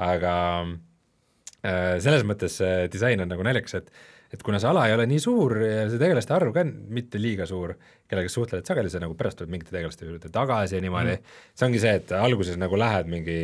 aga 0.00 0.34
äh, 0.62 1.98
selles 2.00 2.24
mõttes 2.28 2.56
see 2.60 2.88
disain 2.92 3.20
on 3.20 3.30
nagu 3.32 3.44
naljakas, 3.46 3.82
et 3.82 3.92
et 4.32 4.40
kuna 4.40 4.56
see 4.56 4.70
ala 4.70 4.86
ei 4.88 4.94
ole 4.96 5.04
nii 5.10 5.20
suur 5.20 5.58
ja 5.60 5.82
see 5.92 6.00
tegelaste 6.00 6.32
arv 6.32 6.54
ka 6.54 6.62
mitte 6.64 7.20
liiga 7.20 7.44
suur, 7.48 7.74
kellega 8.08 8.30
sa 8.30 8.38
suhtled 8.38 8.68
sageli, 8.68 8.88
sa 8.88 9.02
nagu 9.02 9.12
pärast 9.18 9.36
tuled 9.36 9.52
mingite 9.52 9.74
tegelaste 9.74 10.08
juurde 10.08 10.30
tagasi 10.32 10.78
ja 10.78 10.84
niimoodi 10.84 11.18
mm., 11.18 11.34
see 11.52 11.66
ongi 11.68 11.82
see, 11.82 11.92
et 12.00 12.14
alguses 12.16 12.56
nagu 12.60 12.78
lähed 12.80 13.10
mingi 13.12 13.36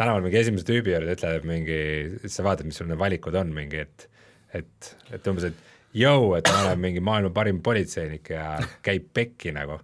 tänaval 0.00 0.24
mingi 0.24 0.40
esimese 0.40 0.64
tüübi 0.70 0.94
juurde, 0.94 1.18
ütleb 1.18 1.44
mingi, 1.48 1.82
siis 2.22 2.38
sa 2.38 2.46
vaatad, 2.46 2.64
mis 2.64 2.80
sul 2.80 2.88
need 2.88 3.00
valikud 3.02 3.36
on, 3.42 3.52
mingi 3.52 3.84
et 3.84 4.08
et, 4.56 4.88
et 5.16 5.28
umbes, 5.28 5.46
et 5.48 5.60
jõu, 5.96 6.32
et 6.36 6.48
ma 6.48 6.64
olen 6.66 6.80
mingi 6.80 7.04
maailma 7.04 7.32
parim 7.36 7.60
politseinik 7.64 8.32
ja 8.32 8.56
käib 8.84 9.12
pekki 9.16 9.52
nagu. 9.52 9.78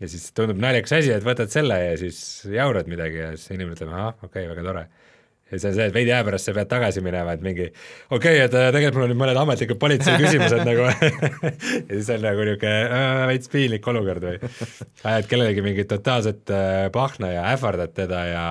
ja 0.00 0.08
siis 0.08 0.30
tundub 0.34 0.58
naljakas 0.62 1.00
asi, 1.00 1.10
et 1.14 1.26
võtad 1.26 1.50
selle 1.52 1.76
ja 1.82 1.98
siis 1.98 2.46
jaurad 2.46 2.86
midagi 2.90 3.22
ja 3.24 3.30
siis 3.34 3.56
inimene 3.56 3.74
ütleb, 3.74 3.90
ahah, 3.90 4.14
okei 4.22 4.46
okay,, 4.46 4.50
väga 4.54 4.66
tore 4.70 4.86
ja 5.50 5.58
see 5.58 5.70
on 5.70 5.76
see, 5.76 5.86
et 5.90 5.94
veidi 5.94 6.12
aja 6.14 6.24
pärast 6.26 6.48
sa 6.48 6.54
pead 6.54 6.70
tagasi 6.70 7.02
minema, 7.04 7.34
et 7.34 7.42
mingi 7.44 7.66
okei 7.66 8.16
okay,, 8.16 8.42
et 8.46 8.54
äh, 8.54 8.68
tegelikult 8.74 9.00
mul 9.00 9.06
on 9.06 9.12
nüüd 9.12 9.20
mõned 9.22 9.40
ametlikud 9.40 9.80
politsei 9.82 10.18
küsimused 10.20 10.62
nagu 10.66 10.86
ja 10.90 11.90
siis 11.90 12.10
on 12.14 12.24
nagu 12.24 12.46
niisugune 12.46 12.74
äh, 13.00 13.22
veits 13.30 13.52
piinlik 13.52 13.88
olukord 13.92 14.26
või 14.28 14.36
ajad 15.10 15.30
kellelegi 15.30 15.64
mingit 15.66 15.90
totaalset 15.90 16.54
äh, 16.54 16.86
pahna 16.94 17.32
ja 17.34 17.44
ähvardad 17.54 17.94
teda 17.96 18.22
ja 18.28 18.44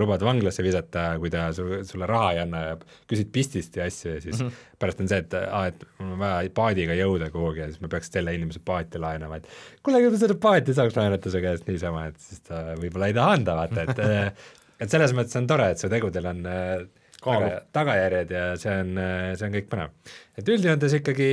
lubad 0.00 0.24
vanglasse 0.26 0.64
visata, 0.66 1.06
kui 1.22 1.32
ta 1.32 1.48
su, 1.56 1.68
sulle 1.86 2.08
raha 2.10 2.34
ei 2.34 2.42
anna 2.44 2.64
ja 2.66 2.76
küsid 3.10 3.30
pistist 3.34 3.78
ja 3.78 3.86
asju 3.90 4.16
ja 4.16 4.20
siis 4.20 4.40
mm 4.40 4.46
-hmm. 4.48 4.68
pärast 4.78 5.00
on 5.04 5.10
see, 5.12 5.22
et 5.22 5.34
aa, 5.40 5.66
et 5.70 5.84
mul 5.98 6.14
on 6.16 6.22
vaja 6.24 6.54
paadiga 6.54 6.96
jõuda 6.98 7.30
kuhugi 7.30 7.62
ja 7.64 7.70
siis 7.70 7.80
ma 7.80 7.88
peaks 7.88 8.10
selle 8.12 8.34
inimese 8.34 8.60
paati 8.64 8.98
laenama, 8.98 9.36
et 9.36 9.48
kuule, 9.82 10.00
ega 10.02 10.10
ma 10.10 10.18
seda 10.18 10.34
paati 10.34 10.74
saaks 10.74 10.96
laenata 10.96 11.30
su 11.30 11.42
käest 11.42 11.68
niisama, 11.68 12.06
et 12.10 12.18
siis 12.18 12.40
ta 12.40 12.74
võib-olla 12.80 13.10
ei 13.10 13.14
taha 13.14 13.36
anda, 13.38 13.54
vaata, 13.62 13.82
et 13.82 14.00
et 14.80 14.92
selles 14.92 15.14
mõttes 15.16 15.36
on 15.40 15.46
tore, 15.50 15.70
et 15.72 15.82
su 15.82 15.90
tegudel 15.92 16.30
on 16.30 16.42
äh, 16.48 16.86
taga, 17.20 17.52
tagajärjed 17.76 18.34
ja 18.34 18.46
see 18.60 18.78
on, 18.84 18.94
äh, 19.00 19.28
see 19.36 19.48
on 19.48 19.56
kõik 19.58 19.70
põnev. 19.72 19.94
et 20.40 20.50
üldjoontes 20.54 20.96
ikkagi 21.00 21.30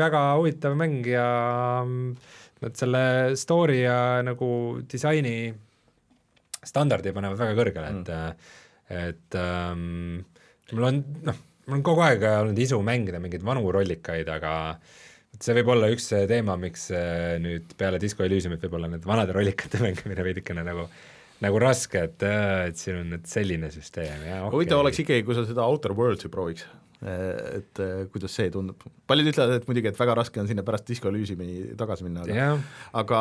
väga 0.00 0.22
huvitav 0.38 0.76
mäng 0.78 1.06
ja 1.08 1.26
mm, 1.84 2.14
nad 2.64 2.76
selle 2.76 3.04
story 3.40 3.82
ja 3.84 3.98
nagu 4.24 4.50
disaini 4.90 5.36
standardi 6.60 7.14
panevad 7.16 7.40
väga 7.40 7.56
kõrgele 7.56 7.92
mm., 7.92 8.02
et 8.02 8.58
et 8.90 9.36
ähm, 9.38 10.24
mul 10.74 10.86
on 10.88 10.96
noh, 11.22 11.36
mul 11.68 11.78
on 11.78 11.84
kogu 11.86 12.02
aeg 12.02 12.24
olnud 12.26 12.58
isu 12.58 12.80
mängida 12.82 13.20
mingeid 13.22 13.44
vanu 13.46 13.70
rollikaid, 13.70 14.26
aga 14.34 14.52
see 15.38 15.54
võib 15.60 15.70
olla 15.76 15.90
üks 15.94 16.08
teema, 16.28 16.56
miks 16.58 16.88
äh, 16.90 17.38
nüüd 17.42 17.70
peale 17.78 18.00
Disco 18.02 18.26
Elysiumit 18.26 18.66
võib-olla 18.66 18.90
need 18.90 19.06
vanade 19.06 19.36
rollikate 19.36 19.78
mängimine 19.86 20.26
veidikene 20.26 20.66
nagu 20.66 20.88
nagu 21.44 21.62
raske, 21.62 22.04
et, 22.10 22.26
äh, 22.26 22.68
et 22.70 22.80
siin 22.80 23.00
on 23.00 23.14
nüüd 23.14 23.26
selline 23.30 23.72
süsteem 23.72 24.28
ja 24.28 24.42
okay. 24.44 24.54
huvitav 24.58 24.84
oleks 24.84 25.02
ikkagi, 25.04 25.24
kui 25.26 25.38
sa 25.38 25.46
seda 25.48 25.66
Outer 25.68 25.96
Worlds'i 25.96 26.32
prooviks 26.32 26.68
et 27.00 27.80
kuidas 28.12 28.34
see 28.36 28.50
tundub, 28.52 28.82
paljud 29.08 29.30
ütlevad, 29.30 29.54
et 29.56 29.68
muidugi, 29.70 29.88
et 29.88 29.96
väga 29.96 30.18
raske 30.18 30.36
on 30.42 30.50
sinna 30.50 30.60
pärast 30.66 30.84
Disco 30.90 31.08
Elysiumi 31.08 31.70
tagasi 31.80 32.04
minna, 32.04 32.26
aga 32.26 32.34
yeah. 32.36 32.66
aga 33.00 33.20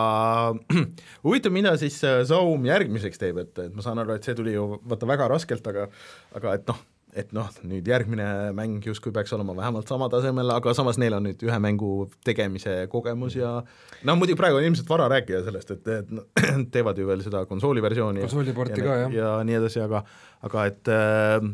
huvitav, 1.24 1.56
mida 1.56 1.72
siis 1.80 1.96
Zaum 2.28 2.68
järgmiseks 2.68 3.22
teeb, 3.22 3.40
et, 3.46 3.54
et 3.70 3.78
ma 3.78 3.86
saan 3.86 4.04
aru, 4.04 4.18
et 4.20 4.28
see 4.28 4.36
tuli 4.36 4.58
ju 4.58 4.68
vaata 4.84 5.08
väga 5.08 5.30
raskelt, 5.32 5.72
aga 5.72 5.88
aga 6.36 6.58
et 6.60 6.68
noh, 6.68 6.84
et 7.18 7.32
noh, 7.34 7.48
nüüd 7.66 7.88
järgmine 7.90 8.26
mäng 8.58 8.84
justkui 8.86 9.14
peaks 9.16 9.34
olema 9.34 9.56
vähemalt 9.58 9.90
sama 9.90 10.10
tasemel, 10.14 10.52
aga 10.54 10.74
samas 10.78 11.00
neil 11.02 11.16
on 11.18 11.26
nüüd 11.26 11.42
ühe 11.46 11.58
mängu 11.64 11.94
tegemise 12.26 12.76
kogemus 12.92 13.38
ja 13.40 13.56
noh, 13.62 14.20
muidugi 14.20 14.38
praegu 14.40 14.60
on 14.60 14.68
ilmselt 14.68 14.90
vara 14.92 15.08
rääkida 15.16 15.42
sellest, 15.48 15.74
et, 15.78 15.90
et 15.96 16.14
no, 16.14 16.28
teevad 16.76 17.00
ju 17.02 17.10
veel 17.10 17.24
seda 17.26 17.46
konsooli 17.50 17.84
versiooni 17.86 18.26
konsooliporti 18.28 18.84
ka, 18.86 19.00
jah. 19.04 19.16
ja 19.16 19.32
nii 19.48 19.58
edasi, 19.62 19.82
aga 19.86 20.04
aga 20.46 20.66
et 20.70 20.92
äh, 20.94 21.50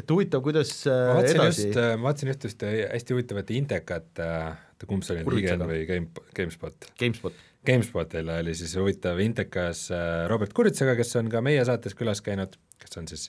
et 0.00 0.12
huvitav, 0.12 0.42
kuidas 0.44 0.72
ma 0.86 1.20
vaatasin 1.20 1.46
just, 1.48 1.78
ma 1.80 2.08
vaatasin 2.08 2.32
just 2.34 2.48
ühte 2.50 2.72
hästi 2.80 3.16
huvitavat 3.16 3.54
Intekat, 3.56 4.10
oota 4.20 4.90
kumb 4.90 5.06
see 5.06 5.22
oli, 5.22 5.40
IGN 5.42 5.64
või 5.68 5.86
Game, 5.88 6.26
GameSpot? 6.36 6.92
GameSpot. 7.00 7.46
GameSpotil 7.66 8.28
oli 8.32 8.54
siis 8.56 8.76
huvitav 8.80 9.18
Intekas 9.20 9.88
Robert 10.30 10.54
Kuritsaga, 10.56 10.94
kes 10.96 11.16
on 11.20 11.32
ka 11.32 11.42
meie 11.44 11.64
saates 11.68 11.96
külas 11.98 12.22
käinud, 12.24 12.54
kes 12.80 13.00
on 13.00 13.10
siis 13.10 13.26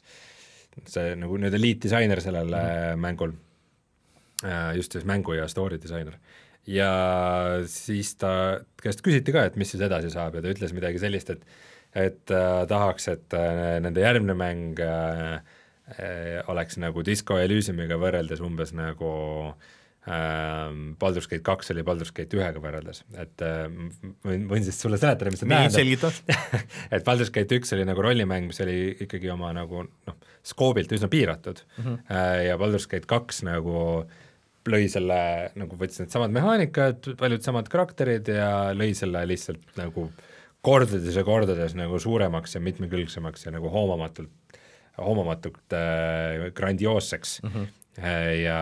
see 0.87 1.15
nagu 1.19 1.37
nii-öelda 1.37 1.59
liitdisainer 1.61 2.21
sellel 2.23 2.47
mm 2.47 2.67
-hmm. 2.69 3.01
mängul, 3.03 3.33
just 4.75 4.91
siis 4.91 5.05
mängu 5.05 5.33
ja 5.33 5.47
story 5.47 5.77
disainer. 5.81 6.15
ja 6.67 6.91
siis 7.65 8.15
ta 8.15 8.61
käest 8.81 9.01
küsiti 9.01 9.33
ka, 9.33 9.43
et 9.45 9.55
mis 9.55 9.71
siis 9.71 9.81
edasi 9.81 10.09
saab 10.09 10.35
ja 10.35 10.41
ta 10.41 10.47
ütles 10.47 10.73
midagi 10.73 10.99
sellist, 10.99 11.29
et 11.29 11.45
et 11.95 12.31
äh, 12.31 12.67
tahaks, 12.67 13.07
et 13.07 13.33
äh, 13.33 13.81
nende 13.83 13.99
järgmine 13.99 14.33
mäng 14.33 14.79
äh, 14.79 15.41
Äh, 15.99 16.39
oleks 16.47 16.77
nagu 16.79 17.03
Disco 17.03 17.35
Elysiumiga 17.41 17.97
võrreldes 17.99 18.39
umbes 18.45 18.71
nagu 18.71 19.09
ähm, 19.49 19.57
Baldur's 20.01 21.27
Gate 21.29 21.43
kaks 21.45 21.69
oli 21.75 21.83
Baldur's 21.85 22.09
Gate 22.15 22.33
ühega 22.33 22.61
võrreldes, 22.63 23.03
et 23.21 23.43
äh, 23.45 23.67
võin, 24.25 24.47
võin 24.49 24.63
siis 24.65 24.79
sulle 24.81 24.97
seletada, 24.97 25.29
mis 25.29 25.43
see 25.43 25.49
tähendab. 25.51 26.15
et 26.97 27.05
Baldur's 27.05 27.29
Gate 27.33 27.59
üks 27.59 27.75
oli 27.77 27.85
nagu 27.85 28.01
rollimäng, 28.01 28.49
mis 28.49 28.61
oli 28.65 28.95
ikkagi 29.05 29.29
oma 29.29 29.51
nagu 29.53 29.83
noh, 29.85 30.17
skoobilt 30.41 30.91
üsna 30.97 31.09
piiratud 31.11 31.61
mm 31.61 31.83
-hmm. 31.85 32.17
ja 32.47 32.57
Baldur's 32.57 32.89
Gate 32.89 33.05
kaks 33.05 33.43
nagu 33.45 34.07
lõi 34.69 34.89
selle, 34.89 35.51
nagu 35.57 35.77
võttis 35.77 36.01
needsamad 36.01 36.33
mehaanikad, 36.33 37.13
paljud 37.17 37.45
samad 37.45 37.69
karakterid 37.69 38.27
ja 38.29 38.73
lõi 38.73 38.93
selle 38.97 39.21
lihtsalt 39.29 39.77
nagu 39.77 40.09
kordades 40.61 41.15
ja 41.17 41.23
kordades 41.25 41.73
nagu 41.77 41.99
suuremaks 41.99 42.55
ja 42.55 42.61
mitmekülgsemaks 42.61 43.45
ja 43.45 43.53
nagu 43.53 43.69
hoomamatult 43.69 44.33
hoomamatult 44.97 45.73
äh, 45.73 46.49
grandioosseks 46.53 47.41
mm 47.43 47.49
-hmm. 47.49 47.67
ja 48.43 48.61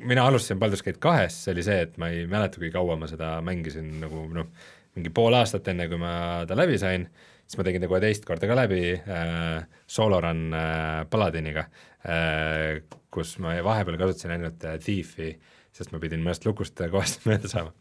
mina 0.00 0.26
alustasin 0.28 0.60
Baldur's 0.60 0.84
Gate 0.84 1.00
kahest, 1.00 1.44
see 1.44 1.54
oli 1.54 1.64
see, 1.66 1.80
et 1.86 1.96
ma 2.00 2.10
ei 2.12 2.26
mäleta, 2.30 2.60
kui 2.60 2.70
kaua 2.74 2.96
ma 3.00 3.08
seda 3.10 3.38
mängisin 3.44 3.98
nagu 4.02 4.26
noh, 4.34 4.48
mingi 4.96 5.12
pool 5.14 5.36
aastat 5.38 5.68
enne, 5.72 5.88
kui 5.88 6.00
ma 6.00 6.12
ta 6.48 6.56
läbi 6.58 6.78
sain, 6.80 7.06
siis 7.46 7.58
ma 7.60 7.66
tegin 7.66 7.84
ta 7.84 7.90
kohe 7.90 8.00
teist 8.04 8.26
korda 8.28 8.50
ka 8.50 8.56
läbi 8.58 8.82
äh, 8.98 9.62
soolorun 9.88 10.48
äh, 10.56 11.04
Paladiniga 11.10 11.68
äh,, 12.04 12.82
kus 13.14 13.38
ma 13.42 13.56
vahepeal 13.64 14.00
kasutasin 14.00 14.36
ainult 14.36 14.66
äh, 14.68 14.76
Thiefi. 14.82 15.30
äh, 15.32 15.57
sest 15.78 15.94
ma 15.94 16.00
pidin 16.02 16.22
mõnest 16.24 16.46
lukust 16.46 16.78
kõvasti 16.78 17.22
mööda 17.28 17.50
saama 17.50 17.72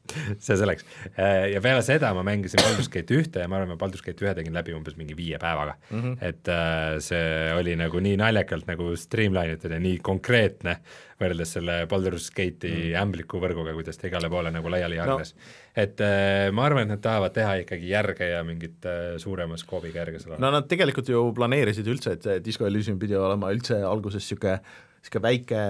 see 0.43 0.57
selleks. 0.59 0.85
Äh, 1.15 1.49
ja 1.55 1.61
peale 1.63 1.81
seda 1.85 2.13
ma 2.17 2.23
mängisin 2.27 2.61
Baldur's 2.61 2.91
Gate 2.93 3.17
ühte 3.17 3.43
ja 3.43 3.49
ma 3.49 3.59
arvan, 3.59 3.73
ma 3.73 3.79
Baldur's 3.81 4.05
Gate 4.05 4.25
ühe 4.25 4.33
tegin 4.37 4.55
läbi 4.55 4.75
umbes 4.77 4.97
mingi 4.99 5.17
viie 5.17 5.39
päevaga 5.41 5.75
mm. 5.89 6.03
-hmm. 6.03 6.17
et 6.29 6.53
äh, 6.53 6.99
see 7.03 7.51
oli 7.57 7.75
nagu 7.79 8.01
nii 8.03 8.17
naljakalt 8.21 8.69
nagu 8.69 8.93
streamline 8.99 9.57
itud 9.57 9.73
ja 9.73 9.79
nii 9.81 10.01
konkreetne 10.05 10.77
võrreldes 11.17 11.55
selle 11.57 11.79
Baldur's 11.89 12.29
Gate'i 12.29 12.69
mm 12.69 12.83
-hmm. 12.83 12.99
ämbliku 13.01 13.41
võrguga, 13.41 13.73
kuidas 13.73 13.97
ta 13.97 14.07
igale 14.07 14.29
poole 14.29 14.51
nagu 14.53 14.69
laiali 14.69 15.01
hargnes 15.01 15.33
no.. 15.33 15.41
et 15.85 16.01
äh, 16.05 16.51
ma 16.53 16.67
arvan, 16.69 16.85
et 16.85 16.93
nad 16.93 17.01
tahavad 17.01 17.33
teha 17.33 17.55
ikkagi 17.63 17.89
järge 17.89 18.29
ja 18.29 18.43
mingit 18.43 18.85
suurema 19.17 19.57
skoobiga 19.57 20.03
järge 20.03 20.19
sellele. 20.19 20.41
no 20.41 20.51
nad 20.51 20.69
tegelikult 20.69 21.09
ju 21.09 21.25
planeerisid 21.33 21.87
üldse, 21.87 22.13
et 22.13 22.29
see 22.29 22.45
Disco 22.45 22.69
Elysium 22.69 22.99
pidi 22.99 23.17
olema 23.17 23.49
üldse 23.51 23.81
alguses 23.81 24.21
niisugune, 24.21 24.59
niisugune 25.01 25.27
väike 25.29 25.65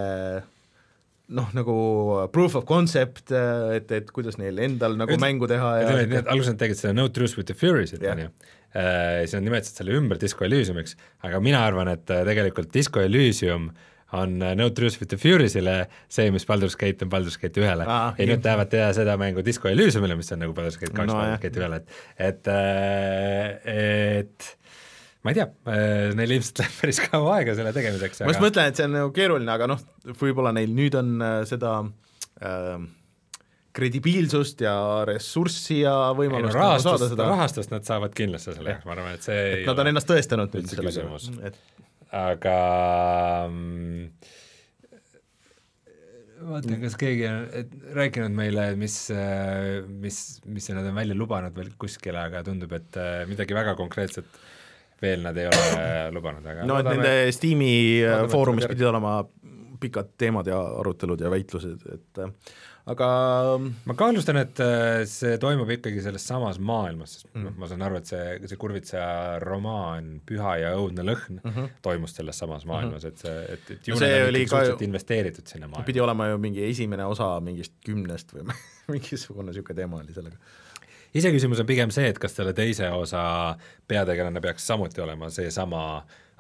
noh, 1.35 1.49
nagu 1.55 1.73
proof 2.33 2.55
of 2.59 2.65
concept, 2.67 3.31
et, 3.31 3.91
et 3.91 4.13
kuidas 4.15 4.37
neil 4.39 4.59
endal 4.63 4.95
nagu 4.99 5.15
et, 5.15 5.21
mängu 5.21 5.49
teha 5.49 5.73
ja 5.81 5.89
ütleme, 5.89 6.21
et 6.21 6.31
alguses 6.31 6.53
nad 6.53 6.61
tegid 6.61 6.79
seda 6.79 6.93
No 6.95 7.09
Truth 7.13 7.39
with 7.39 7.49
the 7.49 7.57
Fury'sit, 7.57 8.03
on 8.07 8.23
ju, 8.23 8.31
äh, 8.71 9.25
siis 9.25 9.35
nad 9.35 9.47
nimetasid 9.49 9.81
selle 9.81 9.97
ümber 9.99 10.21
Disco 10.21 10.47
Elysiumiks, 10.47 10.95
aga 11.27 11.43
mina 11.43 11.65
arvan, 11.67 11.91
et 11.91 12.15
äh, 12.15 12.23
tegelikult 12.27 12.71
Disco 12.75 13.03
Elysium 13.03 13.69
on 14.15 14.37
äh, 14.39 14.53
No 14.55 14.69
Truth 14.71 15.01
with 15.01 15.11
the 15.11 15.19
Fury'sile 15.19 15.81
see, 16.07 16.31
mis 16.31 16.47
Baldur's 16.47 16.77
Gate 16.79 17.03
on 17.03 17.11
Baldur's 17.11 17.35
Gate 17.41 17.59
ühele. 17.59 17.83
Ah, 17.83 18.13
ja 18.15 18.29
nüüd 18.29 18.43
tahavad 18.45 18.71
teha 18.71 18.93
seda 18.95 19.17
mängu 19.19 19.43
Disco 19.43 19.67
Elysiumile, 19.71 20.15
mis 20.19 20.31
on 20.31 20.45
nagu 20.45 20.55
Baldur's 20.55 20.79
Gate 20.79 20.95
kaks 20.95 21.11
no, 21.11 21.19
Baldur's 21.19 21.43
Gate 21.43 21.59
ühele, 21.63 21.81
et 22.15 22.47
et 22.47 22.53
et 23.75 24.53
ma 25.27 25.33
ei 25.33 25.39
tea, 25.41 25.47
äh, 25.67 26.13
neil 26.15 26.37
ilmselt 26.37 26.61
läheb 26.61 26.75
päris 26.79 27.01
kaua 27.03 27.33
aega 27.41 27.55
selle 27.57 27.73
tegemiseks. 27.75 28.21
ma 28.23 28.31
just 28.31 28.39
aga... 28.39 28.45
mõtlen, 28.47 28.69
et 28.71 28.79
see 28.79 28.85
on 28.87 28.93
nagu 28.95 29.09
keeruline, 29.15 29.51
aga 29.51 29.67
noh, 29.73 29.81
võib-olla 30.21 30.53
neil 30.55 30.71
nüüd 30.77 30.95
on 30.95 31.17
äh, 31.19 31.41
seda 31.49 31.73
äh, 32.39 32.77
kredibiilsust 33.75 34.63
ja 34.63 34.77
ressurssi 35.09 35.81
ja 35.81 35.97
võimalust 36.15 36.55
no, 36.55 36.61
rahastust, 36.63 36.87
saada 36.87 37.11
seda 37.11 37.27
rahastust 37.33 37.75
nad 37.75 37.89
saavad 37.89 38.15
kindlasti 38.15 38.55
selle 38.55 38.79
ma 38.87 38.95
arvan, 38.95 39.19
et 39.19 39.27
see 39.27 39.43
et 39.59 39.67
nad 39.67 39.83
on 39.83 39.91
ennast 39.91 40.09
tõestanud 40.09 40.55
nüüd 40.55 40.71
sellega, 40.71 41.19
et 41.51 41.59
aga 42.15 42.57
mm, 43.51 44.33
vaatan, 46.47 46.79
kas 46.87 46.95
keegi 47.03 47.27
on 47.27 47.47
et, 47.59 47.79
rääkinud 47.99 48.39
meile, 48.39 48.69
mis, 48.79 49.01
äh, 49.11 49.83
mis, 49.91 50.21
mis 50.47 50.71
nad 50.71 50.87
on 50.87 50.95
välja 51.03 51.19
lubanud 51.19 51.59
veel 51.59 51.75
kuskile, 51.83 52.23
aga 52.29 52.47
tundub, 52.47 52.79
et 52.79 52.95
midagi 53.27 53.59
väga 53.59 53.75
konkreetset 53.75 54.39
veel 55.01 55.25
nad 55.25 55.37
ei 55.37 55.49
ole 55.49 55.81
lubanud, 56.17 56.45
aga 56.45 56.67
no 56.67 56.79
et 56.81 56.91
nende 56.91 57.15
Steam'i 57.35 57.73
äh, 58.05 58.23
foorumis 58.31 58.69
pidid 58.69 58.89
olema 58.89 59.19
pikad 59.81 60.15
teemad 60.17 60.47
ja 60.49 60.57
arutelud 60.79 61.21
ja 61.21 61.29
väitlused, 61.29 61.83
et 61.93 62.21
äh, 62.23 62.31
aga 62.87 63.07
ma 63.59 63.95
kahtlustan, 63.99 64.39
et 64.41 64.61
äh, 64.63 65.01
see 65.09 65.35
toimub 65.41 65.69
ikkagi 65.75 66.01
selles 66.03 66.23
samas 66.29 66.59
maailmas, 66.63 67.17
sest 67.17 67.29
mm. 67.33 67.57
ma 67.59 67.69
saan 67.69 67.83
aru, 67.87 67.99
et 68.01 68.09
see, 68.09 68.37
see 68.47 68.59
Kurvitsa 68.59 69.01
romaan 69.43 70.15
Püha 70.27 70.55
ja 70.63 70.73
õudne 70.79 71.05
lõhn 71.05 71.41
mm 71.41 71.51
-hmm. 71.51 71.73
toimus 71.85 72.15
selles 72.17 72.39
samas 72.39 72.65
mhm. 72.65 72.73
maailmas, 72.73 73.05
et 73.09 73.25
see, 73.25 73.35
et, 73.57 73.73
et 73.75 73.91
ju 73.91 73.99
see 73.99 74.21
oli 74.27 74.45
ka 74.49 74.63
ju 74.69 74.77
investeeritud 74.87 75.47
sinna 75.47 75.67
maailma. 75.67 75.85
pidi 75.85 76.01
olema 76.01 76.27
ju 76.31 76.37
mingi 76.37 76.63
esimene 76.69 77.05
osa 77.05 77.35
mingist 77.43 77.75
kümnest 77.85 78.33
või 78.33 78.47
mingisugune 78.95 79.51
niisugune 79.51 79.81
teema 79.81 80.01
oli 80.01 80.15
sellega 80.15 80.37
iseküsimus 81.15 81.61
on 81.63 81.69
pigem 81.69 81.93
see, 81.93 82.09
et 82.11 82.19
kas 82.21 82.35
selle 82.37 82.53
teise 82.57 82.89
osa 82.91 83.21
peategelane 83.87 84.41
peaks 84.43 84.67
samuti 84.67 85.01
olema 85.03 85.29
seesama 85.33 85.83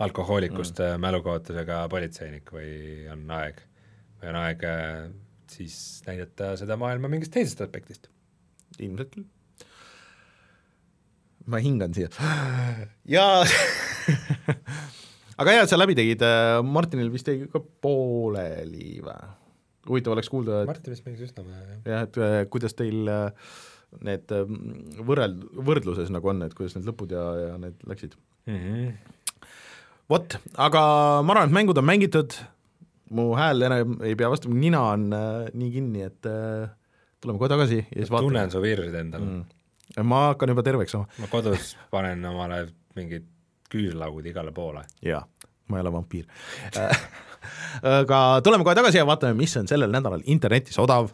alkohoolikust 0.03 0.81
mm. 0.83 1.01
mälukaotusega 1.01 1.85
politseinik 1.91 2.51
või 2.53 3.07
on 3.13 3.23
aeg, 3.39 3.61
või 4.21 4.31
on 4.33 4.39
aeg 4.43 4.67
äh, 4.67 5.07
siis 5.51 5.79
näidata 6.07 6.53
seda 6.59 6.77
maailma 6.79 7.09
mingist 7.11 7.33
teisest 7.33 7.63
aspektist? 7.65 8.11
ilmselt 8.77 9.09
küll. 9.15 9.25
ma 11.47 11.61
hingan 11.63 11.95
siia. 11.95 12.11
jaa 13.17 13.41
aga 15.41 15.53
hea, 15.53 15.63
et 15.63 15.71
sa 15.71 15.79
läbi 15.79 15.97
tegid, 15.97 16.23
äh, 16.25 16.59
Martinil 16.65 17.11
vist 17.13 17.29
jäi 17.31 17.47
ka 17.51 17.61
pooleli 17.81 18.99
või? 19.05 19.33
huvitav 19.87 20.17
oleks 20.17 20.29
kuulda, 20.31 20.63
et 20.63 20.69
Martin 20.69 20.93
vist 20.93 21.05
mängis 21.07 21.29
üsna 21.29 21.45
vähe, 21.45 21.63
jah. 21.63 21.81
jah, 21.87 22.05
et 22.07 22.17
äh, 22.19 22.37
kuidas 22.51 22.75
teil 22.77 23.07
äh, 23.07 23.51
need 24.05 24.33
ähm, 24.35 24.57
võrreld-, 25.07 25.45
võrdluses 25.69 26.11
nagu 26.13 26.31
on, 26.33 26.43
et 26.45 26.55
kuidas 26.57 26.77
need 26.77 26.87
lõpud 26.89 27.13
ja, 27.15 27.25
ja 27.41 27.53
need 27.61 27.81
läksid 27.89 28.17
mm. 28.47 28.57
-hmm. 28.57 29.47
vot, 30.13 30.37
aga 30.55 30.83
ma 31.23 31.35
arvan, 31.35 31.49
et 31.49 31.57
mängud 31.59 31.81
on 31.81 31.87
mängitud, 31.87 32.37
mu 33.17 33.29
hääl 33.39 33.67
enam 33.69 33.97
ei 34.05 34.17
pea 34.19 34.31
vastu, 34.31 34.51
nina 34.53 34.83
on 34.93 35.07
äh, 35.13 35.47
nii 35.53 35.71
kinni, 35.77 36.03
et 36.07 36.29
äh, 36.29 36.69
tuleme 37.21 37.39
kohe 37.41 37.49
tagasi 37.49 37.79
ja 37.81 38.01
siis 38.01 38.11
vaatame. 38.11 38.29
tunnen 38.29 38.51
su 38.51 38.61
viiruseid 38.61 38.99
endal 39.01 39.25
mm.. 39.25 39.45
ma 40.07 40.27
hakkan 40.31 40.53
juba 40.53 40.65
terveks 40.67 40.95
saama. 40.95 41.07
ma 41.19 41.31
kodus 41.31 41.75
panen 41.91 42.25
omale 42.25 42.67
mingid 42.95 43.25
küüslaugud 43.71 44.25
igale 44.29 44.51
poole. 44.55 44.83
jaa, 45.05 45.23
ma 45.67 45.79
ei 45.79 45.85
ole 45.85 45.93
vampiir 45.93 46.27
aga 47.99 48.19
tuleme 48.43 48.65
kohe 48.67 48.75
tagasi 48.75 49.01
ja 49.01 49.07
vaatame, 49.07 49.37
mis 49.37 49.55
on 49.59 49.67
sellel 49.69 49.91
nädalal 49.93 50.23
internetis 50.25 50.79
odav 50.81 51.09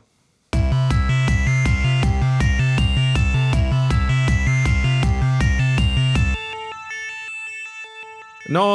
no 8.53 8.65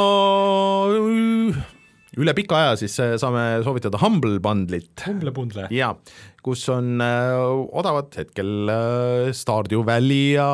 üle 2.19 2.33
pika 2.35 2.57
aja 2.57 2.77
siis 2.79 2.95
äh, 3.01 3.13
saame 3.21 3.61
soovitada 3.65 3.99
Humble 4.01 4.39
Bundle'it 4.43 5.05
Humble-pundle. 5.05 5.67
ja 5.73 5.91
kus 6.45 6.65
on 6.73 6.99
äh, 7.03 7.35
odavad 7.79 8.15
hetkel 8.19 8.71
äh, 8.73 9.29
Stardew 9.35 9.85
Valley 9.87 10.33
ja 10.35 10.49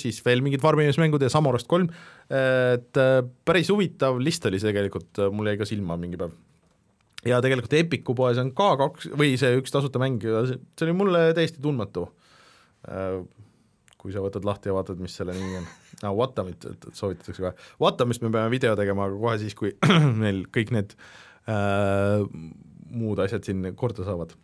siis 0.00 0.20
veel 0.24 0.44
mingid 0.44 0.62
farmimismängud 0.64 1.22
ja 1.24 1.32
Samorest 1.32 1.68
kolm, 1.70 1.90
et 2.30 3.00
äh, 3.00 3.18
päris 3.44 3.72
huvitav 3.72 4.20
list 4.22 4.46
oli 4.48 4.60
see 4.62 4.70
tegelikult, 4.70 5.24
mul 5.34 5.50
jäi 5.50 5.58
ka 5.60 5.68
silma 5.68 5.98
mingi 6.00 6.20
päev. 6.20 6.36
ja 7.26 7.42
tegelikult 7.44 7.76
Epiku 7.80 8.16
poes 8.16 8.40
on 8.40 8.54
ka 8.56 8.72
kaks 8.80 9.10
või 9.12 9.34
see 9.40 9.58
üks 9.60 9.74
tasuta 9.74 10.00
mäng, 10.02 10.22
see 10.22 10.86
oli 10.86 10.96
mulle 10.96 11.26
täiesti 11.36 11.62
tundmatu 11.64 12.06
äh, 12.88 13.20
kui 14.00 14.14
sa 14.14 14.22
võtad 14.24 14.46
lahti 14.48 14.70
ja 14.70 14.76
vaatad, 14.76 15.00
mis 15.02 15.14
selle 15.18 15.34
nimi 15.36 15.60
on 15.60 15.66
no,. 16.02 16.12
Watamit 16.18 16.66
soovitatakse 16.96 17.42
kohe, 17.42 17.54
Watamist 17.82 18.24
me 18.24 18.32
peame 18.34 18.52
video 18.52 18.76
tegema, 18.78 19.08
aga 19.08 19.18
kohe 19.20 19.38
siis, 19.42 19.56
kui 19.58 19.74
meil 20.22 20.44
kõik 20.52 20.72
need 20.76 20.94
äh, 21.50 22.24
muud 22.90 23.20
asjad 23.22 23.46
siin 23.46 23.72
korda 23.78 24.06
saavad. 24.06 24.34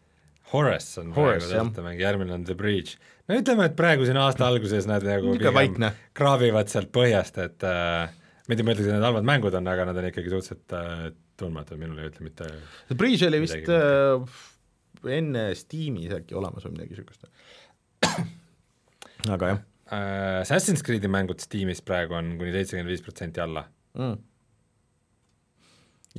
Horace 0.53 1.01
on 1.03 1.11
Horace, 1.17 1.49
praegu 1.49 1.71
tähtemäng, 1.71 1.99
järgmine 1.99 2.37
on 2.37 2.45
The 2.47 2.55
Breach. 2.59 3.01
no 3.27 3.39
ütleme, 3.41 3.67
et 3.67 3.75
praegu 3.79 4.07
siin 4.07 4.19
aasta 4.23 4.47
alguses 4.47 4.87
nad 4.87 5.05
nagu 5.07 5.35
vaikne. 5.57 5.91
kraabivad 6.15 6.71
sealt 6.71 6.93
põhjast, 6.95 7.41
et 7.43 7.67
äh, 7.67 8.13
mitte 8.51 8.63
ma 8.67 8.77
ütleks, 8.77 8.91
et 8.91 8.95
need 8.95 9.09
halvad 9.09 9.27
mängud 9.27 9.57
on, 9.59 9.73
aga 9.73 9.89
nad 9.89 9.99
on 9.99 10.11
ikkagi 10.13 10.31
suhteliselt 10.31 10.77
äh, 10.79 11.09
tundmatud, 11.41 11.81
minule 11.81 12.05
ei 12.05 12.13
ütle 12.13 12.29
mitte 12.29 12.47
see 12.87 12.99
Breach 12.99 13.27
oli 13.27 13.43
vist 13.43 13.59
Midagi 13.59 13.75
äh, 13.75 14.45
enne 15.19 15.49
Steamis 15.59 16.15
äkki 16.17 16.37
olemas 16.39 16.65
või 16.67 16.77
midagi 16.77 16.95
niisugust. 16.95 17.27
Aga 19.33 19.51
jah 19.55 19.65
äh, 19.91 20.41
Assassin's 20.43 20.85
Creed'i 20.87 21.11
mängud 21.11 21.43
Steamis 21.43 21.83
praegu 21.87 22.17
on 22.19 22.35
kuni 22.41 22.55
seitsekümmend 22.55 22.93
viis 22.93 23.05
protsenti 23.05 23.43
alla. 23.43 23.65
mm. 23.99 24.17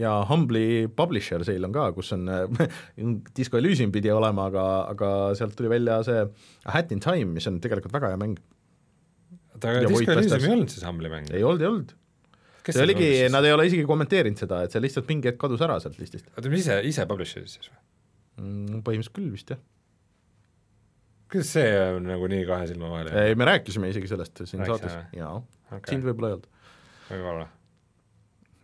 ja 0.02 0.14
Humble'i 0.30 0.88
publisher 0.96 1.46
sale 1.48 1.68
on 1.68 1.76
ka, 1.76 1.90
kus 1.98 2.14
on 2.16 2.28
Disco 3.38 3.60
Elysium 3.60 3.94
pidi 3.96 4.12
olema, 4.14 4.50
aga, 4.52 4.66
aga 4.94 5.14
sealt 5.40 5.58
tuli 5.58 5.72
välja 5.74 6.02
see 6.08 6.24
A 6.24 6.76
Hat 6.78 6.94
in 6.96 7.04
Time, 7.04 7.34
mis 7.38 7.48
on 7.50 7.62
tegelikult 7.64 7.96
väga 7.98 8.14
hea 8.14 8.22
mäng. 8.24 8.38
oota, 9.56 9.72
aga 9.72 9.88
Disco 9.88 10.18
Elysium 10.18 10.44
ei 10.44 10.58
olnud 10.58 10.76
siis 10.76 10.86
Humble'i 10.88 11.14
mäng? 11.14 11.32
ei 11.34 11.44
olnud, 11.44 11.66
ei 11.66 11.72
olnud. 11.72 11.96
see 12.68 12.84
oligi, 12.84 13.12
nad 13.32 13.46
ei 13.48 13.56
ole 13.56 13.68
isegi 13.70 13.88
kommenteerinud 13.88 14.40
seda, 14.40 14.64
et 14.66 14.74
see 14.76 14.84
lihtsalt 14.84 15.08
mingi 15.08 15.32
hetk 15.32 15.40
kadus 15.40 15.62
ära 15.64 15.80
sealt 15.84 16.00
listist 16.02 16.28
oota, 16.34 16.50
mis 16.52 16.66
ise, 16.66 16.82
ise 16.88 17.08
publisher'is 17.10 17.60
siis 17.60 17.72
või? 17.72 17.80
mm,. 18.42 18.82
põhimõtteliselt 18.86 19.18
küll 19.18 19.34
vist 19.34 19.54
jah. 19.56 19.62
Kuidas 21.32 21.54
see 21.58 21.72
on 21.98 22.08
nagu 22.08 22.28
nii 22.32 22.44
kahe 22.48 22.68
silma 22.70 22.92
vahele 22.92 23.16
ei, 23.24 23.38
me 23.40 23.48
rääkisime 23.50 23.92
isegi 23.92 24.10
sellest 24.12 24.44
siin 24.44 24.64
Rääkisime 24.64 24.92
saates, 24.92 25.18
jaa 25.18 25.34
okay., 25.38 25.94
sind 25.94 26.08
võib-olla 26.08 26.30
ei 26.30 26.38
olnud. 26.38 26.52
võib-olla. 27.10 27.48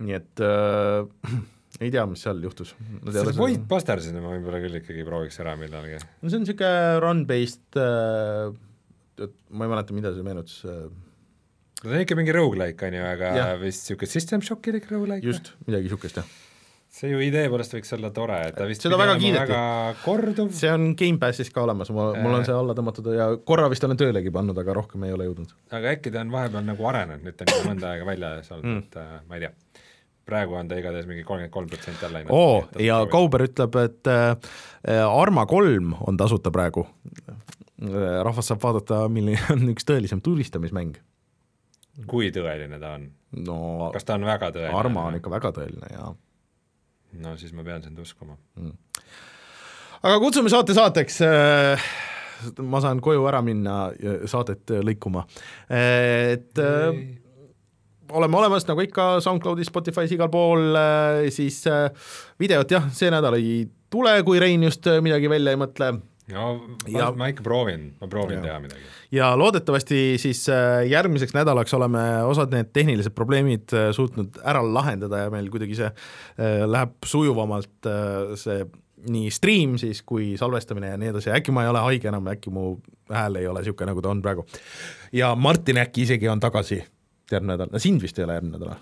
nii 0.08 0.18
et 0.20 0.44
äh, 0.48 1.40
ei 1.84 1.94
tea, 1.94 2.04
mis 2.10 2.24
seal 2.24 2.44
juhtus. 2.44 2.76
see 2.76 3.38
Void 3.40 3.66
Busters'ini 3.70 4.22
ma 4.24 4.36
võib-olla 4.36 4.62
küll 4.64 4.80
ikkagi 4.82 5.08
prooviks 5.08 5.40
ära 5.44 5.56
millalgi. 5.60 6.00
no 6.00 6.30
see 6.30 6.40
on 6.40 6.46
niisugune 6.46 7.02
run-based 7.04 7.82
äh, 7.82 8.54
ma 9.54 9.68
ei 9.68 9.74
mäleta, 9.76 9.98
mida 9.98 10.14
see 10.16 10.26
meenutas 10.26 10.62
äh,, 10.68 10.88
no 11.84 11.90
ta 11.90 11.94
on 11.94 12.06
ikka 12.06 12.18
mingi 12.20 12.36
rogu-like, 12.36 12.88
on 12.88 13.00
ju, 13.00 13.04
aga 13.12 13.36
Jah. 13.40 13.54
vist 13.62 13.86
niisugune 13.86 14.16
System 14.16 14.46
Shockilik 14.46 14.88
rogu-like? 14.92 15.26
just, 15.26 15.54
midagi 15.68 15.90
niisugust 15.90 16.22
jah. 16.22 16.34
See 16.94 17.10
ju 17.10 17.20
idee 17.26 17.48
poolest 17.50 17.74
võiks 17.74 17.90
olla 17.98 18.10
tore, 18.14 18.36
et 18.52 18.56
ta 18.58 18.68
vist 18.70 18.84
Seda 18.86 18.98
väga 19.02 19.16
kiideti. 19.18 19.50
väga 19.50 19.96
korduv, 20.04 20.52
see 20.54 20.70
on 20.70 20.92
Gamepassis 21.00 21.50
ka 21.54 21.64
olemas, 21.66 21.90
ma, 21.96 22.12
mul 22.22 22.36
on 22.38 22.46
see 22.46 22.54
alla 22.54 22.76
tõmmatud 22.78 23.08
ja 23.18 23.30
korra 23.50 23.66
vist 23.72 23.84
olen 23.88 23.98
töölegi 23.98 24.30
pannud, 24.34 24.58
aga 24.62 24.76
rohkem 24.78 25.06
ei 25.08 25.14
ole 25.16 25.26
jõudnud. 25.30 25.56
aga 25.74 25.94
äkki 25.96 26.12
ta 26.14 26.22
on 26.22 26.34
vahepeal 26.36 26.68
nagu 26.68 26.86
arenenud, 26.92 27.24
nüüd 27.26 27.38
ta 27.40 27.48
on 27.58 27.72
mõnda 27.72 27.94
aega 27.96 28.06
väljas 28.12 28.52
olnud 28.54 28.70
Mm. 28.70 28.84
et 28.86 28.98
äh, 29.02 29.16
ma 29.30 29.40
ei 29.40 29.46
tea. 29.48 29.52
praegu 30.30 30.54
on 30.56 30.68
ta 30.70 30.76
igatahes 30.80 31.08
mingi 31.10 31.24
kolmkümmend 31.28 31.52
kolm 31.52 31.68
protsenti 31.72 32.06
alla 32.06 32.20
läinud. 32.20 32.32
oo, 32.32 32.68
ja 32.80 33.00
Kauber 33.12 33.42
ütleb, 33.48 33.76
et 33.82 34.08
äh, 34.08 35.08
Arma 35.10 35.46
kolm 35.50 35.96
on 36.08 36.18
tasuta 36.18 36.52
praegu. 36.52 36.86
rahvas 38.24 38.48
saab 38.52 38.62
vaadata, 38.64 39.08
milline 39.10 39.42
on 39.56 39.66
üks 39.74 39.84
tõelisem 39.90 40.22
tulistamismäng. 40.24 40.94
kui 42.08 42.30
tõeline 42.32 42.80
ta 42.80 42.94
on? 43.00 43.10
no 43.50 43.90
kas 43.94 44.06
ta 44.06 44.14
on 44.14 44.26
väga 44.30 44.52
tõeline? 44.54 44.78
Arma 44.78 45.08
on 45.10 45.18
ikka 45.20 45.34
väga 45.34 45.52
tõeline 45.58 45.90
ja 45.92 46.14
no 47.22 47.36
siis 47.38 47.54
ma 47.54 47.66
pean 47.66 47.84
sind 47.84 48.00
uskuma. 48.00 48.38
aga 50.02 50.16
kutsume 50.22 50.52
saate 50.52 50.76
saateks, 50.78 51.20
ma 52.62 52.82
saan 52.84 53.02
koju 53.04 53.28
ära 53.30 53.42
minna 53.46 53.78
ja 54.00 54.16
saadet 54.30 54.74
lõikuma, 54.84 55.26
et 55.70 56.60
äh, 56.60 57.04
oleme 58.14 58.38
olemas 58.38 58.68
nagu 58.68 58.84
ikka 58.84 59.20
SoundCloudis, 59.24 59.70
Spotify's, 59.72 60.12
igal 60.14 60.30
pool, 60.34 60.76
siis 61.34 61.64
äh, 61.72 61.88
videot 62.40 62.72
jah, 62.72 62.90
see 62.94 63.12
nädal 63.14 63.40
ei 63.40 63.64
tule, 63.94 64.16
kui 64.26 64.42
Rein 64.42 64.64
just 64.66 64.88
äh, 64.90 65.02
midagi 65.04 65.30
välja 65.32 65.54
ei 65.54 65.60
mõtle 65.60 65.94
no 66.32 66.44
ma, 66.88 67.00
Ja- 67.00 67.12
ma 67.12 67.28
ikka 67.32 67.44
proovin, 67.44 67.90
ma 68.02 68.08
proovin 68.08 68.38
Ja. 68.38 68.42
teha 68.44 68.60
midagi. 68.64 68.82
ja 69.12 69.32
loodetavasti 69.38 70.18
siis 70.18 70.46
äh, 70.50 70.86
järgmiseks 70.88 71.34
nädalaks 71.36 71.74
oleme 71.74 72.24
osad 72.24 72.54
need 72.56 72.72
tehnilised 72.74 73.12
probleemid 73.16 73.74
äh, 73.74 73.92
suutnud 73.92 74.40
ära 74.44 74.62
lahendada 74.64 75.26
ja 75.26 75.34
meil 75.34 75.50
kuidagi 75.52 75.76
see 75.76 75.90
äh, 75.90 76.64
läheb 76.70 76.96
sujuvamalt, 77.06 77.90
see 78.40 78.64
nii 79.10 79.32
stream 79.36 79.76
siis 79.78 80.00
kui 80.08 80.38
salvestamine 80.40 80.94
ja 80.94 80.98
nii 80.98 81.10
edasi, 81.12 81.32
äkki 81.36 81.52
ma 81.52 81.66
ei 81.66 81.72
ole 81.74 81.82
haige 81.90 82.08
enam, 82.08 82.28
äkki 82.32 82.54
mu 82.56 82.78
hääl 83.12 83.36
ei 83.42 83.48
ole 83.52 83.60
niisugune, 83.60 83.90
nagu 83.92 84.02
ta 84.02 84.14
on 84.14 84.22
praegu. 84.24 84.46
ja 85.12 85.36
Martin 85.36 85.82
äkki 85.84 86.06
isegi 86.08 86.30
on 86.32 86.40
tagasi 86.40 86.80
järgmine 87.32 87.58
nädal, 87.58 87.80
sind 87.84 88.02
vist 88.02 88.20
ei 88.20 88.24
ole 88.26 88.40
järgmine 88.40 88.58
nädal 88.62 88.76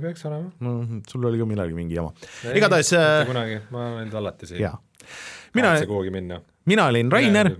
peaks 0.00 0.24
olema. 0.26 0.50
no 0.60 0.76
sul 1.10 1.24
oli 1.26 1.38
ka 1.38 1.46
millalgi 1.46 1.74
mingi 1.74 1.98
jama. 1.98 2.12
igatahes 2.54 2.92
mitte 2.94 3.26
kunagi, 3.32 3.58
ma 3.74 3.88
olen 3.96 4.14
alati 4.22 4.46
siin. 4.46 4.62
Mina, 5.54 5.74
mina 6.66 6.86
olin 6.86 7.12
Rainer, 7.12 7.50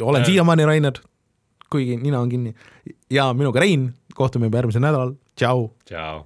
olen 0.00 0.22
Äh. 0.22 0.26
siiamaani 0.26 0.66
Rainer, 0.66 0.92
kuigi 1.70 1.96
nina 1.96 2.20
on 2.20 2.28
kinni, 2.28 2.54
ja 3.10 3.32
minuga 3.34 3.60
Rein, 3.60 3.94
kohtume 4.14 4.46
juba 4.46 4.58
järgmisel 4.60 4.80
nädalal, 4.84 5.14
tšau! 5.36 5.70
tšau. 5.84 6.24